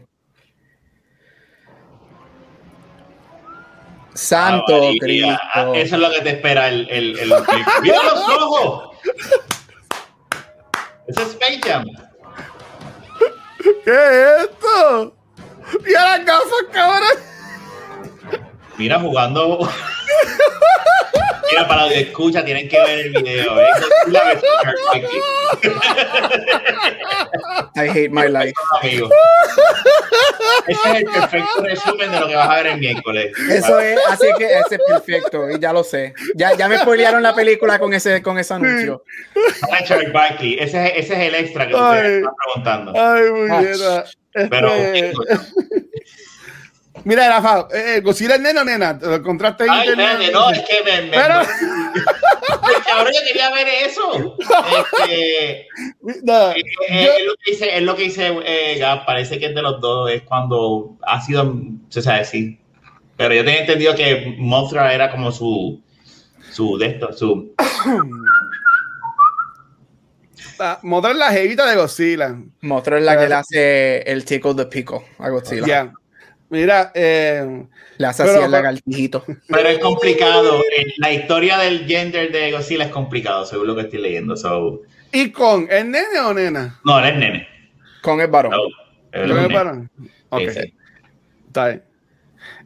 Santo 4.14 4.92
Cristo. 5.00 5.36
Ah, 5.52 5.72
eso 5.74 5.96
es 5.96 6.00
lo 6.00 6.10
que 6.12 6.20
te 6.20 6.30
espera 6.30 6.68
el. 6.68 6.88
el, 6.88 7.18
el, 7.18 7.28
¡Mira 7.82 7.98
los 8.04 8.28
ojos! 8.28 8.96
Eso 11.08 11.22
es 11.22 11.28
Space 11.30 11.60
Jam. 11.64 11.84
¿Qué 13.84 13.90
es 13.90 14.44
esto? 14.44 15.16
¡Mira 15.84 16.16
las 16.16 16.26
gafas, 16.26 16.64
cabrón! 16.70 17.18
Mira, 18.78 19.00
jugando. 19.00 19.68
Mira, 21.50 21.68
para 21.68 21.84
los 21.84 21.92
que 21.92 22.00
escuchan, 22.00 22.44
tienen 22.44 22.68
que 22.68 22.80
ver 22.80 22.98
el 23.00 23.10
video. 23.10 23.60
¿eh? 23.60 23.68
I 27.76 27.88
hate 27.88 28.10
my 28.10 28.28
life. 28.28 28.52
Ese 30.66 30.88
es 30.88 30.94
el 30.96 31.04
perfecto 31.04 31.62
resumen 31.62 32.10
de 32.12 32.20
lo 32.20 32.28
que 32.28 32.36
vas 32.36 32.48
a 32.48 32.54
ver 32.56 32.66
el 32.68 32.78
miércoles. 32.78 33.32
Eso 33.50 33.80
es, 33.80 33.98
así 34.08 34.26
que 34.38 34.44
ese 34.46 34.74
es 34.76 34.80
perfecto, 34.86 35.50
y 35.50 35.58
ya 35.58 35.72
lo 35.72 35.82
sé. 35.82 36.14
Ya, 36.34 36.54
ya 36.54 36.68
me 36.68 36.78
spoilearon 36.78 37.22
la 37.22 37.34
película 37.34 37.78
con 37.78 37.94
ese, 37.94 38.22
con 38.22 38.38
ese 38.38 38.54
anuncio. 38.54 39.04
Richard 39.78 40.12
Barkley, 40.12 40.58
ese, 40.58 40.86
es, 40.86 41.04
ese 41.06 41.14
es 41.14 41.20
el 41.20 41.34
extra 41.34 41.66
que 41.66 41.74
ustedes 41.74 42.18
están 42.18 42.34
preguntando. 42.44 42.92
Ay, 42.96 43.30
muy 43.30 43.48
bien. 43.48 44.48
Pero. 44.50 44.72
Mira, 47.04 47.28
Rafa, 47.28 47.68
eh, 47.72 47.96
eh, 47.96 48.00
Godzilla 48.00 48.34
es 48.34 48.40
nena 48.40 48.62
o 48.62 48.64
nena. 48.64 48.98
¿Lo 49.00 49.14
encontraste 49.16 49.64
ahí? 49.64 49.70
Ay, 49.70 49.96
nene, 49.96 50.30
no, 50.30 50.50
es 50.50 50.60
que 50.60 50.84
me. 50.84 51.02
me 51.02 51.10
Pero... 51.10 51.34
Cabrón, 52.84 53.12
yo 53.14 53.20
quería 53.26 53.50
ver 53.50 53.68
eso. 53.86 54.36
Este, 54.38 55.66
no, 56.22 56.50
eh, 56.52 56.62
yo... 56.88 57.12
es, 57.12 57.24
lo 57.24 57.34
que 57.36 57.50
dice, 57.50 57.76
es 57.76 57.82
lo 57.82 57.96
que 57.96 58.02
dice 58.02 58.36
eh, 58.44 58.82
parece 59.06 59.38
que 59.38 59.46
es 59.46 59.54
de 59.54 59.62
los 59.62 59.80
dos, 59.80 60.10
es 60.10 60.22
cuando 60.22 60.96
ha 61.02 61.20
sido, 61.20 61.54
se 61.88 62.02
sabe 62.02 62.20
decir. 62.20 62.58
Pero 63.16 63.34
yo 63.34 63.44
tenía 63.44 63.60
entendido 63.60 63.94
que 63.94 64.34
Mothra 64.38 64.94
era 64.94 65.10
como 65.10 65.30
su, 65.32 65.82
su 66.52 66.78
de 66.78 66.86
esto, 66.86 67.12
su. 67.12 67.54
Mothra 70.82 71.12
es 71.12 71.16
la 71.16 71.30
jevita 71.30 71.66
de 71.66 71.76
Godzilla. 71.76 72.36
Mothra 72.60 72.98
es 72.98 73.04
la 73.04 73.18
que 73.18 73.28
le 73.28 73.34
hace 73.34 74.02
el 74.02 74.24
tickle 74.24 74.54
de 74.54 74.66
pico 74.66 75.04
a 75.18 75.28
Godzilla. 75.30 75.64
Yeah. 75.64 75.92
Mira, 76.50 76.90
eh, 76.94 77.64
le 77.96 78.06
hace 78.06 78.24
así 78.24 78.42
el 78.42 78.50
lagartijito. 78.50 79.24
Pero 79.48 79.68
es 79.68 79.78
complicado. 79.78 80.58
Eh, 80.58 80.94
la 80.98 81.12
historia 81.12 81.58
del 81.58 81.86
gender 81.86 82.32
de 82.32 82.50
Godzilla 82.50 82.84
es 82.84 82.90
complicado, 82.90 83.46
según 83.46 83.68
lo 83.68 83.76
que 83.76 83.82
estoy 83.82 84.00
leyendo. 84.00 84.34
¿Y 85.12 85.30
con 85.30 85.68
¿Es 85.70 85.84
nene 85.84 86.18
o 86.24 86.34
nena? 86.34 86.80
No, 86.84 86.98
él 86.98 87.06
es 87.06 87.16
nene. 87.16 87.48
Con 88.02 88.20
el 88.20 88.28
varón. 88.28 88.52
¿Con 89.12 89.38
el 89.38 89.52
varón? 89.52 89.90
Ok. 90.30 90.42
Está 91.46 91.68
bien. 91.68 91.89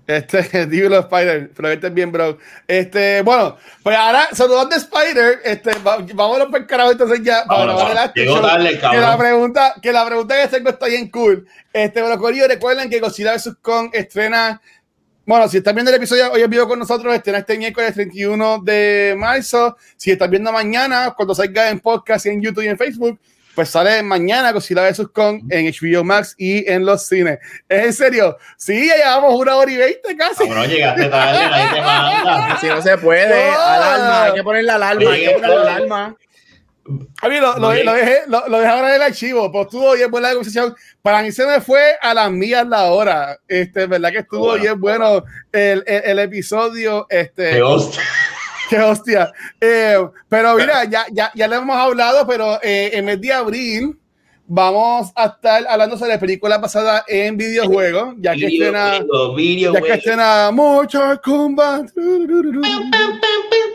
Este, 0.06 0.66
dímelo 0.66 1.00
Spider, 1.00 1.50
pero 1.56 1.70
este 1.70 1.86
es 1.86 1.94
bien, 1.94 2.12
bro. 2.12 2.38
Este, 2.66 3.22
bueno, 3.22 3.56
pues 3.82 3.96
ahora, 3.96 4.28
saludando 4.32 4.76
de 4.76 4.82
Spider, 4.82 5.40
este, 5.44 5.70
vamos 5.82 6.40
a 6.40 6.44
los 6.44 6.66
carajo 6.66 6.92
entonces 6.92 7.20
ya. 7.22 7.44
Para 7.46 7.94
la 7.94 8.12
que 8.12 8.26
la 8.26 9.16
pregunta, 9.16 9.74
que 9.80 9.92
la 9.92 10.06
pregunta 10.06 10.34
que 10.42 10.48
tengo 10.48 10.70
está 10.70 10.86
bien 10.86 11.08
cool. 11.10 11.46
Este, 11.72 12.02
bueno, 12.02 12.18
Corillo, 12.18 12.46
recuerden 12.46 12.90
que 12.90 13.00
Godzilla 13.00 13.34
vs. 13.34 13.56
Kong 13.62 13.90
estrena, 13.92 14.60
bueno, 15.24 15.48
si 15.48 15.56
están 15.56 15.74
viendo 15.74 15.90
el 15.90 15.96
episodio 15.96 16.30
hoy 16.32 16.42
en 16.42 16.50
vivo 16.50 16.68
con 16.68 16.78
nosotros, 16.78 17.14
estrena 17.14 17.38
este 17.38 17.56
miércoles 17.56 17.94
31 17.94 18.60
de 18.62 19.14
marzo. 19.16 19.76
Si 19.96 20.10
están 20.10 20.30
viendo 20.30 20.52
mañana, 20.52 21.14
cuando 21.16 21.34
salga 21.34 21.70
en 21.70 21.80
podcast 21.80 22.26
y 22.26 22.28
en 22.28 22.42
YouTube 22.42 22.64
y 22.64 22.68
en 22.68 22.76
Facebook, 22.76 23.18
pues 23.54 23.68
sale 23.68 24.02
mañana 24.02 24.52
Godzilla 24.52 24.88
vs. 24.88 25.08
Kong 25.12 25.42
en 25.50 25.66
HBO 25.66 26.04
Max 26.04 26.34
y 26.36 26.68
en 26.70 26.84
los 26.84 27.06
cines. 27.06 27.38
¿Es 27.68 27.84
en 27.84 27.92
serio? 27.92 28.36
Sí, 28.56 28.88
ya 28.88 28.96
llevamos 28.96 29.34
una 29.34 29.56
hora 29.56 29.70
y 29.70 29.76
veinte 29.76 30.16
casi. 30.16 30.48
No, 30.48 30.64
llegaste 30.64 31.06
tarde, 31.06 31.50
nadie 31.50 31.74
te 31.74 31.80
manda. 31.80 32.58
Si 32.60 32.66
no 32.68 32.82
se 32.82 32.96
puede, 32.98 33.50
alarma, 33.50 34.24
hay 34.24 34.34
que 34.34 34.42
poner 34.42 34.64
la 34.64 34.74
alarma, 34.76 35.12
hay 35.12 35.24
que 35.24 35.30
poner 35.32 35.50
la 35.50 35.60
alarma. 35.60 36.16
A 37.22 37.28
mí 37.30 37.38
lo, 37.38 37.58
lo, 37.58 37.72
lo, 37.72 37.92
dejé, 37.94 38.18
lo, 38.26 38.46
lo 38.46 38.58
dejé 38.58 38.70
ahora 38.70 38.90
en 38.90 38.94
el 38.96 39.02
archivo, 39.02 39.50
pues 39.50 39.64
estuvo 39.66 39.94
bien 39.94 40.10
buena 40.10 40.28
la 40.28 40.34
conversación. 40.34 40.76
Para 41.00 41.22
mí 41.22 41.32
se 41.32 41.46
me 41.46 41.62
fue 41.62 41.96
a 42.00 42.12
las 42.12 42.30
mías 42.30 42.66
la 42.66 42.84
hora. 42.84 43.38
Este, 43.48 43.86
verdad 43.86 44.10
que 44.10 44.18
estuvo 44.18 44.52
bien 44.54 44.78
bueno 44.78 45.24
el, 45.50 45.82
el, 45.86 46.02
el 46.04 46.18
episodio. 46.18 47.06
Este, 47.08 47.62
Qué 48.70 48.78
hostia. 48.78 49.32
Eh, 49.60 49.98
pero 50.28 50.56
mira, 50.56 50.84
ya, 50.84 51.06
ya, 51.12 51.30
ya 51.34 51.48
le 51.48 51.56
hemos 51.56 51.76
hablado, 51.76 52.26
pero 52.26 52.58
eh, 52.62 52.90
en 52.94 53.04
mes 53.04 53.20
de 53.20 53.32
abril 53.32 53.98
vamos 54.46 55.10
a 55.16 55.26
estar 55.26 55.66
hablando 55.68 55.96
sobre 55.96 56.12
la 56.12 56.20
película 56.20 56.58
basada 56.58 57.04
en 57.06 57.36
videojuegos, 57.36 58.14
ya 58.18 58.34
que 58.34 58.46
estrena, 58.46 58.98
ya 58.98 59.80
que 59.80 59.92
estrena 59.94 60.50
mucho 60.52 61.20
combat. 61.22 61.88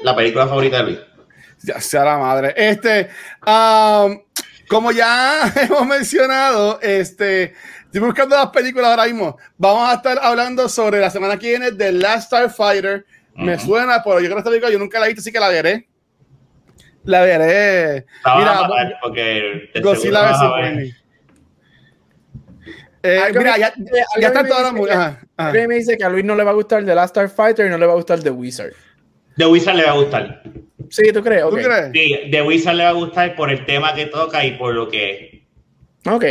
La 0.04 0.16
película 0.16 0.48
favorita 0.48 0.78
de 0.78 0.84
Luis. 0.84 1.00
Ya 1.62 1.82
sea 1.82 2.06
la 2.06 2.18
madre. 2.18 2.54
Este, 2.56 3.10
um, 3.46 4.20
como 4.70 4.92
ya 4.92 5.52
hemos 5.62 5.86
mencionado, 5.86 6.80
este, 6.82 7.54
estoy 7.86 8.02
buscando 8.02 8.36
las 8.36 8.50
películas 8.50 8.92
ahora 8.92 9.06
mismo. 9.06 9.38
Vamos 9.58 9.90
a 9.90 9.96
estar 9.96 10.20
hablando 10.22 10.70
sobre 10.70 11.00
la 11.00 11.10
semana 11.10 11.38
que 11.38 11.50
viene 11.50 11.72
de 11.72 11.92
Last 11.92 12.28
Starfighter. 12.28 13.06
Me 13.40 13.58
suena, 13.60 14.02
pero 14.04 14.20
yo 14.20 14.26
creo 14.26 14.36
que 14.36 14.40
esta 14.40 14.50
película 14.50 14.72
yo 14.72 14.80
nunca 14.80 15.00
la 15.00 15.06
he 15.06 15.10
visto, 15.10 15.22
así 15.22 15.32
que 15.32 15.40
la 15.40 15.50
veré. 15.50 15.88
La 17.06 17.22
veré. 17.22 18.06
La 18.26 18.34
van 18.34 18.48
a 18.48 18.52
Mira, 18.54 18.62
matar 18.68 18.98
porque 19.02 19.72
Godzilla 19.82 20.32
vs. 20.32 20.40
ver. 20.62 20.90
Eh, 23.02 23.22
mira, 23.30 23.54
me- 23.54 23.60
ya, 23.60 23.74
ya 24.20 24.28
están 24.28 24.48
todas 24.48 24.64
las 24.64 24.72
dice 24.74 24.82
mu- 24.82 24.86
que- 24.86 24.92
ajá, 24.92 25.06
ajá. 25.38 25.50
Alguien 25.50 25.70
me 25.70 25.76
dice 25.76 25.98
que 25.98 26.04
a 26.04 26.10
Luis 26.10 26.26
no 26.26 26.36
le 26.36 26.44
va 26.44 26.52
a 26.52 26.54
gustar 26.54 26.84
The 26.84 26.94
Last 26.94 27.12
Starfighter 27.16 27.68
y 27.68 27.70
no 27.70 27.78
le 27.78 27.86
va 27.86 27.94
a 27.94 27.96
gustar 27.96 28.20
The 28.22 28.30
Wizard. 28.30 28.74
The 29.38 29.46
Wizard 29.46 29.76
le 29.78 29.84
va 29.86 29.92
a 29.92 29.96
gustar. 29.96 30.44
Sí, 30.90 31.14
¿tú 31.14 31.24
crees? 31.24 31.42
¿Tú 31.44 31.48
Ok. 31.48 31.60
crees? 31.62 31.92
Sí, 31.94 32.30
The 32.30 32.42
Wizard 32.42 32.76
le 32.76 32.84
va 32.84 32.90
a 32.90 32.94
gustar 32.94 33.36
por 33.38 33.50
el 33.52 33.66
tema 33.66 33.94
que 33.96 34.08
toca 34.08 34.44
y 34.44 34.58
por 34.58 34.74
lo 34.74 34.90
que 34.90 35.46
Ok. 36.06 36.24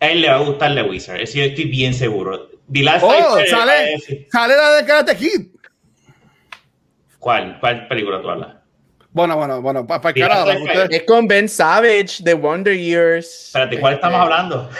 a 0.00 0.06
él 0.08 0.22
le 0.22 0.28
va 0.30 0.36
a 0.36 0.40
gustar 0.40 0.74
The 0.74 0.82
Wizard. 0.84 1.20
Eso 1.20 1.36
yo 1.38 1.44
estoy 1.44 1.64
bien 1.64 1.92
seguro. 1.92 2.48
The 2.72 2.82
Last 2.82 3.04
Oh, 3.04 3.10
Fighter, 3.10 3.48
sale, 3.50 4.26
sale 4.32 4.56
la 4.56 4.70
de 4.76 4.84
Karate 4.86 5.16
Kid. 5.16 5.48
¿Cuál? 7.18 7.58
¿Cuál 7.60 7.88
película 7.88 8.20
tú 8.22 8.30
hablas? 8.30 8.54
Bueno, 9.10 9.36
bueno, 9.36 9.60
bueno, 9.62 9.86
para 9.86 10.12
Mira, 10.12 10.28
carajo. 10.28 10.50
esto 10.50 10.82
es 10.90 11.02
con 11.04 11.26
Ben 11.26 11.48
Savage 11.48 12.16
de 12.20 12.34
Wonder 12.34 12.76
Years. 12.76 13.46
Espérate, 13.46 13.80
¿cuál 13.80 13.94
Este, 13.94 14.06
estamos 14.06 14.24
hablando? 14.24 14.70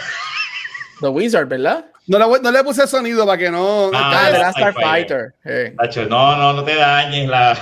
The 1.01 1.07
Wizard, 1.07 1.47
¿verdad? 1.47 1.85
No 2.07 2.17
le, 2.19 2.41
no 2.41 2.51
le 2.51 2.63
puse 2.63 2.87
sonido 2.87 3.25
para 3.25 3.37
que 3.37 3.49
no. 3.51 3.89
Ah, 3.93 4.11
Ah, 4.25 4.29
The 4.31 4.37
Last 4.39 4.57
Starfighter. 4.57 5.35
No, 6.09 6.35
no, 6.37 6.53
no 6.53 6.63
te 6.63 6.75
dañes 6.75 7.27
la. 7.27 7.57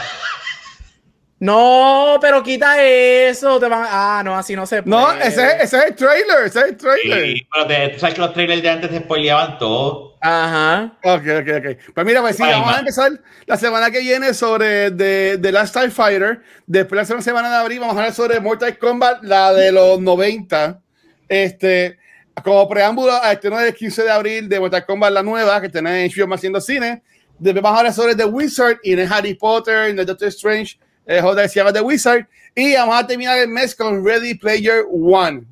No, 1.40 2.18
pero 2.20 2.42
quita 2.42 2.82
eso. 2.84 3.60
Te 3.60 3.68
van... 3.68 3.86
Ah, 3.88 4.22
no, 4.26 4.36
así 4.36 4.56
no 4.56 4.66
se 4.66 4.82
puede. 4.82 4.96
No, 4.96 5.12
ese, 5.14 5.46
es- 5.46 5.64
ese 5.66 5.78
es 5.78 5.84
el 5.86 5.96
trailer, 5.96 6.46
ese 6.46 6.60
es 6.60 6.66
el 6.66 6.78
trailer. 6.78 7.24
Sí, 7.28 7.48
pero 7.54 7.68
te- 7.68 7.90
tú 7.90 8.00
sabes 8.00 8.16
que 8.16 8.22
los 8.22 8.34
trailers 8.34 8.62
de 8.62 8.70
antes 8.70 8.90
te 8.90 9.00
spoileaban 9.00 9.58
todo. 9.60 10.17
Ajá. 10.30 10.94
Ok, 11.04 11.22
ok, 11.40 11.50
ok. 11.58 11.94
Pues 11.94 12.06
mira, 12.06 12.22
pues 12.22 12.36
sí, 12.36 12.44
vamos 12.44 12.76
a 12.76 12.80
empezar 12.80 13.12
la 13.46 13.56
semana 13.56 13.90
que 13.90 14.00
viene 14.00 14.34
sobre 14.34 14.92
The, 14.92 15.38
The 15.42 15.52
Last 15.54 15.70
Starfighter. 15.70 16.42
Después 16.66 16.98
la 16.98 17.06
segunda 17.06 17.24
semana 17.24 17.50
de 17.50 17.56
abril 17.56 17.80
vamos 17.80 17.96
a 17.96 18.00
hablar 18.00 18.14
sobre 18.14 18.40
Mortal 18.42 18.78
Kombat, 18.78 19.24
la 19.24 19.54
de 19.54 19.72
los 19.72 20.02
90. 20.02 20.82
Este, 21.30 21.98
como 22.44 22.68
preámbulo 22.68 23.14
a 23.14 23.32
este 23.32 23.50
del 23.50 23.74
15 23.74 24.04
de 24.04 24.12
abril 24.12 24.50
de 24.50 24.60
Mortal 24.60 24.86
Kombat, 24.86 25.14
la 25.14 25.24
nueva, 25.24 25.62
que 25.62 25.70
tenés 25.70 26.14
en 26.14 26.26
HBO 26.28 26.34
haciendo 26.34 26.60
cine. 26.60 27.04
Después 27.40 27.64
vamos 27.64 27.78
a 27.78 27.80
hablar 27.80 27.94
sobre 27.94 28.16
The 28.16 28.26
Wizard 28.26 28.80
y 28.84 29.00
en 29.00 29.12
Harry 29.12 29.36
Potter, 29.36 29.90
en 29.90 29.96
The 29.96 30.04
Doctor 30.04 30.28
Strange, 30.28 30.78
juego 31.06 31.36
que 31.36 31.48
se 31.48 31.56
llama 31.60 31.72
The 31.72 31.82
Wizard. 31.82 32.28
Y 32.54 32.74
vamos 32.76 32.96
a 33.02 33.08
terminar 33.08 33.38
el 33.40 33.48
mes 33.48 33.74
con 33.74 34.06
Ready 34.06 34.34
Player 34.34 34.84
One 34.92 35.46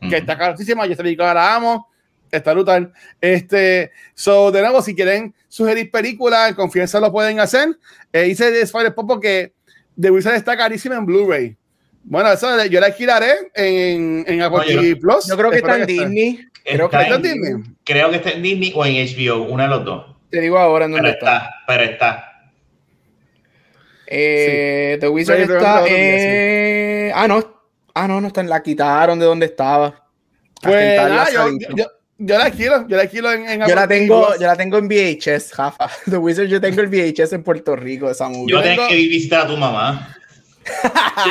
que 0.00 0.06
Ujú. 0.08 0.16
está 0.16 0.36
carísima, 0.36 0.86
yo 0.86 0.96
película 0.96 1.32
la 1.32 1.54
amo, 1.54 1.88
está 2.30 2.52
brutal. 2.52 2.92
Este, 3.20 3.90
so, 4.14 4.50
de 4.52 4.60
nuevo, 4.62 4.82
si 4.82 4.94
quieren 4.94 5.34
sugerir 5.48 5.90
películas, 5.90 6.48
en 6.50 6.54
confianza 6.54 7.00
lo 7.00 7.10
pueden 7.12 7.40
hacer. 7.40 7.68
Eh, 8.12 8.26
hice 8.28 8.50
de 8.50 8.62
Spider 8.62 8.94
Pop 8.94 9.06
porque 9.08 9.52
The 10.00 10.10
Wizard 10.10 10.34
está 10.34 10.56
carísima 10.56 10.96
en 10.96 11.06
Blu-ray. 11.06 11.56
Bueno, 12.04 12.30
eso 12.30 12.64
yo 12.66 12.78
la 12.80 12.86
alquilaré 12.86 13.32
en, 13.54 14.24
en 14.28 14.42
Apple 14.42 14.58
No, 14.58 14.64
yo 14.64 14.80
TV 14.80 14.96
Plus. 14.96 15.26
Yo 15.28 15.36
creo 15.36 15.50
que 15.50 15.56
está 15.56 15.76
en 15.78 15.86
Disney. 15.86 16.40
Creo 16.64 16.88
que 16.90 16.96
Está 16.96 17.02
¿Está 17.02 17.14
en 17.16 17.26
en- 17.26 17.42
Disney? 17.42 17.74
Creo 17.84 18.10
que 18.10 18.16
está 18.16 18.30
en 18.30 18.42
Disney 18.42 18.72
o 18.76 18.84
en 18.86 18.94
HBO, 19.06 19.42
una 19.44 19.64
de 19.64 19.68
los 19.70 19.84
dos. 19.84 20.16
Te 20.30 20.40
digo 20.40 20.58
ahora 20.58 20.84
en 20.86 20.92
Pero 20.92 21.02
dónde 21.04 21.18
está. 21.18 21.36
está, 21.36 21.50
pero 21.66 21.82
está. 21.84 22.32
Eh, 24.06 24.98
The 25.00 25.08
Wizard 25.08 25.36
Pero 25.38 25.56
está. 25.58 25.82
día, 25.84 25.94
eh, 25.96 27.12
Ah, 27.14 27.26
no. 27.28 27.62
Ah, 27.94 28.06
no, 28.06 28.20
no 28.20 28.28
está. 28.28 28.42
La 28.44 28.62
quitaron 28.62 29.18
de 29.18 29.24
donde 29.26 29.46
estaba. 29.46 30.04
Pues 30.62 30.96
nada, 30.96 31.26
yo, 31.32 31.44
salita. 31.44 31.68
yo, 31.74 31.84
yo 32.18 32.38
la 32.38 32.44
alquilo, 32.44 32.86
yo 32.88 32.96
la 32.96 33.02
alquilo 33.02 33.32
en, 33.32 33.48
en 33.48 33.66
Yo 33.68 33.74
la 33.74 33.86
tengo, 33.88 34.26
Plus. 34.26 34.40
yo 34.40 34.46
la 34.46 34.56
tengo 34.56 34.78
en 34.78 34.88
VHS, 34.88 35.52
Jafa. 35.52 35.90
The 36.10 36.16
Wizard, 36.16 36.46
yo 36.46 36.60
tengo 36.60 36.80
el 36.80 36.88
VHS 36.88 37.32
en 37.34 37.42
Puerto 37.42 37.76
Rico, 37.76 38.10
esa 38.10 38.28
movie. 38.28 38.52
Yo 38.52 38.62
tengo- 38.62 38.88
que 38.88 38.94
visitar 38.96 39.42
a 39.42 39.46
tu 39.48 39.56
mamá. 39.56 40.12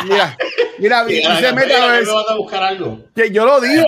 Mira, 0.07 0.37
mira, 0.79 1.05
Y 1.09 1.13
dice 1.15 1.27
ahora, 1.27 1.51
Metaverse, 1.53 2.05
¿me 2.09 2.13
vas 2.15 2.29
a 2.29 2.35
buscar 2.35 2.63
algo? 2.63 2.99
que 3.15 3.31
yo 3.31 3.45
lo 3.45 3.59
dije, 3.59 3.83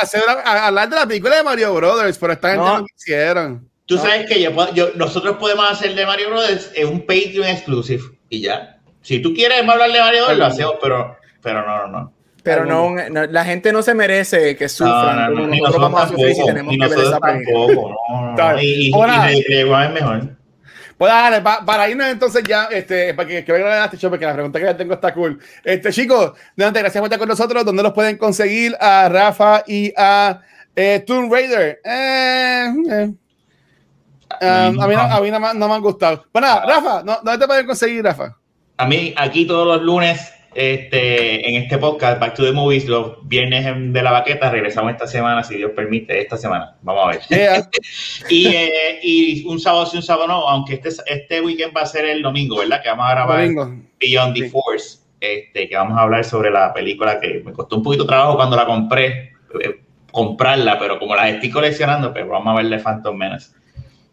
hacer, 0.00 0.22
a- 0.28 0.66
hablar 0.66 0.88
de 0.88 0.96
la 0.96 1.06
película 1.06 1.36
de 1.36 1.42
Mario 1.44 1.72
Brothers, 1.74 2.18
pero 2.18 2.32
esta 2.32 2.48
gente 2.50 2.64
No. 2.64 2.78
no 2.80 2.86
quisieron. 2.86 3.68
Tú 3.86 3.94
No. 3.96 4.02
sabes 4.02 4.26
que 4.26 4.40
yo 4.42 4.52
puedo- 4.52 4.74
yo- 4.74 4.90
nosotros 4.96 5.36
podemos 5.38 5.70
hacer 5.70 5.94
de 5.94 6.04
Mario 6.04 6.30
Brothers 6.30 6.70
en 6.74 6.88
un 6.88 7.00
Patreon 7.06 7.46
exclusive 7.46 8.02
y 8.28 8.40
ya. 8.42 8.78
Si 9.02 9.20
tú 9.20 9.32
quieres 9.32 9.60
hablar 9.60 9.90
de 9.92 10.00
Mario 10.00 10.20
Brothers, 10.22 10.38
lo 10.38 10.46
hacemos, 10.46 10.74
pero, 10.82 11.16
pero 11.42 11.64
no, 11.64 11.86
no, 11.86 11.86
no. 11.86 12.12
Pero 12.50 12.64
no, 12.66 12.90
no, 13.10 13.26
la 13.26 13.44
gente 13.44 13.72
no 13.72 13.82
se 13.82 13.94
merece 13.94 14.56
que 14.56 14.68
sufran 14.68 15.16
No, 15.16 15.22
no, 15.22 15.26
como 15.34 15.40
no, 15.46 15.46
ni 15.48 15.60
nosotros 15.60 15.82
vamos 15.82 16.02
a 16.02 16.08
sufrir 16.08 16.34
si 16.34 16.44
tenemos 16.44 16.72
que 16.72 16.78
ver 16.78 16.88
nosotros 16.90 17.08
esa 17.10 17.20
película. 17.20 18.62
Y, 18.62 18.88
y, 18.88 19.60
es 19.60 19.90
mejor. 19.92 20.38
Pues 20.96 21.12
dale, 21.12 21.40
pa- 21.42 21.64
para 21.64 21.88
irnos 21.88 22.08
entonces 22.08 22.42
ya, 22.42 22.64
este, 22.72 23.14
para 23.14 23.28
que, 23.28 23.44
que 23.44 23.52
vengan 23.52 23.70
a 23.72 23.84
este 23.84 23.96
show, 23.98 24.10
porque 24.10 24.24
la 24.26 24.32
pregunta 24.34 24.58
que 24.58 24.64
ya 24.64 24.76
tengo 24.76 24.94
está 24.94 25.14
cool. 25.14 25.38
Este, 25.62 25.92
chicos, 25.92 26.32
gracias 26.56 26.92
por 26.94 27.04
estar 27.04 27.18
con 27.20 27.28
nosotros. 27.28 27.64
¿Dónde 27.64 27.84
los 27.84 27.92
pueden 27.92 28.16
conseguir 28.18 28.76
a 28.80 29.08
Rafa 29.08 29.62
y 29.64 29.92
a 29.96 30.40
eh, 30.74 31.04
Tomb 31.06 31.32
Raider? 31.32 31.80
Eh, 31.84 32.66
eh. 32.90 33.10
Ah, 34.40 34.66
a 34.66 34.70
mí, 34.70 34.94
no, 34.94 35.00
a 35.00 35.20
mí 35.20 35.30
no, 35.30 35.40
me- 35.40 35.54
no 35.54 35.68
me 35.68 35.74
han 35.74 35.80
gustado. 35.82 36.24
Bueno, 36.32 36.48
nada, 36.48 36.66
Rafa, 36.66 37.02
¿no- 37.04 37.20
¿dónde 37.22 37.38
te 37.38 37.46
pueden 37.46 37.66
conseguir, 37.66 38.04
Rafa? 38.04 38.36
A 38.76 38.86
mí, 38.86 39.14
aquí 39.16 39.46
todos 39.46 39.66
los 39.66 39.82
lunes, 39.82 40.32
este, 40.58 41.48
en 41.48 41.62
este 41.62 41.78
podcast, 41.78 42.18
Back 42.18 42.34
to 42.34 42.44
the 42.44 42.50
Movies, 42.50 42.86
los 42.88 43.16
viernes 43.28 43.64
de 43.64 44.02
la 44.02 44.10
baqueta, 44.10 44.50
regresamos 44.50 44.90
esta 44.90 45.06
semana, 45.06 45.44
si 45.44 45.54
Dios 45.54 45.70
permite, 45.70 46.20
esta 46.20 46.36
semana. 46.36 46.76
Vamos 46.82 47.04
a 47.04 47.08
ver. 47.10 47.20
Yeah. 47.28 47.70
Y, 48.28 48.48
eh, 48.48 48.98
y 49.02 49.46
un 49.46 49.60
sábado 49.60 49.86
sí, 49.86 49.96
un 49.98 50.02
sábado 50.02 50.26
no, 50.26 50.48
aunque 50.48 50.74
este, 50.74 50.88
este 51.06 51.40
weekend 51.40 51.76
va 51.76 51.82
a 51.82 51.86
ser 51.86 52.04
el 52.06 52.22
domingo, 52.22 52.58
¿verdad? 52.58 52.82
Que 52.82 52.88
vamos 52.88 53.06
a 53.06 53.10
grabar 53.10 53.40
Domingo. 53.40 53.82
Beyond 54.00 54.34
the 54.34 54.40
Sí. 54.40 54.50
Force, 54.50 54.98
este, 55.20 55.68
que 55.68 55.76
vamos 55.76 55.96
a 55.96 56.02
hablar 56.02 56.24
sobre 56.24 56.50
la 56.50 56.72
película 56.72 57.20
que 57.20 57.40
me 57.44 57.52
costó 57.52 57.76
un 57.76 57.84
poquito 57.84 58.02
de 58.02 58.08
trabajo 58.08 58.34
cuando 58.34 58.56
la 58.56 58.66
compré, 58.66 59.34
eh, 59.62 59.80
comprarla, 60.10 60.76
pero 60.80 60.98
como 60.98 61.14
la 61.14 61.28
estoy 61.28 61.50
coleccionando, 61.50 62.12
pues 62.12 62.26
vamos 62.26 62.52
a 62.52 62.56
ver 62.60 62.68
de 62.68 62.80
Phantom 62.80 63.16
Menace. 63.16 63.52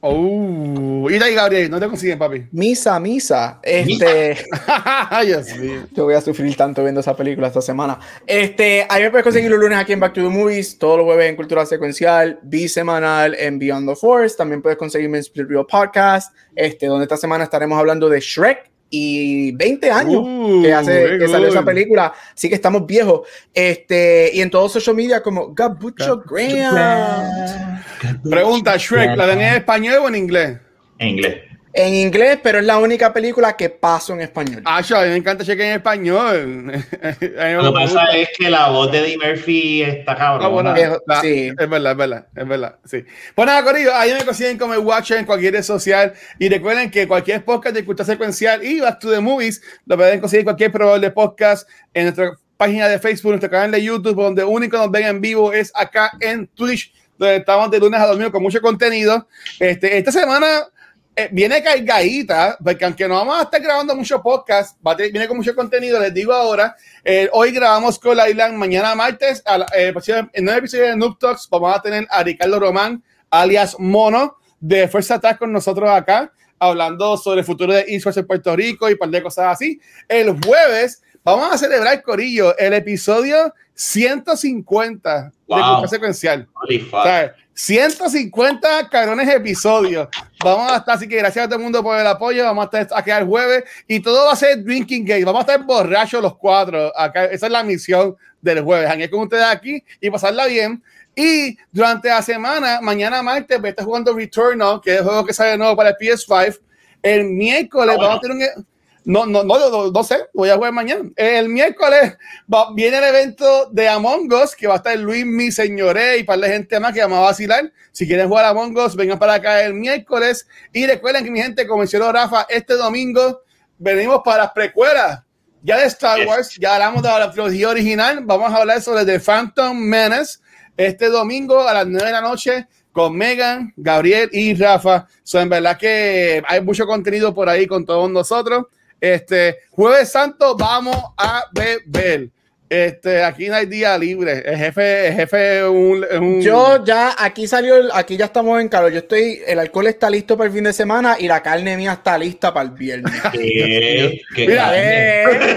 Oh, 0.08 1.10
y 1.10 1.16
ahí, 1.16 1.34
Gabriel, 1.34 1.72
¿no 1.72 1.80
te 1.80 1.88
consiguen, 1.88 2.20
papi? 2.20 2.46
Misa, 2.52 3.00
misa. 3.00 3.60
Este. 3.64 4.38
Mío. 5.60 5.88
Yo 5.94 6.04
voy 6.04 6.14
a 6.14 6.22
sufrir 6.22 6.56
tanto 6.56 6.84
viendo 6.84 7.00
esa 7.00 7.16
película 7.16 7.48
esta 7.48 7.60
semana. 7.60 8.00
Este, 8.28 8.86
ahí 8.88 9.02
me 9.02 9.10
puedes 9.10 9.24
conseguir 9.24 9.50
los 9.50 9.60
lunes 9.60 9.80
aquí 9.80 9.94
en 9.94 10.00
Back 10.00 10.14
to 10.14 10.22
the 10.22 10.30
Movies, 10.30 10.78
todos 10.78 10.98
los 10.98 11.06
jueves 11.06 11.28
en 11.28 11.36
Cultura 11.36 11.66
Secuencial, 11.66 12.38
bisemanal 12.44 13.34
en 13.34 13.58
Beyond 13.58 13.90
the 13.90 13.96
Force. 13.96 14.38
También 14.38 14.62
puedes 14.62 14.78
conseguirme 14.78 15.18
en 15.18 15.22
Split 15.22 15.50
Real 15.50 15.66
Podcast, 15.66 16.36
este, 16.56 16.86
donde 16.86 17.06
esta 17.06 17.18
semana 17.18 17.44
estaremos 17.44 17.80
hablando 17.80 18.08
de 18.08 18.20
Shrek 18.20 18.75
y 18.90 19.52
20 19.54 19.92
años 19.92 20.24
Uh, 20.26 20.62
que 20.62 20.74
hace 20.74 21.18
que 21.18 21.28
salió 21.28 21.48
esa 21.48 21.64
película. 21.64 22.14
Así 22.34 22.50
que 22.50 22.56
estamos 22.56 22.86
viejos. 22.86 23.28
Este, 23.54 24.32
y 24.34 24.42
en 24.42 24.50
todos 24.50 24.72
social 24.72 24.96
media 24.96 25.22
como 25.22 25.54
Gabucho 25.54 26.24
Graham. 26.26 27.82
Pregunta, 28.30 28.78
Shrek, 28.78 29.18
¿la 29.18 29.26
ven 29.26 29.42
en 29.42 29.56
español 29.56 30.00
o 30.04 30.08
en 30.08 30.16
inglés? 30.16 30.58
En 31.00 31.10
inglés. 31.10 31.55
En 31.78 31.94
inglés, 31.94 32.40
pero 32.42 32.60
es 32.60 32.66
la 32.66 32.78
única 32.78 33.12
película 33.12 33.58
que 33.58 33.70
paso 33.70 34.14
en 34.14 34.22
español. 34.22 34.62
Ah, 34.64 34.80
yo, 34.80 34.96
a 34.98 35.04
mí 35.04 35.10
me 35.10 35.18
encanta 35.18 35.44
Shrek 35.44 35.60
en 35.60 35.72
español. 35.74 36.72
Lo 36.72 37.20
que 37.20 37.72
pasa 37.74 38.06
es 38.16 38.30
que 38.38 38.50
la 38.50 38.70
voz 38.70 38.90
de 38.94 39.00
Eddie 39.00 39.18
Murphy 39.18 39.82
está 39.84 40.16
cabrón. 40.16 40.46
Ah, 40.46 40.48
bueno, 40.48 40.74
la- 41.06 41.20
sí. 41.20 41.50
Es 41.50 41.70
verdad, 41.70 41.92
es 41.92 41.98
verdad, 41.98 42.28
es 42.34 42.48
verdad, 42.48 42.76
sí. 42.86 43.04
Pues 43.36 43.46
nada, 43.46 43.62
Corillo, 43.62 43.94
ahí 43.94 44.14
me 44.14 44.24
consiguen 44.24 44.58
como 44.58 44.74
el 44.74 44.80
Watcher 44.80 45.18
en 45.18 45.26
cualquier 45.26 45.52
red 45.54 45.64
social 45.64 46.14
y 46.40 46.48
recuerden 46.48 46.90
que 46.90 47.10
cualquier 47.10 47.44
podcast 47.44 47.76
de 47.76 47.84
cultura 47.84 48.06
secuencial 48.06 48.64
y 48.64 48.80
Back 48.80 49.00
to 49.00 49.12
the 49.12 49.20
Movies 49.20 49.62
lo 49.86 49.98
pueden 49.98 50.22
conseguir 50.22 50.40
en 50.42 50.46
cualquier 50.46 50.72
proveedor 50.72 51.02
de 51.02 51.12
podcast 51.12 51.68
en 51.94 52.04
nuestra 52.04 52.32
página 52.56 52.88
de 52.88 53.00
Facebook, 53.00 53.32
nuestro 53.32 53.50
canal 53.50 53.72
de 53.72 53.84
YouTube, 53.84 54.16
donde 54.16 54.46
único 54.46 54.78
nos 54.78 54.90
ven 54.90 55.08
en 55.08 55.20
vivo 55.20 55.52
es 55.52 55.74
acá 55.76 56.12
en 56.22 56.48
Twitch, 56.48 56.94
donde 57.18 57.36
estamos 57.36 57.70
de 57.70 57.80
lunes 57.80 58.00
a 58.00 58.08
domingo 58.08 58.32
con 58.32 58.42
mucho 58.42 58.62
contenido. 58.62 59.28
Este, 59.60 59.98
esta 59.98 60.14
semana 60.14 60.68
eh, 61.16 61.30
viene 61.32 61.64
cargadita, 61.64 62.58
porque 62.64 62.84
aunque 62.86 63.08
no 63.08 63.16
vamos 63.16 63.40
a 63.40 63.44
estar 63.44 63.62
grabando 63.62 63.96
mucho 63.96 64.22
podcast, 64.22 64.78
va 64.86 64.92
a 64.92 64.96
tener- 64.98 65.12
viene 65.12 65.28
con 65.28 65.38
mucho 65.38 65.56
contenido, 65.56 66.00
les 66.00 66.14
digo 66.14 66.34
ahora. 66.34 66.76
Eh, 67.04 67.30
hoy 67.32 67.52
grabamos 67.52 67.98
con 68.00 68.18
la 68.18 68.30
Island, 68.30 68.56
mañana 68.58 68.94
martes, 68.96 69.42
a 69.46 69.60
la- 69.60 69.68
eh, 69.76 69.92
próximo- 69.92 70.30
en 70.34 70.50
el 70.50 70.58
episodio 70.58 70.86
de 70.88 70.96
Noob 70.98 71.18
Talks, 71.18 71.48
vamos 71.50 71.76
a 71.76 71.82
tener 71.82 72.06
a 72.10 72.22
Ricardo 72.24 72.60
Román, 72.60 73.02
alias 73.30 73.76
Mono, 73.80 74.38
de 74.60 74.88
Fuerza 74.88 75.16
Attack 75.16 75.38
con 75.40 75.52
nosotros 75.52 75.90
acá, 75.90 76.32
hablando 76.60 77.16
sobre 77.18 77.40
el 77.42 77.46
futuro 77.46 77.74
de 77.74 77.82
esports 77.88 78.18
en 78.18 78.26
Puerto 78.28 78.56
Rico 78.56 78.90
y 78.90 78.94
un 78.94 78.98
par 79.00 79.10
de 79.10 79.22
cosas 79.24 79.46
así. 79.54 79.80
El 80.08 80.32
jueves 80.44 81.02
Vamos 81.28 81.52
a 81.52 81.58
celebrar, 81.58 82.04
Corillo, 82.04 82.56
el 82.56 82.74
episodio 82.74 83.52
150 83.74 85.32
Wow. 85.48 85.58
de 85.58 85.64
Cultura 85.64 85.88
Secuencial. 85.88 86.48
O 86.54 87.04
sea, 87.04 87.34
150 87.56 88.90
cabrones 88.90 89.30
episodios. 89.30 90.10
Vamos 90.44 90.72
a 90.72 90.78
estar, 90.78 90.96
así 90.96 91.08
que 91.08 91.16
gracias 91.16 91.46
a 91.46 91.48
todo 91.48 91.58
el 91.58 91.64
mundo 91.64 91.82
por 91.82 91.98
el 91.98 92.06
apoyo. 92.06 92.44
Vamos 92.44 92.68
a 92.72 92.80
estar 92.82 93.00
aquí 93.00 93.12
el 93.12 93.26
jueves 93.26 93.64
y 93.88 94.02
todo 94.02 94.26
va 94.26 94.34
a 94.34 94.36
ser 94.36 94.64
Drinking 94.64 95.06
Game. 95.06 95.24
Vamos 95.24 95.40
a 95.40 95.52
estar 95.54 95.66
borrachos 95.66 96.22
los 96.22 96.38
cuatro. 96.38 96.92
Acá, 96.98 97.26
esa 97.26 97.46
es 97.48 97.52
la 97.52 97.64
misión 97.64 98.16
del 98.42 98.62
jueves. 98.62 98.90
Hangué 98.90 99.10
con 99.10 99.22
ustedes 99.22 99.46
aquí 99.46 99.84
y 100.02 100.10
pasarla 100.10 100.46
bien. 100.48 100.84
Y 101.16 101.58
durante 101.72 102.10
la 102.10 102.22
semana, 102.22 102.82
mañana 102.82 103.24
martes, 103.24 103.58
voy 103.60 103.68
a 103.68 103.70
estar 103.70 103.86
jugando 103.86 104.14
Returnal, 104.14 104.82
que 104.82 104.92
es 104.94 104.98
el 105.00 105.06
juego 105.06 105.26
que 105.26 105.34
sale 105.34 105.58
nuevo 105.58 105.76
para 105.76 105.90
el 105.90 105.96
PS5. 105.96 106.60
El 107.02 107.24
miércoles 107.26 107.94
Ah, 107.94 107.96
bueno. 107.96 108.10
vamos 108.10 108.18
a 108.18 108.22
tener 108.28 108.50
un. 108.58 108.68
No, 109.06 109.26
no, 109.26 109.44
no, 109.44 109.58
no, 109.70 109.92
no 109.92 110.04
sé, 110.04 110.18
voy 110.34 110.50
a 110.50 110.56
jugar 110.56 110.72
mañana. 110.72 111.10
El 111.16 111.48
miércoles 111.50 112.18
va- 112.52 112.74
viene 112.74 112.98
el 112.98 113.04
evento 113.04 113.70
de 113.72 113.88
Among 113.88 114.32
Us, 114.34 114.56
que 114.56 114.66
va 114.68 114.74
a 114.74 114.78
estar 114.78 114.98
Luis, 114.98 115.26
mi 115.26 115.52
señoré 115.52 116.18
y 116.18 116.24
para 116.24 116.38
la 116.38 116.48
gente 116.48 116.80
más 116.80 116.94
que 116.94 117.02
vamos 117.02 117.20
a 117.20 117.22
vacilar. 117.22 117.72
Si 117.92 118.08
quieren 118.08 118.28
jugar 118.28 118.46
a 118.46 118.50
Among 118.50 118.76
Us, 118.78 118.96
vengan 118.96 119.20
para 119.20 119.36
acá 119.36 119.64
el 119.64 119.76
miércoles. 119.76 120.48
Y 120.74 120.88
recuerden 120.88 121.24
que 121.24 121.32
mi 121.32 121.40
gente, 121.42 121.68
como 121.68 121.80
mencionó 121.80 122.12
Rafa, 122.12 122.48
este 122.50 122.74
domingo 122.74 123.42
venimos 123.78 124.22
para 124.26 124.44
las 124.44 124.52
precuelas. 124.54 125.22
Ya 125.62 125.78
de 125.80 125.86
Star. 125.88 126.20
Wars, 126.28 126.56
ya 126.60 126.74
hablamos 126.76 127.02
de 127.04 127.10
la 127.10 127.32
trilogía 127.32 127.70
original. 127.70 128.20
Vamos 128.24 128.52
a 128.54 128.58
hablar 128.58 128.82
sobre 128.82 129.06
The 129.06 129.20
Phantom 129.20 129.78
Menace 129.78 130.40
este 130.78 131.10
domingo 131.10 131.62
a 131.68 131.74
las 131.74 131.88
9 131.88 132.06
de 132.08 132.12
la 132.12 132.22
noche 132.22 132.68
con 132.92 133.16
Megan, 133.16 133.74
Gabriel 133.76 134.30
y 134.32 134.54
Rafa. 134.56 135.08
So, 135.24 135.40
en 135.40 135.50
verdad 135.50 135.78
que 135.78 136.42
hay 136.48 136.62
mucho 136.62 136.86
contenido 136.86 137.34
por 137.34 137.50
ahí 137.50 137.66
con 137.68 137.86
todos 137.86 138.10
nosotros. 138.10 138.66
Este 139.00 139.60
Jueves 139.72 140.12
Santo 140.12 140.56
vamos 140.56 140.98
a 141.18 141.44
beber. 141.54 142.30
Este, 142.76 143.24
aquí 143.24 143.48
no 143.48 143.56
hay 143.56 143.66
día 143.68 143.98
libre. 143.98 144.44
El 144.46 144.58
jefe, 144.58 145.08
el 145.08 145.14
jefe 145.16 145.60
es 145.60 145.64
un, 145.66 146.42
Yo 146.42 146.84
ya, 146.84 147.16
aquí 147.18 147.48
salió, 147.48 147.76
el- 147.78 147.90
aquí 147.94 148.18
ya 148.18 148.26
estamos 148.26 148.60
en 148.60 148.68
calor. 148.70 148.92
Yo 148.92 149.00
estoy, 149.00 149.42
el 149.48 149.60
alcohol 149.60 149.88
está 149.88 150.10
listo 150.10 150.36
para 150.38 150.48
el 150.50 150.54
fin 150.54 150.64
de 150.66 150.74
semana 150.74 151.16
y 151.20 151.28
la 151.28 151.42
carne 151.42 151.78
mía 151.78 151.94
está 151.94 152.18
lista 152.18 152.54
para 152.54 152.66
el 152.70 152.76
viernes. 152.76 153.14
¿Qué? 153.32 154.22
¿Qué 154.36 154.48
Mira, 154.48 154.66
tal? 154.66 154.74
Eh, 154.78 155.56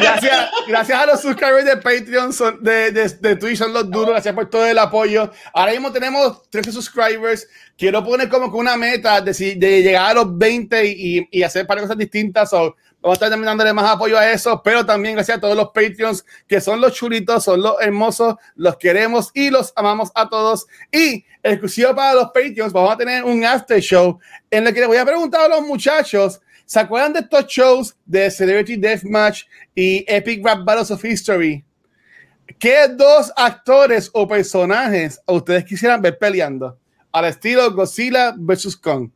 gracias, 0.00 0.50
gracias 0.68 0.98
a 1.00 1.06
los 1.06 1.20
subscribers 1.20 1.64
de 1.64 1.76
Patreon, 1.76 2.32
son, 2.32 2.62
de, 2.62 2.92
de, 2.92 3.08
de 3.08 3.36
Twitch, 3.36 3.58
son 3.58 3.72
los 3.72 3.90
duros. 3.90 4.10
Gracias 4.10 4.34
por 4.34 4.48
todo 4.48 4.66
el 4.66 4.78
apoyo. 4.78 5.30
Ahora 5.52 5.72
mismo 5.72 5.92
tenemos 5.92 6.48
13 6.50 6.72
subscribers. 6.72 7.48
Quiero 7.76 8.04
poner 8.04 8.28
como 8.28 8.50
que 8.50 8.56
una 8.58 8.76
meta 8.76 9.20
de, 9.20 9.34
si- 9.34 9.54
de 9.54 9.82
llegar 9.82 10.10
a 10.10 10.14
los 10.14 10.36
20 10.38 10.84
y, 10.86 11.28
y 11.30 11.42
hacer 11.42 11.66
para 11.66 11.80
cosas 11.80 11.96
distintas. 11.98 12.50
So, 12.50 12.76
vamos 13.02 13.20
a 13.20 13.26
estar 13.26 13.44
dándole 13.44 13.72
más 13.72 13.90
apoyo 13.90 14.18
a 14.18 14.30
eso, 14.30 14.62
pero 14.62 14.84
también 14.84 15.14
gracias 15.14 15.38
a 15.38 15.40
todos 15.40 15.56
los 15.56 15.68
Patreons 15.68 16.24
que 16.46 16.60
son 16.60 16.80
los 16.80 16.92
chulitos, 16.92 17.44
son 17.44 17.62
los 17.62 17.76
hermosos, 17.80 18.36
los 18.56 18.76
queremos 18.76 19.30
y 19.34 19.50
los 19.50 19.72
amamos 19.76 20.10
a 20.14 20.28
todos. 20.28 20.66
Y 20.92 21.24
exclusivo 21.42 21.94
para 21.94 22.14
los 22.14 22.26
Patreons, 22.26 22.72
vamos 22.72 22.92
a 22.92 22.96
tener 22.96 23.24
un 23.24 23.44
after 23.44 23.80
show 23.80 24.18
en 24.50 24.66
el 24.66 24.74
que 24.74 24.80
les 24.80 24.88
voy 24.88 24.98
a 24.98 25.04
preguntar 25.04 25.42
a 25.42 25.48
los 25.48 25.66
muchachos. 25.66 26.40
¿Se 26.66 26.78
acuerdan 26.78 27.12
de 27.12 27.20
estos 27.20 27.46
shows 27.46 27.96
de 28.06 28.30
Celebrity 28.30 28.76
Deathmatch 28.76 29.42
y 29.74 30.04
Epic 30.06 30.44
Rap 30.44 30.64
Battles 30.64 30.90
of 30.90 31.04
History? 31.04 31.64
¿Qué 32.58 32.88
dos 32.88 33.32
actores 33.36 34.10
o 34.12 34.28
personajes 34.28 35.20
ustedes 35.26 35.64
quisieran 35.64 36.02
ver 36.02 36.18
peleando? 36.18 36.78
Al 37.10 37.24
estilo 37.24 37.72
Godzilla 37.72 38.34
vs. 38.36 38.76
Kong. 38.76 39.10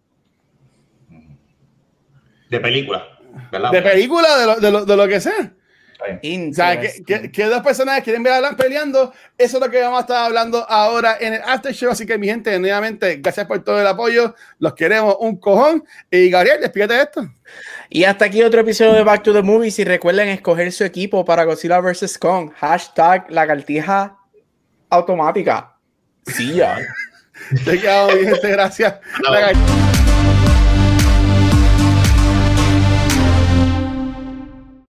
De 2.50 2.60
película, 2.60 3.13
¿verdad? 3.50 3.70
De 3.70 3.82
película, 3.82 4.38
de 4.38 4.46
lo, 4.46 4.56
de 4.56 4.70
lo, 4.70 4.84
de 4.84 4.96
lo 4.96 5.08
que 5.08 5.20
sea. 5.20 5.52
O 5.94 6.06
sea, 6.06 6.20
¿qué, 6.20 6.28
interesting. 6.28 7.04
qué, 7.04 7.30
qué 7.30 7.44
dos 7.44 7.62
personajes 7.62 8.04
quieren 8.04 8.22
ver 8.22 8.32
a 8.32 8.56
peleando? 8.56 9.12
Eso 9.38 9.56
es 9.56 9.64
lo 9.64 9.70
que 9.70 9.80
vamos 9.80 9.98
a 9.98 10.00
estar 10.02 10.26
hablando 10.26 10.68
ahora 10.68 11.16
en 11.20 11.34
el 11.34 11.42
After 11.42 11.72
Show. 11.72 11.90
Así 11.90 12.04
que, 12.04 12.18
mi 12.18 12.26
gente, 12.26 12.58
nuevamente, 12.58 13.16
gracias 13.16 13.46
por 13.46 13.62
todo 13.62 13.80
el 13.80 13.86
apoyo. 13.86 14.34
Los 14.58 14.74
queremos 14.74 15.16
un 15.20 15.36
cojón. 15.36 15.84
Y 16.10 16.30
Gabriel, 16.30 16.60
despídete 16.60 16.94
de 16.94 17.02
esto. 17.02 17.30
Y 17.88 18.04
hasta 18.04 18.26
aquí 18.26 18.42
otro 18.42 18.60
episodio 18.60 18.92
de 18.92 19.02
Back 19.02 19.22
to 19.22 19.32
the 19.32 19.42
Movies. 19.42 19.78
Y 19.78 19.84
recuerden 19.84 20.28
escoger 20.28 20.72
su 20.72 20.84
equipo 20.84 21.24
para 21.24 21.44
Godzilla 21.44 21.80
vs. 21.80 22.18
Kong. 22.18 22.50
Hashtag 22.56 23.30
la 23.30 23.46
cartija 23.46 24.16
automática. 24.90 25.76
Sí, 26.26 26.54
ya. 26.54 26.78
Te 27.64 27.80
quedamos, 27.80 28.14
mi 28.14 28.24
gente. 28.24 28.48
Gracias. 28.48 28.94
No. 29.22 29.93